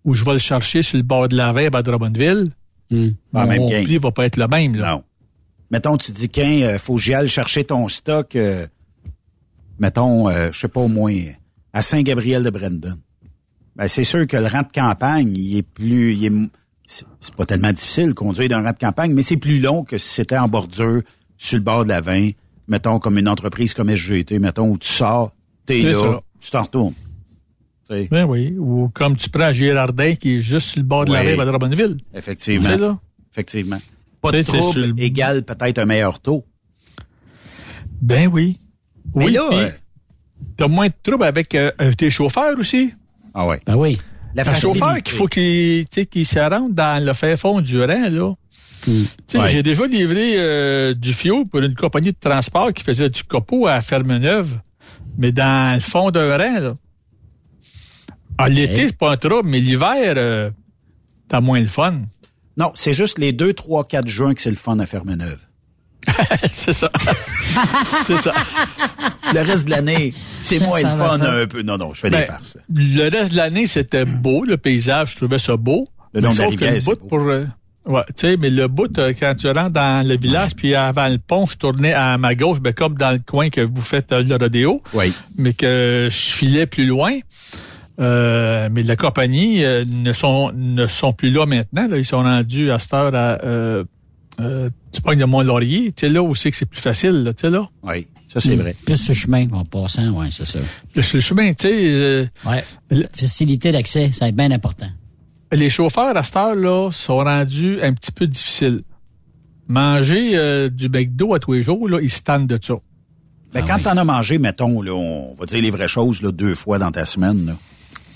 où 0.05 0.15
je 0.15 0.25
vais 0.25 0.35
le 0.35 0.39
chercher 0.39 0.83
sur 0.83 0.97
le 0.97 1.03
bord 1.03 1.29
de 1.29 1.37
la 1.37 1.53
rive 1.53 1.75
à 1.75 1.83
Drummondville. 1.83 2.51
Hmm. 2.91 3.09
Ah, 3.35 3.47
même 3.47 3.63
Mon 3.63 3.69
prix 3.69 3.99
va 3.99 4.13
pas 4.13 4.27
être 4.27 4.37
le 4.37 4.47
même. 4.47 4.77
Là. 4.77 4.93
Non. 4.93 5.05
Mettons, 5.73 5.97
tu 5.97 6.13
dis 6.13 6.29
qu'un, 6.29 6.63
euh, 6.63 6.79
faut 6.79 6.95
que 6.95 7.01
j'y 7.03 7.13
aille 7.13 7.29
chercher 7.29 7.65
ton 7.65 7.89
stock, 7.89 8.37
euh, 8.37 8.69
mettons, 9.81 10.31
euh, 10.31 10.51
je 10.53 10.61
sais 10.61 10.69
pas, 10.69 10.81
au 10.81 10.89
moins 10.89 11.17
à 11.73 11.83
Saint-Gabriel-de-Brandon. 11.83 12.97
Ben, 13.75 13.89
c'est 13.89 14.05
sûr 14.05 14.27
que 14.29 14.37
le 14.37 14.47
rang 14.47 14.63
de 14.63 14.73
campagne, 14.73 15.37
il 15.37 15.59
est 15.59 15.63
plus... 15.69 16.15
il 16.15 16.25
est 16.27 16.33
c'est 16.87 17.35
pas 17.35 17.45
tellement 17.45 17.73
difficile 17.73 18.11
de 18.11 18.13
conduire 18.13 18.49
d'un 18.49 18.63
rang 18.63 18.71
de 18.71 18.79
campagne, 18.79 19.13
mais 19.13 19.23
c'est 19.23 19.37
plus 19.37 19.59
long 19.59 19.83
que 19.83 19.99
si 19.99 20.09
c'était 20.09 20.39
en 20.39 20.47
bordure, 20.47 21.03
sur 21.37 21.57
le 21.59 21.65
bord 21.65 21.83
de 21.83 21.89
la 21.89 22.01
20, 22.01 22.31
mettons, 22.69 22.99
comme 22.99 23.19
une 23.19 23.29
entreprise 23.29 23.75
comme 23.75 23.95
SGT, 23.95 24.39
mettons, 24.39 24.71
où 24.71 24.79
tu 24.79 24.89
sors, 24.89 25.33
t'es 25.67 25.81
là, 25.81 25.99
ça. 25.99 26.21
tu 26.41 26.51
t'en 26.51 26.63
retournes. 26.63 26.95
Ben 28.11 28.25
oui. 28.25 28.57
Ou 28.59 28.89
comme 28.93 29.17
tu 29.17 29.31
prends 29.31 29.53
Girardin 29.53 30.15
qui 30.17 30.39
est 30.39 30.41
juste 30.41 30.71
sur 30.71 30.81
le 30.81 30.87
bord 30.87 31.05
de 31.05 31.13
la 31.13 31.21
rive 31.21 31.41
à 31.41 31.45
Drummondville. 31.45 31.99
Effectivement. 32.15 32.77
Là? 32.77 32.99
Effectivement. 33.33 33.79
Pas 34.21 34.33
de 34.33 34.43
trouble 34.43 34.81
le- 34.81 35.03
égale 35.03 35.45
peut-être 35.45 35.79
un 35.79 35.85
meilleur 35.85 36.19
taux. 36.21 36.45
Ben 38.03 38.29
oui. 38.29 38.59
Mais 39.15 39.27
oui, 39.27 39.33
là, 39.33 39.49
euh, 39.53 39.71
t'as 40.57 40.67
moins 40.69 40.89
de 40.89 40.93
troubles 41.03 41.25
avec 41.25 41.55
euh, 41.55 41.71
euh, 41.81 41.93
tes 41.93 42.11
chauffeurs 42.11 42.59
aussi. 42.59 42.93
Ah 43.35 43.47
ouais. 43.47 43.61
Ben 43.65 43.77
oui. 43.77 43.99
La 44.37 44.47
Un 44.49 44.53
chauffeur 44.55 45.03
qu'il 45.03 45.15
faut 45.17 45.27
qu'il 45.27 45.87
qu'il 45.87 46.27
se 46.27 46.39
rende 46.39 46.75
dans 46.75 47.03
le 47.05 47.13
fin 47.15 47.37
fond 47.37 47.61
du 47.63 47.81
rang, 47.81 48.09
là. 48.11 48.35
Ouais. 48.87 49.49
J'ai 49.49 49.63
déjà 49.63 49.87
livré 49.87 50.35
euh, 50.37 50.95
du 50.95 51.13
fio 51.15 51.45
pour 51.47 51.61
une 51.61 51.75
compagnie 51.75 52.13
de 52.13 52.19
transport 52.21 52.73
qui 52.73 52.85
faisait 52.85 53.09
du 53.09 53.25
copeau 53.25 53.67
à 53.67 53.81
Fermeneuve, 53.81 54.59
mais 55.17 55.33
dans 55.33 55.75
le 55.75 55.81
fond 55.81 56.11
d'un 56.11 56.37
rang, 56.37 56.61
là. 56.61 56.75
Ah, 58.39 58.49
l'été, 58.51 58.83
Ouais. 58.83 58.87
c'est 58.89 58.99
pas 58.99 59.13
un 59.13 59.17
trouble, 59.17 59.49
mais 59.49 59.59
l'hiver, 59.59 60.15
euh, 60.19 60.51
t'as 61.29 61.41
moins 61.41 61.59
le 61.61 61.67
fun. 61.69 62.03
Non, 62.59 62.71
c'est 62.75 62.93
juste 62.93 63.19
les 63.19 63.33
2, 63.33 63.55
3, 63.55 63.85
4 63.89 64.07
juin 64.07 64.35
que 64.35 64.43
c'est 64.43 64.51
le 64.51 64.57
fun 64.57 64.79
à 64.79 64.87
Fermeneuve. 64.87 65.39
c'est 66.53 66.75
ça. 66.75 66.91
c'est 68.07 68.19
ça. 68.19 68.35
Le 69.35 69.41
reste 69.41 69.65
de 69.67 69.71
l'année, 69.71 70.15
c'est 70.41 70.59
moins 70.61 70.81
le 70.81 70.87
fun 70.89 71.21
un 71.21 71.47
peu. 71.47 71.63
Non, 71.63 71.77
non, 71.79 71.93
je 71.95 72.01
fais 72.01 72.11
Ben, 72.11 72.21
des 72.21 72.27
farces. 72.27 72.59
Le 72.75 73.09
reste 73.09 73.33
de 73.33 73.37
l'année, 73.37 73.67
c'était 73.67 74.05
beau, 74.05 74.45
le 74.45 74.57
paysage, 74.57 75.13
je 75.13 75.17
trouvais 75.17 75.39
ça 75.39 75.57
beau. 75.57 75.89
Le 76.15 76.21
Mais 76.21 76.29
long 76.29 76.33
de 76.35 76.39
la 76.65 76.81
sauf 76.81 76.85
bout 76.95 77.01
beau. 77.01 77.09
pour. 77.09 77.21
euh, 77.29 77.45
ouais, 77.87 78.03
tu 78.09 78.13
sais, 78.17 78.37
mais 78.37 78.51
le 78.51 78.69
bout, 78.69 78.97
euh, 78.99 79.13
quand 79.19 79.35
tu 79.37 79.49
rentres 79.49 79.71
dans 79.71 80.07
le 80.07 80.17
village, 80.17 80.55
puis 80.57 80.75
avant 80.75 81.09
le 81.09 81.19
pont, 81.19 81.45
je 81.47 81.57
tournais 81.57 81.93
à 81.93 82.17
ma 82.19 82.35
gauche, 82.35 82.61
ben, 82.61 82.73
comme 82.73 82.95
dans 82.97 83.13
le 83.13 83.19
coin 83.19 83.51
que 83.51 83.61
vous 83.61 83.83
faites 83.83 84.13
euh, 84.13 84.23
le 84.23 84.37
rodéo, 84.37 84.81
Oui. 84.95 85.13
mais 85.37 85.53
que 85.53 86.09
je 86.11 86.17
filais 86.17 86.67
plus 86.67 86.87
loin. 86.87 87.19
Euh, 87.99 88.69
mais 88.71 88.83
la 88.83 88.95
compagnie 88.97 89.65
euh, 89.65 89.85
ne 89.89 90.13
sont 90.13 90.53
ne 90.55 90.87
sont 90.87 91.13
plus 91.15 91.31
là 91.31 91.47
maintenant. 91.47 91.89
Là. 91.89 91.97
Ils 91.97 92.05
sont 92.05 92.23
rendus 92.23 92.71
à 92.71 92.79
cette 92.79 92.93
heure 92.93 93.15
à 93.15 93.39
euh, 93.43 93.85
euh, 94.39 94.69
tu 94.93 95.01
pognes 95.01 95.19
de 95.19 95.25
Mont-Laurier, 95.25 95.93
tu 95.93 96.07
sais 96.07 96.13
là 96.13 96.23
où 96.23 96.35
c'est 96.35 96.51
que 96.51 96.59
c'est 96.59 96.69
plus 96.69 96.81
facile, 96.83 97.25
là, 97.25 97.33
tu 97.33 97.41
sais 97.43 97.51
là. 97.51 97.67
Oui, 97.83 98.07
ça 98.29 98.41
c'est 98.41 98.57
vrai. 98.57 98.75
Plus 98.85 98.97
ce 98.97 99.13
chemin 99.13 99.47
en 99.53 99.65
passant, 99.65 100.11
ouais, 100.11 100.29
c'est 100.31 100.45
ça. 100.45 100.59
Le, 100.95 101.03
le 101.15 101.21
chemin, 101.21 101.53
tu 101.55 101.69
sais, 101.69 101.75
euh, 101.75 102.27
Ouais. 102.47 102.65
Le- 102.91 103.07
Facilité 103.15 103.73
d'accès, 103.73 104.11
ça 104.13 104.29
être 104.29 104.37
bien 104.37 104.51
important. 104.51 104.89
les 105.53 105.71
chauffeurs 105.71 106.17
à 106.17 106.23
cette 106.23 106.37
heure-là 106.37 106.91
sont 106.91 107.19
rendus 107.19 107.79
un 107.83 107.93
petit 107.93 108.13
peu 108.13 108.27
difficiles. 108.27 108.81
Manger 109.69 110.33
euh, 110.37 110.69
du 110.69 110.89
McDo 110.89 111.35
à 111.35 111.39
tous 111.41 111.53
les 111.55 111.63
jours, 111.63 111.89
là, 111.89 111.99
ils 112.01 112.11
se 112.11 112.21
tannent 112.23 112.47
de 112.47 112.59
ça. 112.63 112.75
Ben, 113.53 113.63
Ah 113.65 113.67
quand 113.69 113.77
oui. 113.77 113.83
t'en 113.83 113.97
as 113.97 114.05
mangé, 114.05 114.39
mettons, 114.39 114.81
là, 114.83 114.93
on 114.93 115.35
va 115.35 115.47
dire 115.47 115.61
les 115.63 115.71
vraies 115.71 115.89
choses, 115.89 116.23
là, 116.23 116.31
deux 116.31 116.55
fois 116.55 116.79
dans 116.79 116.93
ta 116.93 117.05
semaine, 117.05 117.47
là. 117.47 117.53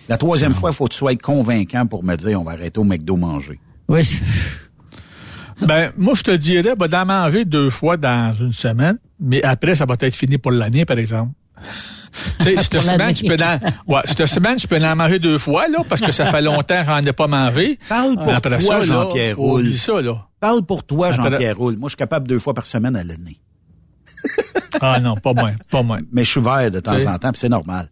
La 0.09 0.19
troisième 0.19 0.55
fois, 0.55 0.71
il 0.71 0.75
faut 0.75 0.87
que 0.87 0.93
tu 0.93 0.99
sois 0.99 1.15
convaincant 1.15 1.87
pour 1.87 2.03
me 2.03 2.17
dire 2.17 2.41
on 2.41 2.45
va 2.45 2.53
arrêter 2.53 2.79
au 2.81 2.85
McDo 2.85 3.17
manger. 3.17 3.61
Oui. 3.89 4.03
Ben, 5.67 5.93
moi, 5.97 6.15
je 6.15 6.23
te 6.23 6.31
dirais, 6.31 6.75
ben, 6.79 6.89
d'en 6.89 7.05
manger 7.07 7.45
deux 7.45 7.71
fois 7.71 7.97
dans 7.97 8.35
une 8.39 8.53
semaine, 8.53 8.99
mais 9.21 9.43
après, 9.43 9.75
ça 9.75 9.85
va 9.87 9.95
être 10.01 10.15
fini 10.15 10.39
pour 10.39 10.53
l'année, 10.53 10.85
par 10.85 10.99
exemple. 10.99 11.33
tu 12.39 12.45
sais, 12.45 12.57
cette 12.63 12.81
semaine, 12.83 13.13
tu 13.15 13.25
peux 13.25 13.37
en, 13.37 13.59
ouais, 13.93 14.01
cette 14.07 14.27
semaine, 14.27 14.57
tu 14.57 14.67
peux 14.67 14.83
en 14.83 14.97
manger 14.97 15.19
deux 15.19 15.39
fois, 15.39 15.69
là, 15.69 15.79
parce 15.89 16.01
que 16.01 16.13
ça 16.13 16.27
fait 16.27 16.43
longtemps 16.43 16.81
que 16.81 16.87
j'en 16.87 17.05
ai 17.05 17.13
pas 17.13 17.27
mangé. 17.27 17.79
Parle 17.89 18.15
pour 18.15 18.33
Après 18.35 18.59
toi, 18.59 18.81
Jean-Pierre 18.81 19.37
Roule. 19.37 19.75
ça, 19.75 20.01
là. 20.01 20.27
Parle 20.41 20.65
pour 20.65 20.85
toi, 20.85 21.13
Jean-Pierre 21.13 21.57
Roule. 21.57 21.77
Moi, 21.77 21.89
je 21.89 21.91
suis 21.91 21.97
capable 21.99 22.27
deux 22.27 22.39
fois 22.39 22.55
par 22.55 22.67
semaine 22.67 22.97
à 22.97 23.05
l'année. 23.05 23.41
Ah 24.81 25.01
non, 25.01 25.17
pas 25.17 25.33
moins, 25.35 25.51
pas 25.71 25.83
moins. 25.83 26.01
Mais 26.13 26.25
je 26.25 26.31
suis 26.31 26.41
vert 26.41 26.71
de 26.71 26.79
temps 26.81 26.93
en 26.95 27.19
temps, 27.19 27.33
puis 27.33 27.41
c'est 27.41 27.49
normal. 27.49 27.89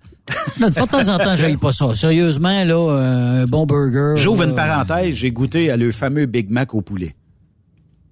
Non, 0.60 0.68
de 0.68 0.74
fois 0.74 0.86
de 0.86 0.90
temps 0.90 1.08
en 1.14 1.18
temps, 1.18 1.34
j'aille 1.34 1.56
pas 1.56 1.72
ça. 1.72 1.94
Sérieusement, 1.94 2.64
là, 2.64 2.74
euh, 2.92 3.42
un 3.42 3.46
bon 3.46 3.66
burger. 3.66 4.12
J'ouvre 4.16 4.44
une 4.44 4.54
parenthèse, 4.54 5.14
j'ai 5.14 5.30
goûté 5.30 5.70
à 5.70 5.76
le 5.76 5.90
fameux 5.92 6.26
Big 6.26 6.50
Mac 6.50 6.74
au 6.74 6.80
poulet. 6.80 7.14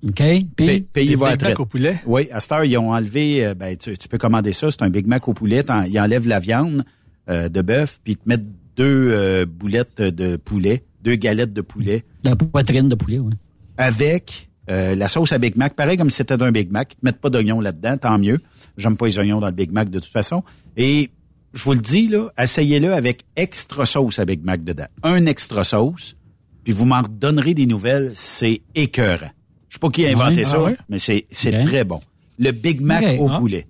OK? 0.05 0.23
Puis, 0.57 0.81
Payez 0.81 1.09
Des 1.11 1.15
votre 1.15 1.37
Big 1.37 1.49
Mac 1.49 1.61
au 1.61 1.67
poulet? 1.67 1.97
Oui, 2.07 2.29
à 2.31 2.41
cette 2.41 2.53
heure, 2.53 2.65
ils 2.65 2.77
ont 2.79 2.93
enlevé, 2.93 3.45
euh, 3.45 3.55
ben, 3.55 3.77
tu, 3.77 3.97
tu 3.97 4.09
peux 4.09 4.19
commander 4.19 4.53
ça, 4.53 4.71
c'est 4.71 4.83
un 4.83 4.91
Big 4.91 5.07
Mac 5.07 5.27
au 5.29 5.35
poulet. 5.35 5.63
Ils 5.89 6.01
enlèvent 6.01 6.29
la 6.29 6.41
viande 6.41 6.85
euh, 7.29 7.49
de 7.49 7.63
bœuf, 7.63 8.01
puis 8.05 8.13
ils 8.15 8.17
te 8.17 8.29
mettent 8.29 8.47
deux 8.77 9.11
euh, 9.11 9.47
boulettes 9.47 10.01
de 10.01 10.37
poulet, 10.37 10.85
deux 11.03 11.17
galettes 11.17 11.53
de 11.53 11.63
poulet, 11.63 12.05
la 12.23 12.37
poitrine 12.37 12.89
de 12.89 12.95
poulet, 12.95 13.19
oui. 13.19 13.33
avec 13.79 14.49
euh, 14.69 14.95
la 14.95 15.09
sauce 15.09 15.33
à 15.33 15.39
Big 15.39 15.57
Mac, 15.57 15.75
pareil 15.75 15.97
comme 15.97 16.11
si 16.11 16.17
c'était 16.17 16.41
un 16.41 16.53
Big 16.53 16.71
Mac. 16.71 16.93
Ils 16.93 17.01
te 17.01 17.05
mettent 17.05 17.21
pas 17.21 17.31
d'oignons 17.31 17.61
là-dedans, 17.61 17.97
tant 17.97 18.19
mieux. 18.19 18.41
J'aime 18.77 18.97
pas 18.97 19.07
les 19.07 19.19
oignons 19.19 19.41
dans 19.41 19.47
le 19.47 19.53
Big 19.53 19.73
Mac 19.73 19.91
de 19.91 19.99
toute 19.99 20.13
façon. 20.13 20.43
Et 20.77 21.11
je 21.55 21.65
vous 21.65 21.73
le 21.73 21.81
dis, 21.81 22.09
là, 22.09 22.29
essayez-le 22.39 22.93
avec 22.93 23.25
extra 23.37 23.87
sauce 23.87 24.19
à 24.19 24.25
Big 24.25 24.45
Mac 24.45 24.65
dedans. 24.65 24.87
Un 25.03 25.27
extra 25.27 25.65
sauce, 25.65 26.17
puis 26.65 26.73
vous 26.73 26.85
m'en 26.85 27.03
donnerez 27.03 27.55
des 27.55 27.67
nouvelles, 27.67 28.13
c'est 28.15 28.61
écœurant. 28.75 29.31
Je 29.69 29.75
sais 29.75 29.79
pas 29.81 29.89
qui 29.91 30.07
a 30.07 30.11
inventé 30.11 30.39
Ouais, 30.39 30.45
ça, 30.45 30.57
ah 30.59 30.63
ouais? 30.65 30.77
mais 30.89 30.99
c'est 30.99 31.27
très 31.67 31.85
bon. 31.85 32.01
Le 32.39 32.51
Big 32.53 32.81
Mac 32.81 33.05
au 33.19 33.29
Ah. 33.31 33.39
poulet. 33.39 33.67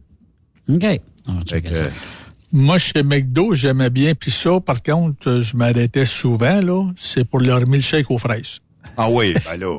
OK. 0.69 0.85
Fais 1.49 1.63
que, 1.63 1.73
ça. 1.75 1.89
Moi, 2.53 2.79
chez 2.79 3.03
McDo, 3.03 3.55
j'aimais 3.55 3.91
bien. 3.91 4.15
Puis 4.15 4.31
ça, 4.31 4.61
par 4.61 4.83
contre, 4.83 5.41
je 5.41 5.57
m'arrêtais 5.57 6.07
souvent, 6.07 6.61
là. 6.61 6.91
C'est 6.97 7.25
pour 7.25 7.41
leur 7.41 7.67
milkshake 7.67 8.11
aux 8.11 8.19
fraises. 8.19 8.61
ah 8.97 9.11
oui, 9.11 9.35
ben 9.45 9.57
là, 9.59 9.79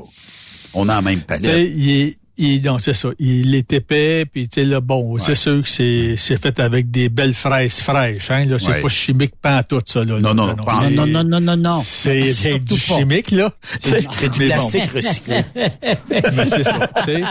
on 0.73 0.87
a 0.89 0.95
la 0.95 1.01
même 1.01 1.21
palette. 1.21 1.71
il 1.75 1.89
est, 1.89 2.17
il, 2.37 2.61
non, 2.63 2.79
c'est 2.79 2.93
ça. 2.93 3.09
Il 3.19 3.55
est 3.55 3.71
épais, 3.73 4.25
puis 4.25 4.47
tu 4.47 4.61
sais, 4.61 4.65
là, 4.67 4.79
bon, 4.81 5.17
c'est 5.19 5.35
sûr 5.35 5.61
que 5.63 5.67
c'est, 5.69 6.15
c'est 6.17 6.41
fait 6.41 6.59
avec 6.59 6.91
des 6.91 7.09
belles 7.09 7.33
fraises 7.33 7.79
fraîches, 7.79 8.29
hein, 8.31 8.45
là. 8.45 8.57
C'est 8.59 8.67
Ouais. 8.69 8.81
pas 8.81 8.87
chimique 8.87 9.35
pas 9.41 9.63
tout 9.63 9.81
ça, 9.85 10.03
là. 10.03 10.19
Non, 10.19 10.29
là. 10.29 10.33
non, 10.33 10.47
non, 10.47 10.55
pas 10.55 10.89
Non, 10.89 11.05
non, 11.07 11.23
non, 11.23 11.39
non, 11.39 11.57
non. 11.57 11.81
C'est 11.83 12.33
c'est 12.33 12.59
du 12.59 12.73
pas. 12.75 12.79
chimique, 12.79 13.31
là. 13.31 13.51
C'est 13.79 13.99
du- 14.01 14.07
c'est 14.11 14.29
du 14.31 14.39
Mais 14.39 14.49
bon, 14.55 14.67
plastique 14.69 14.91
recyclé. 14.93 15.43
mais 15.55 16.45
c'est 16.45 16.63
ça, 16.63 16.87
tu 16.97 17.03
sais. 17.03 17.21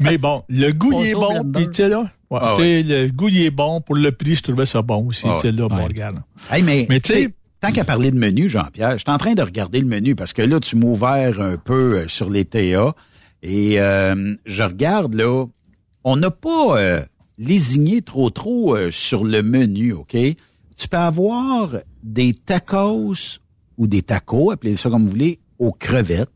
Mais 0.00 0.18
bon, 0.18 0.42
le 0.48 0.72
goût, 0.72 0.92
il 1.02 1.10
est 1.10 1.14
bon, 1.14 1.42
puis 1.52 1.66
tu 1.66 1.74
sais, 1.74 1.88
là. 1.88 2.00
ouais, 2.30 2.38
Ah 2.42 2.54
tu 2.56 2.62
sais, 2.62 2.82
le 2.82 3.08
goût, 3.10 3.28
il 3.28 3.42
est 3.42 3.50
bon. 3.50 3.80
Pour 3.80 3.94
le 3.96 4.12
prix, 4.12 4.34
je 4.36 4.42
trouvais 4.42 4.66
ça 4.66 4.82
bon 4.82 5.06
aussi, 5.06 5.26
Ah 5.28 5.34
tu 5.36 5.42
sais, 5.42 5.52
là, 5.52 5.68
bon, 5.68 5.76
Ouais. 5.76 5.84
regarde. 5.84 6.18
Hey, 6.50 6.62
mais, 6.62 6.86
Mais 6.88 7.00
tu 7.00 7.12
sais, 7.12 7.28
tant 7.60 7.72
qu'à 7.72 7.84
parler 7.84 8.10
de 8.10 8.16
menu, 8.18 8.48
Jean-Pierre, 8.48 8.92
je 8.92 8.98
suis 8.98 9.10
en 9.10 9.18
train 9.18 9.34
de 9.34 9.42
regarder 9.42 9.80
le 9.80 9.86
menu 9.86 10.14
parce 10.14 10.32
que 10.32 10.42
là, 10.42 10.60
tu 10.60 10.76
m'as 10.76 10.86
ouvert 10.86 11.40
un 11.40 11.56
peu 11.56 11.98
euh, 12.00 12.08
sur 12.08 12.28
les 12.30 12.44
TA 12.44 12.94
et 13.44 13.78
euh, 13.78 14.34
je 14.46 14.62
regarde 14.62 15.14
là, 15.14 15.44
on 16.02 16.16
n'a 16.16 16.30
pas 16.30 16.78
euh, 16.80 17.02
lésigné 17.38 18.00
trop 18.00 18.30
trop 18.30 18.74
euh, 18.74 18.90
sur 18.90 19.22
le 19.22 19.42
menu, 19.42 19.92
OK? 19.92 20.16
Tu 20.76 20.88
peux 20.88 20.96
avoir 20.96 21.76
des 22.02 22.32
tacos 22.32 23.38
ou 23.76 23.86
des 23.86 24.00
tacos, 24.02 24.50
appelez 24.50 24.76
ça 24.76 24.88
comme 24.88 25.04
vous 25.04 25.10
voulez, 25.10 25.38
aux 25.58 25.72
crevettes. 25.72 26.30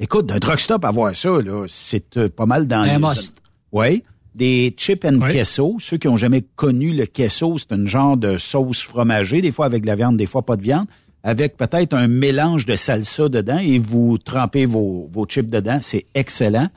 Écoute, 0.00 0.26
d'un 0.26 0.38
truck 0.40 0.58
stop, 0.58 0.84
avoir 0.86 1.14
ça, 1.14 1.28
là, 1.42 1.66
c'est 1.68 2.16
euh, 2.16 2.28
pas 2.28 2.46
mal 2.46 2.66
dans 2.66 2.80
Un 2.80 2.98
must. 2.98 3.36
Oui. 3.70 4.02
Des 4.34 4.74
chips 4.74 5.04
and 5.04 5.18
Oui. 5.20 5.32
queso. 5.32 5.76
Ceux 5.80 5.98
qui 5.98 6.08
ont 6.08 6.16
jamais 6.16 6.40
connu 6.56 6.92
le 6.92 7.04
queso, 7.04 7.58
c'est 7.58 7.72
un 7.72 7.84
genre 7.84 8.16
de 8.16 8.38
sauce 8.38 8.80
fromagée, 8.80 9.42
des 9.42 9.52
fois 9.52 9.66
avec 9.66 9.82
de 9.82 9.86
la 9.86 9.96
viande, 9.96 10.16
des 10.16 10.26
fois 10.26 10.42
pas 10.46 10.56
de 10.56 10.62
viande, 10.62 10.86
avec 11.24 11.56
peut-être 11.56 11.94
un 11.94 12.08
mélange 12.08 12.66
de 12.66 12.74
salsa 12.76 13.28
dedans 13.28 13.58
et 13.58 13.78
vous 13.78 14.18
trempez 14.18 14.66
vos, 14.66 15.08
vos 15.12 15.24
chips 15.26 15.48
dedans. 15.50 15.78
C'est 15.80 16.06
excellent. 16.14 16.68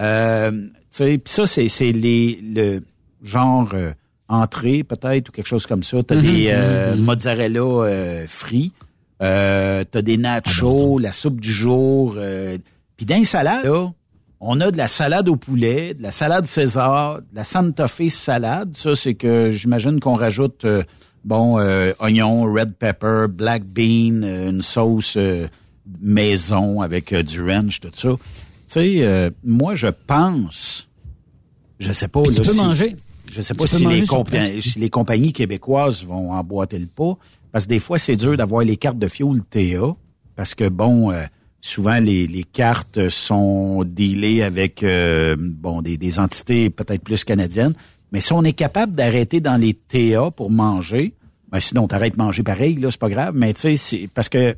Euh, 0.00 0.66
ça, 0.90 1.46
c'est, 1.46 1.68
c'est 1.68 1.92
les, 1.92 2.40
le 2.42 2.80
genre 3.22 3.70
euh, 3.74 3.92
entrée 4.28 4.82
peut-être 4.82 5.28
ou 5.28 5.32
quelque 5.32 5.46
chose 5.46 5.66
comme 5.66 5.82
ça. 5.82 6.02
T'as 6.02 6.16
Mhm, 6.16 6.22
des 6.22 6.48
euh, 6.50 6.92
mhm, 6.94 6.98
mhm. 6.98 7.04
mozzarella 7.04 7.60
euh, 7.60 8.26
frits. 8.26 8.72
Euh, 9.22 9.84
t'as 9.88 10.02
des 10.02 10.16
nachos, 10.16 10.98
la 10.98 11.12
soupe 11.12 11.40
du 11.40 11.52
jour. 11.52 12.14
Euh, 12.16 12.58
Puis 12.96 13.06
dans 13.06 13.18
les 13.18 13.24
salades, 13.24 13.64
là, 13.64 13.92
on 14.40 14.60
a 14.60 14.72
de 14.72 14.76
la 14.76 14.88
salade 14.88 15.28
au 15.28 15.36
poulet, 15.36 15.94
de 15.94 16.02
la 16.02 16.10
salade 16.10 16.46
César, 16.46 17.18
de 17.20 17.26
la 17.36 17.44
Santa 17.44 17.86
Fe 17.86 18.08
salade. 18.08 18.76
Ça, 18.76 18.96
c'est 18.96 19.14
que 19.14 19.52
j'imagine 19.52 20.00
qu'on 20.00 20.14
rajoute, 20.16 20.64
euh, 20.64 20.82
bon, 21.24 21.58
euh, 21.58 21.92
oignon, 22.00 22.42
red 22.52 22.74
pepper, 22.74 23.26
black 23.28 23.62
bean, 23.64 24.22
euh, 24.22 24.50
une 24.50 24.62
sauce 24.62 25.16
euh, 25.16 25.48
maison 26.00 26.80
avec 26.80 27.12
euh, 27.12 27.22
du 27.22 27.42
ranch, 27.42 27.80
tout 27.80 27.90
ça. 27.94 28.10
Tu 28.10 28.18
sais, 28.68 28.96
euh, 29.04 29.30
moi, 29.44 29.74
je 29.74 29.88
pense, 29.88 30.88
je 31.78 31.92
sais 31.92 32.08
pas... 32.08 32.22
Tu 32.22 32.32
peux 32.34 32.44
si- 32.44 32.56
manger. 32.56 32.96
Je 33.30 33.40
sais 33.40 33.54
pas 33.54 33.66
si 33.66 33.86
les, 33.86 34.60
si 34.60 34.78
compagnies 34.90 35.32
québécoises 35.32 36.04
vont 36.04 36.32
emboîter 36.32 36.78
le 36.78 36.86
pas, 36.86 37.16
parce 37.50 37.64
que 37.64 37.70
des 37.70 37.78
fois, 37.78 37.98
c'est 37.98 38.16
dur 38.16 38.36
d'avoir 38.36 38.62
les 38.62 38.76
cartes 38.76 38.98
de 38.98 39.08
fioul 39.08 39.42
TA, 39.44 39.96
parce 40.36 40.54
que, 40.54 40.68
bon, 40.68 41.10
euh, 41.10 41.24
souvent, 41.60 41.98
les, 41.98 42.26
les 42.26 42.44
cartes 42.44 43.08
sont 43.08 43.84
dealées 43.84 44.42
avec, 44.42 44.82
euh, 44.82 45.36
bon, 45.38 45.80
des, 45.80 45.96
des 45.96 46.18
entités 46.18 46.68
peut-être 46.68 47.02
plus 47.02 47.24
canadiennes. 47.24 47.74
Mais 48.12 48.20
si 48.20 48.32
on 48.32 48.44
est 48.44 48.52
capable 48.52 48.92
d'arrêter 48.94 49.40
dans 49.40 49.56
les 49.56 49.74
TA 49.74 50.30
pour 50.30 50.50
manger, 50.50 51.14
ben 51.50 51.60
sinon, 51.60 51.88
t'arrêtes 51.88 52.14
de 52.16 52.22
manger 52.22 52.42
pareil, 52.42 52.76
là, 52.76 52.90
c'est 52.90 53.00
pas 53.00 53.08
grave. 53.08 53.34
Mais 53.34 53.54
tu 53.54 53.76
sais, 53.76 54.08
parce 54.14 54.28
que 54.28 54.54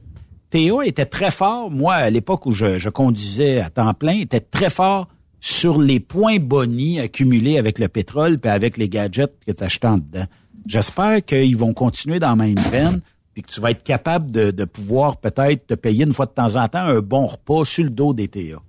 TA 0.50 0.84
était 0.84 1.06
très 1.06 1.30
fort. 1.30 1.70
Moi, 1.70 1.94
à 1.94 2.10
l'époque 2.10 2.46
où 2.46 2.50
je, 2.50 2.88
conduisais 2.88 3.60
à 3.60 3.70
temps 3.70 3.94
plein, 3.94 4.20
était 4.20 4.40
très 4.40 4.70
fort 4.70 5.08
sur 5.40 5.80
les 5.80 6.00
points 6.00 6.38
bonus 6.38 7.00
accumulés 7.00 7.58
avec 7.58 7.78
le 7.78 7.88
pétrole 7.88 8.38
puis 8.38 8.50
avec 8.50 8.76
les 8.76 8.88
gadgets 8.88 9.32
que 9.46 9.52
tu 9.52 9.64
achetais 9.64 9.86
en 9.86 9.98
dedans. 9.98 10.26
J'espère 10.66 11.24
qu'ils 11.24 11.56
vont 11.56 11.74
continuer 11.74 12.18
dans 12.18 12.30
la 12.30 12.36
même 12.36 12.56
veine 12.56 13.02
puis 13.34 13.42
que 13.42 13.50
tu 13.50 13.60
vas 13.60 13.72
être 13.72 13.82
capable 13.82 14.30
de, 14.30 14.52
de 14.52 14.64
pouvoir 14.64 15.18
peut-être 15.18 15.66
te 15.66 15.74
payer 15.74 16.04
une 16.04 16.12
fois 16.12 16.26
de 16.26 16.30
temps 16.30 16.56
en 16.56 16.68
temps 16.68 16.78
un 16.78 17.00
bon 17.00 17.26
repas 17.26 17.64
sur 17.64 17.84
le 17.84 17.90
dos 17.90 18.14
des 18.14 18.28
TA. 18.28 18.62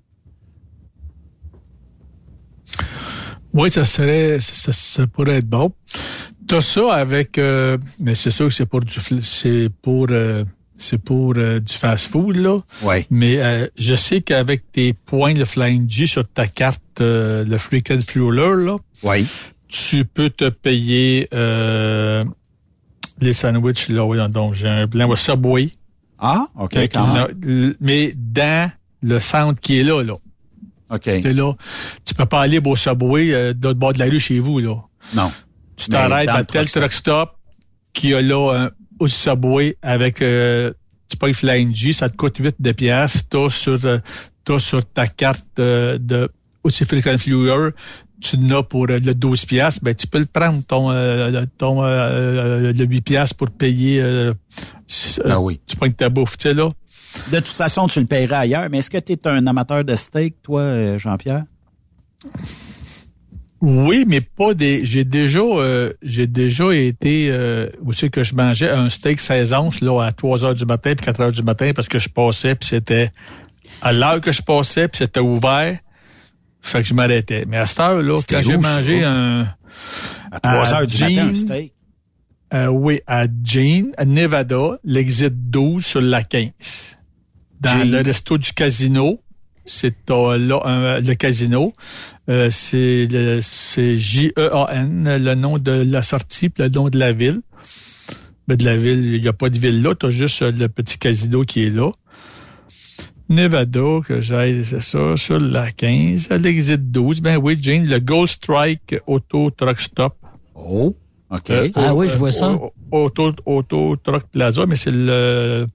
Oui, 3.55 3.71
ça 3.71 3.85
serait, 3.85 4.39
ça, 4.41 4.71
ça 4.73 5.07
pourrait 5.07 5.37
être 5.37 5.47
bon. 5.49 5.71
T'as 6.47 6.61
ça 6.61 6.93
avec, 6.93 7.37
euh, 7.39 7.77
mais 7.99 8.13
c'est 8.13 8.29
sûr 8.29 8.49
que 8.49 8.53
c'est 8.53 8.65
pour 8.67 8.81
du, 8.81 8.93
c'est 9.21 9.69
pour, 9.81 10.07
euh, 10.11 10.43
c'est 10.75 10.97
pour 11.01 11.33
euh, 11.37 11.59
du 11.59 11.73
fast-food 11.73 12.35
là. 12.35 12.59
Ouais. 12.83 13.07
Mais 13.09 13.37
euh, 13.39 13.67
je 13.77 13.95
sais 13.95 14.21
qu'avec 14.21 14.71
tes 14.71 14.93
points 14.93 15.33
de 15.33 15.43
Flying 15.45 15.89
G 15.89 16.05
sur 16.05 16.27
ta 16.27 16.45
carte, 16.47 16.83
euh, 16.99 17.43
le 17.45 17.57
Frequent 17.57 18.01
Fueler 18.01 18.65
là, 18.65 18.75
Oui. 19.03 19.25
tu 19.69 20.05
peux 20.05 20.29
te 20.29 20.49
payer 20.49 21.27
euh, 21.33 22.23
les 23.21 23.33
sandwichs 23.33 23.87
là. 23.89 24.05
Oui, 24.05 24.17
donc 24.29 24.53
j'ai 24.53 24.67
un 24.67 24.85
blanc 24.85 25.09
au 25.09 25.15
Subway. 25.15 25.69
Ah, 26.19 26.47
OK. 26.59 26.75
Quand 26.93 27.13
même. 27.13 27.73
mais 27.79 28.13
dans 28.15 28.69
le 29.01 29.19
centre 29.19 29.59
qui 29.59 29.79
est 29.79 29.83
là 29.83 30.03
là. 30.03 30.15
OK. 30.89 31.01
T'es 31.01 31.33
là. 31.33 31.53
Tu 32.05 32.13
peux 32.13 32.25
pas 32.25 32.41
aller 32.41 32.59
au 32.63 32.75
Subway 32.75 33.33
euh, 33.33 33.53
de 33.53 33.67
l'autre 33.67 33.79
bord 33.79 33.93
de 33.93 33.99
la 33.99 34.05
rue 34.05 34.19
chez 34.19 34.39
vous 34.39 34.59
là. 34.59 34.75
Non. 35.15 35.31
Tu 35.77 35.89
t'arrêtes 36.09 36.27
à 36.29 36.43
tel 36.45 36.65
truck 36.81 36.93
stop 36.93 37.29
qui 37.93 38.13
a 38.13 38.21
là 38.21 38.53
un, 38.65 38.69
au 38.99 39.07
Subway 39.07 39.77
avec 39.81 40.21
euh, 40.21 40.71
tu 41.09 41.17
payes 41.17 41.33
Flying 41.33 41.73
G, 41.75 41.91
ça 41.93 42.09
te 42.09 42.15
coûte 42.15 42.37
8 42.37 42.55
de 42.59 42.71
pièces. 42.71 43.27
T'as 43.29 43.49
sur 43.49 43.79
euh, 43.85 43.99
sur 44.59 44.85
ta 44.85 45.07
carte 45.07 45.45
euh, 45.59 45.97
de 45.99 46.29
aussi 46.63 46.85
Frequent 46.85 47.17
Fueler, 47.19 47.69
tu 48.21 48.37
n'as 48.37 48.63
pour 48.63 48.85
euh, 48.89 48.97
le 48.99 49.13
12 49.13 49.45
pièces, 49.45 49.79
ben 49.83 49.93
tu 49.93 50.07
peux 50.07 50.19
le 50.19 50.25
prendre 50.25 50.63
ton 50.65 50.91
euh, 50.91 51.29
le- 51.29 51.45
ton 51.45 51.83
euh, 51.83 51.87
euh, 52.69 52.73
le 52.73 52.85
8 52.85 53.01
pièces 53.01 53.33
pour 53.33 53.49
payer 53.51 54.01
euh, 54.01 54.33
Ben 55.25 55.39
oui. 55.39 55.59
tu 55.67 55.75
prends 55.75 55.89
ta 55.89 56.09
bouffe, 56.09 56.37
tu 56.37 56.43
sais 56.49 56.53
là. 56.53 56.69
De 57.31 57.39
toute 57.39 57.55
façon, 57.55 57.87
tu 57.87 57.99
le 57.99 58.05
paieras 58.05 58.39
ailleurs. 58.39 58.67
Mais 58.69 58.79
est-ce 58.79 58.89
que 58.89 58.97
tu 58.97 59.13
es 59.13 59.27
un 59.27 59.45
amateur 59.47 59.83
de 59.83 59.95
steak, 59.95 60.41
toi, 60.43 60.61
euh, 60.61 60.97
Jean-Pierre? 60.97 61.43
Oui, 63.61 64.03
mais 64.07 64.21
pas 64.21 64.53
des. 64.53 64.85
J'ai 64.85 65.05
déjà, 65.05 65.39
euh, 65.39 65.93
j'ai 66.03 66.27
déjà 66.27 66.71
été 66.73 67.29
euh, 67.31 67.63
c'est 67.93 68.09
que 68.09 68.23
je 68.23 68.35
mangeais 68.35 68.69
un 68.69 68.89
steak 68.89 69.19
16 69.19 69.53
onces 69.53 69.81
là 69.81 70.03
à 70.03 70.11
3 70.11 70.43
heures 70.45 70.53
du 70.55 70.65
matin 70.65 70.93
puis 70.95 71.05
4 71.05 71.21
heures 71.21 71.31
du 71.31 71.41
matin 71.41 71.71
parce 71.73 71.87
que 71.87 71.97
je 71.97 72.09
passais 72.09 72.53
puis 72.55 72.67
c'était 72.69 73.09
à 73.81 73.91
l'heure 73.93 74.21
que 74.21 74.31
je 74.31 74.41
passais 74.43 74.87
puis 74.87 74.99
c'était 74.99 75.19
ouvert. 75.21 75.79
Fait 76.61 76.81
que 76.81 76.87
je 76.87 76.93
m'arrêtais. 76.93 77.45
Mais 77.47 77.57
à 77.57 77.65
cette 77.65 77.79
heure 77.79 78.01
là, 78.03 78.19
quand 78.27 78.41
j'ai 78.41 78.57
mangé 78.57 79.03
un 79.03 79.47
À 80.31 80.39
3 80.41 80.73
À 80.73 80.79
heures 80.81 80.87
du 80.87 80.97
matin, 81.01 81.27
un 81.29 81.33
Jean- 81.33 81.35
steak? 81.35 81.73
euh, 82.53 82.67
oui 82.67 82.99
à 83.07 83.25
Jean, 83.43 83.91
à 83.97 84.05
Nevada, 84.05 84.77
l'exit 84.83 85.33
12 85.49 85.83
sur 85.83 86.01
la 86.01 86.21
15, 86.21 86.97
dans 87.65 87.89
le 87.91 88.01
resto 88.03 88.37
du 88.37 88.51
casino. 88.53 89.19
C'est 89.67 89.95
euh, 90.11 90.37
le 91.01 91.13
casino. 91.15 91.73
Euh, 92.29 92.49
c'est 92.51 93.07
le- 93.11 93.39
c'est 93.41 93.97
J-E-A-N, 93.97 95.17
le 95.17 95.35
nom 95.35 95.57
de 95.57 95.71
la 95.71 96.01
sortie, 96.03 96.49
puis 96.49 96.63
le 96.63 96.69
nom 96.69 96.89
de 96.89 96.99
la 96.99 97.11
ville. 97.13 97.41
Ben, 98.47 98.55
de 98.55 98.63
la 98.65 98.77
ville, 98.77 99.13
il 99.15 99.21
n'y 99.21 99.27
a 99.27 99.33
pas 99.33 99.49
de 99.49 99.57
ville 99.57 99.81
là, 99.81 99.95
tu 99.95 100.05
as 100.05 100.11
juste 100.11 100.43
euh, 100.43 100.51
le 100.51 100.67
petit 100.69 100.99
casino 100.99 101.43
qui 101.45 101.63
est 101.65 101.69
là. 101.71 101.89
Nevada, 103.27 104.01
que 104.05 104.21
j'aille, 104.21 104.63
c'est 104.63 104.81
ça, 104.83 105.17
sur 105.17 105.39
la 105.39 105.71
15, 105.71 106.27
à 106.31 106.37
l'exit 106.37 106.91
12. 106.91 107.21
Ben 107.21 107.37
oui, 107.37 107.57
Jane, 107.59 107.85
le 107.87 107.99
Gold 107.99 108.29
Strike 108.29 108.95
Auto 109.07 109.49
Truck 109.49 109.79
Stop. 109.79 110.15
Oh, 110.53 110.95
OK. 111.31 111.49
Euh, 111.49 111.69
Ah 111.73 111.95
oui, 111.95 112.07
je 112.07 112.17
vois 112.17 112.31
ça. 112.31 112.51
au- 112.53 112.71
Auto, 112.91 113.33
Auto 113.47 113.95
Truck 113.95 114.23
Plaza, 114.31 114.67
mais 114.67 114.75
c'est 114.75 114.91
le, 114.91 115.65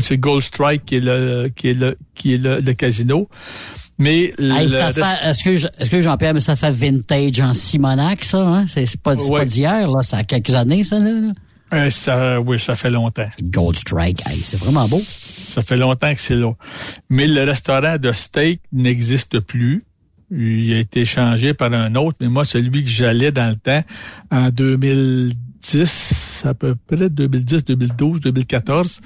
c'est 0.00 0.18
Gold 0.18 0.42
Strike 0.42 0.84
qui 0.84 0.96
est 0.96 1.00
le, 1.00 1.48
qui 1.54 1.68
est 1.70 1.74
le, 1.74 1.96
qui 2.14 2.34
est 2.34 2.38
le, 2.38 2.60
le 2.60 2.72
casino. 2.74 3.28
Mais 3.98 4.32
Hey, 4.38 4.68
le 4.68 5.28
est-ce 5.28 5.88
que 5.90 6.00
Jean-Pierre, 6.00 6.34
mais 6.34 6.40
ça 6.40 6.56
fait 6.56 6.72
vintage 6.72 7.38
en 7.40 7.54
Simonac, 7.54 8.24
ça, 8.24 8.38
hein? 8.40 8.64
C'est 8.66 9.00
pas, 9.00 9.14
Ouais. 9.14 9.38
pas 9.40 9.44
d'hier, 9.44 9.88
là. 9.88 10.02
Ça 10.02 10.18
a 10.18 10.24
quelques 10.24 10.50
années, 10.54 10.82
ça, 10.82 10.98
là. 10.98 11.12
là. 11.12 11.28
euh, 11.74 11.90
ça, 11.90 12.40
oui, 12.40 12.58
ça 12.58 12.74
fait 12.74 12.90
longtemps. 12.90 13.28
Gold 13.40 13.76
Strike, 13.76 14.20
hey, 14.26 14.36
c'est 14.36 14.58
vraiment 14.58 14.88
beau. 14.88 15.00
Ça 15.00 15.62
fait 15.62 15.76
longtemps 15.76 16.12
que 16.12 16.20
c'est 16.20 16.34
là. 16.34 16.52
Mais 17.08 17.26
le 17.28 17.44
restaurant 17.44 17.96
de 17.98 18.10
steak 18.12 18.60
n'existe 18.72 19.38
plus. 19.40 19.82
Il 20.32 20.72
a 20.72 20.78
été 20.80 21.04
changé 21.04 21.54
par 21.54 21.72
un 21.72 21.94
autre, 21.94 22.16
mais 22.20 22.28
moi, 22.28 22.44
celui 22.44 22.82
que 22.82 22.90
j'allais 22.90 23.30
dans 23.30 23.48
le 23.50 23.56
temps, 23.56 23.82
en 24.32 24.48
2010, 24.50 26.42
à 26.46 26.54
peu 26.54 26.74
près 26.74 27.08
2010, 27.08 27.64
2012, 27.64 28.20
2014, 28.20 29.00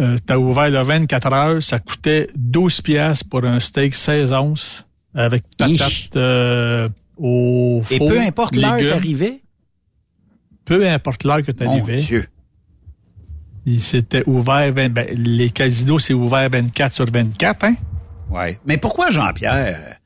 euh, 0.00 0.16
t'as 0.24 0.36
ouvert 0.36 0.70
le 0.70 0.80
24 0.80 1.32
heures, 1.32 1.62
ça 1.62 1.78
coûtait 1.78 2.30
12 2.36 2.80
pièces 2.82 3.24
pour 3.24 3.44
un 3.44 3.58
steak 3.58 3.94
16 3.94 4.32
onces 4.32 4.86
avec 5.14 5.42
patates 5.56 6.16
euh, 6.16 6.88
au 7.16 7.82
Et 7.90 7.98
four, 7.98 8.08
peu 8.08 8.20
importe 8.20 8.56
l'heure 8.56 8.80
d'arrivée? 8.80 9.42
Peu 10.64 10.88
importe 10.88 11.24
l'heure 11.24 11.42
que 11.42 11.50
tu 11.50 11.64
Mon. 11.64 11.82
Dieu. 11.84 12.28
Il 13.66 13.80
s'était 13.80 14.22
ouvert, 14.26 14.72
20 14.72 14.88
ben, 14.90 15.06
les 15.10 15.50
casinos, 15.50 15.98
c'est 15.98 16.14
ouvert 16.14 16.48
24 16.50 16.92
sur 16.92 17.06
24, 17.10 17.64
hein? 17.64 17.74
Ouais. 18.30 18.58
Mais 18.66 18.78
pourquoi, 18.78 19.10
Jean-Pierre, 19.10 19.98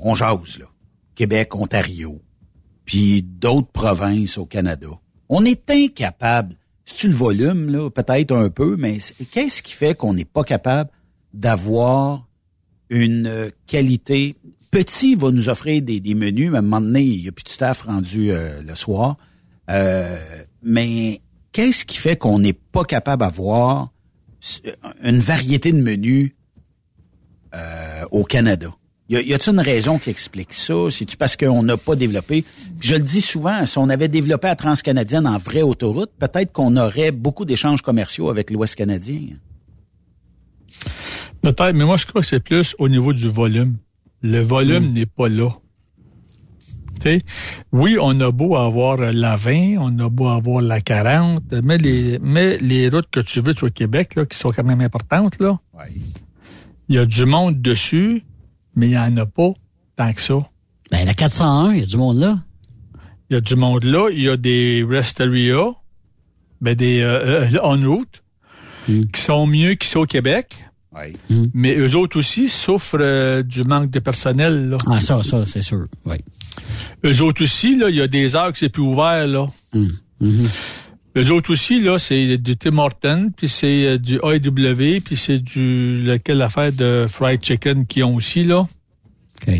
on 0.00 0.14
jase, 0.14 0.58
là? 0.58 0.66
Québec, 1.14 1.54
Ontario, 1.54 2.20
puis 2.84 3.22
d'autres 3.22 3.70
provinces 3.72 4.38
au 4.38 4.46
Canada. 4.46 4.88
On 5.28 5.44
est 5.44 5.70
incapable, 5.70 6.54
c'est-tu 6.88 7.08
le 7.08 7.14
volume, 7.14 7.68
là, 7.70 7.90
peut-être 7.90 8.34
un 8.34 8.48
peu, 8.48 8.76
mais 8.78 8.98
qu'est-ce 9.30 9.62
qui 9.62 9.74
fait 9.74 9.94
qu'on 9.94 10.14
n'est 10.14 10.24
pas 10.24 10.42
capable 10.42 10.90
d'avoir 11.34 12.26
une 12.88 13.50
qualité... 13.66 14.36
Petit 14.70 15.14
va 15.14 15.30
nous 15.30 15.48
offrir 15.48 15.82
des, 15.82 16.14
menus, 16.14 16.50
mais 16.50 16.56
à 16.56 16.60
un 16.60 16.62
moment 16.62 16.80
donné, 16.80 17.02
il 17.02 17.22
n'y 17.22 17.28
a 17.28 17.32
plus 17.32 17.44
de 17.44 17.48
staff 17.48 17.82
rendu 17.82 18.30
le 18.30 18.74
soir. 18.74 19.16
Mais 20.62 21.20
qu'est-ce 21.52 21.84
qui 21.84 21.98
fait 21.98 22.16
qu'on 22.16 22.38
n'est 22.38 22.52
pas 22.52 22.84
capable 22.84 23.20
d'avoir 23.20 23.92
une 25.02 25.20
variété 25.20 25.72
de 25.72 25.80
menus 25.82 26.32
euh, 27.54 28.04
au 28.10 28.24
Canada? 28.24 28.70
Y 29.10 29.32
a-t-il 29.32 29.54
une 29.54 29.60
raison 29.60 29.98
qui 29.98 30.10
explique 30.10 30.52
ça? 30.52 30.74
C'est-tu 30.90 31.16
parce 31.16 31.34
qu'on 31.34 31.62
n'a 31.62 31.78
pas 31.78 31.96
développé? 31.96 32.44
Puis 32.78 32.88
je 32.90 32.94
le 32.94 33.02
dis 33.02 33.22
souvent, 33.22 33.64
si 33.64 33.78
on 33.78 33.88
avait 33.88 34.08
développé 34.08 34.48
la 34.48 34.56
Transcanadienne 34.56 35.26
en 35.26 35.38
vraie 35.38 35.62
autoroute, 35.62 36.10
peut-être 36.18 36.52
qu'on 36.52 36.76
aurait 36.76 37.10
beaucoup 37.10 37.46
d'échanges 37.46 37.80
commerciaux 37.80 38.28
avec 38.28 38.50
l'Ouest 38.50 38.74
canadien. 38.74 39.20
Peut-être, 41.40 41.74
mais 41.74 41.86
moi, 41.86 41.96
je 41.96 42.04
crois 42.04 42.20
que 42.20 42.26
c'est 42.26 42.42
plus 42.42 42.76
au 42.78 42.90
niveau 42.90 43.14
du 43.14 43.28
volume. 43.28 43.78
Le 44.20 44.40
volume 44.40 44.92
n'est 44.92 45.06
pas 45.06 45.28
là. 45.28 45.48
Tu 47.00 47.20
oui, 47.72 47.96
on 48.00 48.20
a 48.20 48.32
beau 48.32 48.56
avoir 48.56 48.96
la 48.98 49.36
20, 49.36 49.76
on 49.78 49.98
a 50.00 50.08
beau 50.08 50.28
avoir 50.28 50.60
la 50.60 50.80
40, 50.80 51.44
mais 51.62 51.78
les, 51.78 52.18
mais 52.20 52.58
les 52.58 52.88
routes 52.88 53.08
que 53.10 53.20
tu 53.20 53.40
veux, 53.40 53.54
toi, 53.54 53.68
au 53.68 53.70
Québec, 53.70 54.16
là, 54.16 54.26
qui 54.26 54.36
sont 54.36 54.50
quand 54.50 54.64
même 54.64 54.80
importantes, 54.80 55.38
là, 55.38 55.60
il 56.88 56.96
y 56.96 56.98
a 56.98 57.06
du 57.06 57.24
monde 57.24 57.62
dessus, 57.62 58.24
mais 58.78 58.86
il 58.86 58.90
n'y 58.90 58.98
en 58.98 59.16
a 59.16 59.26
pas 59.26 59.52
tant 59.96 60.12
que 60.12 60.22
ça. 60.22 60.38
Ben, 60.90 61.04
la 61.04 61.12
401, 61.12 61.74
il 61.74 61.80
y 61.80 61.82
a 61.82 61.86
du 61.86 61.96
monde 61.96 62.18
là. 62.18 62.38
Il 63.28 63.34
y 63.34 63.36
a 63.36 63.40
du 63.40 63.56
monde 63.56 63.84
là, 63.84 64.08
il 64.10 64.20
y 64.20 64.28
a 64.28 64.36
des 64.38 64.86
rest 64.88 65.20
area, 65.20 65.72
ben 66.62 66.74
des 66.74 67.00
euh, 67.02 67.42
euh, 67.42 67.58
on 67.62 67.76
route, 67.86 68.22
qui 68.86 69.20
sont 69.20 69.46
mieux 69.46 69.74
qu'ici 69.74 69.98
au 69.98 70.06
Québec. 70.06 70.64
Mais 71.54 71.76
eux 71.76 71.94
autres 71.94 72.18
aussi 72.18 72.48
souffrent 72.48 72.98
euh, 72.98 73.42
du 73.42 73.62
manque 73.62 73.90
de 73.90 74.00
personnel. 74.00 74.70
Là. 74.70 74.78
Ah, 74.86 75.00
ça, 75.00 75.22
ça, 75.22 75.44
c'est 75.46 75.62
sûr. 75.62 75.86
Oui. 76.06 76.16
Eux 77.04 77.22
autres 77.22 77.44
aussi, 77.44 77.76
là, 77.76 77.90
il 77.90 77.96
y 77.96 78.00
a 78.00 78.08
des 78.08 78.34
heures 78.34 78.50
que 78.50 78.58
c'est 78.58 78.68
plus 78.68 78.82
ouvert, 78.82 79.26
là. 79.26 79.48
Eux 81.18 81.30
autres 81.32 81.52
aussi, 81.52 81.80
là, 81.80 81.98
c'est 81.98 82.38
du 82.38 82.56
Tim 82.56 82.78
Horton, 82.78 83.30
puis 83.36 83.48
c'est 83.48 83.86
euh, 83.86 83.98
du 83.98 84.16
AEW, 84.22 85.00
puis 85.04 85.16
c'est 85.16 85.38
du 85.38 86.02
lequel 86.04 86.40
affaire 86.42 86.72
de 86.72 87.06
fried 87.08 87.44
chicken 87.44 87.86
qu'ils 87.86 88.04
ont 88.04 88.14
aussi, 88.16 88.44
là. 88.44 88.60
OK. 89.46 89.54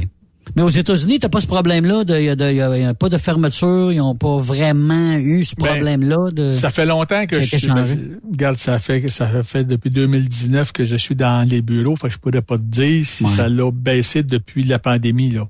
Mais 0.57 0.63
aux 0.63 0.71
États-Unis, 0.71 1.19
t'as 1.19 1.29
pas 1.29 1.41
ce 1.43 1.47
problème-là. 1.47 2.05
Il 2.09 2.25
y, 2.25 2.29
a 2.31 2.35
de- 2.35 2.51
y 2.51 2.61
a- 2.63 2.79
y 2.79 2.85
a 2.85 2.95
pas 2.95 3.11
de 3.11 3.19
fermeture. 3.19 3.93
Ils 3.93 4.01
ont 4.01 4.15
pas 4.15 4.39
vraiment 4.39 5.17
eu 5.19 5.45
ce 5.45 5.55
Ben, 5.55 5.67
problème-là. 5.67 6.31
De... 6.31 6.49
Ça 6.49 6.71
fait 6.71 6.87
longtemps 6.87 7.27
que 7.27 7.39
je 7.43 7.57
suis. 7.59 7.67
ben, 7.69 7.85
regarde, 8.33 8.57
ça 8.57 8.79
fait 8.79 9.07
ça 9.09 9.29
fait 9.43 9.65
depuis 9.65 9.91
2019 9.91 10.73
que 10.73 10.87
je 10.87 10.97
suis 10.97 11.15
dans 11.15 11.47
les 11.47 11.61
bureaux. 11.61 11.97
Fait 11.97 12.09
que 12.09 12.15
je 12.15 12.19
pourrais 12.19 12.41
pas 12.41 12.57
te 12.57 12.63
dire 12.63 13.05
si 13.05 13.25
Ouais. 13.25 13.31
ça 13.31 13.49
l'a 13.51 13.71
baissé 13.71 14.23
depuis 14.23 14.65
la 14.65 14.79
pandémie 14.79 15.31
là. 15.33 15.47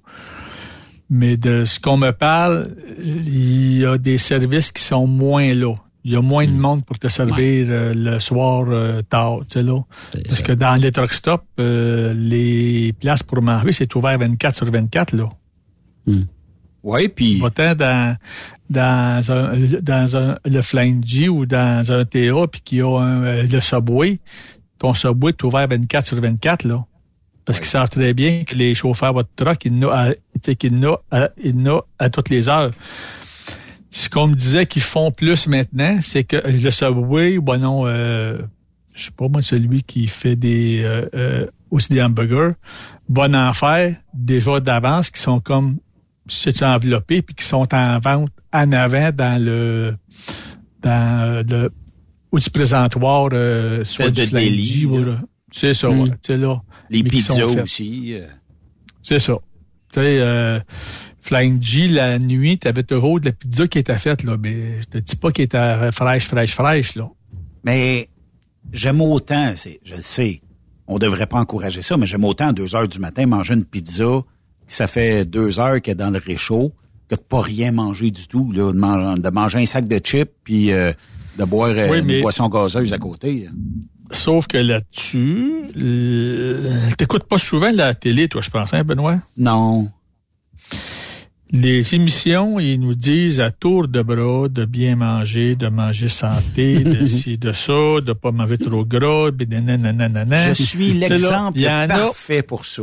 Mais 1.11 1.37
de 1.37 1.65
ce 1.65 1.79
qu'on 1.79 1.97
me 1.97 2.11
parle, 2.11 2.69
il 3.01 3.79
y 3.79 3.87
a 3.87 3.99
des 3.99 4.19
services 4.19 4.73
qui 4.73 4.83
sont 4.83 5.07
moins 5.07 5.55
là. 5.55 5.75
Il 6.09 6.15
y 6.15 6.17
a 6.17 6.23
moins 6.23 6.47
de 6.47 6.53
Mm. 6.53 6.59
monde 6.59 6.85
pour 6.87 6.99
te 6.99 7.07
servir 7.09 7.67
euh, 7.69 7.93
le 7.95 8.19
soir 8.19 8.65
euh, 8.71 9.03
tard, 9.03 9.41
tu 9.41 9.59
sais 9.59 9.63
là. 9.63 9.79
Parce 10.27 10.41
que 10.41 10.53
dans 10.53 10.75
les 10.81 10.91
truck 10.91 11.13
stops, 11.13 11.45
euh, 11.61 12.15
les 12.15 12.95
places 12.99 13.23
pour 13.23 13.43
manger, 13.43 13.73
c'est 13.73 13.95
ouvert 13.95 14.19
24 14.19 14.57
sur 14.57 14.73
24 14.73 15.13
là. 15.15 15.29
Oui, 16.83 17.09
puis. 17.09 17.39
Va-t'en 17.41 17.75
dans, 17.75 18.17
dans, 18.71 19.33
un, 19.33 19.53
dans 19.83 20.17
un, 20.17 20.39
le 20.47 20.63
Flying 20.63 21.05
G 21.05 21.29
ou 21.29 21.45
dans 21.45 21.93
un 21.93 22.07
TA, 22.07 22.47
puis 22.51 22.63
qu'il 22.65 22.79
y 22.79 22.81
a 22.81 22.99
un, 22.99 23.43
le 23.43 23.61
Subway, 23.61 24.19
ton 24.79 24.95
Subway 24.95 25.33
est 25.33 25.45
ouvert 25.45 25.69
24 25.69 26.07
sur 26.07 26.19
24, 26.19 26.65
là. 26.65 26.87
Parce 27.45 27.61
qu'ils 27.61 27.69
savent 27.69 27.91
très 27.91 28.15
bien 28.15 28.45
que 28.45 28.55
les 28.55 28.75
chauffeurs 28.75 29.13
de 29.13 29.25
truck, 29.37 29.63
ils 29.67 29.79
n'ont 29.79 29.91
à, 29.91 30.15
à 31.99 32.09
toutes 32.09 32.31
les 32.31 32.49
heures. 32.49 32.71
Ce 33.91 34.09
qu'on 34.11 34.27
me 34.29 34.35
disait 34.35 34.67
qu'ils 34.67 34.83
font 34.83 35.11
plus 35.11 35.47
maintenant, 35.47 35.99
c'est 36.03 36.25
que 36.25 36.37
le 36.47 36.71
Subway, 36.71 37.39
bon 37.39 37.61
non, 37.61 37.83
euh, 37.87 38.39
je 38.95 39.05
sais 39.07 39.11
pas 39.17 39.29
moi, 39.29 39.41
celui 39.43 39.83
qui 39.83 40.07
fait 40.09 40.37
des 40.37 40.83
euh, 40.85 41.07
euh, 41.15 41.47
aussi 41.71 41.93
des 41.93 42.03
hamburgers, 42.03 42.53
bon 43.09 43.35
en 43.35 43.53
faire 43.55 43.97
des 44.15 44.41
jours 44.41 44.61
d'avance 44.61 45.11
qui 45.11 45.21
sont 45.21 45.41
comme 45.41 45.79
c'est 46.27 46.63
enveloppé 46.63 47.23
puis 47.23 47.35
qui 47.35 47.45
sont 47.45 47.67
en 47.75 47.99
vente 47.99 48.31
en 48.53 48.73
avant 48.73 49.11
dans 49.13 49.43
le 49.43 49.95
dans 50.83 51.21
euh, 51.23 51.43
le 51.49 51.71
ou 52.31 52.39
du 52.39 52.51
présentoir 52.51 53.31
euh, 53.33 53.85
soit 53.85 54.11
du 54.11 54.27
de 54.31 55.05
là. 55.11 55.21
c'est 55.51 55.73
ça 55.73 55.89
Mm. 55.89 56.01
ouais, 56.03 56.37
là 56.37 56.61
Les 56.91 57.03
pizzas 57.03 57.45
aussi. 57.47 58.15
euh. 58.15 58.27
c'est 59.03 59.19
ça 59.19 59.35
tu 59.91 60.01
sais 60.01 60.19
euh, 60.21 60.61
Flying 61.29 61.61
G 61.63 61.89
la 61.89 62.19
nuit 62.19 62.59
t'avais 62.59 62.83
toujours 62.83 63.21
de 63.21 63.27
la 63.27 63.33
pizza 63.33 63.67
qui 63.69 63.79
était 63.79 63.99
faite 63.99 64.25
là. 64.25 64.37
Mais 64.41 64.81
je 64.81 64.85
te 64.87 64.99
dis 64.99 65.17
pas 65.17 65.31
qu'elle 65.31 65.45
était 65.45 65.93
fraîche 65.93 66.27
fraîche 66.27 66.55
fraîche 66.55 66.95
là. 66.97 67.09
Mais 67.65 68.09
j'aime 68.73 69.01
autant, 69.01 69.53
c'est, 69.57 69.81
je 69.85 69.95
le 69.97 70.01
sais, 70.01 70.41
on 70.87 70.99
devrait 70.99 71.27
pas 71.27 71.39
encourager 71.39 71.83
ça, 71.83 71.97
mais 71.97 72.07
j'aime 72.07 72.25
autant 72.25 72.49
à 72.49 72.53
2 72.53 72.75
heures 72.75 72.89
du 72.89 72.99
matin 72.99 73.27
manger 73.27 73.55
une 73.55 73.65
pizza 73.65 74.05
que 74.67 74.73
ça 74.73 74.87
fait 74.87 75.25
deux 75.27 75.61
heures 75.61 75.81
qu'elle 75.83 75.93
est 75.93 75.97
dans 75.97 76.11
le 76.11 76.19
réchaud 76.19 76.73
que 77.09 77.15
de 77.15 77.21
pas 77.21 77.41
rien 77.43 77.73
manger 77.73 78.11
du 78.11 78.27
tout, 78.29 78.53
là, 78.53 78.73
de, 78.73 78.79
man- 78.79 79.21
de 79.21 79.29
manger 79.31 79.59
un 79.61 79.67
sac 79.67 79.87
de 79.89 79.99
chips 79.99 80.31
puis 80.45 80.73
euh, 80.73 80.93
de 81.39 81.45
boire 81.45 81.71
euh, 81.71 81.89
Oui, 81.91 81.99
une 82.01 82.05
mais- 82.07 82.21
boisson 82.23 82.49
gazeuse 82.49 82.93
à 82.93 82.99
côté. 82.99 83.49
sauf 84.11 84.47
que 84.47 84.59
là-dessus 84.59 85.63
t'écoutes 86.97 87.25
pas 87.25 87.39
souvent 87.39 87.71
la 87.73 87.95
télé 87.95 88.29
toi 88.29 88.41
je 88.43 88.51
pense 88.51 88.73
hein 88.75 88.85
Benoît? 88.85 89.17
Non. 89.37 89.91
Les 91.51 91.95
émissions, 91.95 92.61
ils 92.61 92.79
nous 92.79 92.95
disent 92.95 93.41
à 93.41 93.51
tour 93.51 93.89
de 93.89 94.03
bras 94.03 94.49
de 94.49 94.67
bien 94.67 94.97
manger, 94.97 95.57
de 95.57 95.69
manger 95.69 96.09
santé, 96.09 96.85
de 96.85 97.07
ci, 97.07 97.39
de 97.39 97.53
ça, 97.53 98.01
de 98.03 98.13
pas 98.13 98.33
manger 98.33 98.59
trop 98.59 98.85
gras, 98.85 99.31
de 99.31 99.45
nananana. 99.45 100.53
Je 100.53 100.63
suis 100.63 100.93
l'exemple 100.93 101.65
a, 101.67 101.89
parfait 101.89 102.43
pour 102.43 102.67
ça. 102.67 102.83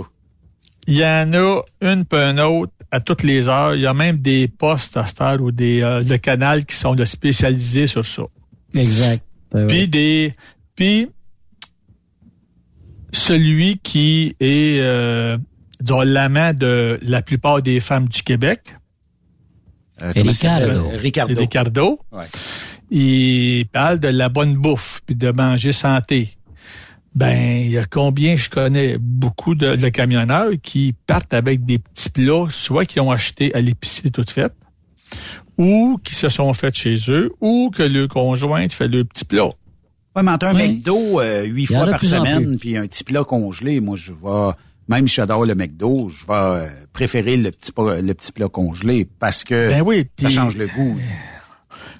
il 0.87 0.95
y 0.95 1.05
en 1.05 1.31
a 1.33 1.61
une 1.81 2.05
peu 2.05 2.17
une 2.17 2.39
autre 2.39 2.73
à 2.89 2.99
toutes 2.99 3.21
les 3.21 3.49
heures. 3.49 3.75
Il 3.75 3.81
y 3.81 3.87
a 3.87 3.93
même 3.93 4.17
des 4.17 4.47
postes 4.47 4.97
à 4.97 5.05
cette 5.05 5.21
heure 5.21 5.41
ou 5.41 5.51
des 5.51 5.81
euh, 5.83 6.01
le 6.01 6.17
canal 6.17 6.65
qui 6.65 6.75
sont 6.75 6.95
spécialisés 7.05 7.87
sur 7.87 8.05
ça. 8.05 8.23
Exact. 8.73 9.23
Ben 9.51 9.67
Puis 9.67 9.87
des 9.87 10.33
puis 10.75 11.09
celui 13.11 13.77
qui 13.77 14.35
est 14.39 14.79
euh, 14.79 15.37
l'amant 16.03 16.53
de 16.53 16.99
la 17.01 17.21
plupart 17.21 17.61
des 17.61 17.79
femmes 17.79 18.07
du 18.07 18.23
Québec. 18.23 18.75
Euh? 20.01 20.11
Ricardo. 20.15 20.89
Ricardo. 20.93 21.39
Ricardo. 21.39 21.99
Ouais. 22.11 22.25
Il 22.91 23.65
parle 23.71 23.99
de 23.99 24.09
la 24.09 24.29
bonne 24.29 24.55
bouffe 24.55 25.01
puis 25.05 25.15
de 25.15 25.31
manger 25.31 25.71
santé. 25.71 26.37
Ben, 27.15 27.61
il 27.61 27.71
y 27.71 27.77
a 27.77 27.85
combien 27.85 28.35
je 28.35 28.49
connais 28.49 28.97
beaucoup 28.99 29.55
de, 29.55 29.75
de 29.77 29.89
camionneurs 29.89 30.51
qui 30.61 30.93
partent 31.07 31.33
avec 31.33 31.63
des 31.63 31.79
petits 31.79 32.09
plats, 32.09 32.47
soit 32.51 32.85
qu'ils 32.85 33.01
ont 33.01 33.11
acheté 33.11 33.55
à 33.55 33.61
l'épicerie 33.61 34.11
toute 34.11 34.29
faite, 34.29 34.53
ou 35.57 35.97
qui 36.03 36.13
se 36.13 36.27
sont 36.27 36.53
faits 36.53 36.75
chez 36.75 36.95
eux, 37.07 37.31
ou 37.39 37.71
que 37.73 37.83
le 37.83 38.09
conjoint 38.09 38.67
fait 38.67 38.89
le 38.89 39.05
petit 39.05 39.23
plat. 39.23 39.47
Ouais, 40.15 40.23
mais 40.23 40.31
entre 40.31 40.47
un 40.47 40.55
Oui. 40.55 40.69
McDo 40.73 41.21
euh, 41.21 41.43
huit 41.43 41.67
fois 41.67 41.85
par 41.85 42.03
semaine, 42.03 42.57
puis 42.57 42.75
un 42.75 42.85
petit 42.85 43.05
plat 43.05 43.23
congelé, 43.23 43.79
moi 43.79 43.95
je 43.95 44.11
vais, 44.11 44.51
même 44.87 45.07
si 45.07 45.15
j'adore 45.15 45.45
le 45.45 45.55
McDo, 45.55 46.09
je 46.09 46.25
vais 46.27 46.33
euh, 46.33 46.67
préférer 46.93 47.37
le 47.37 47.51
petit, 47.51 47.71
pa- 47.71 48.01
le 48.01 48.13
petit 48.13 48.31
plat 48.31 48.47
congelé 48.47 49.07
parce 49.19 49.43
que 49.43 49.69
Ben 49.69 49.81
oui, 49.81 50.05
ça 50.21 50.29
change 50.29 50.55
le 50.57 50.67
goût. 50.67 50.97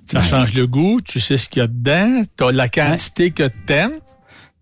Ça 0.05 0.21
change 0.21 0.53
le 0.53 0.67
goût, 0.67 1.01
tu 1.01 1.19
sais 1.19 1.35
ce 1.37 1.49
qu'il 1.49 1.61
y 1.61 1.63
a 1.63 1.67
dedans, 1.67 2.23
tu 2.37 2.43
as 2.43 2.51
la 2.51 2.69
quantité 2.69 3.31
que 3.31 3.49
t'aimes. 3.65 3.99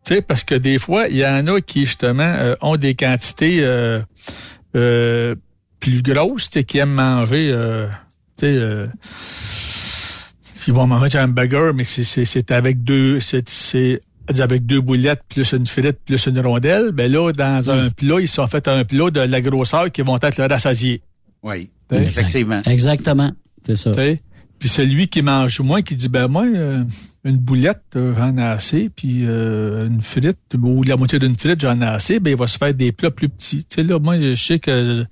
Tu 0.06 0.16
sais, 0.16 0.22
parce 0.22 0.44
que 0.46 0.56
des 0.56 0.78
fois, 0.78 1.08
il 1.10 1.18
y 1.18 1.26
en 1.26 1.48
a 1.48 1.60
qui, 1.62 1.86
justement, 1.86 2.24
euh, 2.24 2.56
ont 2.62 2.76
des 2.78 2.94
quantités 2.96 3.58
euh, 3.62 4.02
euh, 4.76 5.36
plus 5.80 6.02
grosses, 6.02 6.50
tu 6.50 6.60
sais, 6.60 6.64
qui 6.66 6.78
aiment 6.78 6.94
manger, 6.94 7.54
tu 8.38 8.46
sais, 8.46 8.56
euh, 8.58 8.88
ils 10.68 10.74
vont 10.74 10.88
manger 10.88 11.18
un 11.20 11.26
hamburger, 11.26 11.74
mais 11.74 11.84
c'est- 11.84 12.52
avec 12.52 12.84
deux, 12.84 13.20
c'est 13.20 13.48
c'est 13.50 14.02
avec 14.40 14.66
deux 14.66 14.82
boulettes 14.82 15.22
plus 15.30 15.52
une 15.54 15.66
frite 15.66 15.98
plus 16.06 16.26
une 16.28 16.40
rondelle. 16.40 16.92
Ben 16.92 17.12
là, 17.12 17.32
dans 17.32 17.70
un 17.70 17.90
plat, 17.90 18.20
ils 18.20 18.28
se 18.28 18.36
sont 18.36 18.48
fait 18.48 18.68
un 18.68 18.84
plat 18.84 19.10
de 19.10 19.20
la 19.20 19.42
grosseur 19.42 19.92
qui 19.92 20.02
vont 20.02 20.18
être 20.22 20.38
le 20.38 20.46
rassasié. 20.46 21.02
Oui, 21.44 21.70
effectivement. 21.92 22.62
Exactement. 22.66 23.32
C'est 23.66 23.76
ça. 23.76 23.92
Puis 24.64 24.70
celui 24.70 25.10
qui 25.10 25.22
mange 25.22 25.60
moins, 25.60 25.82
qui 25.82 25.94
dit, 25.94 26.08
ben 26.08 26.30
moi, 26.30 26.46
euh, 26.46 26.86
une 27.26 27.36
boulette, 27.36 27.84
euh, 27.98 28.14
j'en 28.16 28.38
ai 28.38 28.44
assez, 28.44 28.88
puis 28.88 29.26
euh, 29.26 29.88
une 29.88 30.02
frite, 30.02 30.38
ou 30.58 30.84
la 30.84 30.96
moitié 30.96 31.20
d'une 31.20 31.38
frite, 31.38 31.60
j'en 31.60 31.82
ai 31.82 31.86
assez, 31.86 32.22
ben 32.22 32.32
il 32.32 32.38
va 32.38 32.48
se 32.48 32.58
faire 32.58 32.74
des 32.74 32.94
plats 32.94 33.12
plus 33.12 33.28
petits. 33.28 33.66
Tu 33.66 33.76
sais, 33.76 33.84
là, 33.84 34.00
moi, 34.00 34.18
je 34.18 34.36
sais 34.36 34.60
que 34.60 35.06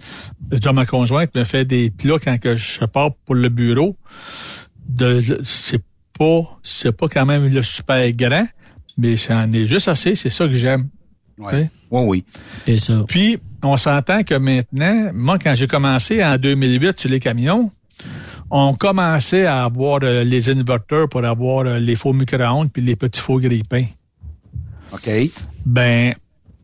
genre, 0.53 0.73
ma 0.73 0.85
conjointe 0.85 1.35
me 1.35 1.43
fait 1.43 1.65
des 1.65 1.89
plats 1.89 2.17
quand 2.23 2.39
que 2.39 2.55
je 2.55 2.85
pars 2.85 3.13
pour 3.25 3.35
le 3.35 3.49
bureau. 3.49 3.97
De, 4.88 5.21
c'est 5.43 5.83
pas, 6.17 6.59
c'est 6.63 6.95
pas 6.95 7.09
quand 7.09 7.25
même 7.25 7.53
le 7.53 7.61
super 7.61 8.09
grand, 8.13 8.45
mais 9.02 9.18
j'en 9.18 9.52
ai 9.52 9.68
juste 9.68 9.88
assez, 9.88 10.15
c'est 10.15 10.30
ça 10.30 10.48
que 10.48 10.53
j'aime. 10.53 10.90
Ouais. 11.38 11.69
Oui, 11.90 12.03
oui. 12.07 12.26
C'est 12.65 12.78
ça. 12.78 13.03
Puis, 13.07 13.40
on 13.64 13.78
s'entend 13.78 14.23
que 14.23 14.36
maintenant, 14.36 15.11
moi, 15.14 15.38
quand 15.40 15.56
j'ai 15.56 15.68
commencé 15.68 16.23
en 16.23 16.38
2008 16.38 16.99
sur 16.99 17.10
les 17.10 17.19
camions, 17.19 17.72
on 18.49 18.73
commençait 18.73 19.45
à 19.45 19.64
avoir 19.64 19.99
euh, 20.03 20.23
les 20.23 20.49
inverteurs 20.49 21.10
pour 21.10 21.23
avoir 21.26 21.65
euh, 21.65 21.80
les 21.80 21.95
faux 21.95 22.14
micro-ondes 22.14 22.72
puis 22.72 22.82
les 22.82 22.95
petits 22.95 23.22
faux 23.22 23.40
grippins. 23.40 23.86
OK. 24.94 25.10
Ben, 25.65 26.14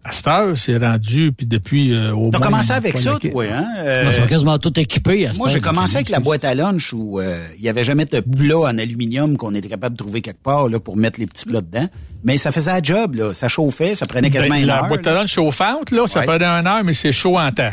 à 0.08 0.12
cette 0.12 0.28
heure, 0.28 0.58
c'est 0.58 0.78
rendu, 0.78 1.32
puis 1.34 1.46
depuis 1.46 1.94
euh, 1.94 2.14
au 2.16 2.30
T'as 2.32 2.40
moins- 2.40 2.48
commencé 2.48 2.72
avec 2.72 2.98
ça, 2.98 3.18
toi, 3.20 3.46
hein? 3.52 4.04
Ils 4.08 4.14
sont 4.14 4.26
quasiment 4.28 4.58
tout 4.58 4.80
équipés. 4.80 5.26
à 5.26 5.30
cette 5.30 5.38
Moi, 5.40 5.50
j'ai 5.50 5.60
commencé 5.62 5.96
avec 5.98 6.10
la 6.10 6.20
boîte 6.20 6.46
à 6.46 6.56
lunch 6.56 6.94
où 6.94 7.20
euh, 7.20 7.46
il 7.58 7.64
y 7.64 7.70
avait 7.70 7.84
jamais 7.84 8.06
de 8.06 8.20
plat 8.22 8.60
en 8.60 8.78
aluminium 8.78 9.36
qu'on 9.38 9.54
était 9.56 9.68
capable 9.68 9.96
de 9.96 10.04
trouver 10.04 10.22
quelque 10.22 10.42
part 10.42 10.70
là, 10.70 10.80
pour 10.80 10.96
mettre 10.96 11.20
les 11.20 11.28
petits 11.28 11.46
plats 11.46 11.62
dedans. 11.62 11.88
Mais 12.24 12.38
ça 12.38 12.52
faisait 12.52 12.72
la 12.72 12.82
job, 12.82 13.16
là. 13.16 13.34
Ça 13.34 13.48
chauffait, 13.48 13.96
ça 13.96 14.06
prenait 14.06 14.30
quasiment 14.30 14.56
Ben, 14.56 14.62
une 14.62 14.68
la 14.68 14.78
heure. 14.84 14.88
boîte 14.88 15.06
à 15.08 15.14
lunch 15.14 15.32
chauffante, 15.34 15.92
là, 15.92 16.08
ça 16.08 16.22
prenait 16.22 16.46
une 16.46 16.68
heure, 16.68 16.84
mais 16.84 16.94
c'est 16.94 17.12
chaud 17.12 17.38
en 17.38 17.52
temps. 17.52 17.72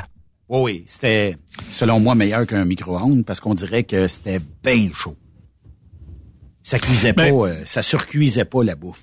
Oui, 0.48 0.60
oui. 0.62 0.84
C'était, 0.86 1.36
selon 1.70 2.00
moi, 2.00 2.14
meilleur 2.14 2.46
qu'un 2.46 2.64
micro-ondes 2.64 3.24
parce 3.24 3.40
qu'on 3.40 3.54
dirait 3.54 3.84
que 3.84 4.06
c'était 4.08 4.40
bien 4.62 4.88
chaud. 4.92 5.16
Ça 6.62 6.78
cuisait 6.78 7.12
Ben- 7.12 7.30
pas, 7.30 7.46
euh, 7.48 7.54
ça 7.64 7.82
surcuisait 7.82 8.44
pas 8.44 8.64
la 8.64 8.74
bouffe. 8.74 9.02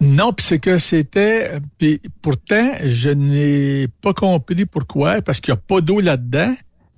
Non, 0.00 0.32
puis 0.32 0.44
c'est 0.46 0.58
que 0.58 0.78
c'était. 0.78 1.52
Puis 1.78 2.00
pourtant, 2.22 2.70
je 2.84 3.08
n'ai 3.10 3.88
pas 4.02 4.12
compris 4.12 4.66
pourquoi, 4.66 5.22
parce 5.22 5.40
qu'il 5.40 5.52
n'y 5.52 5.58
a 5.58 5.62
pas 5.66 5.80
d'eau 5.80 6.00
là-dedans, 6.00 6.54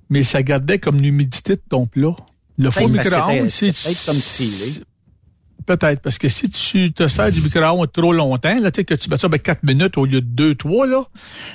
mais 0.09 0.23
ça 0.23 0.43
gardait 0.43 0.79
comme 0.79 0.99
l'humidité 0.99 1.55
de 1.55 1.61
ton 1.69 1.85
plat. 1.85 2.15
Le 2.57 2.69
faux 2.71 2.87
Peut-être 2.89 2.95
parce 2.95 3.09
que 3.09 3.15
micro-ondes, 3.15 3.49
si 3.49 3.71
c'était 3.71 3.89
peut-être 3.89 4.05
comme 4.05 4.15
stylé. 4.15 4.83
Peut-être, 5.65 6.01
parce 6.01 6.17
que 6.17 6.27
si 6.29 6.49
tu 6.49 6.91
te 6.91 7.07
sers 7.07 7.31
du 7.31 7.41
micro-ondes 7.41 7.91
trop 7.91 8.11
longtemps, 8.11 8.59
là, 8.59 8.71
tu 8.71 8.77
sais, 8.81 8.85
que 8.85 8.95
tu 8.95 9.07
mets 9.09 9.17
ça 9.17 9.27
avec 9.27 9.43
4 9.43 9.63
minutes 9.63 9.97
au 9.99 10.05
lieu 10.05 10.19
de 10.19 10.25
2, 10.25 10.55
3, 10.55 10.87
là, 10.87 11.03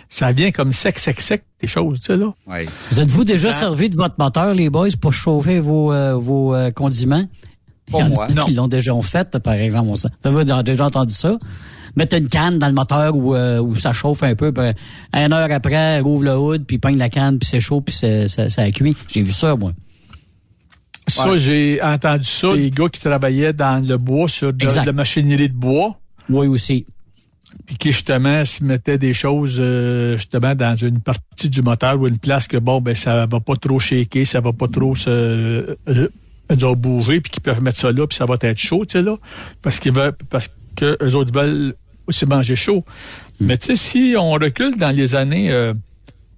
ça 0.09 0.33
vient 0.33 0.53
comme 0.53 0.73
sec, 0.73 0.99
sec, 1.01 1.21
sec, 1.21 1.45
des 1.61 1.67
choses, 1.67 1.99
tu 2.01 2.07
sais, 2.07 2.17
là. 2.17 2.33
Ouais. 2.47 2.65
Vous 2.91 3.01
êtes-vous 3.01 3.25
déjà 3.25 3.51
Ah. 3.51 3.53
servi 3.59 3.91
de 3.91 3.97
votre 3.97 4.15
moteur, 4.19 4.55
les 4.55 4.71
boys, 4.71 4.91
pour 5.01 5.13
chauffer 5.13 5.59
vos, 5.59 5.93
euh, 5.93 6.15
vos 6.15 6.55
euh, 6.55 6.71
condiments? 6.71 7.29
Pas 7.91 7.99
Il 7.99 8.01
y 8.01 8.03
en 8.05 8.07
a 8.07 8.15
moi. 8.15 8.27
qui 8.47 8.55
l'ont 8.55 8.69
déjà 8.69 8.93
fait, 9.03 9.39
par 9.39 9.55
exemple. 9.55 9.91
On 10.25 10.31
Vous 10.31 10.39
avez 10.39 10.63
déjà 10.63 10.87
entendu 10.87 11.15
ça? 11.15 11.39
Mettre 11.97 12.17
une 12.17 12.29
canne 12.29 12.59
dans 12.59 12.67
le 12.67 12.73
moteur 12.73 13.15
où, 13.15 13.35
euh, 13.37 13.61
où 13.61 13.77
ça 13.77 13.93
chauffe 13.93 14.23
un 14.25 14.35
peu, 14.35 14.51
puis 14.53 14.65
une 15.13 15.33
heure 15.33 15.49
après, 15.53 16.01
rouvre 16.01 16.25
le 16.25 16.37
hood, 16.37 16.65
puis 16.67 16.79
peigne 16.79 16.99
la 16.99 17.09
canne, 17.09 17.39
puis 17.39 17.49
c'est 17.49 17.61
chaud, 17.61 17.81
puis 17.83 17.95
c'est- 17.95 18.27
ça, 18.27 18.49
ça 18.49 18.69
cuit. 18.73 18.97
J'ai 19.09 19.23
vu 19.23 19.31
ça, 19.33 19.55
moi. 19.55 19.73
Ça, 21.07 21.31
Ouais. 21.31 21.39
j'ai 21.39 21.81
entendu 21.83 22.25
ça. 22.25 22.53
Les 22.55 22.71
gars 22.71 22.89
qui 22.89 23.01
travaillaient 23.01 23.53
dans 23.53 23.87
le 23.87 23.97
bois, 23.99 24.29
sur 24.29 24.53
de 24.53 24.65
la 24.65 24.93
machinerie 24.93 25.51
de 25.51 25.55
bois, 25.55 25.99
Oui, 26.31 26.47
aussi. 26.47 26.87
puis 27.67 27.77
qui 27.77 27.93
justement 27.93 28.45
se 28.45 28.65
mettaient 28.65 28.99
des 28.99 29.13
choses 29.15 29.59
euh, 29.61 30.17
justement 30.17 30.55
dans 30.55 30.75
une 30.75 30.99
partie 31.01 31.51
du 31.51 31.61
moteur 31.63 32.01
ou 32.01 32.09
une 32.09 32.19
place 32.19 32.49
que 32.49 32.57
bon 32.57 32.81
ben 32.81 32.95
ça 32.97 33.27
va 33.27 33.39
pas 33.41 33.55
trop 33.57 33.79
shaker, 33.79 34.27
ça 34.27 34.41
va 34.41 34.53
pas 34.53 34.67
trop 34.67 34.97
se 34.97 35.11
euh, 35.11 36.09
disons, 36.55 36.75
bouger, 36.75 37.21
puis 37.21 37.31
qu'ils 37.31 37.43
peuvent 37.43 37.63
mettre 37.63 37.79
ça 37.79 37.93
là, 37.93 38.07
puis 38.07 38.17
ça 38.17 38.27
va 38.27 38.35
être 38.41 38.59
chaud, 38.59 38.85
tu 38.85 38.93
sais 38.93 39.03
là, 39.03 39.17
parce 39.63 39.81
qu'ils 39.81 39.93
veulent 39.93 40.15
parce 40.31 40.51
que 40.77 40.97
eux 41.03 41.15
autres 41.15 41.33
veulent 41.33 41.75
aussi 42.07 42.27
manger 42.27 42.57
chaud. 42.57 42.85
Mais 43.41 43.57
tu 43.57 43.67
sais 43.67 43.77
si 43.77 44.15
on 44.19 44.33
recule 44.33 44.77
dans 44.77 44.95
les 44.95 45.15
années 45.15 45.51
euh, 45.51 45.75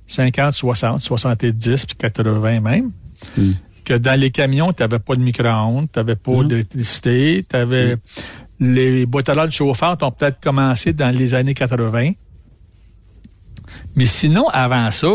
50, 0.07 0.53
60, 0.53 1.01
70 1.01 1.87
puis 1.87 1.97
80 1.97 2.61
même. 2.61 2.93
Que 3.85 3.95
dans 3.95 4.19
les 4.19 4.31
camions, 4.31 4.73
tu 4.73 4.83
n'avais 4.83 4.99
pas 4.99 5.15
de 5.15 5.23
micro-ondes, 5.23 5.89
tu 5.93 5.99
n'avais 5.99 6.17
pas 6.17 6.43
d'électricité, 6.43 7.45
tu 7.49 7.57
avais 7.57 7.97
les 8.61 9.07
boîtes 9.07 9.29
à 9.29 9.35
lunch 9.35 9.57
chauffantes 9.57 10.03
ont 10.03 10.11
peut-être 10.11 10.41
commencé 10.41 10.93
dans 10.93 11.15
les 11.15 11.35
années 11.35 11.55
80. 11.55 12.13
Mais 13.97 14.07
sinon, 14.07 14.49
avant 14.49 14.91
ça, 14.91 15.09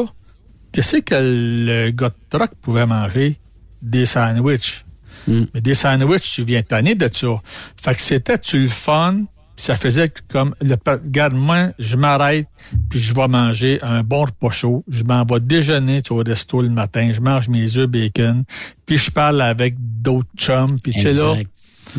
qu'est-ce 0.72 0.98
que 0.98 1.15
le 1.18 1.91
gars 1.91 2.10
de 2.10 2.15
truck 2.30 2.52
pouvait 2.61 2.86
manger? 2.86 3.40
Des 3.82 4.06
sandwichs. 4.06 4.86
Mais 5.27 5.61
des 5.61 5.76
sandwichs, 5.76 6.31
tu 6.31 6.43
viens 6.43 6.61
tanner 6.61 6.95
de 6.95 7.10
ça. 7.11 7.41
Fait 7.81 7.95
que 7.95 8.02
c'était 8.02 8.38
tu 8.38 8.61
le 8.61 8.68
fun, 8.68 9.23
ça 9.56 9.76
faisait 9.76 10.11
comme 10.30 10.56
le 10.61 10.76
regarde 10.85 11.34
moi, 11.34 11.69
je 11.77 11.95
m'arrête, 11.95 12.48
puis 12.89 12.99
je 12.99 13.14
vais 13.14 13.27
manger 13.27 13.80
un 13.84 14.02
bon 14.03 14.26
repas 14.26 14.49
chaud. 14.49 14.84
Je 14.89 15.03
m'en 15.03 15.23
vais 15.23 15.39
déjeuner 15.39 16.02
au 16.10 16.18
resto 16.18 16.61
le 16.61 16.69
matin, 16.69 17.11
je 17.14 17.22
mange 17.22 17.49
mes 17.49 17.77
œufs 17.77 17.88
bacon, 17.88 18.43
puis 18.85 18.98
je 18.98 19.11
parle 19.11 19.41
avec 19.41 19.76
d'autres 19.77 20.30
chums, 20.38 20.80
puis 20.84 20.93
tu 20.93 21.02
sais 21.02 21.14
là. 21.14 21.35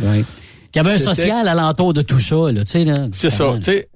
Il 0.05 0.79
y 0.79 0.81
avait 0.81 0.95
un 0.95 0.99
social 0.99 1.47
alentour 1.47 1.93
de 1.93 2.03
tout 2.03 2.19
ça, 2.19 2.51
là, 2.51 2.65
tu 2.65 2.71
sais, 2.71 2.85
là. 2.85 3.09
C'est 3.13 3.31
ça, 3.31 3.53
tu 3.57 3.65
sais. 3.65 3.89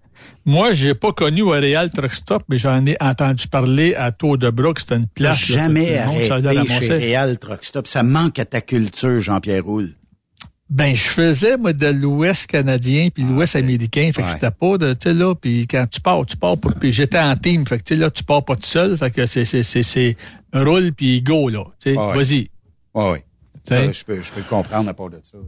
Moi, 0.48 0.74
j'ai 0.74 0.94
pas 0.94 1.12
connu 1.12 1.42
au 1.42 1.50
Real 1.50 1.90
Truck 1.90 2.14
Stop, 2.14 2.44
mais 2.48 2.56
j'en 2.56 2.86
ai 2.86 2.96
entendu 3.00 3.48
parler 3.48 3.94
à 3.96 4.12
Tour 4.12 4.38
de 4.38 4.48
Brook. 4.48 4.78
C'était 4.78 4.94
une 4.96 5.06
place. 5.08 5.38
jamais 5.44 5.98
arrêté 5.98 6.68
chez. 6.80 6.94
Real 6.94 7.36
Truck 7.38 7.64
Stop. 7.64 7.86
Ça 7.88 8.02
manque 8.04 8.38
à 8.38 8.44
ta 8.44 8.60
culture, 8.60 9.18
Jean-Pierre 9.18 9.64
Roule. 9.64 9.90
Ben, 10.70 10.94
je 10.94 11.02
faisais, 11.02 11.56
moi, 11.56 11.72
de 11.72 11.86
l'Ouest 11.86 12.46
canadien 12.48 13.08
puis 13.14 13.22
l'Ouest 13.24 13.54
américain. 13.56 14.10
Fait 14.14 14.22
que 14.22 14.26
Ouais. 14.26 14.32
c'était 14.32 14.50
pas 14.50 14.78
de, 14.78 14.92
tu 14.94 15.08
sais, 15.08 15.14
là, 15.14 15.34
puis 15.34 15.66
quand 15.68 15.86
tu 15.88 16.00
pars, 16.00 16.24
tu 16.26 16.36
pars 16.36 16.56
pour, 16.58 16.74
puis 16.74 16.90
j'étais 16.92 17.18
en 17.20 17.36
team. 17.36 17.66
Fait 17.66 17.78
que, 17.78 17.84
tu 17.84 17.94
sais, 17.94 18.00
là, 18.00 18.10
tu 18.10 18.24
pars 18.24 18.44
pas 18.44 18.56
tout 18.56 18.62
seul. 18.62 18.96
Fait 18.96 19.10
que 19.10 19.26
c'est, 19.26 19.44
c'est, 19.44 19.62
c'est, 19.62 19.82
c'est 19.84 20.16
roule 20.52 20.92
puis 20.92 21.22
go, 21.22 21.48
là. 21.48 21.64
Tu 21.80 21.90
sais, 21.92 21.96
Ouais. 21.98 22.12
vas-y. 22.14 22.48
Oui, 22.94 23.04
oui. 23.12 23.18
Sais? 23.68 23.92
je, 23.92 24.04
peux, 24.04 24.22
je 24.22 24.30
peux 24.32 24.40
le 24.40 24.46
comprendre 24.48 24.88
à 24.88 24.94
part 24.94 25.10
de 25.10 25.20
ça. 25.22 25.38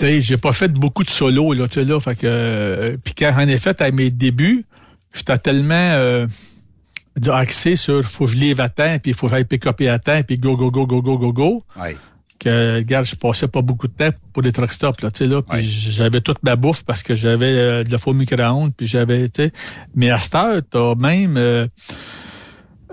J'ai 0.00 0.36
pas 0.36 0.52
fait 0.52 0.68
beaucoup 0.68 1.04
de 1.04 1.10
solo, 1.10 1.52
là, 1.52 1.68
tu 1.68 1.74
sais, 1.74 1.84
là. 1.84 2.00
Fait 2.00 2.14
que, 2.14 2.26
euh, 2.26 2.96
puis 3.02 3.14
ai 3.24 3.58
fait 3.58 3.80
à 3.80 3.90
mes 3.90 4.10
débuts, 4.10 4.64
j'étais 5.14 5.38
tellement, 5.38 5.74
euh, 5.74 6.26
axé 7.28 7.76
sur 7.76 8.04
faut 8.04 8.26
que 8.26 8.32
je 8.32 8.36
livre 8.36 8.62
à 8.62 8.68
temps, 8.68 8.98
puis 9.02 9.12
faut 9.12 9.26
que 9.26 9.32
j'aille 9.32 9.44
pick-upper 9.44 9.88
à 9.88 9.98
temps, 9.98 10.20
puis 10.22 10.36
go, 10.36 10.56
go, 10.56 10.70
go, 10.70 10.86
go, 10.86 11.00
go, 11.00 11.18
go, 11.18 11.32
go. 11.32 11.64
Ouais. 11.80 11.96
que, 12.38 12.76
regarde, 12.76 13.06
je 13.06 13.16
passais 13.16 13.48
pas 13.48 13.62
beaucoup 13.62 13.88
de 13.88 13.94
temps 13.94 14.10
pour 14.32 14.42
les 14.42 14.52
truck 14.52 14.72
stops, 14.72 15.02
là, 15.02 15.10
tu 15.10 15.18
sais, 15.18 15.26
là, 15.26 15.40
puis 15.42 15.66
j'avais 15.66 16.20
toute 16.20 16.42
ma 16.42 16.56
bouffe 16.56 16.84
parce 16.84 17.02
que 17.02 17.14
j'avais 17.14 17.46
euh, 17.46 17.84
de 17.84 17.90
la 17.90 17.98
faux 17.98 18.12
micro-ondes, 18.12 18.72
puis 18.76 18.86
j'avais, 18.86 19.28
tu 19.28 19.44
sais, 19.44 19.52
mais 19.94 20.10
à 20.10 20.18
cette 20.18 20.34
heure, 20.34 20.60
t'as 20.70 20.94
même 20.96 21.36
euh, 21.38 21.66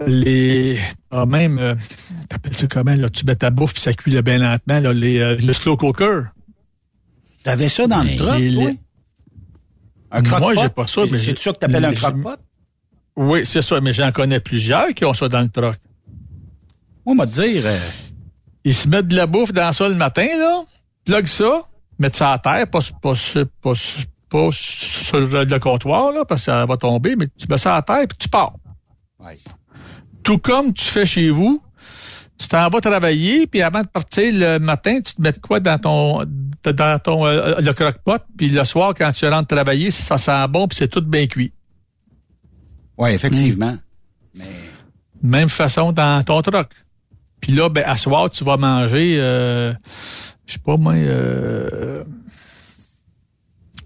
les, 0.07 0.77
t'as 1.09 1.25
même, 1.25 1.59
euh, 1.59 1.75
t'appelles 2.29 2.55
ça 2.55 2.67
comment, 2.67 2.95
là, 2.95 3.09
tu 3.09 3.25
mets 3.25 3.35
ta 3.35 3.49
bouffe 3.49 3.73
puis 3.73 3.81
ça 3.81 3.93
cuit 3.93 4.11
là, 4.11 4.21
bien 4.21 4.37
lentement, 4.37 4.79
là, 4.79 4.93
les, 4.93 5.19
euh, 5.19 5.35
le 5.35 5.53
slow 5.53 5.77
cooker. 5.77 6.23
T'avais 7.43 7.69
ça 7.69 7.87
dans 7.87 7.99
le 8.03 8.09
Mais 8.09 8.15
truck, 8.15 8.37
les- 8.37 8.53
toi? 8.53 8.69
Un 10.11 10.21
croque-pot? 10.23 10.39
Moi, 10.53 10.55
j'ai 10.63 10.69
pas 10.69 10.87
ça, 10.87 11.01
mais 11.11 11.17
C'est 11.17 11.37
ça 11.39 11.51
que 11.53 11.57
t'appelles 11.57 11.85
un 11.85 11.93
croque-pot? 11.93 12.39
Oui, 13.15 13.45
c'est 13.45 13.61
ça, 13.61 13.79
mais 13.81 13.93
j'en 13.93 14.11
connais 14.11 14.39
plusieurs 14.39 14.93
qui 14.93 15.05
ont 15.05 15.13
ça 15.13 15.27
dans 15.29 15.41
le 15.41 15.49
truck. 15.49 15.75
Moi, 17.05 17.27
te 17.27 17.31
dire, 17.41 17.63
euh, 17.65 17.77
Ils 18.63 18.73
se 18.73 18.87
mettent 18.87 19.07
de 19.09 19.15
la 19.17 19.27
bouffe 19.27 19.51
dans 19.51 19.73
ça 19.73 19.89
le 19.89 19.95
matin, 19.95 20.25
là, 20.37 20.63
plug 21.03 21.27
ça, 21.27 21.63
mettent 21.99 22.15
ça 22.15 22.31
à 22.31 22.39
terre, 22.39 22.65
pas, 22.69 22.79
pas, 23.01 23.13
sur- 23.13 23.45
pas, 23.61 23.73
pas 24.29 24.49
sur 24.51 25.19
le 25.19 25.59
comptoir, 25.59 26.13
là, 26.13 26.23
parce 26.23 26.41
que 26.41 26.45
ça 26.45 26.65
va 26.65 26.77
tomber, 26.77 27.17
mais 27.17 27.27
tu 27.37 27.45
mets 27.49 27.57
ça 27.57 27.75
à 27.75 27.81
terre 27.81 28.07
puis 28.07 28.17
tu 28.17 28.29
pars. 28.29 28.53
Ouais. 29.19 29.37
Tout 30.23 30.37
comme 30.37 30.73
tu 30.73 30.85
fais 30.85 31.05
chez 31.05 31.29
vous, 31.29 31.61
tu 32.37 32.47
t'en 32.47 32.67
vas 32.69 32.81
travailler, 32.81 33.47
puis 33.47 33.61
avant 33.61 33.81
de 33.81 33.87
partir 33.87 34.33
le 34.33 34.57
matin, 34.59 34.99
tu 35.01 35.13
te 35.15 35.21
mets 35.21 35.31
de 35.31 35.37
quoi 35.39 35.59
dans 35.59 35.77
ton 35.79 36.25
dans 36.63 36.99
ton 36.99 37.25
euh, 37.25 37.59
le 37.59 37.73
croque-pot, 37.73 38.21
puis 38.37 38.49
le 38.49 38.63
soir, 38.63 38.93
quand 38.97 39.11
tu 39.11 39.27
rentres 39.27 39.47
travailler, 39.55 39.91
ça 39.91 40.17
sent 40.17 40.47
bon, 40.49 40.67
puis 40.67 40.77
c'est 40.77 40.87
tout 40.87 41.01
bien 41.01 41.27
cuit. 41.27 41.51
oui, 42.97 43.11
effectivement. 43.11 43.77
Même 45.21 45.49
façon 45.49 45.91
dans 45.91 46.23
ton 46.23 46.41
truck. 46.41 46.69
Puis 47.39 47.51
là, 47.53 47.69
ben, 47.69 47.83
à 47.85 47.95
soir, 47.97 48.29
tu 48.29 48.43
vas 48.43 48.57
manger, 48.57 49.17
euh, 49.19 49.73
je 50.45 50.53
sais 50.53 50.59
pas, 50.59 50.77
moi, 50.77 50.93
euh, 50.93 52.03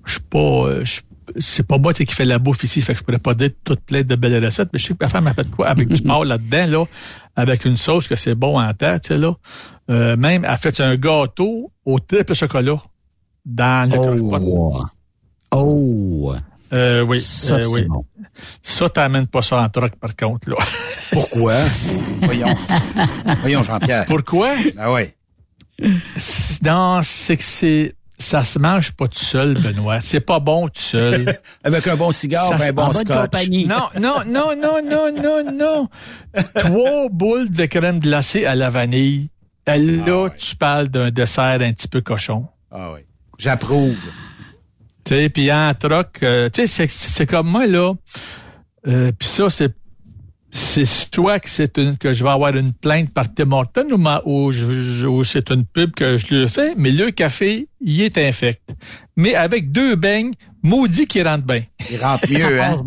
je 0.06 0.14
sais 0.14 0.19
pas, 0.30 0.38
euh, 0.40 0.86
je- 0.86 1.02
c'est 1.38 1.68
pas 1.68 1.78
moi 1.78 1.94
qui 1.94 2.06
fait 2.06 2.26
la 2.26 2.40
bouffe 2.40 2.64
ici, 2.64 2.82
fait 2.82 2.94
que 2.94 2.99
je 2.99 3.04
pourrais 3.04 3.20
pas 3.20 3.34
dire 3.34 3.49
toute 3.64 3.82
plein 3.82 4.02
de 4.02 4.16
belles 4.16 4.44
recettes, 4.44 4.70
mais 4.74 4.80
je 4.80 4.88
sais 4.88 4.94
que 4.94 5.04
ma 5.04 5.10
femme 5.10 5.28
a 5.28 5.34
fait 5.34 5.49
quoi 5.49 5.68
avec 5.68 5.88
du 5.90 6.02
porc 6.04 6.26
là-dedans, 6.26 6.68
là, 6.68 6.86
avec 7.36 7.66
une 7.66 7.78
sauce 7.78 8.08
que 8.08 8.16
c'est 8.16 8.36
bon 8.36 8.60
en 8.60 8.72
sais, 9.02 9.18
là. 9.18 9.34
Euh, 9.90 10.16
même, 10.18 10.44
elle 10.45 10.52
a 10.52 10.58
fait 10.58 10.80
un 10.82 10.95
gâteau 10.95 11.72
au 11.86 11.99
triple 11.99 12.34
chocolat 12.34 12.82
dans 13.45 13.90
le 13.90 13.98
croque-pot. 13.98 14.86
Oh! 15.52 16.34
Euh, 16.74 17.02
oui, 17.02 17.22
Ça, 17.22 17.56
euh, 17.56 17.68
oui. 17.72 17.86
bon. 17.86 18.06
Ça, 18.62 18.90
t'amènes 18.90 19.28
pas 19.28 19.41
ça 19.41 19.62
en 19.62 19.70
truck, 19.70 19.95
par 19.95 20.16
contre, 20.16 20.49
là. 20.49 20.58
Pourquoi? 21.14 21.56
Voyons. 22.22 22.56
Voyons, 23.41 23.64
Jean-Pierre. 23.64 24.06
Pourquoi? 24.06 24.54
Ah 24.78 24.91
oui. 24.91 25.04
Non, 26.66 26.99
c'est 27.04 27.38
que 27.38 27.44
c'est 27.44 27.95
ça 28.18 28.44
se 28.44 28.57
mange 28.60 28.91
pas 28.94 29.07
tout 29.07 29.19
seul, 29.23 29.53
Benoît. 29.61 30.02
C'est 30.02 30.19
pas 30.19 30.39
bon 30.39 30.68
tout 30.68 30.81
seul. 30.81 31.38
Avec 31.64 31.88
un 31.88 31.95
bon 31.95 32.11
cigare, 32.11 32.48
Ça 32.48 32.56
un 32.56 32.60
se- 32.60 32.72
bon 32.72 32.81
en 32.84 32.85
bonne 32.88 32.94
scotch. 32.95 33.18
compagnie. 33.18 33.65
Non, 33.65 33.88
non, 33.99 34.23
non, 34.26 34.56
non, 34.56 34.81
non, 34.84 35.11
non, 35.14 35.52
non. 35.52 35.89
Trois 36.56 37.10
boules 37.10 37.49
de 37.52 37.65
crème 37.65 37.99
glacée 37.99 38.45
à 38.45 38.56
la 38.56 38.69
vanille. 38.69 39.30
Et 39.68 39.77
là, 39.77 40.30
tu 40.30 40.56
parles 40.56 40.88
d'un 40.88 41.11
dessert 41.11 41.60
un 41.61 41.73
petit 41.73 41.88
peu 41.88 42.02
cochon. 42.02 42.45
Ah 42.72 42.91
oui. 42.94 43.02
J'approuve. 43.38 43.98
Tu 45.03 45.14
sais, 45.15 45.30
puis 45.30 45.52
en 45.52 45.73
troc, 45.73 46.19
euh, 46.23 46.49
tu 46.49 46.61
sais, 46.65 46.68
c'est- 46.68 46.89
c'est 47.10 47.26
comme 47.26 47.48
moi, 47.49 47.65
là. 47.68 47.94
Euh, 48.88 49.11
puis 49.18 49.27
ça, 49.27 49.49
c'est 49.49 49.73
c'est 50.52 50.86
soit 50.86 51.40
que 51.40 51.49
c'est 51.49 51.78
une 51.78 51.98
que 51.98 52.14
je 52.14 52.24
vais 52.24 52.30
avoir 52.30 52.56
une 52.56 52.72
plainte 52.72 53.14
par 53.14 53.32
Tim 53.34 53.52
Horton 53.52 53.88
ou, 53.91 53.98
ma- 53.98 54.22
ou, 54.26 54.52
ou 54.52 55.24
c'est 55.24 55.52
une 55.52 55.65
pub 55.65 55.91
que 55.94 56.18
je 56.18 56.28
lui 56.28 56.48
fais, 56.49 56.74
mais 56.78 56.91
le 56.91 57.11
café, 57.11 57.68
il 57.82 58.02
est 58.02 58.18
infect. 58.18 58.61
Mais 59.18 59.36
avec 59.36 59.72
deux 59.72 59.95
beignes, 59.95 60.32
maudit 60.64 61.06
qu'il 61.06 61.28
rentre 61.28 61.44
bien. 61.44 61.64
Il 61.91 61.98
rentre 62.02 62.24
mieux, 62.32 62.61
hein? 62.61 62.78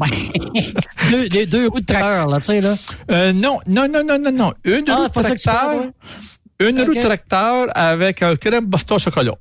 deux, 1.10 1.28
deux, 1.28 1.46
deux 1.46 1.68
roues 1.68 1.80
de 1.80 1.86
tracteur, 1.86 2.26
là, 2.28 2.38
tu 2.38 2.46
sais, 2.46 2.60
là. 2.60 2.74
Euh, 3.10 3.32
non, 3.32 3.58
non, 3.66 3.88
non, 3.88 4.04
non, 4.04 4.18
non, 4.18 4.32
non. 4.32 4.52
Une 4.64 4.84
Ah, 4.88 4.96
roue 4.96 5.08
de 5.08 5.22
tracteur, 5.22 5.84
une 6.60 6.80
roue 6.80 6.94
de 6.94 7.00
tracteur 7.00 7.68
avec 7.74 8.22
un 8.22 8.36
crème 8.36 8.66
Boston 8.66 8.98
chocolat. 8.98 9.34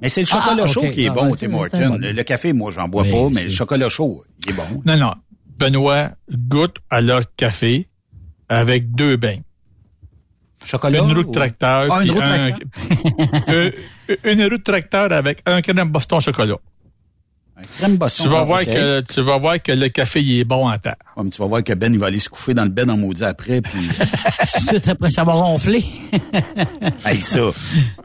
Mais 0.00 0.08
c'est 0.10 0.20
le 0.20 0.26
chocolat 0.26 0.64
Ah, 0.64 0.66
chaud 0.66 0.90
qui 0.92 1.04
est 1.04 1.08
Ah, 1.08 1.12
bon, 1.14 1.30
ouais, 1.30 1.36
Tim 1.38 1.48
bon. 1.48 1.96
Le, 1.98 2.12
le 2.12 2.22
café, 2.22 2.52
moi, 2.52 2.70
j'en 2.70 2.86
bois 2.86 3.04
Mais 3.04 3.10
pas, 3.10 3.28
mais 3.32 3.44
le 3.44 3.50
chocolat 3.50 3.88
chaud, 3.88 4.24
il 4.44 4.50
est 4.50 4.52
bon. 4.52 4.82
Non, 4.84 4.96
non. 4.96 5.12
Benoît 5.58 6.10
goûte 6.30 6.76
à 6.90 7.00
leur 7.00 7.22
café 7.36 7.88
avec 8.48 8.92
deux 8.92 9.16
beignes. 9.16 9.42
Chocolat? 10.64 10.98
Une 11.00 11.12
roue 11.12 11.22
de 11.22 11.28
ou- 11.28 11.32
tracteur. 11.32 11.88
Ah, 11.92 12.02
une 12.04 12.10
roue 12.10 12.20
de 12.20 12.24
un- 12.24 12.50
tracteur. 12.50 12.68
Euh, 13.48 13.70
une 14.24 14.42
roue 14.44 14.58
de 14.58 14.62
tracteur 14.62 15.12
avec 15.12 15.40
un 15.46 15.60
crème 15.62 15.88
Boston 15.88 16.20
chocolat. 16.20 16.56
Crème 17.78 17.96
Boston. 17.96 18.26
Tu 18.26 18.32
vas, 18.32 18.42
voir 18.44 18.64
que, 18.64 19.00
tu 19.00 19.20
vas 19.22 19.36
voir 19.38 19.62
que 19.62 19.72
le 19.72 19.88
café, 19.88 20.22
il 20.22 20.40
est 20.40 20.44
bon 20.44 20.68
en 20.68 20.78
terre. 20.78 20.96
Ouais, 21.16 21.24
mais 21.24 21.30
tu 21.30 21.38
vas 21.40 21.46
voir 21.46 21.62
que 21.64 21.72
Ben, 21.72 21.92
il 21.92 21.98
va 21.98 22.06
aller 22.06 22.18
se 22.18 22.28
coucher 22.28 22.52
dans 22.54 22.64
le 22.64 22.70
bed 22.70 22.90
en 22.90 22.96
maudit 22.96 23.24
après, 23.24 23.60
puis... 23.62 23.80
Suite 24.68 24.88
après, 24.88 25.10
ça 25.10 25.24
va 25.24 25.32
ronfler. 25.32 25.84
hey, 27.06 27.16
ça, 27.16 27.40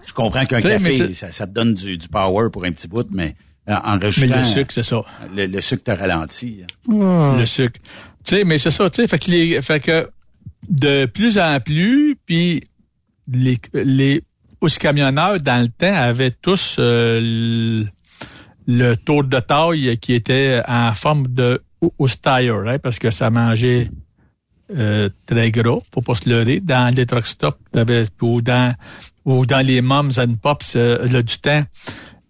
je 0.07 0.14
comprends 0.14 0.45
qu'un 0.45 0.61
café, 0.61 1.14
ça, 1.14 1.32
ça 1.32 1.48
te 1.48 1.52
donne 1.52 1.73
du, 1.73 1.98
du 1.98 2.07
power 2.07 2.49
pour 2.52 2.64
un 2.65 2.72
petit 2.72 2.88
bout, 2.88 3.07
mais 3.11 3.36
euh, 3.69 3.73
en 3.83 3.97
Mais 3.97 4.05
rajoutant... 4.05 4.38
le 4.38 4.43
sucre, 4.43 4.71
c'est 4.73 4.83
ça. 4.83 5.01
Le, 5.35 5.45
le 5.45 5.61
sucre 5.61 5.83
te 5.83 5.91
ralentit. 5.91 6.63
Le 6.88 7.45
sucre. 7.45 7.79
Tu 8.23 8.35
sais, 8.38 8.43
mais 8.43 8.57
c'est 8.57 8.71
ça, 8.71 8.89
tu 8.89 9.01
sais, 9.01 9.07
fait 9.07 9.19
que 9.19 9.31
les, 9.31 9.61
fait 9.61 9.79
que 9.79 10.09
de 10.69 11.05
plus 11.07 11.38
en 11.39 11.59
plus, 11.59 12.15
puis 12.25 12.63
les, 13.31 13.57
les 13.73 14.19
aussi 14.61 14.77
camionneurs 14.77 15.39
dans 15.41 15.61
le 15.61 15.67
temps 15.69 15.93
avaient 15.95 16.31
tous 16.31 16.75
euh, 16.77 17.19
le, 17.21 17.83
le 18.67 18.95
tour 18.95 19.23
de 19.23 19.39
taille 19.39 19.97
qui 19.97 20.13
était 20.13 20.61
en 20.67 20.93
forme 20.93 21.27
de 21.27 21.61
Oustire, 21.97 22.57
hein, 22.67 22.77
parce 22.77 22.99
que 22.99 23.09
ça 23.09 23.31
mangeait 23.31 23.89
euh, 24.77 25.09
très 25.25 25.49
gras, 25.49 25.79
pour 25.89 26.03
pas 26.03 26.13
se 26.13 26.29
leurrer. 26.29 26.59
Dans 26.59 26.93
les 26.95 27.07
truck 27.07 27.25
stops, 27.25 27.57
t'avais- 27.71 28.05
ou 28.21 28.41
dans 28.41 28.75
ou 29.25 29.45
dans 29.47 29.65
les 29.65 29.81
moms 29.81 30.11
and 30.19 30.35
pops 30.41 30.75
euh, 30.75 31.07
là, 31.07 31.23
du 31.23 31.38
temps, 31.39 31.63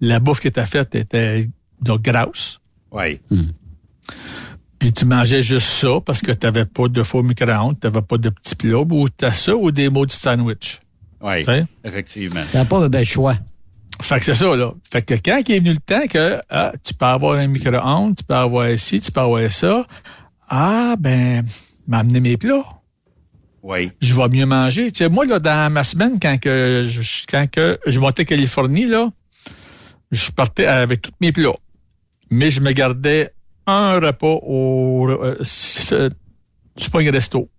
la 0.02 0.19
bouffe 0.19 0.41
qui 0.41 0.48
était 0.48 0.65
faite 0.65 0.95
était 0.95 1.48
de 1.82 1.94
grasse. 1.94 2.60
Oui. 2.91 3.22
Puis 4.80 4.91
tu 4.91 5.06
mangeais 5.06 5.41
juste 5.41 5.68
ça 5.68 6.02
parce 6.03 6.22
que 6.22 6.32
tu 6.32 6.45
n'avais 6.45 6.65
pas 6.65 6.88
de 6.88 7.03
faux 7.03 7.23
micro-ondes, 7.23 7.80
tu 7.80 7.88
n'avais 7.88 8.02
pas 8.02 8.18
de 8.18 8.30
petits 8.30 8.56
plats, 8.56 8.80
ou 8.80 9.07
t'as 9.10 9.32
ça 9.32 9.56
ou 9.56 9.72
des 9.72 9.90
maudits 9.90 10.15
sandwichs. 10.15 10.82
Oui, 11.22 11.40
Tu 11.40 11.45
sais? 11.45 11.65
effectivement. 11.84 12.41
T'as 12.52 12.65
pas 12.65 12.90
ben 12.90 13.06
choix. 13.06 13.38
Fait 14.02 14.18
que 14.18 14.26
c'est 14.26 14.34
ça, 14.34 14.56
là. 14.56 14.73
Fait 14.91 15.03
que 15.03 15.14
quand 15.14 15.40
il 15.48 15.56
est 15.56 15.60
venu 15.60 15.73
le 15.73 15.78
temps 15.78 16.07
que 16.10 16.41
ah, 16.49 16.73
tu 16.84 16.95
peux 16.95 17.06
avoir 17.06 17.38
un 17.38 17.45
micro-ondes, 17.45 18.15
tu 18.18 18.23
peux 18.23 18.34
avoir 18.34 18.76
ci, 18.78 18.99
tu 18.99 19.11
peux 19.11 19.22
avoir 19.22 19.52
ça, 19.52 19.86
ah 20.49 20.95
ben, 20.99 21.45
m'amener 21.88 22.19
mes 22.19 22.38
plats. 22.38 22.65
Oui. 23.61 23.91
Je 24.02 24.15
vais 24.15 24.28
mieux 24.30 24.48
manger. 24.48 24.91
Tu 24.91 24.99
sais, 24.99 25.10
moi, 25.10 25.26
là, 25.26 25.38
dans 25.38 25.72
ma 25.72 25.84
semaine, 25.84 26.19
quand 26.19 26.40
que 26.40 26.84
je, 26.84 27.02
quand 27.30 27.45
que 27.49 27.80
je 27.86 27.99
montais 27.99 28.23
en 28.23 28.26
Californie, 28.26 28.88
là, 28.88 29.11
je 30.11 30.31
partais 30.31 30.65
avec 30.65 31.01
tous 31.01 31.11
mes 31.21 31.31
plats. 31.31 31.57
Mais 32.29 32.49
je 32.51 32.61
me 32.61 32.71
gardais 32.71 33.33
un 33.67 33.99
repas 33.99 34.39
au 34.43 35.09
euh, 35.09 35.38
un 36.93 37.11
resto. 37.11 37.49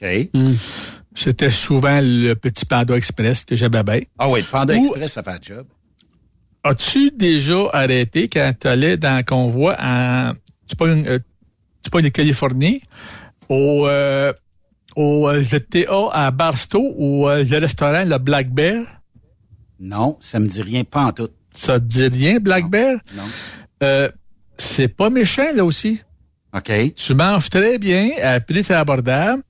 OK. 0.00 0.30
C'était 1.14 1.50
souvent 1.50 2.00
le 2.00 2.34
petit 2.34 2.64
Panda 2.64 2.96
Express 2.96 3.44
que 3.44 3.56
j'aimais 3.56 3.82
bien. 3.82 4.00
Ah 4.18 4.30
oui, 4.30 4.40
le 4.40 4.46
Panda 4.46 4.74
Ou- 4.74 4.78
Express, 4.78 5.12
ça 5.12 5.22
fait 5.22 5.32
le 5.32 5.56
job. 5.56 5.66
As-tu 6.62 7.10
déjà 7.10 7.68
arrêté 7.72 8.28
quand 8.28 8.52
tu 8.60 8.66
allais 8.68 8.96
dans 8.96 9.08
un 9.16 9.22
convoi 9.22 9.76
en 9.80 10.32
tu 10.68 10.76
pas 10.76 10.88
une 10.88 11.06
euh, 11.06 11.18
tu 11.82 11.90
pas 11.90 12.00
une 12.00 12.10
Californie 12.10 12.82
au 13.48 13.86
euh, 13.88 14.32
au 14.96 15.28
euh, 15.28 15.42
GTA 15.42 16.08
à 16.12 16.30
Barstow 16.30 16.94
ou 16.96 17.28
euh, 17.28 17.42
le 17.44 17.58
restaurant 17.58 18.04
le 18.04 18.18
Black 18.18 18.50
Bear? 18.50 18.84
Non, 19.80 20.16
ça 20.20 20.38
me 20.40 20.48
dit 20.48 20.62
rien, 20.62 20.84
pas 20.84 21.04
en 21.06 21.12
tout. 21.12 21.28
Ça 21.52 21.78
te 21.80 21.84
dit 21.84 22.06
rien 22.08 22.38
Black 22.40 22.68
Bear? 22.68 22.98
Non. 23.16 23.22
Euh, 23.82 24.08
c'est 24.56 24.88
pas 24.88 25.08
méchant 25.10 25.46
là 25.54 25.64
aussi. 25.64 26.00
OK. 26.54 26.72
Tu 26.96 27.14
manges 27.14 27.50
très 27.50 27.78
bien 27.78 28.10
à 28.22 28.40
prix 28.40 28.66
abordable. 28.72 29.42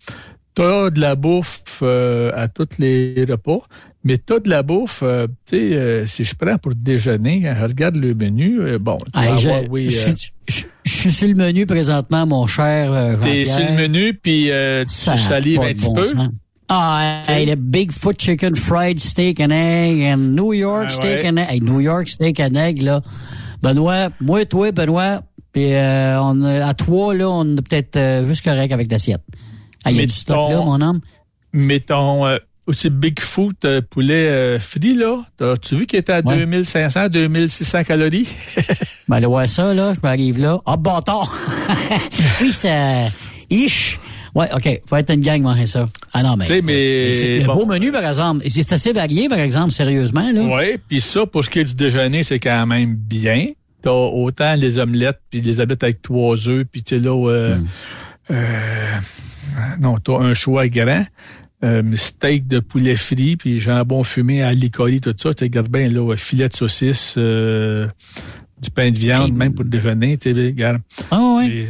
T'as 0.55 0.91
de 0.91 1.01
la 1.01 1.15
bouffe 1.15 1.63
euh, 1.83 2.33
à 2.35 2.49
tous 2.49 2.67
les 2.81 3.25
repas, 3.29 3.61
mais 4.03 4.19
t'as 4.19 4.41
de 4.41 4.51
la 4.51 4.65
bouffe, 4.65 5.05
euh, 5.05 5.29
tu 5.47 5.57
sais, 5.57 5.77
euh, 5.77 6.05
si 6.05 6.25
je 6.25 6.35
prends 6.35 6.59
pour 6.59 6.75
déjeuner, 6.75 7.43
je 7.43 7.65
regarde 7.65 7.95
le 7.95 8.13
menu, 8.13 8.61
euh, 8.61 8.79
bon, 8.81 8.99
tu 9.15 9.21
vas 9.21 9.37
je, 9.37 9.49
avoir, 9.49 9.71
oui, 9.71 9.89
je 9.89 9.97
euh, 10.11 10.17
suis- 10.17 10.33
je- 10.49 10.63
je 10.85 10.91
suis 10.93 11.13
sur 11.13 11.29
le 11.29 11.35
menu 11.35 11.65
présentement, 11.65 12.27
mon 12.27 12.47
cher 12.49 12.93
euh, 12.93 13.15
t'es 13.23 13.45
sur 13.45 13.61
le 13.61 13.77
menu, 13.77 14.15
puis 14.15 14.51
euh, 14.51 14.85
tu 14.85 14.95
salives 15.17 15.61
un 15.61 15.73
petit 15.73 15.85
bon 15.87 15.95
peu. 15.95 16.05
sens. 16.05 16.29
Ah, 16.71 17.21
hey, 17.27 17.47
le 17.47 17.55
Bigfoot 17.55 18.19
Chicken 18.21 18.55
Fried 18.55 19.01
Steak 19.01 19.41
and 19.41 19.51
Egg 19.51 20.03
and 20.03 20.35
New 20.35 20.53
York 20.53 20.87
Ah, 20.89 20.91
Steak 20.91 21.23
ouais. 21.23 21.29
and 21.29 21.37
Egg. 21.39 21.49
Hey, 21.51 21.61
New 21.61 21.81
York 21.81 22.09
Steak 22.09 22.41
and 22.41 22.55
Egg, 22.57 22.83
là. 22.83 23.01
Benoît, 23.63 24.11
moi, 24.21 24.45
toi, 24.45 24.71
Benoît, 24.73 25.23
puis 25.53 25.73
euh, 25.75 26.21
on, 26.23 26.45
à 26.45 26.75
toi, 26.75 27.15
là, 27.15 27.29
on 27.31 27.57
est 27.57 27.63
peut-être 27.63 27.97
euh, 27.97 28.27
juste 28.27 28.45
correct 28.45 28.71
avec 28.71 28.91
l'assiette. 28.91 29.23
Ah, 29.85 29.91
il 29.91 29.97
y 29.97 30.03
a 30.03 30.07
du 30.07 30.13
stock, 30.13 30.51
là, 30.51 30.59
mon 30.59 30.81
homme. 30.81 31.01
Ton 31.87 32.27
euh, 32.27 32.37
aussi 32.67 32.91
Bigfoot 32.91 33.65
euh, 33.65 33.81
poulet 33.81 34.29
euh, 34.29 34.61
frit, 34.61 34.93
là, 34.95 35.23
as-tu 35.41 35.75
vu 35.75 35.87
qu'il 35.87 35.99
était 35.99 36.13
à 36.13 36.21
Ouais. 36.21 36.37
2500, 36.37 37.09
2600 37.09 37.85
calories? 37.85 38.29
Ben, 39.09 39.25
voir 39.27 39.49
ça, 39.49 39.73
là, 39.73 39.95
je 39.95 40.01
m'arrive 40.03 40.39
là. 40.39 40.59
Ah, 40.67 40.77
bâtard! 40.77 41.35
oui, 42.43 42.53
ça... 42.53 43.07
Ish! 43.49 43.99
Ouais, 44.35 44.49
OK. 44.55 44.81
Faut 44.87 44.97
être 44.97 45.13
une 45.13 45.21
gang, 45.21 45.41
manger 45.43 45.67
ça. 45.67 45.89
Ah 46.13 46.23
non, 46.23 46.37
mais... 46.37 46.45
Tu 46.45 46.53
sais, 46.55 46.63
mais- 46.63 47.15
C'est 47.15 47.43
un 47.43 47.47
bon. 47.47 47.57
beau 47.57 47.67
menu, 47.67 47.91
par 47.93 48.05
exemple. 48.07 48.43
Et 48.47 48.51
c'est 48.51 48.73
assez 48.73 48.93
varié, 48.93 49.29
par 49.29 49.39
exemple, 49.39 49.71
sérieusement, 49.73 50.31
là. 50.33 50.43
Oui, 50.43 50.79
puis 50.89 51.01
ça, 51.01 51.27
pour 51.27 51.45
ce 51.45 51.51
qui 51.51 51.61
est 51.61 51.65
du 51.65 51.75
déjeuner, 51.75 52.23
c'est 52.23 52.39
quand 52.39 52.67
même 52.67 52.95
bien. 52.95 53.47
T'as 53.83 53.91
autant 53.93 54.55
les 54.55 54.79
omelettes, 54.79 55.21
puis 55.31 55.41
les 55.41 55.61
omelettes 55.61 55.83
avec 55.85 56.03
trois 56.03 56.49
œufs, 56.49 56.65
puis 56.71 56.83
tu 56.83 56.97
sais 56.97 57.01
là, 57.01 57.15
euh, 57.31 57.59
Hmm. 57.59 57.67
euh, 58.33 58.97
non, 59.81 59.99
t'as 59.99 60.19
un 60.19 60.35
choix 60.35 60.69
grand. 60.69 61.05
Euh, 61.65 61.83
steak 61.97 62.47
de 62.47 62.61
poulet 62.61 62.95
frit, 62.97 63.37
puis 63.37 63.59
jambon 63.59 64.05
fumé 64.05 64.43
à 64.43 64.53
l'icoli, 64.53 65.01
tout 65.01 65.15
ça. 65.17 65.35
Tu 65.35 65.39
sais, 65.41 65.45
regarde 65.47 65.69
bien, 65.69 65.89
là, 65.89 66.15
filet 66.17 66.49
de 66.49 66.55
saucisse, 66.55 67.17
du 67.17 68.71
pain 68.75 68.91
de 68.91 68.99
viande, 68.99 69.33
même 69.35 69.55
pour 69.55 69.65
le 69.65 69.71
déjeuner, 69.71 70.17
tu 70.19 70.33
sais, 70.35 70.41
regarde. 70.47 70.81
Ah. 71.11 71.41
Et, 71.49 71.69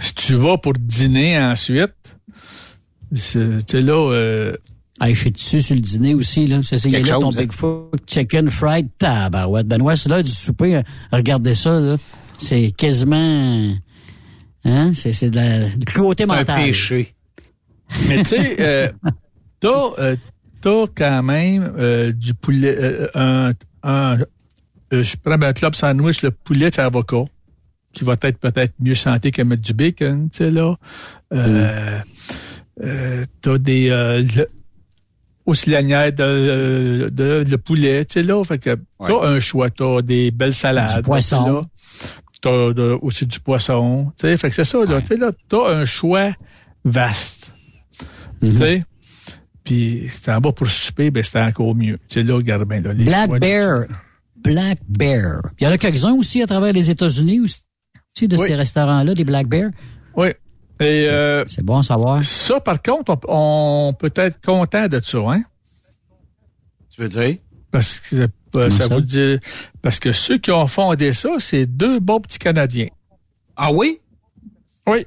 si 0.00 0.14
tu 0.14 0.34
vas 0.34 0.58
pour 0.58 0.72
dîner 0.74 1.38
ensuite, 1.38 2.16
c'est- 3.12 3.64
tu 3.66 3.78
sais 3.78 3.82
là, 3.82 4.10
euh, 4.12 4.56
Hey, 5.02 5.14
je 5.14 5.20
suis 5.20 5.30
dessus 5.30 5.62
sur 5.62 5.74
le 5.74 5.80
dîner 5.80 6.12
aussi, 6.14 6.46
là. 6.46 6.60
C'est 6.62 6.76
ça, 6.76 6.86
il 6.88 6.92
y 6.92 6.96
a 6.96 6.98
Quelque 6.98 7.08
là 7.10 7.14
ton 7.20 7.30
chose, 7.30 7.38
hein? 7.38 7.42
Bigfoot 7.42 8.02
Chicken 8.06 8.50
Fried 8.50 8.88
Tabarouette. 8.98 9.66
Benoît, 9.66 9.96
c'est 9.96 10.10
là 10.10 10.22
du 10.22 10.30
souper. 10.30 10.82
Regardez 11.10 11.54
ça, 11.54 11.80
là. 11.80 11.96
C'est 12.36 12.70
quasiment... 12.76 13.70
Hein? 14.66 14.92
C'est, 14.92 15.14
c'est 15.14 15.30
de 15.30 15.36
la 15.36 15.70
de 15.70 15.84
cruauté 15.86 16.24
C'est 16.24 16.30
un 16.30 16.36
mentale. 16.36 16.64
péché. 16.66 17.14
Mais 18.08 18.18
tu 18.18 18.24
sais, 18.26 18.56
euh, 18.60 18.90
t'as, 19.58 19.90
euh, 20.00 20.16
quand 20.94 21.22
même 21.22 21.72
euh, 21.78 22.12
du 22.12 22.34
poulet, 22.34 22.76
euh, 22.78 23.06
un, 23.14 23.52
un- 23.82 24.18
je 24.92 25.16
prends 25.24 25.40
un 25.40 25.52
club 25.54 25.74
sandwich, 25.74 26.20
le 26.20 26.30
poulet 26.30 26.68
de 26.70 26.78
avocat, 26.78 27.24
qui 27.92 28.04
va 28.04 28.14
être 28.22 28.38
peut-être 28.38 28.74
mieux 28.80 28.94
santé 28.94 29.32
que 29.32 29.42
mettre 29.42 29.62
du 29.62 29.74
bacon, 29.74 30.28
tu 30.30 30.38
sais, 30.38 30.50
là. 30.50 30.76
Euh, 31.32 31.98
euh, 32.84 33.24
t'as 33.42 33.58
des, 33.58 33.90
euh, 33.90 34.22
le- 34.36 34.48
aussi 35.46 35.70
lanière 35.70 36.12
de, 36.12 37.08
de, 37.12 37.44
le 37.48 37.58
poulet, 37.58 38.04
tu 38.04 38.14
sais, 38.14 38.22
là. 38.22 38.42
Fait 38.44 38.58
que 38.58 38.76
t'as 38.98 39.26
un 39.26 39.40
choix, 39.40 39.70
t'as 39.70 40.02
des 40.02 40.30
belles 40.30 40.54
salades. 40.54 40.96
Du 40.96 41.02
poisson. 41.02 41.66
T'as 42.42 42.72
de- 42.72 42.98
aussi 43.02 43.26
du 43.26 43.40
poisson. 43.40 44.12
Tu 44.18 44.22
sais, 44.28 44.36
fait 44.36 44.48
que 44.48 44.54
c'est 44.54 44.64
ça, 44.64 44.84
là. 44.84 45.00
Tu 45.00 45.08
sais, 45.08 45.16
là, 45.16 45.32
t'as 45.48 45.68
un 45.74 45.84
choix 45.84 46.30
vaste. 46.84 47.52
Tu 48.40 48.56
sais? 48.56 48.84
Puis, 49.64 50.06
c'était 50.08 50.32
en 50.32 50.40
bas 50.40 50.52
pour 50.52 50.70
souper, 50.70 51.10
ben, 51.10 51.22
c'était 51.22 51.40
encore 51.42 51.74
mieux. 51.74 51.98
Tu 52.08 52.20
sais, 52.20 52.22
là, 52.22 52.34
regarde 52.36 52.66
bien, 52.66 52.80
là. 52.80 52.92
les 52.94 53.04
Black 53.04 53.26
choix, 53.28 53.38
là. 53.38 53.46
Bear. 53.46 53.84
Black 54.42 54.78
Bear. 54.88 55.42
Il 55.60 55.64
y 55.64 55.66
en 55.66 55.70
a 55.70 55.76
quelques-uns 55.78 56.14
aussi 56.14 56.40
à 56.42 56.46
travers 56.46 56.72
les 56.72 56.88
États-Unis 56.90 57.40
aussi, 57.40 57.60
de 58.18 58.36
Oui. 58.36 58.46
ces 58.46 58.54
restaurants-là, 58.54 59.14
des 59.14 59.24
Black 59.24 59.46
Bear. 59.48 59.70
Oui. 60.16 60.28
Et, 60.80 61.06
euh, 61.08 61.44
C'est 61.46 61.62
bon 61.64 61.78
à 61.78 61.82
savoir. 61.82 62.22
ça, 62.24 62.60
par 62.60 62.80
contre, 62.82 63.16
on, 63.28 63.88
on 63.88 63.92
peut 63.92 64.12
être 64.16 64.40
content 64.44 64.88
de 64.88 65.00
ça, 65.02 65.18
hein? 65.18 65.42
Tu 66.90 67.02
veux 67.02 67.08
dire? 67.08 67.36
Parce 67.70 68.00
que 68.00 68.26
euh, 68.56 68.70
ça, 68.70 68.88
ça? 68.88 68.94
vous 68.94 69.00
dit, 69.00 69.38
parce 69.82 70.00
que 70.00 70.12
ceux 70.12 70.38
qui 70.38 70.50
ont 70.50 70.66
fondé 70.66 71.12
ça, 71.12 71.30
c'est 71.38 71.66
deux 71.66 72.00
bons 72.00 72.20
petits 72.20 72.38
Canadiens. 72.38 72.88
Ah 73.56 73.72
oui? 73.72 74.00
Oui. 74.86 75.06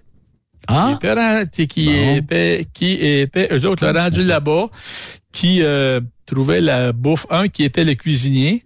Ah. 0.68 0.98
Qui, 1.02 1.08
étaient, 1.08 1.48
qui, 1.52 1.68
qui, 1.68 1.90
étaient, 1.90 2.66
qui 2.74 2.92
étaient, 2.94 3.50
eux 3.54 3.66
autres, 3.68 3.86
le 3.86 4.00
rendu 4.00 4.24
là-bas, 4.24 4.68
qui 5.34 5.62
euh, 5.62 6.00
trouvaient 6.26 6.62
la 6.62 6.94
bouffe. 6.94 7.26
Un 7.30 7.50
qui 7.50 7.64
était 7.64 7.84
le 7.84 7.96
cuisinier. 7.96 8.64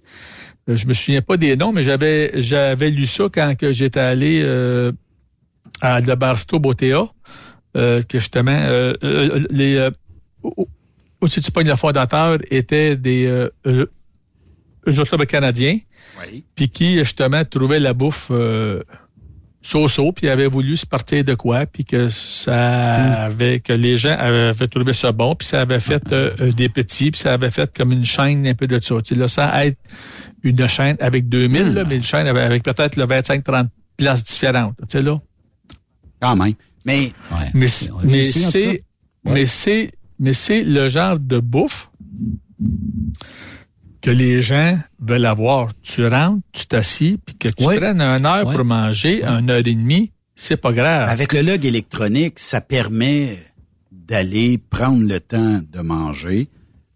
Euh, 0.69 0.75
je 0.75 0.85
me 0.87 0.93
souviens 0.93 1.21
pas 1.21 1.37
des 1.37 1.55
noms, 1.55 1.71
mais 1.71 1.83
j'avais 1.83 2.31
j'avais 2.41 2.89
lu 2.89 3.05
ça 3.05 3.25
quand 3.31 3.55
que 3.57 3.71
j'étais 3.71 3.99
allé 3.99 4.41
euh, 4.43 4.91
à 5.81 6.01
de 6.01 6.13
Barstow 6.15 6.59
Botea, 6.59 7.07
euh, 7.75 8.01
que 8.01 8.19
justement 8.19 8.51
euh, 8.51 8.93
les 9.49 9.77
euh, 9.77 9.91
pognes 11.53 11.67
le 11.67 11.75
fondateur 11.75 12.37
étaient 12.51 12.95
des 12.95 13.25
euh, 13.27 13.49
euh, 13.65 13.85
eux 14.87 14.99
autres 14.99 15.23
canadiens, 15.25 15.79
Oui. 16.21 16.43
puis 16.55 16.69
qui 16.69 16.97
justement 16.97 17.43
trouvaient 17.45 17.79
la 17.79 17.93
bouffe 17.93 18.27
euh, 18.31 18.83
so-so, 19.67 20.13
puis 20.13 20.29
avaient 20.29 20.47
voulu 20.47 20.77
se 20.77 20.85
partir 20.85 21.25
de 21.25 21.35
quoi, 21.35 21.65
puis 21.65 21.83
que 21.83 22.07
ça 22.07 23.25
avait 23.25 23.59
que 23.59 23.73
les 23.73 23.97
gens 23.97 24.15
avaient 24.17 24.67
trouvé 24.67 24.93
ça 24.93 25.11
bon, 25.11 25.35
puis 25.35 25.47
ça 25.47 25.61
avait 25.61 25.81
fait 25.81 26.01
euh, 26.13 26.33
euh, 26.39 26.51
des 26.53 26.69
petits, 26.69 27.11
puis 27.11 27.19
ça 27.19 27.33
avait 27.33 27.51
fait 27.51 27.75
comme 27.75 27.91
une 27.91 28.05
chaîne 28.05 28.47
un 28.47 28.53
peu 28.53 28.67
de 28.67 28.79
ça. 28.79 28.95
Tu 29.01 29.13
sais, 29.13 29.19
là, 29.19 29.27
ça 29.27 29.65
être 29.65 29.77
une 30.43 30.67
chaîne 30.67 30.95
avec 31.01 31.27
2000, 31.27 31.73
là, 31.73 31.83
mais 31.83 31.97
une 31.97 32.03
chaîne 32.03 32.27
avec, 32.27 32.43
avec 32.43 32.63
peut-être 32.63 32.95
le 32.95 33.05
25-30 33.05 33.67
places 33.97 34.23
différentes. 34.23 34.75
Tu 34.77 34.85
sais, 34.87 35.01
là. 35.01 35.19
Quand 36.21 36.35
même. 36.37 36.53
Mais, 36.85 37.11
c'est. 37.67 37.91
Ouais. 37.91 38.81
mais 39.25 39.45
c'est, 39.45 39.91
mais 40.17 40.33
c'est 40.33 40.63
le 40.63 40.87
genre 40.87 41.19
de 41.19 41.39
bouffe 41.39 41.91
que 44.07 44.11
les 44.13 44.41
gens 44.41 44.79
veulent 45.01 45.25
avoir. 45.25 45.67
Tu 45.81 46.07
rentres, 46.07 46.41
tu 46.53 46.65
t'assis, 46.65 47.19
puis 47.25 47.35
que 47.35 47.49
tu 47.49 47.65
prennes 47.65 47.99
une 47.99 48.25
heure 48.25 48.49
pour 48.49 48.63
manger, 48.63 49.21
une 49.21 49.49
heure 49.49 49.57
et 49.57 49.75
demie, 49.75 50.11
c'est 50.33 50.55
pas 50.55 50.71
grave. 50.71 51.09
Avec 51.09 51.33
le 51.33 51.41
log 51.41 51.65
électronique, 51.65 52.39
ça 52.39 52.61
permet 52.61 53.37
d'aller 53.91 54.57
prendre 54.57 55.05
le 55.05 55.19
temps 55.19 55.59
de 55.69 55.81
manger, 55.81 56.47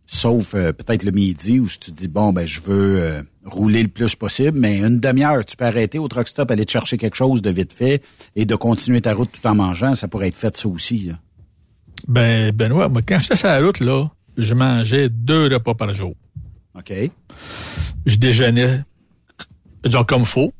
sauf 0.06 0.56
euh, 0.56 0.72
peut-être 0.72 1.04
le 1.04 1.12
midi 1.12 1.60
où 1.60 1.68
si 1.68 1.80
tu 1.80 1.92
dis 1.92 2.08
bon 2.08 2.32
ben 2.32 2.46
je 2.46 2.62
veux 2.62 3.02
euh, 3.02 3.22
rouler 3.44 3.82
le 3.84 3.90
plus 3.90 4.16
possible, 4.16 4.58
mais 4.58 4.80
une 4.80 5.02
demi-heure, 5.02 5.44
tu 5.44 5.58
peux 5.58 5.66
arrêter 5.66 6.00
au 6.00 6.08
truck 6.08 6.30
stop, 6.30 6.50
aller 6.50 6.64
te 6.64 6.72
chercher 6.72 6.98
quelque 6.98 7.18
chose 7.18 7.42
de 7.42 7.50
vite 7.50 7.74
fait 7.74 8.02
et 8.38 8.46
de 8.46 8.56
continuer 8.56 9.02
ta 9.02 9.14
route 9.14 9.30
tout 9.34 9.46
en 9.46 9.56
mangeant, 9.56 9.96
ça 9.96 10.08
pourrait 10.08 10.30
être 10.30 10.38
fait 10.38 10.56
ça 10.56 10.70
aussi. 10.70 11.00
là. 11.00 11.16
Ben, 12.08 12.52
Benoît, 12.54 12.88
moi, 12.88 13.02
quand 13.06 13.20
j'étais 13.20 13.36
sur 13.36 13.50
la 13.50 13.60
route, 13.60 13.82
là, 13.82 14.10
je 14.38 14.56
mangeais 14.56 15.10
deux 15.10 15.54
repas 15.54 15.74
par 15.74 15.92
jour. 15.92 16.16
OK. 16.78 16.94
Je 18.06 18.16
déjeunais, 18.18 18.80
genre 19.86 20.06
comme 20.06 20.26
faux. 20.26 20.52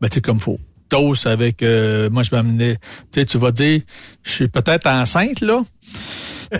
Ben, 0.00 0.08
tu 0.08 0.14
sais, 0.14 0.20
comme 0.20 0.40
faux. 0.40 0.58
Toast 0.88 1.26
avec, 1.26 1.62
euh, 1.62 2.10
moi, 2.10 2.22
je 2.22 2.30
m'amenais, 2.34 2.76
tu 3.12 3.20
sais, 3.20 3.24
tu 3.24 3.38
vas 3.38 3.50
dire, 3.52 3.80
je 4.22 4.30
suis 4.30 4.48
peut-être 4.48 4.86
enceinte, 4.86 5.40
là. 5.40 5.62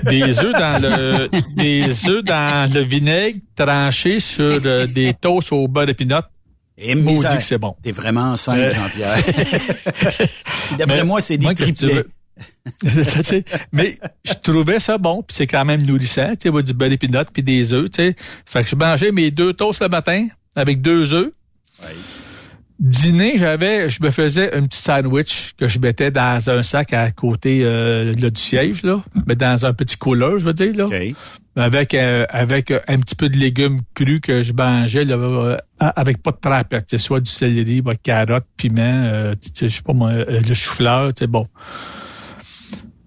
Des 0.05 0.23
œufs 0.39 0.53
dans 0.53 0.81
le, 0.83 1.29
des 1.57 2.09
œufs 2.09 2.25
dans 2.25 2.73
le 2.73 2.81
vinaigre 2.81 3.41
tranchés 3.57 4.21
sur 4.21 4.61
euh, 4.65 4.87
des 4.87 5.13
toasts 5.13 5.53
au 5.53 5.69
beurre 5.69 5.87
de 5.87 5.93
pinot. 5.93 6.21
Et 6.79 6.95
Maudit 6.95 7.37
que 7.37 7.43
c'est 7.43 7.59
bon. 7.59 7.77
T'es 7.83 7.93
vraiment 7.93 8.33
enceinte, 8.33 8.57
Euh. 8.59 8.73
Jean-Pierre. 8.75 9.19
D'après 10.79 11.05
moi, 11.05 11.21
c'est 11.21 11.37
des 11.37 11.55
triplets. 11.55 12.05
mais 13.73 13.99
je 14.25 14.35
trouvais 14.35 14.79
ça 14.79 14.99
bon, 14.99 15.23
puis 15.23 15.35
c'est 15.37 15.47
quand 15.47 15.65
même 15.65 15.83
nourrissant, 15.83 16.35
tu 16.37 16.51
sais, 16.51 16.63
du 16.63 16.73
beurre 16.73 16.93
épinote 16.93 17.29
puis 17.33 17.43
des 17.43 17.73
œufs, 17.73 17.91
tu 17.91 18.03
sais. 18.03 18.15
Fait 18.47 18.63
que 18.65 18.71
je 18.71 18.77
mangeais 18.77 19.13
mes 19.13 19.31
deux 19.31 19.53
toasts 19.53 19.83
le 19.83 19.89
matin 19.89 20.27
avec 20.55 20.81
deux 20.81 21.15
œufs. 21.15 21.33
Dîner, 22.79 23.35
j'avais, 23.37 23.89
je 23.91 24.03
me 24.03 24.11
faisais 24.11 24.53
un 24.55 24.63
petit 24.65 24.81
sandwich 24.81 25.53
que 25.57 25.69
je 25.69 25.79
mettais 25.79 26.11
dans 26.11 26.51
un 26.51 26.65
sac 26.65 26.93
à 26.93 27.13
côté 27.13 27.61
euh, 27.63 28.13
là, 28.15 28.31
du 28.31 28.41
siège, 28.41 28.83
là, 28.83 29.05
mais 29.27 29.37
dans 29.37 29.67
un 29.67 29.73
petit 29.73 29.97
cooler, 29.97 30.39
je 30.39 30.45
veux 30.45 30.53
dire, 30.53 30.75
là. 30.75 30.89
Avec, 31.55 31.95
euh, 31.95 32.27
avec 32.31 32.73
un 32.73 32.99
petit 32.99 33.15
peu 33.15 33.29
de 33.29 33.37
légumes 33.37 33.83
crus 33.95 34.21
que 34.21 34.43
je 34.43 34.53
mangeais 34.53 35.05
là, 35.05 35.15
euh, 35.15 35.57
avec 35.79 36.23
pas 36.23 36.33
de 36.33 36.39
trapette, 36.41 36.87
tu 36.87 36.99
sais, 36.99 37.05
soit 37.05 37.21
du 37.21 37.31
céleri, 37.31 37.83
bah, 37.83 37.95
carotte, 37.95 38.47
piment, 38.57 38.81
euh, 38.83 39.35
je 39.41 39.69
sais 39.69 39.83
pas 39.83 39.93
moi, 39.93 40.11
euh, 40.11 40.41
le 40.41 40.55
chou-fleur, 40.55 41.15
tu 41.15 41.21
sais, 41.21 41.27
bon. 41.29 41.47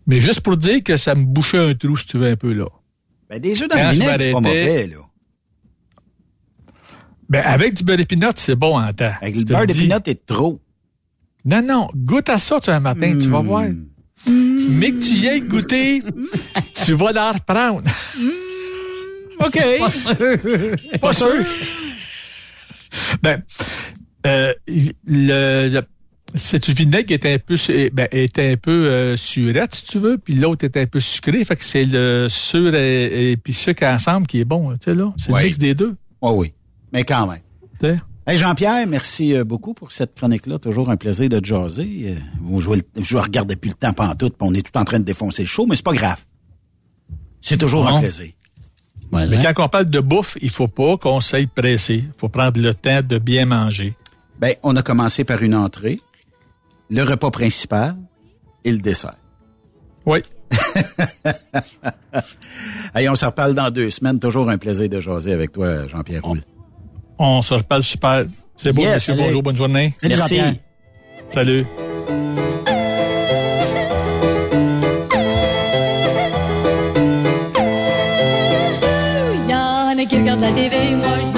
Mais 0.07 0.21
juste 0.21 0.41
pour 0.41 0.57
dire 0.57 0.83
que 0.83 0.97
ça 0.97 1.15
me 1.15 1.25
bouchait 1.25 1.57
un 1.57 1.73
trou, 1.73 1.97
si 1.97 2.05
tu 2.07 2.17
veux, 2.17 2.29
un 2.29 2.35
peu, 2.35 2.53
là. 2.53 2.65
Ben, 3.29 3.39
des 3.39 3.61
œufs 3.61 3.67
dans 3.69 3.75
Quand 3.75 3.87
le 3.87 3.93
vinaigre, 3.93 4.15
c'est 4.19 4.31
pas 4.31 4.39
mauvais, 4.39 4.87
là. 4.87 4.97
Ben, 7.27 7.41
avec 7.43 7.73
du 7.73 7.83
beurre 7.83 7.97
d'épinot, 7.97 8.29
c'est 8.35 8.55
bon 8.55 8.77
en 8.79 8.93
temps. 8.93 9.13
Avec 9.21 9.35
le 9.35 9.43
beurre 9.43 9.65
d'épinot 9.65 9.97
est 10.05 10.25
trop. 10.25 10.61
Non, 11.43 11.61
non, 11.63 11.87
goûte 11.95 12.29
à 12.29 12.37
ça, 12.37 12.59
tu 12.59 12.69
un 12.69 12.79
matin, 12.79 13.17
tu 13.19 13.27
vas 13.29 13.41
Hmm. 13.41 13.45
voir. 13.45 13.65
Mais 14.27 14.91
que 14.91 14.99
tu 14.99 15.13
y 15.13 15.27
aies 15.27 15.41
goûté, 15.41 16.01
tu 16.73 16.93
vas 16.93 17.11
l'en 17.11 17.33
reprendre. 17.33 17.81
OK. 19.39 19.59
Pas 19.79 19.91
sûr. 19.91 20.99
Pas 21.01 21.13
sûr. 21.13 21.45
Ben, 23.21 23.43
euh, 24.25 24.53
le, 24.67 25.67
le- 25.69 25.81
c'est 26.35 26.63
du 26.63 26.71
vinaigre 26.73 27.07
qui 27.07 27.13
est 27.13 27.25
un 27.25 27.37
peu, 27.39 27.57
su- 27.57 27.89
ben, 27.91 28.07
est 28.11 28.37
un 28.39 28.55
peu 28.57 28.89
euh, 28.89 29.17
surette, 29.17 29.75
si 29.75 29.83
tu 29.85 29.99
veux, 29.99 30.17
puis 30.17 30.35
l'autre 30.35 30.65
est 30.65 30.77
un 30.77 30.85
peu 30.85 30.99
sucré. 30.99 31.43
Fait 31.43 31.55
que 31.55 31.63
c'est 31.63 31.83
le 31.85 32.27
sur 32.29 32.73
et, 32.75 33.31
et 33.31 33.37
puis 33.37 33.53
sucre 33.53 33.83
ensemble 33.85 34.27
qui 34.27 34.39
est 34.39 34.45
bon, 34.45 34.71
tu 34.73 34.77
sais, 34.81 34.93
là. 34.93 35.13
C'est 35.17 35.31
le 35.31 35.41
mix 35.41 35.57
des 35.57 35.73
deux. 35.75 35.95
Oui, 36.21 36.31
oui. 36.35 36.53
Mais 36.93 37.03
quand 37.03 37.27
même. 37.27 37.41
Tu 37.79 37.87
sais. 37.87 37.97
Hey 38.27 38.37
Jean-Pierre, 38.37 38.87
merci 38.87 39.35
euh, 39.35 39.43
beaucoup 39.43 39.73
pour 39.75 39.91
cette 39.91 40.15
chronique-là. 40.15 40.57
Toujours 40.57 40.89
un 40.89 40.97
plaisir 40.97 41.29
de 41.29 41.39
te 41.39 41.45
jaser. 41.45 42.17
Euh, 42.17 42.59
je, 42.59 43.01
je 43.03 43.17
regardais 43.17 43.55
plus 43.55 43.69
le 43.69 43.75
temps 43.75 43.93
pantoute, 43.93 44.35
puis 44.37 44.47
on 44.49 44.53
est 44.55 44.63
tout 44.65 44.75
en 44.79 44.83
train 44.83 44.99
de 44.99 45.03
défoncer 45.05 45.43
le 45.43 45.47
show, 45.47 45.65
mais 45.67 45.75
c'est 45.75 45.85
pas 45.85 45.93
grave. 45.93 46.23
C'est 47.41 47.57
toujours 47.57 47.83
Non. 47.85 47.97
un 47.97 48.01
plaisir. 48.01 48.31
Mais 49.11 49.27
quand 49.39 49.63
on 49.63 49.69
parle 49.69 49.85
de 49.85 49.99
bouffe, 49.99 50.37
il 50.41 50.49
faut 50.49 50.67
pas 50.67 50.97
qu'on 50.97 51.21
s'aille 51.21 51.45
presser. 51.47 52.05
Il 52.07 52.11
faut 52.19 52.27
prendre 52.27 52.59
le 52.59 52.73
temps 52.73 53.01
de 53.07 53.19
bien 53.19 53.45
manger. 53.45 53.93
Ben, 54.39 54.55
on 54.63 54.75
a 54.75 54.81
commencé 54.81 55.23
par 55.23 55.43
une 55.43 55.53
entrée, 55.55 55.99
le 56.89 57.03
repas 57.03 57.31
principal 57.31 57.95
et 58.63 58.71
le 58.71 58.79
dessert. 58.79 59.17
Oui. 60.05 60.19
Hey, 62.93 63.09
on 63.09 63.15
se 63.15 63.25
reparle 63.25 63.53
dans 63.55 63.69
deux 63.71 63.89
semaines. 63.89 64.19
Toujours 64.19 64.49
un 64.49 64.57
plaisir 64.57 64.87
de 64.87 65.01
jaser 65.01 65.33
avec 65.33 65.51
toi, 65.51 65.85
Jean-Pierre 65.85 66.23
Roule. 66.23 66.43
On 67.19 67.41
se 67.41 67.53
reparle 67.55 67.83
super. 67.83 68.23
C'est 68.55 68.71
beau, 68.71 68.83
Yes. 68.83 69.09
monsieur. 69.09 69.21
Bonjour, 69.21 69.43
bonne 69.43 69.57
journée. 69.57 69.93
Salut, 70.01 70.15
Merci. 70.15 70.39
Salut. 71.29 71.65
Y 79.47 79.53
en 79.53 79.97
a 79.97 80.05
qui 80.05 80.17
regardent 80.17 80.41
la 80.41 80.51
TV, 80.51 80.95
moi 80.95 81.07
je 81.25 81.31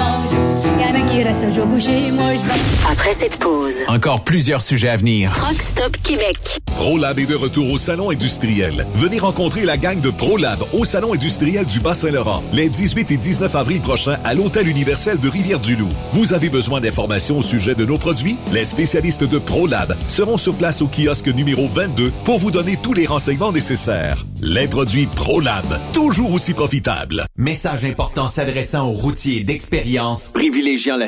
restent 1.22 1.44
toujours 1.48 1.66
moi 1.66 1.78
je. 1.78 2.90
Après 2.90 3.12
cette 3.12 3.38
pause, 3.38 3.82
Encore 3.88 4.24
plusieurs 4.24 4.62
sujets 4.62 4.88
à 4.88 4.96
venir. 4.96 5.32
Truck 5.32 5.60
Stop 5.60 5.96
Québec. 6.02 6.36
ProLab 6.76 7.18
est 7.18 7.26
de 7.26 7.34
retour 7.34 7.70
au 7.70 7.78
Salon 7.78 8.10
industriel. 8.10 8.86
Venez 8.94 9.18
rencontrer 9.18 9.64
la 9.64 9.76
gang 9.76 10.00
de 10.00 10.10
ProLab 10.10 10.60
au 10.72 10.84
Salon 10.84 11.14
industriel 11.14 11.66
du 11.66 11.80
Bas-Saint-Laurent 11.80 12.42
les 12.52 12.68
18 12.68 13.10
et 13.10 13.16
19 13.16 13.54
avril 13.54 13.80
prochains 13.80 14.18
à 14.24 14.34
l'Hôtel 14.34 14.68
universel 14.68 15.18
de 15.20 15.28
Rivière-du-Loup. 15.28 15.88
Vous 16.12 16.34
avez 16.34 16.48
besoin 16.48 16.80
d'informations 16.80 17.38
au 17.38 17.42
sujet 17.42 17.74
de 17.74 17.84
nos 17.84 17.98
produits? 17.98 18.38
Les 18.52 18.64
spécialistes 18.64 19.24
de 19.24 19.38
ProLab 19.38 19.96
seront 20.06 20.38
sur 20.38 20.54
place 20.54 20.80
au 20.82 20.86
kiosque 20.86 21.28
numéro 21.28 21.68
22 21.68 22.12
pour 22.24 22.38
vous 22.38 22.50
donner 22.50 22.76
tous 22.80 22.94
les 22.94 23.06
renseignements 23.06 23.52
nécessaires. 23.52 24.24
Les 24.40 24.68
produits 24.68 25.06
ProLab, 25.06 25.66
toujours 25.92 26.32
aussi 26.32 26.54
profitables. 26.54 27.26
Message 27.36 27.84
important 27.84 28.28
s'adressant 28.28 28.88
aux 28.88 28.92
routiers 28.92 29.42
d'expérience, 29.42 30.30
privilégiant 30.32 30.96
la 30.96 31.07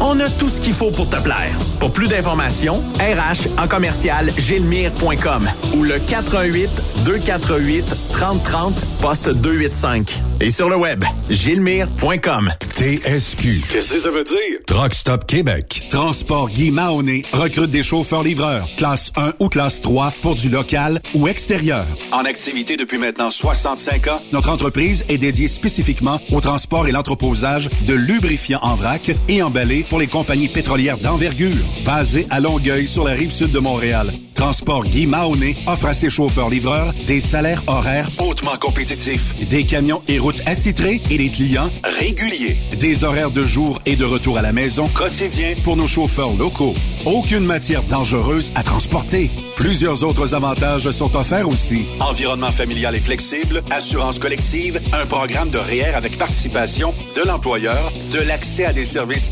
On 0.00 0.20
a 0.20 0.30
tout 0.30 0.48
ce 0.48 0.60
qu'il 0.60 0.72
faut 0.72 0.90
pour 0.90 1.08
te 1.08 1.16
plaire. 1.16 1.56
Pour 1.80 1.92
plus 1.92 2.08
d'informations, 2.08 2.82
RH 2.98 3.60
en 3.60 3.66
commercial 3.66 4.30
gilmire.com 4.38 5.48
ou 5.76 5.82
le 5.82 5.98
418 5.98 6.70
248 7.04 7.84
3030 8.12 8.74
poste 9.00 9.28
285. 9.28 10.18
Et 10.40 10.50
sur 10.50 10.68
le 10.68 10.76
web, 10.76 11.04
gilmire.com. 11.28 12.52
TSQ. 12.76 13.62
Qu'est-ce 13.72 13.94
que 13.94 13.98
ça 13.98 14.10
veut 14.10 14.22
dire? 14.22 14.60
Truck 14.68 14.94
Stop 14.94 15.26
Québec. 15.26 15.88
Transport 15.90 16.48
Guy 16.48 16.70
Mahoney 16.70 17.22
recrute 17.32 17.72
des 17.72 17.82
chauffeurs-livreurs, 17.82 18.68
classe 18.76 19.10
1 19.16 19.32
ou 19.40 19.48
classe 19.48 19.80
3 19.80 20.12
pour 20.22 20.36
du 20.36 20.48
local 20.48 21.02
ou 21.14 21.26
extérieur. 21.26 21.84
En 22.12 22.24
activité 22.24 22.76
depuis 22.76 22.98
maintenant 22.98 23.32
65 23.32 24.06
ans, 24.06 24.22
notre 24.32 24.50
entreprise 24.50 25.04
est 25.08 25.18
dédiée 25.18 25.48
spécifiquement 25.48 26.20
au 26.30 26.40
transport 26.40 26.86
et 26.86 26.92
l'entreposage 26.92 27.68
de 27.88 27.94
lubrifiants 27.94 28.60
en 28.62 28.76
vrac 28.76 29.10
et 29.28 29.42
emballés 29.42 29.84
pour 29.88 29.98
les 29.98 30.06
compagnies 30.06 30.48
pétrolières 30.48 30.98
d'envergure. 30.98 31.64
Basée 31.84 32.26
à 32.30 32.40
Longueuil 32.40 32.86
sur 32.86 33.04
la 33.04 33.12
rive 33.12 33.30
sud 33.30 33.50
de 33.52 33.58
Montréal, 33.58 34.12
Transport 34.34 34.84
Guy 34.84 35.06
Mahoney 35.06 35.56
offre 35.66 35.86
à 35.86 35.94
ses 35.94 36.10
chauffeurs-livreurs 36.10 36.94
des 37.06 37.20
salaires 37.20 37.62
horaires 37.66 38.08
hautement 38.18 38.56
compétitifs, 38.60 39.34
des 39.48 39.64
camions 39.64 40.02
et 40.06 40.18
routes 40.18 40.42
attitrés 40.46 41.00
et 41.10 41.18
des 41.18 41.30
clients 41.30 41.70
réguliers. 41.82 42.56
Des 42.78 43.04
horaires 43.04 43.30
de 43.30 43.44
jour 43.44 43.80
et 43.84 43.96
de 43.96 44.04
retour 44.04 44.38
à 44.38 44.42
la 44.42 44.52
maison 44.52 44.86
quotidiens 44.88 45.54
pour 45.64 45.76
nos 45.76 45.86
chauffeurs 45.86 46.32
locaux. 46.38 46.74
Aucune 47.04 47.44
matière 47.44 47.82
dangereuse 47.84 48.52
à 48.54 48.62
transporter. 48.62 49.30
Plusieurs 49.56 50.04
autres 50.04 50.34
avantages 50.34 50.90
sont 50.92 51.16
offerts 51.16 51.48
aussi. 51.48 51.86
Environnement 51.98 52.52
familial 52.52 52.94
et 52.94 53.00
flexible, 53.00 53.62
assurance 53.70 54.20
collective, 54.20 54.80
un 54.92 55.06
programme 55.06 55.50
de 55.50 55.58
REER 55.58 55.94
avec 55.94 56.16
participation 56.16 56.94
de 57.16 57.22
l'employeur, 57.26 57.92
de 58.12 58.20
l'accès 58.20 58.64
à 58.64 58.72
des 58.72 58.84
services 58.84 59.30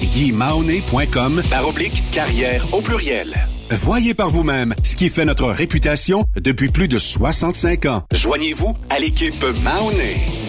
par 1.49 1.67
oblique 1.67 2.03
carrière 2.11 2.65
au 2.73 2.81
pluriel. 2.81 3.33
Voyez 3.71 4.13
par 4.13 4.29
vous-même 4.29 4.75
ce 4.83 4.95
qui 4.95 5.09
fait 5.09 5.25
notre 5.25 5.47
réputation 5.47 6.23
depuis 6.35 6.69
plus 6.69 6.87
de 6.87 6.99
65 6.99 7.85
ans. 7.85 8.03
Joignez-vous 8.13 8.75
à 8.89 8.99
l'équipe 8.99 9.43
Mahoney. 9.63 10.48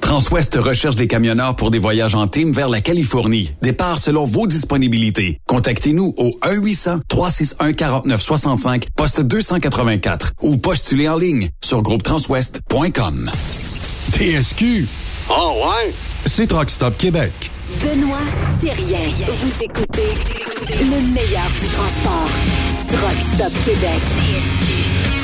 Transwest 0.00 0.56
recherche 0.56 0.96
des 0.96 1.06
camionneurs 1.06 1.54
pour 1.54 1.70
des 1.70 1.76
voyages 1.78 2.14
en 2.14 2.26
team 2.26 2.52
vers 2.52 2.70
la 2.70 2.80
Californie. 2.80 3.52
Départ 3.60 3.98
selon 3.98 4.24
vos 4.24 4.46
disponibilités. 4.46 5.38
Contactez-nous 5.46 6.14
au 6.16 6.30
1-800-361-4965, 6.42 8.84
poste 8.96 9.20
284 9.20 10.32
ou 10.42 10.56
postulez 10.56 11.10
en 11.10 11.18
ligne 11.18 11.50
sur 11.62 11.82
groupetranswest.com. 11.82 13.30
TSQ. 14.12 14.86
Oh 15.28 15.60
ouais? 15.62 15.92
C'est 16.24 16.46
Truck 16.46 16.70
Stop 16.70 16.96
Québec. 16.96 17.50
Benoît 17.82 18.16
Thérien. 18.60 19.10
Vous 19.42 19.62
écoutez 19.62 20.14
le 20.80 21.02
meilleur 21.12 21.50
du 21.60 21.68
transport. 21.68 22.30
Truck 22.88 23.20
Stop 23.20 23.52
Québec. 23.64 24.00
Hello 24.28 25.15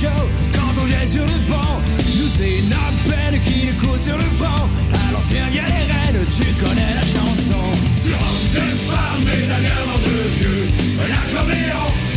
quand 0.00 0.82
on 0.82 0.86
gèle 0.86 1.08
sur 1.08 1.22
le 1.22 1.38
pont 1.50 1.80
Nous 2.16 2.28
c'est 2.36 2.62
notre 2.62 3.02
peine 3.08 3.40
qui 3.42 3.66
nous 3.66 3.86
coûte 3.86 4.02
sur 4.02 4.16
le 4.16 4.24
front 4.36 4.68
Alors 5.08 5.22
tiens 5.28 5.48
bien 5.50 5.64
les 5.64 5.92
rênes, 5.92 6.26
tu 6.36 6.44
connais 6.54 6.94
la 6.94 7.02
chanson 7.02 7.62
Tu 8.02 8.12
rentres 8.14 8.52
de 8.54 8.60
femme 8.90 9.28
et 9.28 9.46
la 9.48 9.60
guerre 9.60 9.98
de 10.04 10.28
vieux 10.38 10.68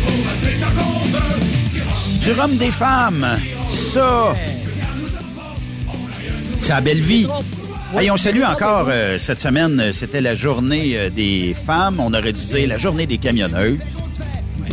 pour 0.06 0.24
passer 0.24 0.58
ta 0.60 0.68
compte 0.68 0.96
rhum 2.40 2.58
des 2.58 2.72
femmes, 2.72 3.38
ça, 3.70 4.34
c'est 6.60 6.70
la 6.70 6.82
belle 6.82 7.02
vie. 7.02 7.28
Hey, 7.96 8.10
on 8.10 8.18
salue 8.18 8.42
encore 8.42 8.88
euh, 8.90 9.20
cette 9.20 9.40
semaine, 9.40 9.80
euh, 9.80 9.92
c'était 9.92 10.22
la 10.22 10.34
journée 10.34 10.98
euh, 10.98 11.10
des 11.12 11.56
femmes. 11.66 12.00
On 12.00 12.12
aurait 12.14 12.34
dû 12.34 12.42
dire 12.42 12.68
la 12.68 12.80
journée 12.80 13.06
des 13.06 13.20
camionneuses. 13.20 13.78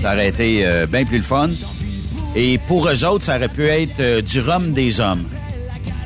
Ça 0.01 0.15
aurait 0.15 0.29
été 0.29 0.67
euh, 0.67 0.87
bien 0.87 1.05
plus 1.05 1.19
le 1.19 1.23
fun. 1.23 1.51
Et 2.35 2.59
pour 2.67 2.89
eux 2.89 3.05
autres, 3.05 3.25
ça 3.25 3.37
aurait 3.37 3.49
pu 3.49 3.65
être 3.67 4.01
euh, 4.01 4.23
du 4.23 4.41
rhum 4.41 4.73
des 4.73 5.01
hommes. 5.01 5.25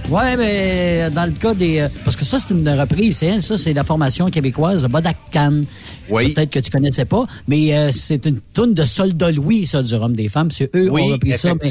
Ouais, 0.09 0.37
mais 0.37 1.11
dans 1.11 1.25
le 1.27 1.33
cas 1.33 1.55
des... 1.55 1.81
euh, 1.81 1.89
Parce 2.05 2.17
que 2.17 2.25
ça, 2.25 2.39
c'est 2.39 2.53
une 2.55 2.69
reprise, 2.69 3.23
hein, 3.25 3.41
ça, 3.41 3.57
c'est 3.59 3.73
la 3.73 3.85
formation 3.85 4.31
québécoise, 4.31 4.85
Bodac 4.87 5.17
Can. 5.33 5.61
Oui. 6.09 6.33
Peut-être 6.33 6.51
que 6.51 6.59
tu 6.61 6.71
connaissais 6.71 7.05
pas, 7.05 7.27
mais 7.49 7.77
euh, 7.77 7.91
c'est 7.93 8.25
une 8.27 8.41
toune 8.55 8.75
de 8.75 8.85
Soldat 8.85 9.31
Louis, 9.33 9.67
ça, 9.67 9.83
du 9.83 9.95
rhum 9.95 10.15
des 10.15 10.29
femmes. 10.29 10.51
C'est 10.51 10.75
eux 10.77 10.89
Oui, 10.91 11.03
ont 11.03 11.07
repris 11.13 11.37
ça. 11.37 11.55
Mais 11.61 11.71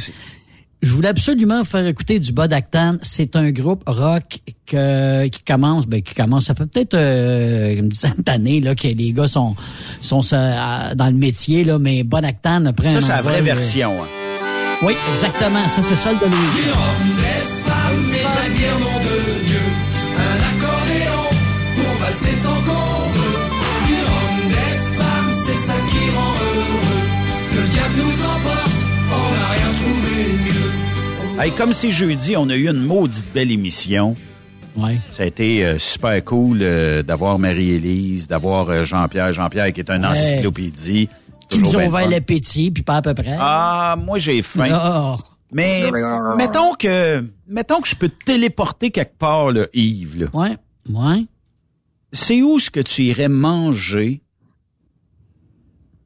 je 0.81 0.91
voulais 0.91 1.07
absolument 1.09 1.63
faire 1.63 1.87
écouter 1.87 2.19
du 2.19 2.31
Bodactan. 2.33 2.97
C'est 3.01 3.35
un 3.37 3.51
groupe 3.51 3.83
rock 3.87 4.39
que- 4.65 5.27
qui 5.27 5.43
commence, 5.43 5.85
ben, 5.87 6.01
qui 6.01 6.13
commence, 6.13 6.45
ça 6.45 6.55
fait 6.55 6.65
peut-être 6.65 6.93
euh, 6.93 7.75
une 7.77 7.87
dizaine 7.89 8.15
d'années 8.25 8.59
là 8.61 8.75
que 8.75 8.87
les 8.87 9.11
gars 9.13 9.27
sont 9.27 9.55
sont 10.01 10.21
euh, 10.33 10.93
dans 10.95 11.07
le 11.07 11.13
métier 11.17 11.63
là, 11.63 11.77
mais 11.79 12.03
Bodactan 12.03 12.65
après 12.65 12.93
Ça, 12.95 13.01
c'est 13.01 13.07
la 13.09 13.21
vraie 13.21 13.39
euh, 13.39 13.43
version. 13.43 13.91
hein. 14.01 14.07
Oui, 14.83 14.93
exactement. 15.09 15.67
Ça, 15.67 15.81
c'est 15.81 15.95
Soldat 15.95 16.25
Louis. 16.25 16.63
Du 16.63 16.69
rhum 16.71 17.15
des 17.17 17.69
femmes 17.69 18.09
et 18.09 18.19
de 18.19 18.23
la 18.23 18.57
bière, 18.57 18.79
nom 18.79 18.99
de 18.99 19.43
Dieu 19.45 19.59
Un 20.17 20.37
accordéon 20.51 21.23
pour 21.75 21.93
valser 22.01 22.35
tant 22.43 22.61
qu'on 22.65 23.09
veut 23.09 23.43
Du 23.87 23.93
rhum 23.93 24.49
des 24.49 24.97
femmes, 24.97 25.33
c'est 25.45 25.67
ça 25.67 25.73
qui 25.89 26.15
rend 26.15 26.33
heureux 26.33 27.01
Que 27.51 27.57
le 27.61 27.67
diable 27.69 27.93
nous 27.97 28.25
emporte, 28.25 28.75
on 29.11 29.31
n'a 29.39 29.47
rien 29.53 29.71
trouvé 29.81 30.23
de 30.23 31.39
mieux 31.39 31.41
Hey, 31.41 31.51
comme 31.51 31.73
c'est 31.73 31.91
jeudi, 31.91 32.35
on 32.37 32.49
a 32.49 32.55
eu 32.55 32.69
une 32.69 32.83
maudite 32.85 33.25
belle 33.33 33.51
émission. 33.51 34.15
Ouais. 34.77 34.97
Ça 35.07 35.23
a 35.23 35.25
été 35.25 35.65
euh, 35.65 35.77
super 35.79 36.23
cool 36.23 36.59
euh, 36.61 37.01
d'avoir 37.01 37.39
Marie-Élise, 37.39 38.27
d'avoir 38.27 38.69
euh, 38.69 38.83
Jean-Pierre. 38.83 39.31
Jean-Pierre 39.33 39.71
qui 39.73 39.79
est 39.81 39.89
un 39.89 40.01
Ouais. 40.01 40.07
encyclopédie. 40.09 41.09
Qui 41.49 41.59
nous 41.59 41.75
ouvert 41.75 42.09
l'appétit, 42.09 42.71
puis 42.71 42.83
pas 42.83 42.97
à 42.97 43.01
peu 43.01 43.13
près. 43.13 43.35
Ah, 43.39 43.95
moi 43.97 44.17
j'ai 44.17 44.41
faim. 44.41 45.17
Mais 45.51 45.89
mettons 46.37 46.73
que 46.73 47.23
mettons 47.47 47.79
que 47.81 47.87
je 47.87 47.95
peux 47.95 48.09
te 48.09 48.25
téléporter 48.25 48.91
quelque 48.91 49.17
part, 49.17 49.51
là, 49.51 49.67
Yves. 49.73 50.19
Là. 50.21 50.27
Ouais, 50.33 50.57
ouais. 50.89 51.25
C'est 52.11 52.41
où 52.41 52.59
ce 52.59 52.69
que 52.69 52.79
tu 52.79 53.03
irais 53.03 53.29
manger 53.29 54.21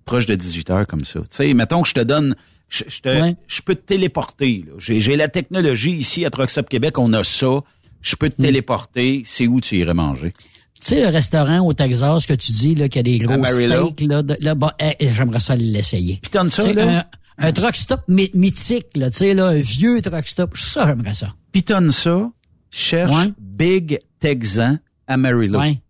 proche 0.05 0.25
de 0.25 0.35
18 0.35 0.69
heures 0.71 0.87
comme 0.87 1.05
ça? 1.05 1.19
Tu 1.21 1.27
sais, 1.29 1.53
mettons 1.53 1.83
que 1.83 1.87
je 1.89 1.93
te 1.93 2.01
donne. 2.01 2.35
Je, 2.67 2.83
je 2.87 3.01
te, 3.01 3.09
Ouais. 3.09 3.35
je 3.47 3.61
peux 3.61 3.75
te 3.75 3.81
téléporter. 3.85 4.65
J'ai, 4.77 5.15
la 5.15 5.27
technologie 5.27 5.91
ici 5.91 6.25
à 6.25 6.29
Stop 6.47 6.69
Québec, 6.69 6.97
on 6.99 7.13
a 7.13 7.23
ça. 7.23 7.61
Je 8.01 8.15
peux 8.15 8.29
te 8.29 8.41
téléporter. 8.41 9.23
C'est 9.25 9.47
où 9.47 9.59
tu 9.59 9.77
irais 9.77 9.93
manger? 9.95 10.33
Tu 10.81 10.87
sais, 10.95 11.01
le 11.01 11.07
restaurant 11.09 11.59
au 11.59 11.73
Texas 11.73 12.25
que 12.25 12.33
tu 12.33 12.51
dis, 12.53 12.75
là, 12.75 12.87
qu'il 12.87 12.97
y 12.97 12.99
a 12.99 13.03
des 13.03 13.19
gros 13.25 13.33
steaks, 13.45 14.01
là, 14.07 14.23
de- 14.23 14.37
là, 14.39 14.55
eh, 14.79 15.09
j'aimerais 15.11 15.39
ça 15.39 15.55
l'essayer. 15.55 16.19
Puis 16.21 16.31
ça, 16.49 16.63
là? 16.73 17.05
Un, 17.37 17.47
un 17.47 17.51
truck 17.51 17.75
stop 17.75 18.01
my- 18.07 18.31
mythique, 18.33 18.87
là, 18.95 19.09
tu 19.09 19.17
sais, 19.17 19.33
là, 19.33 19.47
un 19.47 19.59
vieux 19.59 20.01
truck 20.01 20.27
stop, 20.27 20.55
ça, 20.57 20.87
j'aimerais 20.87 21.13
ça. 21.13 21.33
Pitonne 21.51 21.91
ça, 21.91 22.29
cherche 22.71 23.15
Ouais. 23.15 23.33
Big 23.39 23.99
Texan. 24.19 24.77
Ouais. 25.59 25.81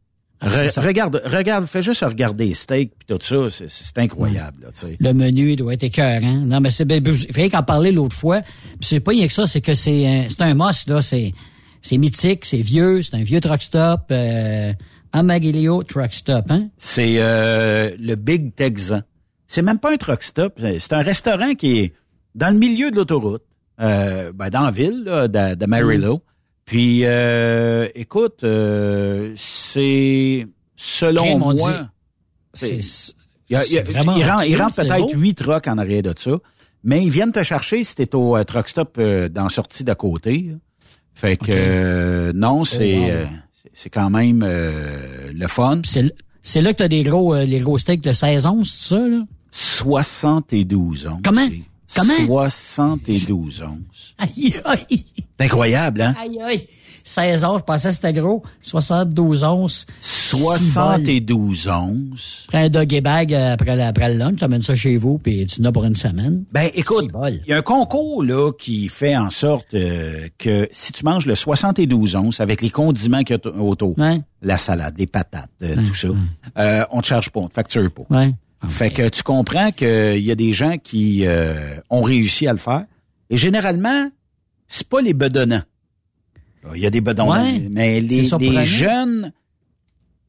Ah, 0.42 0.50
Re- 0.50 0.54
c'est 0.54 0.70
ça. 0.70 0.82
regarde, 0.82 1.22
regarde, 1.26 1.66
fais 1.68 1.84
juste 1.84 2.02
regarder 2.02 2.46
les 2.46 2.54
steaks 2.54 2.94
puis 2.98 3.08
tout 3.10 3.20
ça, 3.22 3.50
c'est, 3.68 3.98
incroyable, 4.00 4.62
là, 4.64 4.70
tu 4.72 4.88
sais. 4.88 4.98
Le 5.00 5.12
menu 5.14 5.52
il 5.52 5.56
doit 5.58 5.74
être 5.74 5.84
écœurant. 5.84 6.34
Non, 6.46 6.62
mais 6.62 6.72
c'est, 6.72 6.86
ben, 6.86 7.04
il 7.06 7.34
fallait 7.34 7.50
qu'en 7.50 7.62
parler 7.62 7.92
l'autre 7.92 8.16
fois. 8.16 8.42
C'est 8.80 9.02
pas 9.02 9.12
rien 9.12 9.28
que 9.28 9.34
ça, 9.34 9.46
c'est 9.48 9.60
que 9.62 9.74
c'est, 9.74 10.08
un- 10.08 10.28
c'est 10.30 10.42
un 10.42 10.54
must, 10.54 10.88
là, 10.90 11.02
c'est, 11.02 11.34
c'est 11.82 11.98
mythique, 11.98 12.46
c'est 12.46 12.62
vieux, 12.62 13.02
c'est 13.02 13.16
un 13.16 13.24
vieux 13.24 13.40
truck 13.42 13.62
stop, 13.62 14.02
euh, 14.12 14.74
Truck 15.84 16.14
Stop, 16.14 16.46
hein? 16.50 16.70
C'est 16.78 17.16
euh, 17.18 17.92
le 18.00 18.16
Big 18.16 18.54
Texan. 18.56 19.02
C'est 19.48 19.62
même 19.64 19.80
pas 19.80 19.92
un 19.94 19.98
truck 19.98 20.22
stop, 20.22 20.60
c'est 20.80 20.94
un 20.94 21.02
restaurant 21.02 21.56
qui 21.56 21.80
est 21.80 21.94
dans 22.36 22.54
le 22.54 22.60
milieu 22.60 22.92
de 22.92 22.96
l'autoroute, 22.98 23.42
euh, 23.82 24.32
ben, 24.34 24.50
dans 24.50 24.62
la 24.62 24.72
ville 24.72 25.04
là, 25.06 25.28
d'A- 25.28 25.56
d'Amarillo. 25.56 26.22
Puis, 26.66 27.02
euh, 27.06 27.88
écoute, 27.96 28.44
euh, 28.44 29.34
c'est 29.36 30.46
selon 30.76 31.24
moi, 31.56 31.72
dit- 32.68 32.82
il, 33.50 33.56
a- 33.56 33.66
il 33.66 33.72
il 34.18 34.22
il 34.46 34.56
c'est 34.76 34.84
peut-être 34.84 35.20
huit 35.20 35.34
trucks 35.36 35.68
en 35.68 35.78
arrière 35.80 36.04
de 36.04 36.14
ça, 36.16 36.32
mais 36.84 37.04
ils 37.04 37.10
viennent 37.10 37.32
te 37.32 37.42
chercher 37.42 37.84
si 37.84 37.96
t'es 37.96 38.14
au 38.14 38.42
truck 38.44 38.70
stop 38.70 39.00
dans 39.00 39.44
la 39.44 39.50
sortie 39.50 39.84
d'à 39.84 39.96
côté. 39.96 40.46
là. 40.52 40.56
Fait 41.20 41.36
que 41.36 41.44
Ok. 41.44 41.50
euh, 41.50 42.32
non, 42.34 42.64
c'est 42.64 42.98
wow. 42.98 43.10
euh, 43.10 43.26
c'est- 43.74 43.90
quand 43.90 44.10
même 44.10 44.42
euh, 44.44 45.32
le 45.34 45.48
fun. 45.48 45.82
C'est, 45.84 46.14
c'est 46.42 46.62
là 46.62 46.72
que 46.72 46.78
t'as 46.78 46.88
des 46.88 47.04
gros, 47.04 47.34
euh, 47.36 47.44
les 47.46 47.60
gros 47.60 47.78
steaks 47.78 48.00
de 48.02 48.14
16 48.14 48.46
onces, 48.46 48.70
c'est 48.78 48.96
ça, 48.96 49.08
là? 49.08 49.24
72 49.52 51.08
onces. 51.08 51.20
Comment? 51.24 51.48
Comment? 51.96 52.14
72 52.50 53.64
onces. 53.64 54.16
Aïe, 54.18 54.54
aïe! 54.66 55.06
C'est 55.40 55.46
incroyable, 55.46 56.02
hein? 56.02 56.16
Aïe, 56.22 56.40
aïe! 56.42 56.68
16 57.10 57.44
onces, 57.44 57.58
je 57.62 57.64
pensais 57.64 57.90
que 57.90 57.96
c'était 57.96 58.14
gros. 58.14 58.44
72 58.62 59.44
onces. 59.44 59.88
72 60.02 61.68
onces. 61.68 62.46
Prends 62.50 62.60
un 62.60 62.70
doggy 62.70 63.02
bag 63.02 63.34
euh, 63.34 63.54
après, 63.54 63.76
la- 63.76 63.88
après 63.88 64.14
le 64.14 64.20
lunch, 64.20 64.36
tu 64.38 64.44
amènes 64.44 64.62
ça 64.62 64.76
chez 64.76 64.96
vous, 64.96 65.18
puis 65.18 65.44
tu 65.48 65.60
en 65.62 65.66
as 65.66 65.72
pour 65.72 65.86
une 65.86 65.96
semaine. 65.96 66.44
Ben, 66.52 66.70
écoute, 66.76 67.10
il 67.30 67.42
y 67.48 67.54
a 67.54 67.58
un 67.58 67.62
concours, 67.64 68.24
là, 68.24 68.52
qui 68.52 68.90
fait 68.90 69.18
en 69.18 69.32
sorte 69.32 69.74
euh, 69.74 70.28
que 70.38 70.70
si 70.72 70.92
tu 70.94 71.04
manges 71.04 71.26
le 71.26 71.34
72 71.34 72.16
onces 72.16 72.40
avec 72.42 72.62
les 72.62 72.70
condiments 72.70 73.24
qu'il 73.24 73.40
y 73.44 73.48
a 73.48 73.52
autour, 73.60 73.98
Ouais. 73.98 74.22
la 74.44 74.58
salade, 74.58 74.94
les 75.00 75.08
patates, 75.08 75.50
euh, 75.64 75.76
tout 75.88 75.96
ça, 75.96 76.10
euh, 76.60 76.86
on 76.92 77.02
te 77.02 77.08
charge 77.08 77.32
pas, 77.32 77.40
on 77.40 77.48
te 77.48 77.54
facture 77.56 77.90
pas. 77.92 78.04
Ouais. 78.16 78.34
Fait 78.68 78.92
que 78.92 79.10
tu 79.10 79.24
comprends 79.24 79.72
qu'il 79.72 80.20
y 80.20 80.30
a 80.32 80.36
des 80.36 80.54
gens 80.54 80.78
qui 80.78 81.26
ont 81.90 82.02
réussi 82.04 82.46
à 82.46 82.52
le 82.52 82.60
faire. 82.60 82.84
Et 83.32 83.38
généralement, 83.38 84.10
c'est 84.68 84.88
pas 84.88 85.02
les 85.02 85.14
bedonnants. 85.14 85.62
Il 86.76 86.82
y 86.82 86.86
a 86.86 86.90
des 86.90 87.02
bedonnants, 87.02 87.32
Ouais, 87.32 87.68
mais 87.72 88.02
les, 88.02 88.24
jeunes 88.66 89.32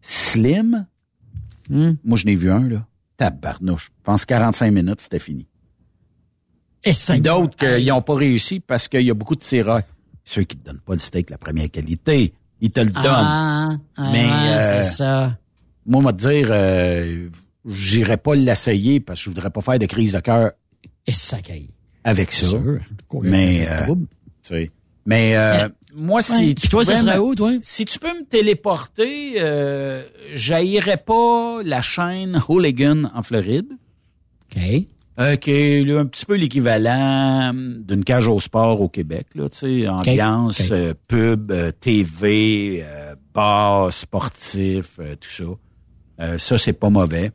slim, 0.01 0.86
Hmm. 1.69 1.93
moi 2.05 2.19
je 2.19 2.27
n'ai 2.27 2.35
vu 2.35 2.51
un, 2.51 2.69
là, 2.69 2.85
tabarnouche. 3.16 3.93
Je 3.98 4.02
pense 4.02 4.24
45 4.24 4.73
minutes, 4.73 5.01
c'était 5.01 5.20
fini. 5.20 5.47
Et 6.85 6.93
d'autres 7.20 7.57
qui 7.57 7.86
n'ont 7.86 8.02
pas 8.02 8.15
réussi 8.16 8.59
parce 8.59 8.89
qu'il 8.89 9.02
y 9.02 9.11
a 9.11 9.15
beaucoup 9.15 9.36
de 9.36 9.40
tireurs. 9.40 9.82
Ceux 10.24 10.43
qui 10.43 10.57
te 10.57 10.65
donnent 10.65 10.81
pas 10.81 10.94
le 10.94 10.98
steak 10.98 11.28
de 11.28 11.32
la 11.32 11.39
première 11.39 11.70
qualité, 11.70 12.32
ils 12.61 12.73
te 12.73 12.81
le 12.81 12.90
donnent. 12.90 13.05
Ah, 13.07 13.69
ah, 13.97 14.11
Mais, 14.12 14.28
euh, 14.31 14.82
c'est 14.82 14.89
ça. 14.97 15.39
Moi, 15.86 16.01
on 16.01 16.05
va 16.05 16.12
te 16.12 16.19
dire, 16.28 16.48
euh, 16.51 17.28
j'irai 17.66 18.16
pas 18.16 18.35
l'essayer 18.35 18.98
parce 19.01 19.20
que 19.20 19.24
je 19.27 19.31
voudrais 19.31 19.51
pas 19.51 19.61
faire 19.61 19.78
de 19.78 19.86
crise 19.86 20.12
de 20.15 20.20
cœur 20.20 20.52
Et 21.07 21.12
ça 21.12 21.40
caille. 21.40 21.70
avec 22.05 22.32
ça. 22.32 22.47
Sûr. 22.47 22.81
Mais, 23.23 23.66
euh, 23.70 23.86
tu 23.86 23.94
sais. 24.43 24.70
mais 25.07 25.36
euh, 25.36 25.55
Yeah. 25.57 25.70
Moi, 25.95 26.23
si 26.23 26.47
Ouais. 26.49 26.55
tu 26.55 26.69
toi, 26.69 26.85
ça 26.85 26.97
serait 26.97 27.19
où, 27.19 27.35
toi? 27.35 27.53
Si 27.62 27.85
tu 27.85 27.99
peux 27.99 28.09
me 28.12 28.25
téléporter, 28.25 29.35
euh, 29.39 30.03
j'haïrais 30.35 30.97
pas 31.05 31.61
la 31.65 31.83
chaîne 31.83 32.41
Hooligan 32.49 33.11
en 33.15 33.23
Floride. 33.23 33.67
OK. 34.57 34.62
Euh, 35.19 35.37
qui 35.37 35.51
est 35.51 35.85
là, 35.85 36.01
un 36.01 36.07
petit 36.07 36.25
peu 36.25 36.35
l'équivalent 36.37 37.53
d'une 37.53 38.05
cage 38.05 38.27
au 38.29 38.41
sport 38.41 38.81
au 38.81 38.89
Québec, 38.89 39.27
là, 39.35 39.49
tu 39.51 39.59
sais, 39.83 39.89
ambiance, 39.89 40.71
euh, 40.71 40.95
pub, 41.09 41.51
euh, 41.53 41.71
TV, 41.79 42.83
euh, 42.83 43.15
bar, 43.35 43.93
sportif, 43.93 44.99
tout 45.21 45.29
ça. 45.29 45.45
Ça, 46.39 46.59
c'est 46.59 46.73
pas 46.75 46.91
mauvais. 46.91 47.33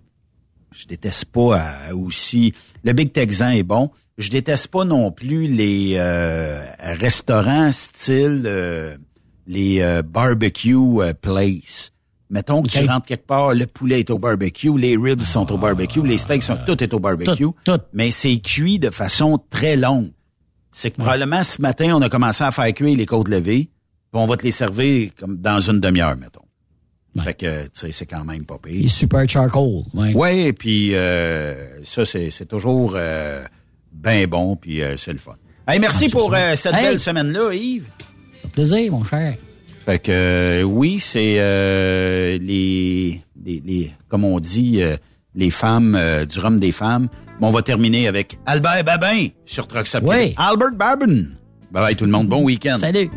Je 0.75 0.87
déteste 0.87 1.25
pas 1.25 1.57
euh, 1.89 1.95
aussi. 1.95 2.53
Le 2.83 2.93
Big 2.93 3.13
Texan 3.13 3.49
est 3.49 3.63
bon. 3.63 3.91
Je 4.17 4.29
déteste 4.29 4.67
pas 4.67 4.83
non 4.83 5.11
plus 5.11 5.47
les 5.47 5.93
euh, 5.95 6.65
restaurants 6.79 7.71
style 7.71 8.43
euh, 8.45 8.97
les 9.47 9.81
euh, 9.81 10.01
barbecue 10.01 10.75
euh, 10.75 11.13
place. 11.13 11.91
Mettons 12.29 12.63
que 12.63 12.69
tu 12.69 12.85
rentres 12.85 13.05
quelque 13.05 13.27
part, 13.27 13.53
le 13.53 13.67
poulet 13.67 13.99
est 13.99 14.09
au 14.09 14.17
barbecue, 14.17 14.75
les 14.77 14.97
ribs 14.97 15.21
sont 15.21 15.51
au 15.51 15.57
barbecue, 15.57 16.01
les 16.01 16.17
steaks 16.17 16.41
sont 16.41 16.57
tout 16.65 16.83
est 16.83 16.93
au 16.93 16.99
barbecue. 16.99 17.35
Tout, 17.35 17.55
tout. 17.63 17.79
Mais 17.93 18.09
c'est 18.09 18.37
cuit 18.39 18.79
de 18.79 18.89
façon 18.89 19.39
très 19.49 19.75
longue. 19.75 20.11
C'est 20.71 20.91
que 20.91 20.97
probablement 20.97 21.43
ce 21.43 21.61
matin, 21.61 21.93
on 21.95 22.01
a 22.01 22.09
commencé 22.09 22.43
à 22.43 22.51
faire 22.51 22.73
cuire 22.73 22.97
les 22.97 23.05
côtes 23.05 23.27
levées, 23.27 23.69
puis 24.11 24.21
on 24.21 24.25
va 24.25 24.37
te 24.37 24.43
les 24.43 24.51
servir 24.51 25.11
comme 25.17 25.37
dans 25.37 25.61
une 25.61 25.79
demi-heure, 25.79 26.17
mettons. 26.17 26.44
Fait 27.23 27.33
que, 27.33 27.63
tu 27.63 27.69
sais, 27.73 27.91
c'est 27.91 28.05
quand 28.05 28.25
même 28.25 28.45
pas 28.45 28.57
pire. 28.61 28.81
Les 28.83 28.87
super 28.89 29.27
charcoal. 29.29 29.83
Ouais. 29.93 30.13
Ouais, 30.13 30.53
puis 30.53 30.93
euh, 30.95 31.83
ça, 31.83 32.03
c'est 32.05 32.29
c'est 32.29 32.45
toujours 32.45 32.93
euh, 32.95 33.45
bien 33.93 34.27
bon, 34.27 34.55
puis 34.57 34.81
euh, 34.81 34.97
c'est 34.97 35.13
le 35.13 35.19
fun. 35.19 35.35
Hey, 35.67 35.79
merci 35.79 36.05
Ah, 36.09 36.11
pour 36.11 36.33
euh, 36.33 36.55
cette 36.55 36.73
Hey. 36.73 36.83
belle 36.83 36.99
semaine-là, 36.99 37.53
Yves. 37.53 37.85
Ça 37.99 38.05
fait 38.41 38.47
plaisir, 38.49 38.91
mon 38.91 39.03
cher. 39.03 39.35
Fait 39.85 39.99
que 39.99 40.11
euh, 40.11 40.63
oui, 40.63 40.99
c'est 40.99 41.35
euh, 41.39 42.37
les, 42.41 43.21
les, 43.45 43.61
les- 43.65 43.91
comme 44.09 44.25
on 44.25 44.39
dit, 44.39 44.81
euh, 44.81 44.97
les 45.35 45.51
femmes, 45.51 45.95
euh, 45.95 46.25
du 46.25 46.39
rhum 46.39 46.59
des 46.59 46.71
femmes. 46.71 47.07
Mais 47.39 47.47
on 47.47 47.51
va 47.51 47.61
terminer 47.61 48.07
avec 48.07 48.37
Albert 48.45 48.83
Babin 48.83 49.27
sur 49.45 49.67
Truck 49.67 49.85
Oui. 50.01 50.01
Québec. 50.01 50.35
Albert 50.37 50.71
Babin. 50.73 51.23
Bye 51.71 51.83
bye 51.83 51.95
tout 51.95 52.05
le 52.05 52.11
monde, 52.11 52.27
bon 52.27 52.43
week-end. 52.43 52.77
Salut. 52.77 53.09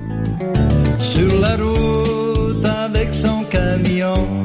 Sur 1.00 1.40
la 1.40 1.56
route 1.56 1.67
avec 3.08 3.14
son 3.14 3.42
camion, 3.44 4.42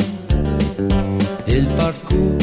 il 1.48 1.66
parcourt 1.76 2.43